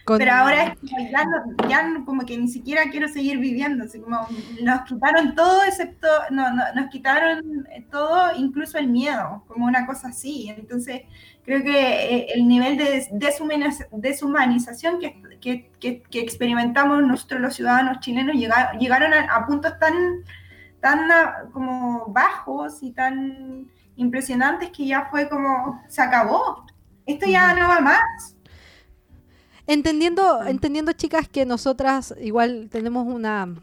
Pero 0.04 0.32
ahora 0.32 0.64
es 0.64 0.78
como 0.78 1.10
ya, 1.10 1.68
ya, 1.68 2.04
como 2.04 2.22
que 2.26 2.36
ni 2.36 2.48
siquiera 2.48 2.90
quiero 2.90 3.08
seguir 3.08 3.38
viviendo, 3.38 3.84
así 3.84 4.00
como 4.00 4.26
nos 4.62 4.82
quitaron 4.82 5.34
todo 5.34 5.62
excepto, 5.62 6.08
no, 6.30 6.52
no, 6.52 6.62
nos 6.74 6.88
quitaron 6.90 7.66
todo, 7.90 8.34
incluso 8.36 8.78
el 8.78 8.88
miedo, 8.88 9.44
como 9.46 9.66
una 9.66 9.86
cosa 9.86 10.08
así. 10.08 10.52
Entonces, 10.56 11.02
creo 11.44 11.62
que 11.62 12.16
eh, 12.16 12.26
el 12.34 12.48
nivel 12.48 12.76
de 12.76 13.06
deshumanización 13.92 14.98
que, 14.98 15.22
que, 15.40 16.02
que, 16.02 16.20
experimentamos 16.20 17.02
nosotros 17.02 17.40
los 17.40 17.54
ciudadanos 17.54 18.00
chilenos 18.00 18.34
llegaron, 18.34 18.80
llegaron 18.80 19.12
a, 19.14 19.46
puntos 19.46 19.78
tan, 19.78 19.94
tan 20.80 21.10
ah, 21.12 21.44
como 21.52 22.06
bajos 22.08 22.82
y 22.82 22.90
tan 22.90 23.70
impresionantes 23.96 24.70
que 24.70 24.86
ya 24.86 25.06
fue 25.10 25.28
como, 25.28 25.80
se 25.88 26.02
acabó. 26.02 26.66
Esto 27.06 27.26
ya 27.26 27.54
no 27.54 27.68
va 27.68 27.80
más. 27.80 28.36
Entendiendo, 29.72 30.44
entendiendo, 30.44 30.92
chicas, 30.92 31.30
que 31.30 31.46
nosotras 31.46 32.14
igual 32.20 32.68
tenemos 32.70 33.06
una, 33.06 33.54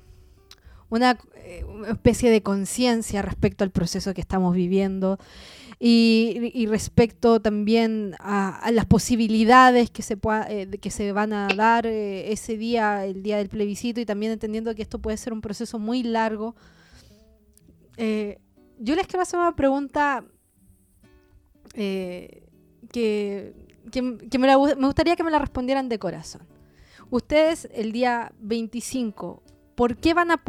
una, 0.90 1.20
eh, 1.36 1.64
especie 1.88 2.32
de 2.32 2.42
conciencia 2.42 3.22
respecto 3.22 3.64
al 3.64 3.70
proceso 3.70 4.16
que 4.16 4.22
estamos 4.22 4.56
viviendo 4.56 5.20
y, 5.80 6.66
respecto 6.68 7.40
también 7.40 8.16
a, 8.18 8.72
las 8.74 8.88
posibilidades 8.88 9.92
que 9.92 10.02
se, 10.02 10.18
eh, 10.48 10.68
que 10.82 10.90
se 10.90 11.12
van 11.12 11.32
a 11.32 11.48
dar 11.50 11.86
eh, 11.86 12.32
ese 12.32 12.58
día, 12.58 13.06
el 13.06 13.22
día 13.22 13.38
del 13.38 13.50
plebiscito, 13.50 14.02
y 14.02 14.06
también 14.08 14.32
entendiendo 14.32 14.74
que 14.74 14.82
esto 14.82 14.98
puede 14.98 15.16
ser 15.16 15.32
un 15.32 15.42
proceso 15.42 15.78
muy 15.78 16.02
largo. 16.02 16.56
yo 17.98 18.96
les 18.96 19.06
quiero 19.06 19.22
hacer 19.22 19.40
una 19.40 19.56
pregunta 19.56 20.26
que 21.76 23.69
que, 23.92 24.02
me, 24.40 24.56
gustaría 24.56 25.16
que 25.16 25.24
me 25.24 25.32
la 25.32 25.40
respondieran 25.40 25.90
de 25.90 26.00
corazón. 26.00 26.42
Ustedes 27.10 27.68
el 27.74 27.92
día 27.92 28.32
25, 28.40 29.42
¿por 29.76 29.98
qué 29.98 30.14
van 30.14 30.32
a, 30.32 30.42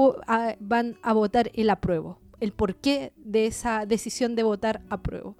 van 0.60 0.98
a 1.02 1.12
votar 1.12 1.50
el 1.54 1.70
apruebo? 1.70 2.18
El 2.40 2.52
porqué 2.52 3.12
de 3.16 3.46
esa 3.46 3.86
decisión 3.86 4.34
de 4.34 4.42
votar 4.42 4.82
apruebo. 4.90 5.36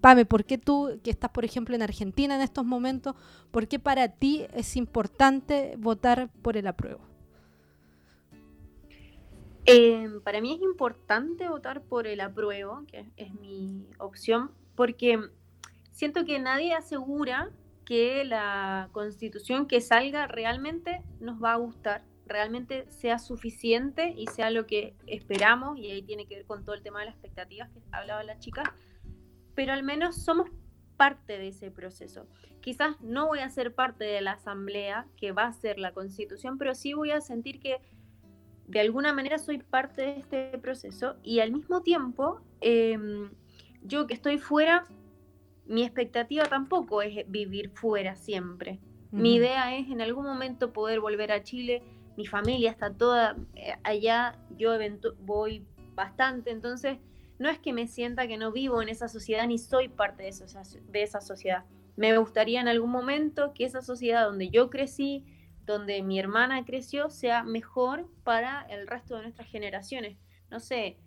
Pame, 0.00 0.24
¿por 0.24 0.44
qué 0.44 0.58
tú, 0.58 0.98
que 1.02 1.10
estás 1.10 1.30
por 1.30 1.44
ejemplo 1.44 1.74
en 1.74 1.82
Argentina 1.82 2.34
en 2.34 2.40
estos 2.40 2.64
momentos, 2.64 3.14
por 3.50 3.68
qué 3.68 3.78
para 3.78 4.08
ti 4.08 4.46
es 4.54 4.76
importante 4.76 5.74
votar 5.78 6.30
por 6.42 6.56
el 6.56 6.66
apruebo? 6.66 7.00
Eh, 9.66 10.08
para 10.24 10.40
mí 10.40 10.54
es 10.54 10.62
importante 10.62 11.48
votar 11.48 11.82
por 11.82 12.06
el 12.06 12.20
apruebo, 12.20 12.84
que 12.86 13.06
es 13.16 13.34
mi 13.34 13.86
opción, 13.98 14.50
porque 14.74 15.20
siento 16.00 16.24
que 16.24 16.38
nadie 16.38 16.72
asegura 16.72 17.50
que 17.84 18.24
la 18.24 18.88
constitución 18.92 19.66
que 19.66 19.82
salga 19.82 20.26
realmente 20.26 21.02
nos 21.20 21.42
va 21.42 21.52
a 21.52 21.56
gustar, 21.56 22.04
realmente 22.24 22.90
sea 22.90 23.18
suficiente 23.18 24.14
y 24.16 24.26
sea 24.28 24.48
lo 24.48 24.64
que 24.64 24.94
esperamos, 25.06 25.78
y 25.78 25.90
ahí 25.90 26.00
tiene 26.00 26.24
que 26.24 26.36
ver 26.36 26.46
con 26.46 26.64
todo 26.64 26.74
el 26.74 26.82
tema 26.82 27.00
de 27.00 27.04
las 27.04 27.16
expectativas 27.16 27.68
que 27.68 27.82
hablaba 27.92 28.24
la 28.24 28.38
chica, 28.38 28.62
pero 29.54 29.74
al 29.74 29.82
menos 29.82 30.16
somos 30.24 30.48
parte 30.96 31.36
de 31.36 31.48
ese 31.48 31.70
proceso. 31.70 32.26
Quizás 32.62 32.98
no 33.02 33.26
voy 33.26 33.40
a 33.40 33.50
ser 33.50 33.74
parte 33.74 34.04
de 34.04 34.22
la 34.22 34.32
asamblea 34.32 35.06
que 35.18 35.32
va 35.32 35.44
a 35.44 35.52
ser 35.52 35.78
la 35.78 35.92
constitución, 35.92 36.56
pero 36.56 36.74
sí 36.74 36.94
voy 36.94 37.10
a 37.10 37.20
sentir 37.20 37.60
que 37.60 37.76
de 38.68 38.80
alguna 38.80 39.12
manera 39.12 39.36
soy 39.36 39.58
parte 39.58 40.00
de 40.00 40.16
este 40.16 40.58
proceso 40.60 41.16
y 41.22 41.40
al 41.40 41.52
mismo 41.52 41.82
tiempo, 41.82 42.40
eh, 42.62 42.98
yo 43.82 44.06
que 44.06 44.14
estoy 44.14 44.38
fuera, 44.38 44.86
mi 45.70 45.84
expectativa 45.84 46.44
tampoco 46.44 47.00
es 47.00 47.24
vivir 47.30 47.70
fuera 47.70 48.16
siempre. 48.16 48.80
Mi 49.12 49.34
idea 49.36 49.76
es 49.76 49.88
en 49.88 50.00
algún 50.00 50.24
momento 50.24 50.72
poder 50.72 51.00
volver 51.00 51.32
a 51.32 51.42
Chile, 51.42 51.82
mi 52.16 52.26
familia 52.26 52.70
está 52.70 52.92
toda 52.92 53.36
eh, 53.54 53.74
allá, 53.82 54.36
yo 54.58 54.72
voy 55.20 55.64
bastante, 55.94 56.50
entonces 56.50 56.98
no 57.38 57.48
es 57.48 57.58
que 57.58 57.72
me 57.72 57.86
sienta 57.86 58.26
que 58.26 58.36
no 58.36 58.52
vivo 58.52 58.82
en 58.82 58.88
esa 58.88 59.08
sociedad 59.08 59.46
ni 59.46 59.58
soy 59.58 59.88
parte 59.88 60.24
de, 60.24 60.28
eso- 60.30 60.44
de 60.92 61.02
esa 61.02 61.20
sociedad. 61.20 61.64
Me 61.96 62.16
gustaría 62.18 62.60
en 62.60 62.68
algún 62.68 62.90
momento 62.90 63.52
que 63.54 63.64
esa 63.64 63.80
sociedad 63.82 64.24
donde 64.26 64.50
yo 64.50 64.70
crecí, 64.70 65.24
donde 65.66 66.02
mi 66.02 66.18
hermana 66.18 66.64
creció, 66.64 67.10
sea 67.10 67.42
mejor 67.44 68.08
para 68.24 68.62
el 68.62 68.86
resto 68.86 69.16
de 69.16 69.22
nuestras 69.22 69.48
generaciones. 69.48 70.16
No 70.50 70.58
sé, 70.60 70.98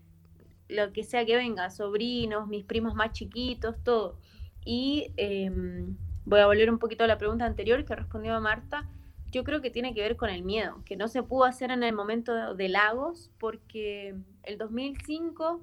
lo 0.69 0.91
que 0.93 1.03
sea 1.03 1.25
que 1.25 1.35
venga, 1.35 1.69
sobrinos, 1.69 2.47
mis 2.47 2.63
primos 2.65 2.95
más 2.95 3.11
chiquitos, 3.11 3.75
todo. 3.83 4.17
Y 4.65 5.11
em, 5.17 5.97
voy 6.25 6.39
a 6.39 6.45
volver 6.45 6.69
un 6.69 6.79
poquito 6.79 7.03
a 7.03 7.07
la 7.07 7.17
pregunta 7.17 7.45
anterior 7.45 7.85
que 7.85 7.95
respondió 7.95 8.39
Marta. 8.41 8.89
Yo 9.31 9.43
creo 9.43 9.61
que 9.61 9.71
tiene 9.71 9.93
que 9.93 10.01
ver 10.01 10.15
con 10.15 10.29
el 10.29 10.43
miedo, 10.43 10.81
que 10.85 10.95
no 10.95 11.07
se 11.07 11.23
pudo 11.23 11.45
hacer 11.45 11.71
en 11.71 11.83
el 11.83 11.93
momento 11.93 12.33
de, 12.33 12.55
de 12.55 12.69
Lagos, 12.69 13.31
porque 13.39 14.15
el 14.43 14.57
2005 14.57 15.61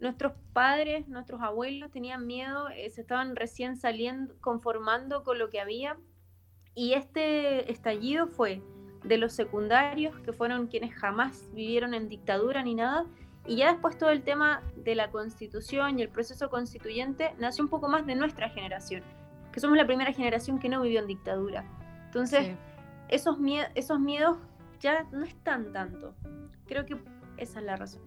nuestros 0.00 0.32
padres, 0.52 1.08
nuestros 1.08 1.40
abuelos 1.40 1.90
tenían 1.90 2.26
miedo, 2.26 2.68
eh, 2.68 2.90
se 2.90 3.00
estaban 3.00 3.36
recién 3.36 3.76
saliendo, 3.76 4.34
conformando 4.40 5.24
con 5.24 5.38
lo 5.38 5.50
que 5.50 5.60
había. 5.60 5.96
Y 6.74 6.92
este 6.92 7.70
estallido 7.70 8.26
fue 8.26 8.60
de 9.04 9.18
los 9.18 9.32
secundarios, 9.32 10.18
que 10.20 10.32
fueron 10.32 10.66
quienes 10.66 10.94
jamás 10.94 11.48
vivieron 11.52 11.94
en 11.94 12.08
dictadura 12.08 12.62
ni 12.62 12.74
nada. 12.74 13.06
Y 13.46 13.56
ya 13.56 13.72
después 13.72 13.98
todo 13.98 14.10
el 14.10 14.22
tema 14.22 14.62
de 14.76 14.94
la 14.94 15.10
constitución 15.10 15.98
y 15.98 16.02
el 16.02 16.08
proceso 16.08 16.48
constituyente 16.48 17.32
nació 17.38 17.64
un 17.64 17.70
poco 17.70 17.88
más 17.88 18.06
de 18.06 18.14
nuestra 18.14 18.48
generación, 18.48 19.02
que 19.52 19.60
somos 19.60 19.76
la 19.76 19.86
primera 19.86 20.12
generación 20.12 20.58
que 20.58 20.68
no 20.68 20.80
vivió 20.80 21.00
en 21.00 21.06
dictadura. 21.06 21.64
Entonces, 22.06 22.46
Sí. 22.46 22.56
esos, 23.08 23.38
mie- 23.38 23.68
esos 23.74 24.00
miedos 24.00 24.38
ya 24.80 25.06
no 25.12 25.24
están 25.24 25.72
tanto. 25.72 26.14
Creo 26.66 26.86
que 26.86 26.96
esa 27.36 27.58
es 27.60 27.64
la 27.66 27.76
razón. 27.76 28.00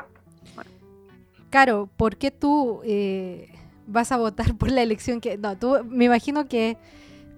Caro, 1.49 1.88
¿por 1.97 2.18
qué 2.18 2.31
tú 2.31 2.81
eh, 2.84 3.53
vas 3.85 4.11
a 4.11 4.18
votar 4.18 4.57
por 4.57 4.72
la 4.72 4.81
elección 4.81 5.22
que... 5.22 5.38
No, 5.38 5.57
tú 5.57 5.77
me 5.85 6.05
imagino 6.05 6.47
que, 6.47 6.77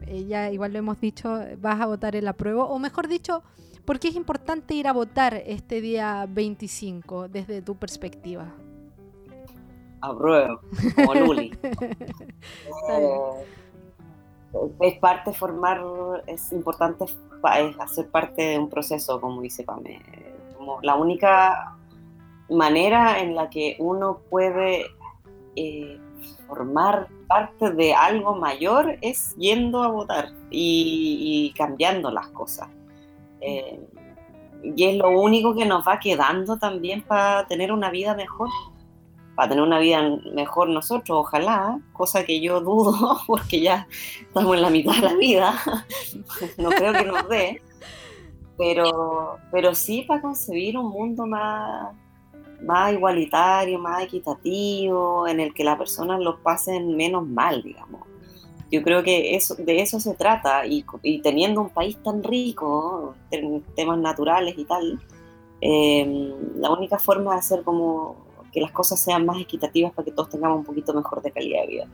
eh, 0.08 0.26
ya 0.26 0.50
igual 0.52 0.74
lo 0.74 0.80
hemos 0.80 1.00
dicho, 1.00 1.40
vas 1.60 1.80
a 1.80 1.86
votar 1.86 2.16
el 2.16 2.28
apruebo, 2.28 2.64
o 2.66 2.80
mejor 2.80 3.08
dicho, 3.08 3.44
¿por 3.86 4.00
qué 4.00 4.10
es 4.10 4.16
importante 4.16 4.74
ir 4.74 4.88
a 4.88 4.94
votar 4.94 5.34
este 5.46 5.82
día 5.82 6.26
25 6.30 7.28
desde 7.28 7.62
tu 7.62 7.76
perspectiva? 7.76 8.54
Apruebo, 10.02 10.62
como 10.96 11.16
Luli. 11.16 11.58
Eh, 12.90 13.46
es 14.82 14.98
parte 14.98 15.32
formar, 15.32 15.80
es 16.26 16.52
importante 16.52 17.06
es 17.06 17.80
hacer 17.80 18.10
parte 18.10 18.42
de 18.42 18.60
un 18.60 18.70
proceso, 18.70 19.22
como 19.22 19.42
dice 19.42 19.64
Pame. 19.64 20.02
Como 20.58 20.80
la 20.82 20.96
única 20.96 21.78
manera 22.50 23.20
en 23.20 23.36
la 23.36 23.50
que 23.50 23.76
uno 23.80 24.22
puede 24.30 24.88
eh, 25.56 26.00
formar 26.48 27.08
parte 27.28 27.72
de 27.72 27.94
algo 27.94 28.36
mayor 28.36 28.98
es 29.02 29.36
yendo 29.36 29.84
a 29.84 29.90
votar 29.90 30.30
y, 30.50 31.52
y 31.52 31.58
cambiando 31.58 32.10
las 32.10 32.28
cosas. 32.30 32.70
Eh, 33.42 33.80
y 34.64 34.84
es 34.86 34.98
lo 34.98 35.10
único 35.10 35.56
que 35.56 35.66
nos 35.66 35.88
va 35.88 36.00
quedando 36.00 36.58
también 36.58 37.02
para 37.02 37.48
tener 37.48 37.72
una 37.72 37.90
vida 37.90 38.14
mejor 38.16 38.50
para 39.40 39.52
tener 39.52 39.64
una 39.64 39.80
vida 39.80 40.02
mejor 40.34 40.68
nosotros, 40.68 41.20
ojalá, 41.20 41.80
cosa 41.94 42.26
que 42.26 42.42
yo 42.42 42.60
dudo 42.60 43.22
porque 43.28 43.62
ya 43.62 43.88
estamos 44.20 44.54
en 44.54 44.62
la 44.62 44.70
mitad 44.70 44.94
de 44.96 45.02
la 45.02 45.14
vida, 45.16 45.54
no 46.58 46.68
creo 46.68 46.92
que 46.92 47.06
nos 47.06 47.30
dé, 47.30 47.62
pero, 48.58 49.38
pero 49.50 49.74
sí 49.74 50.02
para 50.02 50.22
concebir 50.22 50.78
un 50.78 50.90
mundo 50.90 51.26
más, 51.26 51.96
más 52.62 52.92
igualitario, 52.92 53.80
más 53.80 54.04
equitativo, 54.04 55.26
en 55.26 55.40
el 55.40 55.54
que 55.54 55.64
las 55.64 55.78
personas 55.78 56.20
lo 56.20 56.44
pasen 56.44 56.98
menos 56.98 57.26
mal, 57.26 57.64
digamos. 57.64 58.09
Yo 58.72 58.84
creo 58.84 59.04
que 59.04 59.36
eso, 59.36 59.56
de 59.56 59.82
eso 59.82 60.00
se 60.00 60.14
trata 60.14 60.66
y, 60.66 60.86
y 61.02 61.22
teniendo 61.22 61.62
un 61.62 61.70
país 61.70 61.98
tan 62.04 62.24
rico 62.24 63.16
en 63.32 63.64
temas 63.76 63.98
naturales 63.98 64.56
y 64.58 64.66
tal, 64.66 65.00
eh, 65.62 66.34
la 66.56 66.70
única 66.72 67.00
forma 67.00 67.34
de 67.34 67.40
hacer 67.40 67.64
como 67.64 68.28
que 68.52 68.62
las 68.62 68.72
cosas 68.72 69.00
sean 69.00 69.26
más 69.26 69.40
equitativas 69.40 69.94
para 69.94 70.06
que 70.06 70.12
todos 70.12 70.30
tengamos 70.30 70.60
un 70.60 70.66
poquito 70.66 70.94
mejor 70.94 71.22
de 71.22 71.32
calidad 71.32 71.62
de 71.62 71.68
vida, 71.68 71.88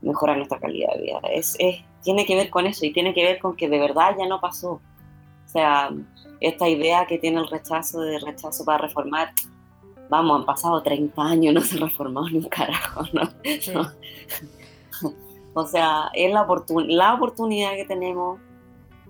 mejorar 0.00 0.36
nuestra 0.36 0.58
calidad 0.58 0.94
de 0.94 1.02
vida. 1.02 1.20
Es, 1.32 1.56
es, 1.58 1.80
tiene 2.02 2.24
que 2.24 2.34
ver 2.34 2.50
con 2.50 2.66
eso 2.66 2.84
y 2.86 2.92
tiene 2.92 3.14
que 3.14 3.24
ver 3.24 3.38
con 3.38 3.56
que 3.56 3.68
de 3.68 3.78
verdad 3.78 4.16
ya 4.18 4.26
no 4.26 4.40
pasó. 4.40 4.72
O 4.72 5.48
sea, 5.48 5.90
esta 6.40 6.68
idea 6.68 7.06
que 7.06 7.18
tiene 7.18 7.40
el 7.40 7.48
rechazo 7.48 8.00
de 8.00 8.18
rechazo 8.18 8.64
para 8.64 8.78
reformar, 8.78 9.32
vamos, 10.08 10.40
han 10.40 10.46
pasado 10.46 10.82
30 10.82 11.22
años, 11.22 11.54
no 11.54 11.60
se 11.60 11.76
ha 11.76 11.80
reformado 11.80 12.28
ni 12.28 12.38
un 12.38 12.48
carajo, 12.48 13.04
¿no? 13.12 13.22
No. 13.72 13.90
O 15.54 15.66
sea, 15.66 16.10
es 16.14 16.32
la, 16.32 16.42
oportun 16.42 16.86
la 16.88 17.14
oportunidad 17.14 17.72
que 17.72 17.84
tenemos 17.84 18.40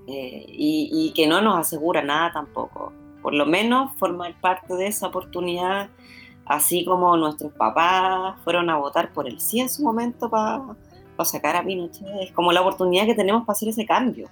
eh, 0.07 0.45
y, 0.49 0.91
y 0.93 1.13
que 1.13 1.27
no 1.27 1.41
nos 1.41 1.59
asegura 1.59 2.03
nada 2.03 2.33
tampoco. 2.33 2.93
Por 3.23 3.35
lo 3.35 3.47
menos 3.47 3.97
formar 3.99 4.41
parte 4.41 4.75
de 4.75 4.89
esa 4.89 5.07
oportunidad 5.07 5.89
así 6.47 6.85
como 6.85 7.17
nuestros 7.17 7.53
papás 7.53 8.37
fueron 8.45 8.71
a 8.71 8.77
votar 8.77 9.13
por 9.13 9.29
el 9.29 9.41
sí 9.41 9.61
en 9.61 9.69
su 9.69 9.83
momento 9.83 10.29
para 10.29 10.63
pa 11.17 11.25
sacar 11.25 11.57
a 11.57 11.65
Pinochet, 11.65 12.07
es 12.21 12.33
como 12.33 12.53
la 12.53 12.63
oportunidad 12.63 13.07
que 13.07 13.15
tenemos 13.15 13.45
para 13.45 13.55
hacer 13.55 13.69
ese 13.69 13.87
cambio. 13.87 14.29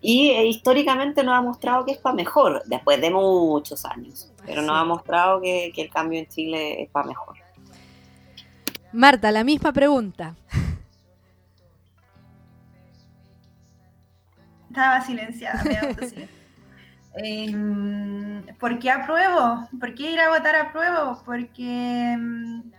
Y 0.00 0.30
eh, 0.30 0.46
históricamente 0.46 1.22
nos 1.22 1.34
ha 1.34 1.40
mostrado 1.40 1.84
que 1.84 1.92
es 1.92 1.98
para 1.98 2.14
mejor, 2.14 2.62
después 2.66 3.00
de 3.00 3.10
muchos 3.10 3.84
años, 3.84 4.32
pero 4.44 4.62
nos 4.62 4.76
ha 4.76 4.84
mostrado 4.84 5.40
que, 5.40 5.72
que 5.74 5.82
el 5.82 5.90
cambio 5.90 6.18
en 6.18 6.26
Chile 6.26 6.82
es 6.82 6.90
para 6.90 7.06
mejor. 7.06 7.36
Marta, 8.92 9.30
la 9.32 9.44
misma 9.44 9.72
pregunta. 9.72 10.34
Estaba 14.74 15.00
silenciada, 15.02 15.62
me. 15.62 16.28
Eh, 17.16 18.42
¿Por 18.58 18.80
qué 18.80 18.90
apruebo? 18.90 19.68
¿Por 19.78 19.94
qué 19.94 20.10
ir 20.10 20.18
a 20.18 20.30
votar 20.30 20.56
apruebo? 20.56 21.22
Porque, 21.24 22.16
mm, 22.18 22.72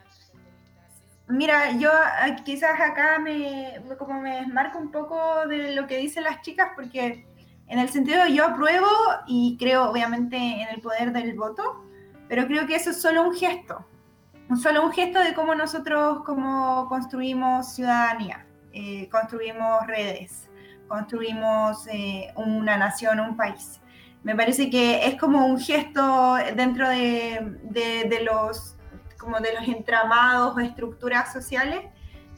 mira, 1.30 1.72
yo 1.78 1.90
ah, 1.94 2.36
quizás 2.44 2.78
acá 2.82 3.18
me, 3.18 3.82
como 3.98 4.20
me 4.20 4.42
desmarco 4.42 4.78
un 4.78 4.92
poco 4.92 5.48
de 5.48 5.74
lo 5.74 5.88
que 5.88 6.00
dicen 6.00 6.26
las 6.26 6.42
chicas, 6.42 6.72
porque 6.76 7.26
en 7.68 7.80
el 7.80 7.88
sentido 7.88 8.26
de 8.26 8.34
yo 8.34 8.46
apruebo 8.46 8.90
y 9.26 9.56
creo 9.58 9.90
obviamente 9.90 10.36
en 10.36 10.68
el 10.68 10.82
poder 10.82 11.14
del 11.14 11.34
voto, 11.36 11.86
pero 12.28 12.46
creo 12.46 12.68
que 12.68 12.76
eso 12.76 12.90
es 12.90 13.02
solo 13.02 13.24
un 13.24 13.34
gesto, 13.34 13.86
solo 14.62 14.84
un 14.84 14.92
gesto 14.92 15.22
de 15.22 15.34
cómo 15.34 15.56
nosotros 15.56 16.26
como 16.26 16.90
construimos 16.90 17.74
ciudadanía, 17.74 18.46
eh, 18.74 19.08
construimos 19.08 19.88
redes, 19.88 20.50
construimos 20.88 21.88
eh, 21.88 22.32
una 22.36 22.78
nación, 22.78 23.20
un 23.20 23.36
país. 23.36 23.80
Me 24.24 24.36
parece 24.36 24.70
que 24.70 25.06
es 25.08 25.20
como 25.20 25.46
un 25.46 25.60
gesto 25.60 26.36
dentro 26.56 26.90
de, 26.90 27.58
de, 27.64 28.06
de, 28.10 28.24
los 28.24 28.76
como 29.18 29.40
de 29.40 29.54
los 29.54 29.68
entramados 29.68 30.56
o 30.56 30.60
estructuras 30.60 31.32
sociales, 31.32 31.82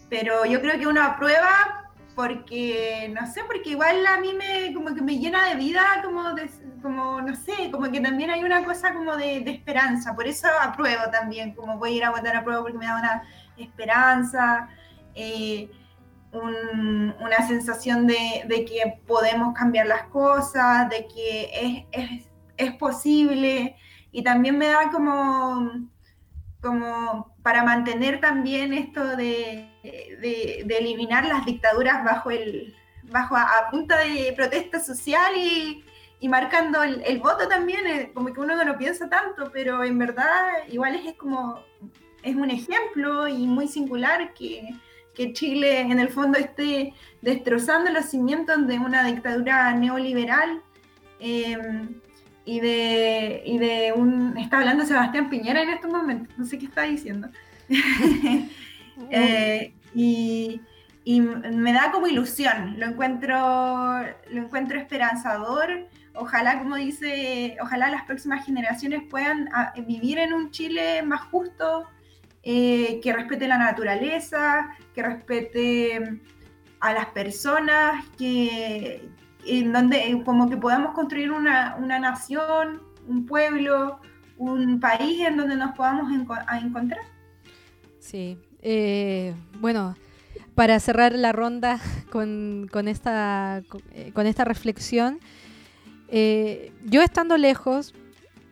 pero 0.10 0.46
yo 0.46 0.62
creo 0.62 0.80
que 0.80 0.88
uno 0.88 1.02
aprueba 1.02 1.88
porque, 2.18 3.14
no 3.14 3.32
sé, 3.32 3.44
porque 3.46 3.70
igual 3.70 4.04
a 4.08 4.20
mí 4.20 4.34
me, 4.34 4.74
como 4.74 4.96
que 4.96 5.04
me 5.04 5.20
llena 5.20 5.50
de 5.50 5.56
vida, 5.56 5.84
como, 6.04 6.34
de, 6.34 6.50
como 6.82 7.22
no 7.22 7.36
sé, 7.36 7.70
como 7.72 7.92
que 7.92 8.02
también 8.02 8.32
hay 8.32 8.44
una 8.44 8.66
cosa 8.66 8.92
como 8.92 9.16
de, 9.16 9.42
de, 9.42 9.52
esperanza, 9.52 10.16
por 10.16 10.26
eso 10.26 10.48
apruebo 10.60 11.12
también, 11.12 11.54
como 11.54 11.78
voy 11.78 11.92
a 11.92 11.96
ir 11.98 12.04
a 12.06 12.10
votar 12.10 12.36
a 12.36 12.44
prueba 12.44 12.64
porque 12.64 12.78
me 12.80 12.88
da 12.88 12.98
una 12.98 13.24
esperanza, 13.56 14.68
eh, 15.14 15.70
un, 16.42 17.16
una 17.20 17.48
sensación 17.48 18.08
de, 18.08 18.16
que 18.48 19.02
podemos 19.06 19.54
cambiar 19.54 19.88
las 19.88 20.04
cosas, 20.04 20.90
de 20.90 21.08
que 21.08 21.88
es, 22.58 22.74
posible, 22.76 23.76
y 24.12 24.24
también 24.24 24.58
me 24.58 24.68
da 24.68 24.90
como, 24.92 25.90
como 26.62 27.36
para 27.44 27.64
mantener 27.64 28.20
también 28.20 28.74
esto 28.74 29.16
de 29.16 29.70
eliminar 30.70 31.26
las 31.26 31.46
dictaduras 31.46 32.04
bajo 32.04 32.32
el 32.32 32.76
bajo 33.10 33.36
a, 33.36 33.70
punta 33.72 34.00
de 34.00 34.34
protesta 34.36 34.80
social 34.80 35.34
y, 35.36 35.84
y 36.20 36.30
marcando 36.30 36.84
el, 36.84 37.02
el, 37.06 37.20
voto 37.20 37.48
también, 37.48 37.86
eh, 37.88 38.12
como 38.14 38.34
que 38.34 38.40
uno 38.40 38.56
no 38.56 38.64
lo 38.64 38.78
piensa 38.78 39.10
tanto, 39.10 39.52
pero 39.52 39.84
en 39.84 39.98
verdad 39.98 40.52
igual 40.70 40.96
es, 40.96 41.06
es 41.06 41.16
como, 41.16 41.60
es 42.24 42.36
un 42.36 42.50
ejemplo 42.50 43.28
y 43.28 43.48
muy 43.48 43.68
singular 43.68 44.34
que, 44.34 44.70
que, 45.18 45.34
Chile 45.34 45.82
en 45.82 46.00
el 46.00 46.10
fondo 46.10 46.38
esté 46.38 46.94
destrozando 47.22 47.92
los 47.92 48.06
cimientos 48.06 48.68
de 48.68 48.78
una 48.78 49.04
dictadura 49.06 49.74
neoliberal 49.74 50.62
eh, 51.20 51.58
y, 52.46 52.60
de, 52.60 53.44
y 53.46 53.58
de 53.58 53.94
un, 53.96 54.38
está 54.38 54.60
hablando 54.60 54.86
Sebastián 54.86 55.30
Piñera 55.30 55.62
en 55.62 55.70
estos 55.70 55.92
momentos, 55.92 56.38
no 56.38 56.46
sé 56.46 56.58
qué 56.58 56.66
está 56.66 56.84
diciendo. 56.84 57.30
eh, 59.12 59.74
y, 59.94 60.62
me 61.06 61.72
da 61.72 61.92
como 61.92 62.08
ilusión, 62.08 62.76
lo 62.78 62.86
encuentro, 62.88 63.36
lo 64.30 64.42
encuentro 64.42 64.78
esperanzador. 64.78 65.88
Ojalá, 66.14 66.60
como 66.60 66.76
dice, 66.76 67.58
ojalá 67.62 67.90
las 67.90 68.04
próximas 68.04 68.46
generaciones 68.46 69.04
puedan 69.10 69.50
ah, 69.54 69.74
vivir 69.88 70.20
en 70.20 70.34
un 70.34 70.52
Chile 70.52 71.02
más 71.04 71.22
justo, 71.22 71.88
eh, 72.50 73.02
que 73.04 73.12
respete 73.12 73.46
la 73.46 73.58
naturaleza, 73.58 74.70
que 74.96 75.04
respete 75.04 76.22
a 76.80 76.94
las 76.94 77.08
personas, 77.08 78.06
que 78.18 79.06
en 79.46 79.74
donde 79.74 80.22
como 80.24 80.50
que 80.50 80.56
podamos 80.56 80.94
construir 80.94 81.30
una, 81.30 81.76
una 81.78 82.00
nación, 82.00 82.82
un 83.06 83.26
pueblo, 83.26 84.00
un 84.38 84.80
país 84.80 85.20
en 85.28 85.36
donde 85.36 85.58
nos 85.58 85.76
podamos 85.76 86.10
encontrar. 86.14 87.02
Sí, 88.00 88.38
eh, 88.62 89.36
bueno, 89.60 89.98
para 90.56 90.80
cerrar 90.80 91.12
la 91.12 91.34
ronda 91.34 91.82
con, 92.10 92.70
esta, 92.88 93.62
eh, 93.92 94.12
con 94.14 94.26
esta 94.26 94.46
reflexión, 94.46 95.20
eh, 96.08 96.72
yo 96.86 97.02
estando 97.02 97.38
lejos, 97.38 97.94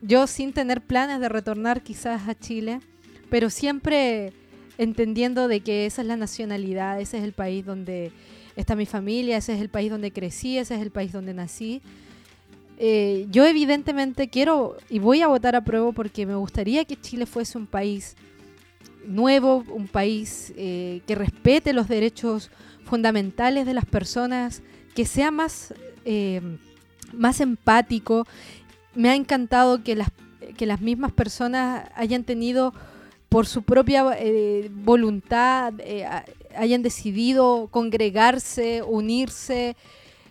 yo 0.02 0.28
sin 0.28 0.52
tener 0.52 0.82
planes 0.82 1.22
de 1.22 1.30
retornar 1.30 1.82
quizás 1.82 2.28
a 2.28 2.36
Chile, 2.36 2.82
pero 3.30 3.50
siempre 3.50 4.34
entendiendo 4.78 5.48
de 5.48 5.62
que 5.62 5.86
esa 5.86 6.02
es 6.02 6.08
la 6.08 6.18
nacionalidad, 6.18 7.00
ese 7.00 7.18
es 7.18 7.24
el 7.24 7.34
país 7.34 7.66
donde 7.66 8.12
está 8.56 8.76
mi 8.76 8.86
familia, 8.86 9.38
ese 9.38 9.54
es 9.54 9.62
el 9.62 9.70
país 9.70 9.90
donde 9.90 10.12
crecí, 10.12 10.58
ese 10.58 10.76
es 10.76 10.82
el 10.82 10.92
país 10.92 11.12
donde 11.12 11.34
nací. 11.34 11.82
yo 12.78 13.46
evidentemente 13.46 14.30
quiero 14.30 14.78
y 14.90 15.00
voy 15.00 15.22
a 15.22 15.28
votar 15.28 15.56
a 15.56 15.64
prueba 15.64 15.92
porque 15.92 16.26
me 16.26 16.36
gustaría 16.36 16.86
que 16.86 17.00
Chile 17.00 17.26
fuese 17.26 17.58
un 17.58 17.68
país 17.68 18.16
nuevo, 19.08 19.64
un 19.70 19.88
país 19.88 20.54
eh, 20.58 21.02
que 21.08 21.16
respete 21.16 21.74
los 21.74 21.88
derechos 21.88 22.50
fundamentales 22.86 23.66
de 23.66 23.74
las 23.74 23.86
personas, 23.86 24.62
que 24.94 25.06
sea 25.06 25.32
más, 25.32 25.74
eh, 26.06 26.42
más 27.14 27.42
empático. 27.42 28.26
Me 28.94 29.10
ha 29.10 29.16
encantado 29.16 29.84
que 29.84 29.96
las, 29.96 30.10
que 30.58 30.66
las 30.66 30.82
mismas 30.82 31.12
personas 31.12 31.90
hayan 31.96 32.24
tenido 32.24 32.74
por 33.36 33.48
su 33.48 33.64
propia 33.64 34.16
eh, 34.18 34.70
voluntad, 34.72 35.74
hayan 36.58 36.82
decidido 36.82 37.68
congregarse, 37.70 38.82
unirse, 38.82 39.76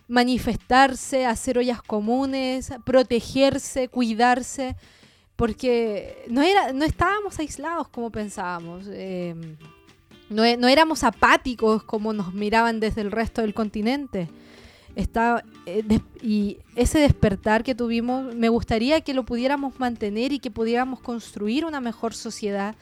manifestarse, 0.07 1.27
hacer 1.27 1.59
ollas 1.59 1.83
comunes, 1.83 2.73
protegerse, 2.83 3.89
cuidarse 3.89 4.75
porque 5.35 6.25
no, 6.29 6.41
era, 6.41 6.73
no 6.73 6.83
estábamos 6.83 7.37
aislados 7.37 7.89
como 7.89 8.09
pensábamos. 8.09 8.87
Em, 8.87 9.55
no, 10.31 10.41
no, 10.57 10.67
éramos 10.67 11.03
apáticos 11.03 11.83
como 11.83 12.11
nos 12.11 12.33
miraban 12.33 12.79
desde 12.79 13.01
el 13.01 13.11
resto 13.11 13.41
del 13.41 13.53
continente. 13.53 14.29
Está, 14.95 15.45
eh, 15.45 15.54
y 16.21 16.57
ese 16.75 16.99
despertar 16.99 17.63
que 17.63 17.75
tuvimos, 17.75 18.35
me 18.35 18.49
gustaría 18.49 19.01
que 19.01 19.13
lo 19.13 19.23
pudiéramos 19.23 19.79
mantener 19.79 20.31
y 20.31 20.39
que 20.39 20.51
pudiéramos 20.51 20.99
construir 20.99 21.65
una 21.65 21.81
mejor 21.81 22.13
sociedad, 22.13 22.75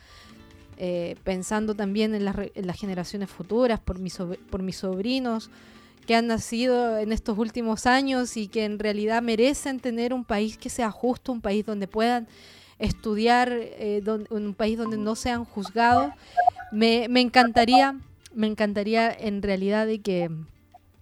eh, 0.78 1.16
pensando 1.24 1.76
también 1.76 2.14
en, 2.16 2.28
en, 2.28 2.68
las 2.68 2.80
generaciones 2.80 3.30
futuras, 3.30 3.80
por, 3.80 4.00
mis, 4.00 4.18
por 4.50 4.62
mis 4.62 4.78
sobrinos, 4.78 5.50
que 6.06 6.16
han 6.16 6.28
nacido 6.28 6.98
en 6.98 7.12
estos 7.14 7.38
últimos 7.38 7.86
años 7.86 8.36
y 8.36 8.48
que 8.48 8.66
en 8.66 8.80
realidad 8.80 9.22
merecen 9.22 9.80
tener 9.80 10.14
un 10.14 10.26
país 10.26 10.58
que 10.58 10.70
sea 10.70 10.92
justo, 10.92 11.32
un 11.32 11.42
país 11.42 11.66
donde 11.66 11.88
puedan 11.88 12.28
estudiar, 12.80 13.50
eh, 13.54 14.04
un 14.30 14.54
país 14.54 14.78
donde 14.78 14.98
no 14.98 15.16
sean 15.16 15.46
juzgados. 15.46 16.12
Me, 16.72 17.08
me, 17.08 17.22
encantaría, 17.22 17.98
me 18.34 18.48
encantaría 18.48 19.12
en 19.12 19.42
realidad 19.42 19.88
de 19.88 20.02
que, 20.02 20.30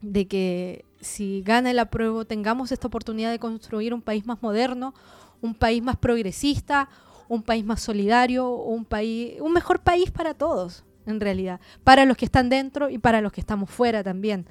de 0.02 0.28
que 0.28 0.86
si 1.02 1.42
gana 1.44 1.72
el 1.72 1.80
apruebo 1.80 2.26
tengamos 2.26 2.72
esta 2.72 2.88
oportunidad 2.88 3.32
de 3.32 3.40
construir 3.40 3.94
un 3.94 4.02
país 4.02 4.26
más 4.26 4.42
moderno, 4.42 4.94
un 5.42 5.56
país 5.56 5.82
más 5.82 5.98
progresista, 5.98 6.88
un 7.28 7.44
país 7.44 7.66
más 7.66 7.82
solidario, 7.82 8.50
un 8.50 8.86
país, 8.86 9.40
un 9.42 9.54
mejor 9.54 9.80
país 9.80 10.12
para 10.12 10.34
todos, 10.34 10.84
en 11.06 11.20
realidad, 11.20 11.60
para 11.84 12.06
los 12.06 12.18
que 12.18 12.26
están 12.26 12.50
dentro 12.50 12.90
y 12.90 12.98
para 12.98 13.22
los 13.22 13.32
que 13.32 13.42
estamos 13.42 13.70
fuera 13.70 14.04
también. 14.04 14.46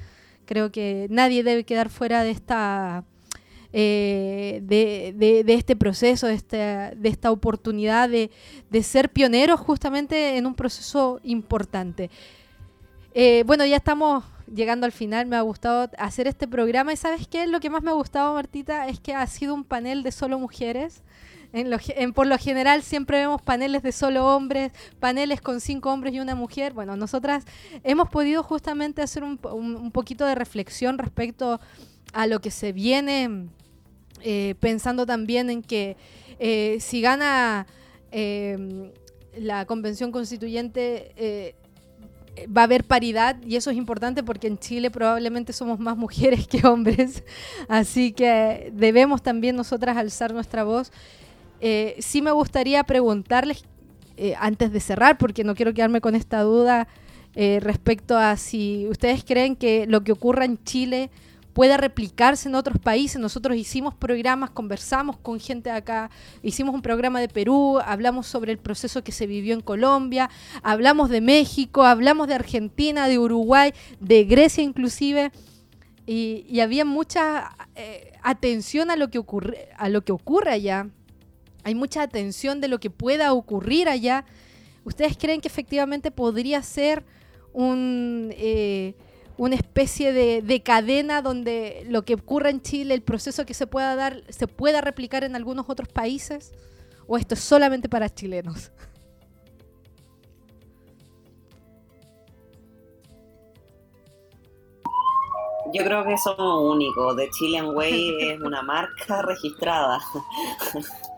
Creo 0.45 0.73
que 0.73 1.07
nadie 1.11 1.45
debe 1.45 1.65
quedar 1.65 1.91
fuera 1.91 2.25
de 2.25 2.31
esta, 2.31 3.05
eh, 3.73 4.61
de, 4.65 5.45
este 5.47 5.77
proceso, 5.77 6.27
de 6.27 6.35
esta, 6.35 6.91
de 6.91 7.09
esta 7.09 7.31
oportunidad 7.31 8.09
de, 8.09 8.31
ser 8.83 9.11
pioneros 9.11 9.61
justamente 9.61 10.37
en 10.37 10.47
un 10.47 10.55
proceso 10.55 11.21
importante. 11.23 12.11
Eh, 13.15 13.45
bueno, 13.47 13.65
ya 13.65 13.77
estamos 13.77 14.25
llegando 14.55 14.87
al 14.87 14.93
final, 14.93 15.27
me 15.27 15.37
ha 15.37 15.41
gustado 15.43 15.91
hacer 15.99 16.27
este 16.27 16.49
programa 16.49 16.93
y 16.93 16.97
sabes 16.97 17.27
qué, 17.27 17.47
lo 17.47 17.61
que 17.61 17.71
más 17.71 17.83
me 17.83 17.91
ha 17.91 17.95
gustado, 17.95 18.35
Martita, 18.35 18.89
es 18.89 19.01
que 19.01 19.15
ha 19.15 19.27
sido 19.27 19.55
un 19.55 19.65
panel 19.65 20.03
de 20.03 20.13
solo 20.13 20.39
mujeres. 20.39 21.03
En 21.53 22.13
por 22.13 22.29
lo 22.29 22.39
general 22.39 22.83
siempre 22.83 23.19
vemos 23.19 23.43
paneles 23.43 23.83
de 23.83 23.91
solo 23.91 24.25
hombres, 24.37 24.71
paneles 25.01 25.41
con 25.41 25.61
cinco 25.61 25.93
hombres 25.93 26.15
y 26.15 26.21
una 26.21 26.37
mujer. 26.37 26.73
Bueno, 26.73 26.95
nosotras 26.95 27.45
hemos 27.83 28.09
podido 28.09 28.45
justamente 28.45 29.03
hacer 29.03 29.25
un, 29.25 29.41
un, 29.53 29.91
poquito 29.91 30.25
de 30.27 30.37
reflexión 30.37 30.97
respecto 30.97 31.61
a 32.13 32.29
lo 32.29 32.41
que 32.41 32.53
se 32.53 32.73
viene, 32.73 33.49
eh, 34.23 34.55
pensando 34.61 35.07
también 35.07 35.51
en 35.51 35.63
que 35.63 35.97
eh, 36.39 36.77
si 36.79 37.01
gana 37.01 37.67
eh, 38.13 38.93
la 39.37 39.67
convención 39.67 40.13
constituyente 40.13 41.57
va 42.47 42.63
a 42.63 42.65
haber 42.65 42.85
paridad 42.85 43.37
y 43.45 43.57
eso 43.57 43.71
es 43.71 43.77
importante 43.77 44.23
porque 44.23 44.47
en 44.47 44.59
Chile 44.59 44.91
probablemente 44.91 45.53
somos 45.53 45.79
más 45.79 45.97
mujeres 45.97 46.47
que 46.47 46.67
hombres, 46.67 47.25
así 47.69 48.13
que 48.13 48.73
debemos 48.75 49.23
también 49.23 49.57
nosotras 49.57 49.97
alzar 49.97 50.33
nuestra 50.33 50.65
voz. 50.65 50.93
Eh, 51.61 51.97
sí 51.99 52.23
me 52.23 52.31
gustaría 52.31 52.85
preguntarles, 52.85 53.65
eh, 54.17 54.35
antes 54.39 54.73
de 54.73 54.81
cerrar, 54.81 55.19
porque 55.19 55.45
no 55.45 55.55
quiero 55.55 55.73
quedarme 55.73 56.01
con 56.01 56.15
esta 56.15 56.43
duda 56.43 56.89
eh, 57.37 57.59
respecto 57.63 58.19
a 58.19 58.37
si 58.37 58.87
ustedes 58.89 59.25
creen 59.25 59.57
que 59.57 59.87
lo 59.87 60.03
que 60.03 60.13
ocurra 60.13 60.45
en 60.45 60.63
Chile 60.65 61.11
pueda 61.53 61.77
replicarse 61.77 62.49
en 62.49 62.55
otros 62.55 62.79
países. 62.79 63.21
Nosotros 63.21 63.57
hicimos 63.57 63.95
programas, 63.95 64.51
conversamos 64.51 65.17
con 65.19 65.41
gente 65.41 65.71
acá, 65.71 66.11
hicimos 66.43 66.75
un 66.75 66.83
programa 66.83 67.21
de 67.21 67.29
Perú, 67.29 67.79
hablamos 67.85 68.27
sobre 68.27 68.53
el 68.53 68.59
proceso 68.59 69.03
que 69.03 69.13
se 69.13 69.27
vivió 69.27 69.55
en 69.55 69.61
Colombia, 69.61 70.31
hablamos 70.63 71.11
de 71.11 71.21
México, 71.21 71.85
hablamos 71.85 72.29
de 72.29 72.35
Argentina, 72.35 73.09
de 73.09 73.19
Uruguay, 73.19 73.73
de 74.01 74.25
Grecia 74.25 74.63
inclusive. 74.63 75.33
Y, 76.07 76.59
había 76.61 76.85
mucha 76.85 77.57
atención 78.23 78.91
a 78.91 78.97
lo 78.97 79.11
que 79.11 79.19
ocurre, 79.19 79.69
a 79.77 79.89
lo 79.89 80.03
que 80.03 80.13
ocurre 80.13 80.51
allá 80.51 80.89
hay 81.65 81.75
mucha 81.75 82.03
atención 82.03 82.61
de 82.61 82.69
lo 82.69 82.81
que 82.81 82.91
pueda 82.91 83.33
ocurrir 83.33 83.89
allá. 83.89 84.25
¿Ustedes 84.85 85.17
creen 85.17 85.41
que 85.41 85.49
efectivamente 85.49 86.11
podría 86.11 86.63
ser 86.63 87.05
un, 87.53 88.33
eh, 88.37 88.95
una 89.41 89.55
especie 89.55 90.13
de, 90.13 90.63
cadena 90.63 91.23
donde 91.23 91.87
lo 91.89 92.03
que 92.03 92.13
ocurra 92.13 92.51
en 92.51 92.61
Chile, 92.61 92.93
el 92.93 93.01
proceso 93.01 93.47
que 93.47 93.55
se 93.55 93.67
pueda 93.67 93.97
dar, 93.97 94.23
se 94.29 94.47
pueda 94.47 94.83
replicar 94.83 95.25
en 95.25 95.35
algunos 95.35 95.71
otros 95.71 95.89
países? 95.89 96.53
¿O 97.07 97.17
esto 97.17 97.33
es 97.33 97.41
solamente 97.41 97.89
para 97.89 98.11
chilenos? 98.11 98.71
Yo 105.73 105.85
creo 105.85 106.05
que 106.05 106.19
somos 106.19 106.75
únicos. 106.75 107.17
The 107.17 107.31
Chilean 107.31 107.75
Way 107.75 108.33
es 108.33 108.41
una 108.43 108.61
marca 108.61 109.23
registrada. 109.23 110.01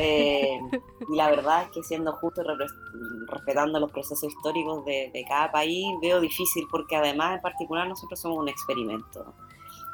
Eh, 0.00 0.60
y 1.08 1.16
la 1.16 1.28
verdad 1.28 1.64
es 1.64 1.70
que 1.70 1.82
siendo 1.82 2.12
justo 2.12 2.40
y 2.42 3.26
respetando 3.26 3.80
los 3.80 3.90
procesos 3.90 4.32
históricos 4.32 4.84
de, 4.84 5.10
de 5.12 5.24
cada 5.24 5.50
país, 5.50 5.86
veo 6.00 6.20
difícil 6.20 6.66
porque 6.70 6.94
además 6.94 7.36
en 7.36 7.42
particular 7.42 7.88
nosotros 7.88 8.20
somos 8.20 8.38
un 8.38 8.48
experimento. 8.48 9.34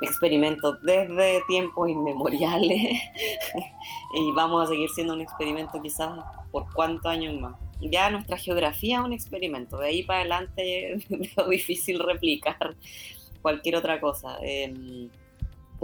Experimento 0.02 0.74
desde 0.82 1.42
tiempos 1.48 1.88
inmemoriales 1.88 3.00
y 4.14 4.32
vamos 4.32 4.64
a 4.64 4.66
seguir 4.66 4.90
siendo 4.90 5.14
un 5.14 5.22
experimento 5.22 5.80
quizás 5.80 6.10
por 6.52 6.70
cuántos 6.74 7.06
años 7.06 7.40
más. 7.40 7.54
Ya 7.80 8.10
nuestra 8.10 8.36
geografía 8.36 8.98
es 8.98 9.04
un 9.04 9.12
experimento, 9.14 9.78
de 9.78 9.88
ahí 9.88 10.02
para 10.02 10.20
adelante 10.20 10.98
veo 11.08 11.48
difícil 11.48 11.98
replicar 11.98 12.76
cualquier 13.40 13.76
otra 13.76 14.00
cosa. 14.00 14.36
Em, 14.42 15.08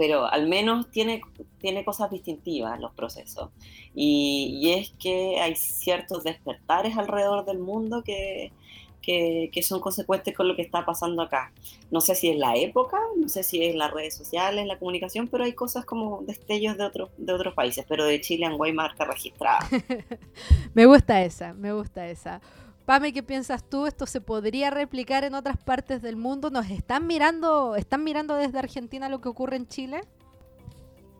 pero 0.01 0.25
al 0.25 0.47
menos 0.47 0.89
tiene, 0.89 1.21
tiene 1.59 1.85
cosas 1.85 2.09
distintivas 2.09 2.79
los 2.79 2.91
procesos. 2.93 3.51
Y, 3.93 4.57
y 4.59 4.71
es 4.71 4.95
que 4.97 5.39
hay 5.39 5.55
ciertos 5.55 6.23
despertares 6.23 6.97
alrededor 6.97 7.45
del 7.45 7.59
mundo 7.59 8.01
que, 8.03 8.51
que, 8.99 9.61
son 9.61 9.79
consecuentes 9.79 10.35
con 10.35 10.47
lo 10.47 10.55
que 10.55 10.63
está 10.63 10.83
pasando 10.87 11.21
acá. 11.21 11.53
No 11.91 12.01
sé 12.01 12.15
si 12.15 12.31
es 12.31 12.37
la 12.37 12.55
época, 12.55 12.97
no 13.15 13.29
sé 13.29 13.43
si 13.43 13.63
es 13.63 13.75
las 13.75 13.91
redes 13.91 14.15
sociales, 14.15 14.65
la 14.65 14.79
comunicación, 14.79 15.27
pero 15.27 15.43
hay 15.43 15.53
cosas 15.53 15.85
como 15.85 16.23
destellos 16.23 16.77
de, 16.77 16.83
otros 16.83 17.11
de 17.17 17.33
otros 17.33 17.53
países, 17.53 17.85
pero 17.87 18.03
de 18.03 18.19
Chile 18.21 18.47
en 18.47 18.57
Guay 18.57 18.73
marca 18.73 19.05
registrada. 19.05 19.69
Me 20.73 20.87
gusta 20.87 21.21
esa, 21.21 21.53
me 21.53 21.73
gusta 21.73 22.07
esa. 22.07 22.41
Pame, 22.85 23.13
¿qué 23.13 23.21
piensas 23.21 23.63
tú? 23.63 23.85
¿Esto 23.85 24.05
se 24.05 24.21
podría 24.21 24.69
replicar 24.71 25.23
en 25.23 25.35
otras 25.35 25.57
partes 25.57 26.01
del 26.01 26.15
mundo? 26.15 26.49
¿Nos 26.49 26.69
están 26.69 27.05
mirando, 27.07 27.75
están 27.75 28.03
mirando 28.03 28.35
desde 28.35 28.59
Argentina 28.59 29.07
lo 29.07 29.21
que 29.21 29.29
ocurre 29.29 29.55
en 29.55 29.67
Chile? 29.67 30.01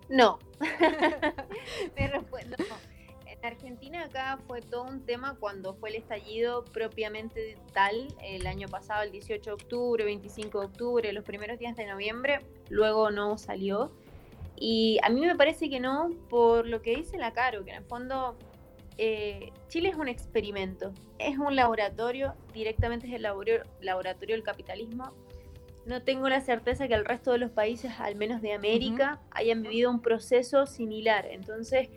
No. 0.09 0.39
Respuesta, 1.95 2.57
no. 2.57 2.75
En 3.25 3.45
Argentina 3.45 4.03
acá 4.03 4.39
fue 4.47 4.61
todo 4.61 4.83
un 4.83 5.05
tema 5.05 5.35
cuando 5.39 5.73
fue 5.73 5.89
el 5.89 5.95
estallido 5.95 6.65
propiamente 6.65 7.57
tal, 7.73 8.07
el 8.21 8.45
año 8.45 8.67
pasado, 8.67 9.03
el 9.03 9.11
18 9.11 9.49
de 9.49 9.53
octubre, 9.53 10.03
25 10.03 10.59
de 10.59 10.65
octubre, 10.65 11.13
los 11.13 11.23
primeros 11.23 11.57
días 11.57 11.75
de 11.75 11.87
noviembre, 11.87 12.41
luego 12.69 13.09
no 13.09 13.37
salió. 13.37 13.91
Y 14.57 14.99
a 15.01 15.09
mí 15.09 15.25
me 15.25 15.35
parece 15.35 15.69
que 15.69 15.79
no, 15.79 16.11
por 16.29 16.67
lo 16.67 16.81
que 16.81 16.95
dice 16.95 17.17
la 17.17 17.33
Caro, 17.33 17.63
que 17.63 17.71
en 17.71 17.77
el 17.77 17.85
fondo 17.85 18.37
eh, 18.97 19.51
Chile 19.67 19.89
es 19.89 19.95
un 19.95 20.07
experimento, 20.07 20.93
es 21.17 21.37
un 21.37 21.55
laboratorio, 21.55 22.33
directamente 22.53 23.07
es 23.07 23.13
el 23.13 23.23
laboratorio 23.81 24.35
del 24.35 24.43
capitalismo. 24.43 25.11
No 25.85 26.03
tengo 26.03 26.29
la 26.29 26.41
certeza 26.41 26.87
que 26.87 26.93
el 26.93 27.05
resto 27.05 27.31
de 27.31 27.39
los 27.39 27.51
países, 27.51 27.91
al 27.99 28.15
menos 28.15 28.41
de 28.41 28.53
América, 28.53 29.19
hayan 29.31 29.63
vivido 29.63 29.89
un 29.89 30.01
proceso 30.01 30.67
similar. 30.67 31.25
Entonces, 31.25 31.89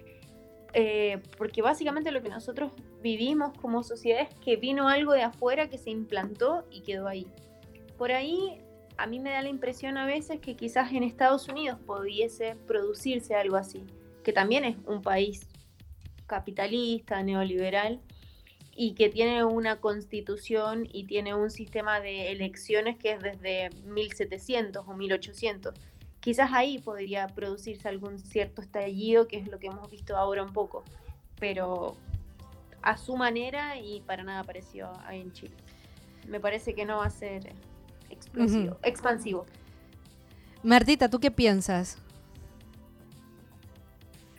eh, 0.73 1.21
porque 1.37 1.61
básicamente 1.61 2.11
lo 2.11 2.23
que 2.23 2.31
nosotros 2.31 2.73
vivimos 3.03 3.57
como 3.59 3.83
sociedad 3.83 4.23
es 4.23 4.35
que 4.37 4.57
vino 4.57 4.89
algo 4.89 5.13
de 5.13 5.23
afuera 5.23 5.69
que 5.69 5.79
se 5.79 5.91
implantó 5.91 6.65
y 6.71 6.81
quedó 6.81 7.07
ahí. 7.07 7.27
Por 7.99 8.11
ahí 8.11 8.59
a 8.97 9.07
mí 9.07 9.21
me 9.21 9.31
da 9.31 9.43
la 9.43 9.49
impresión 9.49 9.99
a 9.99 10.07
veces 10.07 10.41
que 10.41 10.57
quizás 10.57 10.93
en 10.93 11.03
Estados 11.03 11.49
Unidos 11.49 11.79
pudiese 11.85 12.57
producirse 12.67 13.35
algo 13.35 13.57
así, 13.57 13.85
que 14.23 14.33
también 14.33 14.65
es 14.65 14.77
un 14.87 15.03
país 15.03 15.47
capitalista, 16.27 17.23
neoliberal, 17.23 18.01
y 18.77 18.95
que 18.95 19.09
tiene 19.09 19.45
una 19.45 19.77
constitución 19.81 20.89
y 20.93 21.05
tiene 21.05 21.35
un 21.35 21.51
sistema 21.51 22.01
de 22.01 22.33
elecciones 22.33 22.97
que 22.99 23.13
es 23.13 23.21
desde 23.21 23.71
1700 23.85 24.85
o 24.87 24.95
1800. 24.95 25.75
Quizás 26.21 26.51
ahí 26.53 26.79
podría 26.79 27.29
producirse 27.29 27.89
algún 27.89 28.19
cierto 28.19 28.63
estallido, 28.63 29.29
que 29.29 29.37
es 29.37 29.49
lo 29.49 29.59
que 29.59 29.69
hemos 29.69 29.91
visto 29.91 30.17
ahora 30.17 30.43
un 30.43 30.53
poco, 30.53 30.83
pero 31.39 31.97
a 32.83 32.97
su 32.97 33.17
manera 33.17 33.79
y 33.79 34.01
para 34.01 34.25
nada 34.25 34.43
parecido 34.43 34.93
ahí 35.07 35.21
en 35.21 35.33
Chile. 35.33 35.55
Me 36.29 36.41
parece 36.41 36.75
que 36.75 36.85
no 36.85 36.99
va 36.99 37.07
a 37.07 37.11
ser 37.11 37.53
explosivo, 38.11 38.79
expansivo. 38.83 39.47
Martita, 40.63 41.09
¿tú 41.11 41.21
qué 41.21 41.31
piensas? 41.31 41.99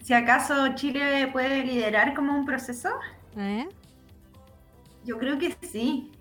Si 0.06 0.14
acaso 0.14 0.76
Chile 0.76 1.30
puede 1.34 1.64
liderar 1.64 2.14
como 2.14 2.38
un 2.38 2.45
proceso, 2.45 2.90
¿Eh? 3.36 3.68
yo 5.03 5.18
creo 5.18 5.40
que 5.40 5.57
sí. 5.64 6.11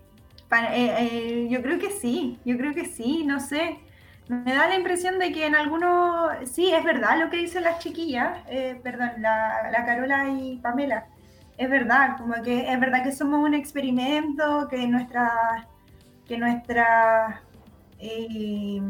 Eh, 0.51 0.95
eh, 0.99 1.49
yo 1.51 1.61
creo 1.61 1.79
que 1.79 1.91
sí, 1.91 2.39
yo 2.47 2.57
creo 2.57 2.73
que 2.73 2.87
sí, 2.87 3.25
no 3.27 3.41
sé. 3.41 3.81
Me 4.29 4.55
da 4.55 4.69
la 4.69 4.77
impresión 4.77 5.19
de 5.19 5.33
que 5.33 5.45
en 5.45 5.55
algunos, 5.55 6.33
sí, 6.51 6.73
es 6.73 6.83
verdad 6.83 7.21
lo 7.21 7.29
que 7.29 7.37
dicen 7.37 7.63
las 7.63 7.79
chiquillas, 7.79 8.39
perdón, 8.83 9.11
la, 9.19 9.69
la 9.71 9.85
Carola 9.85 10.31
y 10.31 10.57
Pamela. 10.63 11.05
Es 11.59 11.69
verdad, 11.69 12.17
como 12.17 12.43
que 12.43 12.73
es 12.73 12.81
verdad 12.81 13.05
que 13.05 13.13
somos 13.13 13.45
un 13.45 13.53
experimento, 13.53 14.67
que 14.71 14.89
nuestra, 14.89 15.69
que 16.27 16.39
nuestras 16.39 17.39
eh, 17.99 18.81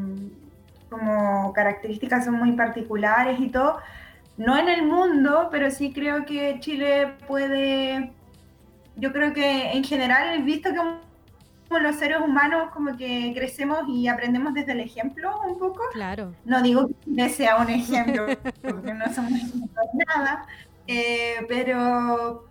como 0.89 1.53
características 1.53 2.27
son 2.27 2.35
muy 2.35 2.53
particulares 2.53 3.41
y 3.41 3.49
todo. 3.49 3.81
No 4.37 4.57
en 4.59 4.69
el 4.69 4.83
mundo, 4.85 5.49
pero 5.51 5.71
sí 5.71 5.93
creo 5.93 6.25
que 6.25 6.59
Chile 6.61 7.15
puede 7.27 8.13
yo 8.97 9.13
creo 9.13 9.33
que 9.33 9.73
en 9.73 9.85
general, 9.85 10.43
visto 10.45 10.71
que 10.71 10.77
como 10.77 11.81
los 11.81 11.97
seres 11.97 12.19
humanos 12.21 12.71
como 12.73 12.97
que 12.97 13.33
crecemos 13.35 13.81
y 13.89 14.07
aprendemos 14.07 14.55
desde 14.55 14.73
el 14.73 14.81
ejemplo 14.81 15.41
un 15.47 15.59
poco, 15.59 15.83
Claro. 15.93 16.33
no 16.45 16.63
digo 16.63 16.87
que 16.87 16.95
Chile 17.05 17.29
sea 17.31 17.57
un 17.57 17.69
ejemplo, 17.71 18.27
porque 18.63 18.95
no 18.95 19.13
somos 19.13 19.33
nada, 19.95 20.47
eh, 20.87 21.45
pero 21.49 22.49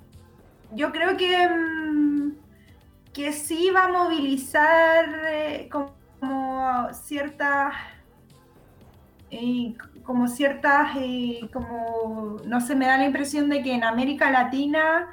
yo 0.71 0.91
creo 0.91 1.15
que, 1.15 1.47
mm, 1.47 2.31
que 3.13 3.31
sí 3.31 3.69
va 3.69 3.85
a 3.85 3.87
movilizar 3.89 5.05
eh, 5.29 5.69
como, 5.71 5.93
como 6.19 6.93
ciertas 6.93 7.73
eh, 9.31 9.73
como 10.03 10.27
ciertas, 10.27 10.95
eh, 10.97 11.49
como, 11.53 12.37
no 12.45 12.61
sé, 12.61 12.75
me 12.75 12.87
da 12.87 12.97
la 12.97 13.05
impresión 13.05 13.49
de 13.49 13.63
que 13.63 13.73
en 13.73 13.83
América 13.83 14.31
Latina 14.31 15.07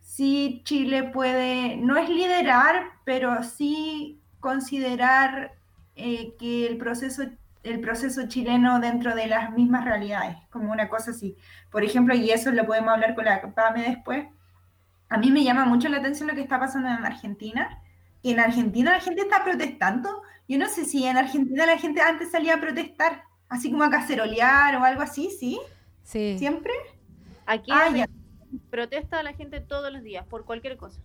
sí 0.00 0.62
Chile 0.64 1.04
puede, 1.04 1.76
no 1.76 1.96
es 1.96 2.08
liderar, 2.08 2.92
pero 3.04 3.42
sí 3.42 4.20
considerar 4.40 5.52
eh, 5.96 6.34
que 6.38 6.66
el 6.66 6.78
proceso, 6.78 7.24
el 7.62 7.80
proceso 7.80 8.28
chileno 8.28 8.80
dentro 8.80 9.14
de 9.14 9.26
las 9.26 9.52
mismas 9.52 9.84
realidades, 9.84 10.36
como 10.50 10.72
una 10.72 10.88
cosa 10.88 11.10
así. 11.10 11.36
Por 11.70 11.84
ejemplo, 11.84 12.14
y 12.14 12.30
eso 12.30 12.50
lo 12.52 12.66
podemos 12.66 12.92
hablar 12.94 13.14
con 13.14 13.24
la 13.24 13.40
PAME 13.54 13.82
después, 13.82 14.26
a 15.08 15.18
mí 15.18 15.30
me 15.30 15.44
llama 15.44 15.64
mucho 15.64 15.88
la 15.88 15.98
atención 15.98 16.28
lo 16.28 16.34
que 16.34 16.42
está 16.42 16.58
pasando 16.58 16.88
en 16.88 17.04
Argentina. 17.04 17.80
que 18.22 18.32
en 18.32 18.40
Argentina 18.40 18.92
la 18.92 19.00
gente 19.00 19.22
está 19.22 19.44
protestando. 19.44 20.22
Yo 20.48 20.58
no 20.58 20.68
sé 20.68 20.84
si 20.84 21.06
en 21.06 21.16
Argentina 21.16 21.66
la 21.66 21.78
gente 21.78 22.00
antes 22.00 22.30
salía 22.30 22.54
a 22.54 22.60
protestar, 22.60 23.22
así 23.48 23.70
como 23.70 23.84
a 23.84 23.90
cacerolear 23.90 24.76
o 24.76 24.84
algo 24.84 25.02
así, 25.02 25.30
¿sí? 25.30 25.58
Sí. 26.02 26.36
¿Siempre? 26.38 26.72
Aquí 27.46 27.70
Ah, 27.72 27.88
ya. 27.94 28.08
protesta 28.70 29.20
a 29.20 29.22
la 29.22 29.32
gente 29.32 29.60
todos 29.60 29.92
los 29.92 30.02
días 30.02 30.24
por 30.26 30.44
cualquier 30.44 30.76
cosa. 30.76 31.00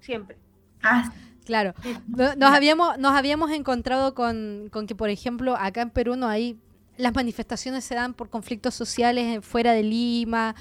Siempre. 0.00 0.36
Ah, 0.82 1.10
Claro. 1.44 1.74
No- 2.06 2.34
Nos 2.36 2.52
habíamos, 2.52 2.98
nos 2.98 3.12
habíamos 3.12 3.50
encontrado 3.50 4.14
con, 4.14 4.68
con 4.70 4.86
que, 4.86 4.94
por 4.94 5.08
ejemplo, 5.10 5.56
acá 5.56 5.82
en 5.82 5.90
Perú 5.90 6.14
no 6.14 6.28
hay. 6.28 6.58
Las 6.96 7.14
manifestaciones 7.14 7.82
se 7.82 7.94
dan 7.94 8.12
por 8.14 8.28
conflictos 8.28 8.74
sociales 8.74 9.24
en- 9.24 9.42
fuera 9.42 9.72
de 9.72 9.82
Lima. 9.82 10.54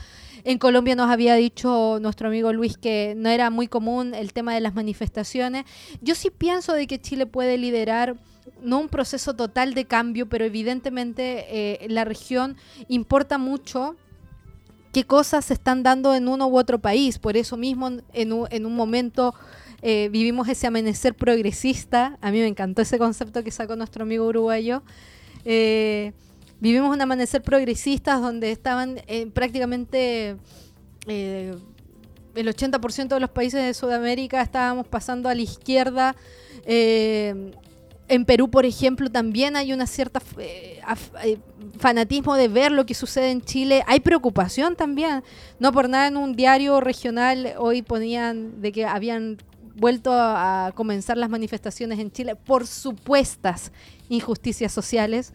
En 0.45 0.57
Colombia 0.57 0.95
nos 0.95 1.11
había 1.11 1.35
dicho 1.35 1.99
nuestro 2.01 2.29
amigo 2.29 2.53
Luis 2.53 2.77
que 2.77 3.13
no 3.17 3.29
era 3.29 3.49
muy 3.49 3.67
común 3.67 4.15
el 4.15 4.31
tema 4.33 4.53
de 4.55 4.61
las 4.61 4.73
manifestaciones. 4.73 5.65
Yo 6.01 6.15
sí 6.15 6.29
pienso 6.31 6.73
de 6.73 6.87
que 6.87 6.99
Chile 6.99 7.25
puede 7.25 7.57
liderar 7.57 8.15
no 8.61 8.79
un 8.79 8.89
proceso 8.89 9.33
total 9.35 9.73
de 9.73 9.85
cambio, 9.85 10.27
pero 10.27 10.45
evidentemente 10.45 11.45
eh, 11.83 11.87
la 11.89 12.05
región 12.05 12.57
importa 12.87 13.37
mucho 13.37 13.95
qué 14.91 15.03
cosas 15.05 15.45
se 15.45 15.53
están 15.53 15.83
dando 15.83 16.15
en 16.15 16.27
uno 16.27 16.47
u 16.47 16.57
otro 16.57 16.79
país. 16.79 17.19
Por 17.19 17.37
eso 17.37 17.57
mismo, 17.57 17.89
en 18.13 18.33
un, 18.33 18.47
en 18.49 18.65
un 18.65 18.75
momento 18.75 19.33
eh, 19.81 20.09
vivimos 20.11 20.47
ese 20.47 20.67
amanecer 20.67 21.13
progresista. 21.13 22.17
A 22.21 22.31
mí 22.31 22.39
me 22.39 22.47
encantó 22.47 22.81
ese 22.81 22.97
concepto 22.97 23.43
que 23.43 23.51
sacó 23.51 23.75
nuestro 23.75 24.03
amigo 24.03 24.27
uruguayo. 24.27 24.83
Eh, 25.45 26.13
vivimos 26.59 26.93
un 26.93 27.01
amanecer 27.01 27.41
progresista 27.41 28.15
donde 28.15 28.51
estaban 28.51 29.01
prácticamente 29.33 30.37
el 31.07 32.47
80% 32.47 33.07
de 33.07 33.19
los 33.19 33.29
países 33.29 33.63
de 33.63 33.73
Sudamérica 33.73 34.41
estábamos 34.41 34.87
pasando 34.87 35.29
a 35.29 35.35
la 35.35 35.41
izquierda. 35.41 36.15
En 38.09 38.25
Perú, 38.25 38.49
por 38.49 38.65
ejemplo, 38.65 39.09
también 39.09 39.55
hay 39.55 39.71
una 39.71 39.87
cierta 39.87 40.21
eh, 40.37 40.81
eh, 41.23 41.37
fanatismo 41.77 42.35
de 42.35 42.47
ver 42.47 42.71
lo 42.71 42.85
que 42.85 42.93
sucede 42.93 43.31
en 43.31 43.41
Chile. 43.41 43.83
Hay 43.87 43.99
preocupación 43.99 44.75
también. 44.75 45.23
No 45.59 45.71
por 45.71 45.87
nada 45.87 46.07
en 46.07 46.17
un 46.17 46.35
diario 46.35 46.81
regional 46.81 47.53
hoy 47.57 47.81
ponían 47.81 48.61
de 48.61 48.71
que 48.71 48.85
habían 48.85 49.37
vuelto 49.75 50.11
a, 50.11 50.67
a 50.67 50.71
comenzar 50.73 51.17
las 51.17 51.29
manifestaciones 51.29 51.99
en 51.99 52.11
Chile 52.11 52.35
por 52.35 52.67
supuestas 52.67 53.71
injusticias 54.09 54.73
sociales. 54.73 55.33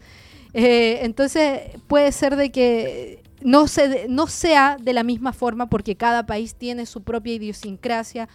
Eh, 0.57 0.99
entonces 1.03 1.63
puede 1.87 2.13
ser 2.13 2.37
de 2.37 2.49
que 2.49 3.21
no, 3.41 3.67
se, 3.67 4.07
no 4.07 4.27
sea 4.27 4.77
de 4.81 4.93
la 4.93 5.03
misma 5.03 5.33
forma 5.33 5.67
porque 5.69 5.97
cada 5.97 6.25
país 6.25 6.55
tiene 6.55 6.85
su 6.85 7.03
propia 7.03 7.33
idiosincrasia, 7.33 8.29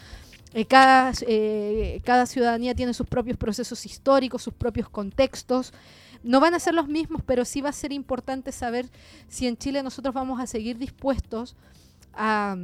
eh, 0.52 0.64
cada, 0.64 1.12
eh, 1.26 2.00
cada 2.04 2.26
ciudadanía 2.26 2.74
tiene 2.74 2.92
sus 2.92 3.06
propios 3.06 3.36
procesos 3.36 3.86
históricos, 3.86 4.42
sus 4.42 4.54
propios 4.54 4.88
contextos. 4.88 5.72
No 6.22 6.40
van 6.40 6.54
a 6.54 6.58
ser 6.58 6.74
los 6.74 6.88
mismos, 6.88 7.22
pero 7.24 7.44
sí 7.44 7.60
va 7.60 7.70
a 7.70 7.72
ser 7.72 7.92
importante 7.92 8.52
saber 8.52 8.86
si 9.28 9.46
en 9.46 9.56
Chile 9.56 9.82
nosotros 9.82 10.14
vamos 10.14 10.40
a 10.40 10.46
seguir 10.46 10.76
dispuestos 10.76 11.56
a, 12.12 12.56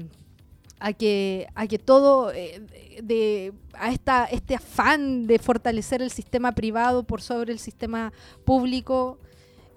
a 0.80 0.92
que, 0.92 1.46
a 1.54 1.66
que 1.66 1.78
todo, 1.78 2.32
eh, 2.32 2.60
de, 3.02 3.52
a 3.74 3.92
esta, 3.92 4.24
este 4.24 4.56
afán 4.56 5.26
de 5.26 5.38
fortalecer 5.38 6.02
el 6.02 6.10
sistema 6.10 6.52
privado 6.52 7.04
por 7.04 7.22
sobre 7.22 7.52
el 7.52 7.58
sistema 7.58 8.12
público. 8.44 9.18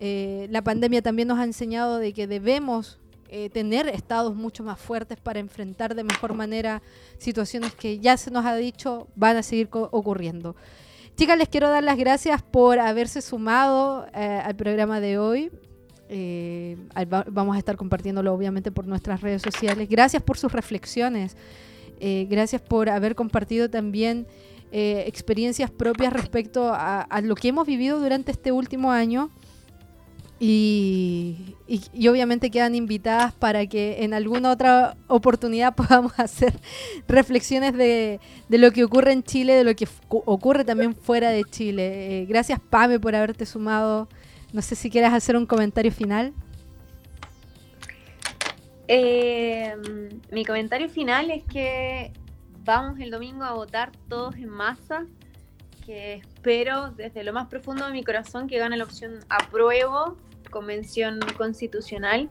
La 0.01 0.61
pandemia 0.61 1.01
también 1.01 1.27
nos 1.27 1.39
ha 1.39 1.43
enseñado 1.43 1.97
de 1.97 2.13
que 2.13 2.25
debemos 2.25 2.99
eh, 3.31 3.49
tener 3.49 3.87
estados 3.87 4.35
mucho 4.35 4.63
más 4.63 4.79
fuertes 4.79 5.19
para 5.19 5.39
enfrentar 5.39 5.93
de 5.93 6.03
mejor 6.03 6.33
manera 6.33 6.81
situaciones 7.19 7.75
que 7.75 7.99
ya 7.99 8.17
se 8.17 8.31
nos 8.31 8.43
ha 8.43 8.55
dicho 8.55 9.07
van 9.15 9.37
a 9.37 9.43
seguir 9.43 9.69
ocurriendo. 9.71 10.55
Chicas, 11.19 11.37
les 11.37 11.49
quiero 11.49 11.69
dar 11.69 11.83
las 11.83 11.97
gracias 11.97 12.41
por 12.41 12.79
haberse 12.79 13.21
sumado 13.21 14.07
eh, 14.15 14.41
al 14.41 14.55
programa 14.55 15.01
de 15.01 15.17
hoy. 15.17 15.51
Eh, 16.07 16.77
vamos 17.29 17.55
a 17.55 17.59
estar 17.59 17.75
compartiéndolo 17.75 18.33
obviamente 18.33 18.71
por 18.71 18.87
nuestras 18.87 19.19
redes 19.19 19.41
sociales. 19.41 19.89
Gracias 19.89 20.23
por 20.23 20.37
sus 20.37 20.51
reflexiones. 20.51 21.35
Eh, 21.99 22.25
gracias 22.29 22.61
por 22.61 22.89
haber 22.89 23.15
compartido 23.15 23.69
también 23.69 24.27
experiencias 24.71 25.69
propias 25.69 26.13
respecto 26.13 26.71
a 26.73 27.21
lo 27.21 27.35
que 27.35 27.49
hemos 27.49 27.67
vivido 27.67 27.99
durante 27.99 28.31
este 28.31 28.53
último 28.53 28.91
año. 28.91 29.29
Y, 30.41 31.55
y- 31.67 32.07
obviamente 32.07 32.49
quedan 32.49 32.73
invitadas 32.73 33.33
para 33.33 33.65
que 33.67 34.03
en 34.05 34.13
alguna 34.13 34.51
otra 34.51 34.95
oportunidad 35.07 35.75
podamos 35.75 36.17
hacer 36.17 36.57
reflexiones 37.07 37.73
de, 37.73 38.19
de 38.47 38.57
lo 38.57 38.71
que 38.71 38.85
ocurre 38.85 39.11
en 39.11 39.23
Chile, 39.23 39.53
de 39.53 39.63
lo 39.65 39.75
que 39.75 39.87
ocurre 40.07 40.63
también 40.63 40.95
fuera 40.95 41.29
de 41.29 41.43
Chile. 41.43 42.21
Eh, 42.21 42.25
gracias 42.25 42.59
Pame 42.69 42.99
por 42.99 43.15
haberte 43.15 43.45
sumado. 43.45 44.07
No 44.53 44.61
sé 44.61 44.75
si 44.75 44.89
quieras 44.89 45.13
hacer 45.13 45.35
un 45.35 45.45
comentario 45.45 45.91
final. 45.91 46.33
Eh, 48.87 49.75
mi 50.31 50.45
comentario 50.45 50.89
final 50.89 51.29
es 51.31 51.43
que 51.43 52.11
vamos 52.63 52.99
el 52.99 53.11
domingo 53.11 53.43
a 53.43 53.53
votar 53.53 53.91
todos 54.07 54.35
en 54.35 54.49
masa, 54.49 55.05
que 55.85 56.13
espero 56.15 56.91
desde 56.91 57.23
lo 57.23 57.33
más 57.33 57.47
profundo 57.47 57.85
de 57.85 57.91
mi 57.91 58.03
corazón 58.03 58.47
que 58.47 58.57
gane 58.57 58.77
la 58.77 58.83
opción 58.85 59.19
apruebo, 59.29 60.17
convención 60.49 61.19
constitucional, 61.37 62.29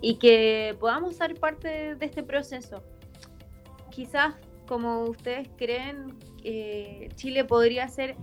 y 0.00 0.14
que 0.14 0.76
podamos 0.80 1.16
ser 1.16 1.34
parte 1.34 1.94
de 1.94 2.06
este 2.06 2.22
proceso. 2.22 2.82
Quizás, 3.90 4.34
como 4.66 5.04
ustedes 5.04 5.48
creen, 5.56 6.16
eh, 6.42 7.08
Chile 7.16 7.44
podría 7.44 7.86
ser 7.88 8.16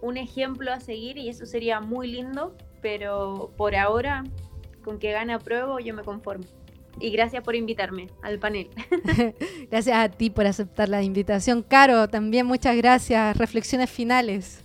un 0.00 0.16
ejemplo 0.16 0.72
a 0.72 0.80
seguir 0.80 1.18
y 1.18 1.28
eso 1.28 1.46
sería 1.46 1.80
muy 1.80 2.08
lindo, 2.08 2.56
pero 2.80 3.52
por 3.56 3.74
ahora, 3.74 4.24
con 4.84 4.98
que 4.98 5.12
gane 5.12 5.32
apruebo, 5.32 5.78
yo 5.78 5.94
me 5.94 6.02
conformo. 6.02 6.44
Y 7.00 7.10
gracias 7.10 7.42
por 7.42 7.56
invitarme 7.56 8.08
al 8.22 8.38
panel. 8.38 8.68
Gracias 9.70 9.96
a 9.96 10.10
ti 10.10 10.28
por 10.28 10.44
aceptar 10.44 10.90
la 10.90 11.02
invitación. 11.02 11.62
Caro, 11.62 12.06
también 12.06 12.44
muchas 12.44 12.76
gracias. 12.76 13.34
Reflexiones 13.38 13.88
finales. 13.88 14.61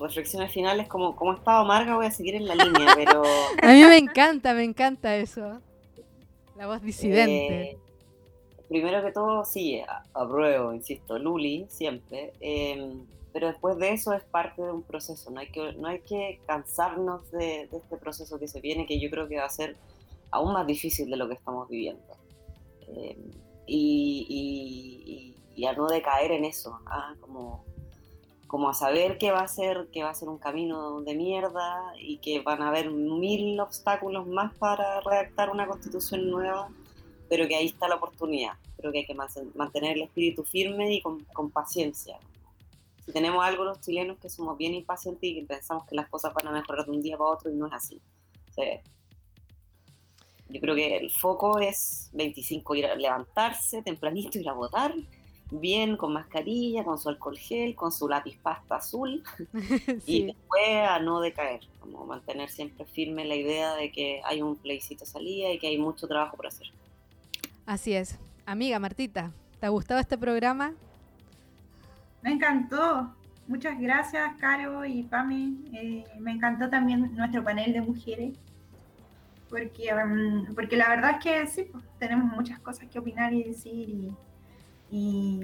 Reflexiones 0.00 0.52
finales, 0.52 0.88
como, 0.88 1.14
como 1.16 1.34
estaba 1.34 1.60
amarga, 1.60 1.96
voy 1.96 2.06
a 2.06 2.10
seguir 2.10 2.34
en 2.34 2.46
la 2.48 2.54
línea, 2.54 2.92
pero 2.96 3.22
A 3.62 3.66
mí 3.72 3.84
me 3.84 3.98
encanta, 3.98 4.54
me 4.54 4.64
encanta 4.64 5.16
eso. 5.16 5.60
La 6.56 6.66
voz 6.66 6.82
disidente. 6.82 7.70
Eh, 7.72 7.78
primero 8.68 9.04
que 9.04 9.12
todo, 9.12 9.44
sí, 9.44 9.82
apruebo, 10.14 10.72
insisto, 10.72 11.18
Luli, 11.18 11.66
siempre. 11.68 12.32
eh, 12.40 12.92
pero 13.32 13.46
después 13.48 13.78
de 13.78 13.92
eso 13.92 14.12
es 14.12 14.22
parte 14.24 14.60
de 14.60 14.70
un 14.70 14.82
proceso. 14.82 15.30
No 15.30 15.40
hay 15.40 15.50
que, 15.50 15.72
no 15.74 15.88
hay 15.88 16.00
que 16.00 16.38
cansarnos 16.46 17.30
de, 17.30 17.66
de 17.70 17.78
este 17.78 17.96
proceso 17.96 18.38
que 18.38 18.46
se 18.46 18.60
viene, 18.60 18.84
que 18.86 19.00
yo 19.00 19.08
creo 19.10 19.26
que 19.26 19.38
va 19.38 19.46
a 19.46 19.48
ser 19.48 19.76
aún 20.30 20.52
más 20.52 20.66
difícil 20.66 21.08
de 21.10 21.16
lo 21.16 21.28
que 21.28 21.34
estamos 21.34 21.66
viviendo. 21.68 22.02
Eh, 22.88 23.16
y, 23.66 24.26
y- 24.28 25.12
y- 25.12 25.36
y 25.62 25.64
a 25.66 25.72
no 25.74 25.86
decaer 25.88 26.32
en 26.32 26.44
eso, 26.44 26.78
ah, 26.86 27.14
como, 27.20 27.64
como 28.52 28.68
a 28.68 28.74
saber 28.74 29.16
que 29.16 29.32
va 29.32 29.40
a 29.40 29.48
ser 29.48 29.88
que 29.90 30.02
va 30.02 30.10
a 30.10 30.14
ser 30.14 30.28
un 30.28 30.36
camino 30.36 31.00
de 31.00 31.14
mierda 31.14 31.94
y 31.98 32.18
que 32.18 32.40
van 32.40 32.60
a 32.60 32.68
haber 32.68 32.90
mil 32.90 33.58
obstáculos 33.58 34.26
más 34.26 34.54
para 34.58 35.00
redactar 35.00 35.48
una 35.48 35.66
constitución 35.66 36.30
nueva, 36.30 36.68
pero 37.30 37.48
que 37.48 37.56
ahí 37.56 37.68
está 37.68 37.88
la 37.88 37.94
oportunidad. 37.94 38.52
Creo 38.76 38.92
que 38.92 38.98
hay 38.98 39.06
que 39.06 39.14
mantener 39.54 39.96
el 39.96 40.02
espíritu 40.02 40.44
firme 40.44 40.92
y 40.92 41.00
con, 41.00 41.24
con 41.32 41.50
paciencia. 41.50 42.18
Si 43.06 43.10
tenemos 43.10 43.42
algo 43.42 43.64
los 43.64 43.80
chilenos 43.80 44.18
que 44.18 44.28
somos 44.28 44.58
bien 44.58 44.74
impacientes 44.74 45.30
y 45.30 45.34
que 45.34 45.46
pensamos 45.46 45.86
que 45.86 45.94
las 45.94 46.10
cosas 46.10 46.34
van 46.34 46.48
a 46.48 46.52
mejorar 46.52 46.84
de 46.84 46.90
un 46.90 47.00
día 47.00 47.16
para 47.16 47.30
otro 47.30 47.50
y 47.50 47.54
no 47.54 47.68
es 47.68 47.72
así. 47.72 48.02
O 48.50 48.52
sea, 48.52 48.82
yo 50.50 50.60
creo 50.60 50.74
que 50.74 50.98
el 50.98 51.10
foco 51.10 51.58
es 51.58 52.10
25 52.12 52.74
ir 52.74 52.84
a 52.84 52.96
levantarse 52.96 53.80
tempranito, 53.80 54.38
ir 54.38 54.50
a 54.50 54.52
votar, 54.52 54.94
bien, 55.60 55.96
con 55.96 56.12
mascarilla, 56.12 56.84
con 56.84 56.98
su 56.98 57.08
alcohol 57.08 57.36
gel, 57.36 57.74
con 57.74 57.92
su 57.92 58.08
lápiz 58.08 58.38
pasta 58.38 58.76
azul, 58.76 59.22
y 60.06 60.26
después 60.26 60.88
a 60.88 60.98
no 60.98 61.20
decaer, 61.20 61.60
como 61.80 62.04
mantener 62.06 62.48
siempre 62.50 62.84
firme 62.86 63.24
la 63.24 63.34
idea 63.34 63.74
de 63.74 63.92
que 63.92 64.20
hay 64.24 64.42
un 64.42 64.56
plebiscito 64.56 65.04
salida 65.04 65.50
y 65.50 65.58
que 65.58 65.68
hay 65.68 65.78
mucho 65.78 66.08
trabajo 66.08 66.36
por 66.36 66.46
hacer. 66.46 66.68
Así 67.66 67.94
es. 67.94 68.18
Amiga 68.46 68.78
Martita, 68.78 69.32
¿te 69.60 69.66
ha 69.66 69.68
gustado 69.68 70.00
este 70.00 70.18
programa? 70.18 70.72
Me 72.22 72.32
encantó. 72.32 73.14
Muchas 73.46 73.78
gracias, 73.78 74.34
Caro 74.38 74.84
y 74.84 75.02
Pame. 75.02 75.54
Eh, 75.72 76.04
me 76.18 76.32
encantó 76.32 76.70
también 76.70 77.14
nuestro 77.14 77.42
panel 77.42 77.72
de 77.72 77.80
mujeres. 77.80 78.38
Porque, 79.48 79.92
mm, 79.92 80.54
porque 80.54 80.76
la 80.76 80.88
verdad 80.88 81.16
es 81.18 81.24
que 81.24 81.46
sí, 81.46 81.68
pues, 81.70 81.84
tenemos 81.98 82.32
muchas 82.32 82.58
cosas 82.60 82.88
que 82.88 82.98
opinar 82.98 83.32
y 83.32 83.42
decir. 83.42 83.88
Y, 83.88 84.16
y, 84.92 85.40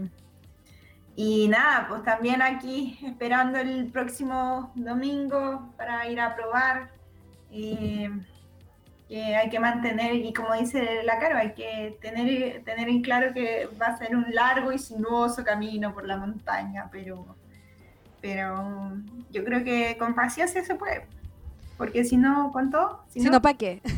y 1.16 1.48
nada, 1.48 1.86
pues 1.88 2.04
también 2.04 2.40
aquí 2.42 2.98
esperando 3.02 3.58
el 3.58 3.86
próximo 3.86 4.70
domingo 4.76 5.72
para 5.76 6.08
ir 6.08 6.20
a 6.20 6.36
probar. 6.36 6.90
eh, 7.50 8.10
que 9.08 9.34
hay 9.34 9.48
que 9.48 9.58
mantener, 9.58 10.16
y 10.16 10.32
como 10.34 10.52
dice 10.54 11.02
la 11.02 11.18
Caro, 11.18 11.38
hay 11.38 11.54
que 11.54 11.96
tener, 12.02 12.62
tener 12.62 12.88
en 12.90 13.00
claro 13.00 13.32
que 13.32 13.66
va 13.80 13.86
a 13.86 13.96
ser 13.96 14.14
un 14.14 14.26
largo 14.34 14.70
y 14.70 14.78
sinuoso 14.78 15.42
camino 15.42 15.94
por 15.94 16.06
la 16.06 16.18
montaña, 16.18 16.88
pero, 16.92 17.24
pero 18.20 18.92
yo 19.30 19.44
creo 19.44 19.64
que 19.64 19.96
con 19.96 20.14
paciencia 20.14 20.62
se 20.62 20.74
puede. 20.74 21.06
Porque 21.78 22.04
si 22.04 22.16
no, 22.16 22.50
¿cuánto? 22.52 22.98
Si 23.08 23.20
no, 23.20 23.40
¿para 23.40 23.56
qué? 23.56 23.80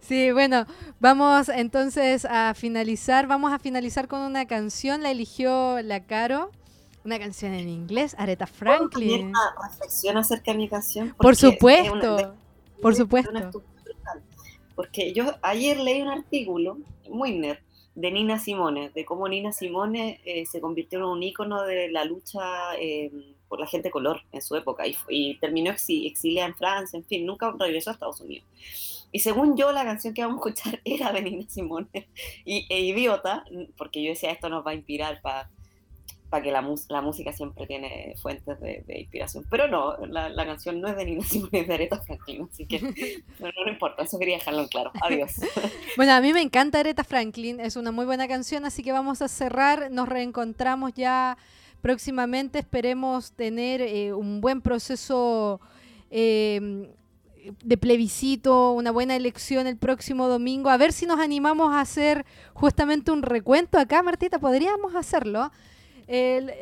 Sí, 0.00 0.30
bueno, 0.32 0.64
vamos 1.00 1.48
entonces 1.48 2.24
a 2.24 2.54
finalizar. 2.54 3.26
Vamos 3.26 3.52
a 3.52 3.58
finalizar 3.58 4.08
con 4.08 4.20
una 4.20 4.46
canción. 4.46 5.02
La 5.02 5.10
eligió 5.10 5.82
la 5.82 6.04
Caro. 6.04 6.50
Una 7.04 7.18
canción 7.18 7.52
en 7.54 7.68
inglés, 7.68 8.14
Aretha 8.18 8.46
¿Puedo 8.46 8.88
tener 8.88 8.88
Franklin. 8.90 9.26
una 9.28 9.40
reflexión 9.68 10.16
acerca 10.18 10.52
de 10.52 10.58
mi 10.58 10.68
canción? 10.68 11.14
Por 11.16 11.36
supuesto, 11.36 11.92
una- 11.92 12.16
de- 12.16 12.28
por 12.82 12.92
de- 12.92 12.98
supuesto. 12.98 13.62
Porque 14.74 15.12
yo 15.12 15.24
ayer 15.42 15.78
leí 15.78 16.02
un 16.02 16.08
artículo 16.08 16.78
muy 17.10 17.38
nerd 17.38 17.58
de 17.94 18.10
Nina 18.12 18.38
Simone, 18.38 18.90
de 18.94 19.04
cómo 19.04 19.26
Nina 19.28 19.52
Simone 19.52 20.20
eh, 20.24 20.44
se 20.46 20.60
convirtió 20.60 20.98
en 20.98 21.04
un 21.06 21.22
ícono 21.22 21.62
de 21.62 21.90
la 21.90 22.04
lucha 22.04 22.42
eh, 22.78 23.10
por 23.48 23.60
la 23.60 23.66
gente 23.66 23.88
de 23.88 23.92
color 23.92 24.22
en 24.32 24.42
su 24.42 24.56
época 24.56 24.86
y, 24.86 24.96
y 25.08 25.36
terminó 25.38 25.70
exi- 25.70 26.06
exiliada 26.06 26.48
en 26.48 26.54
Francia, 26.54 26.96
en 26.98 27.04
fin, 27.04 27.26
nunca 27.26 27.54
regresó 27.58 27.90
a 27.90 27.94
Estados 27.94 28.20
Unidos. 28.20 28.46
Y 29.10 29.20
según 29.20 29.56
yo, 29.56 29.72
la 29.72 29.84
canción 29.84 30.12
que 30.12 30.22
vamos 30.22 30.44
a 30.44 30.50
escuchar 30.50 30.80
era 30.84 31.12
de 31.12 31.22
Nina 31.22 31.44
Simone. 31.48 31.88
Y 32.44 32.66
e 32.68 32.80
idiota, 32.80 33.44
porque 33.76 34.02
yo 34.02 34.10
decía, 34.10 34.30
esto 34.30 34.48
nos 34.50 34.66
va 34.66 34.72
a 34.72 34.74
inspirar 34.74 35.20
para 35.22 35.48
que 36.42 36.52
la, 36.52 36.60
mus- 36.60 36.90
la 36.90 37.00
música 37.00 37.32
siempre 37.32 37.66
tiene 37.66 38.14
fuentes 38.20 38.60
de, 38.60 38.84
de 38.86 39.00
inspiración. 39.00 39.46
Pero 39.50 39.66
no, 39.66 39.96
la, 40.06 40.28
la 40.28 40.44
canción 40.44 40.78
no 40.78 40.88
es 40.88 40.96
de 40.96 41.06
Nina 41.06 41.24
Simone, 41.24 41.60
es 41.60 41.68
de 41.68 41.74
Aretha 41.74 42.02
Franklin, 42.02 42.46
así 42.52 42.66
que 42.66 42.80
no, 43.40 43.48
no 43.64 43.72
importa, 43.72 44.02
eso 44.02 44.18
quería 44.18 44.36
dejarlo 44.36 44.60
en 44.60 44.68
claro. 44.68 44.92
Adiós. 45.00 45.32
Bueno, 45.96 46.12
a 46.12 46.20
mí 46.20 46.34
me 46.34 46.42
encanta 46.42 46.80
Aretha 46.80 47.02
Franklin, 47.02 47.60
es 47.60 47.76
una 47.76 47.92
muy 47.92 48.04
buena 48.04 48.28
canción, 48.28 48.66
así 48.66 48.82
que 48.82 48.92
vamos 48.92 49.22
a 49.22 49.28
cerrar. 49.28 49.90
Nos 49.90 50.06
reencontramos 50.06 50.92
ya 50.92 51.38
próximamente. 51.80 52.58
Esperemos 52.58 53.32
tener 53.32 53.80
eh, 53.80 54.12
un 54.12 54.40
buen 54.40 54.60
proceso 54.60 55.60
eh, 56.10 56.90
de 57.64 57.76
plebiscito, 57.76 58.72
una 58.72 58.90
buena 58.90 59.16
elección 59.16 59.66
el 59.66 59.76
próximo 59.76 60.28
domingo. 60.28 60.70
A 60.70 60.76
ver 60.76 60.92
si 60.92 61.06
nos 61.06 61.20
animamos 61.20 61.72
a 61.72 61.80
hacer 61.80 62.26
justamente 62.54 63.10
un 63.10 63.22
recuento 63.22 63.78
acá, 63.78 64.02
Martita, 64.02 64.38
podríamos 64.38 64.94
hacerlo. 64.94 65.50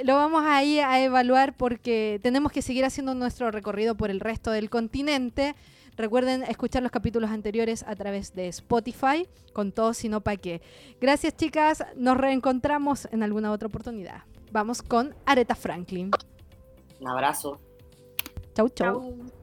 Lo 0.05 0.17
vamos 0.17 0.43
ahí 0.45 0.81
a 0.81 1.01
evaluar 1.05 1.57
porque 1.57 2.19
tenemos 2.23 2.51
que 2.51 2.63
seguir 2.63 2.85
haciendo 2.85 3.15
nuestro 3.15 3.53
recorrido 3.53 3.97
por 3.97 4.11
el 4.11 4.19
resto 4.19 4.51
del 4.51 4.71
continente. 4.71 5.55
Recuerden 5.97 6.43
escuchar 6.43 6.83
los 6.83 6.93
capítulos 6.93 7.31
anteriores 7.31 7.83
a 7.85 7.97
través 7.97 8.35
de 8.35 8.49
Spotify, 8.49 9.27
con 9.55 9.73
todo, 9.73 9.95
sino 9.95 10.21
para 10.21 10.37
qué. 10.37 10.61
Gracias, 11.01 11.35
chicas. 11.37 11.85
Nos 11.97 12.19
reencontramos 12.19 13.09
en 13.13 13.23
alguna 13.23 13.51
otra 13.51 13.69
oportunidad. 13.69 14.25
Vamos 14.53 14.83
con 14.83 15.15
Aretha 15.27 15.55
Franklin. 15.55 16.11
Un 17.01 17.09
abrazo. 17.09 17.61
Chau, 18.55 18.69
chau. 18.71 19.01
Chau. 19.01 19.36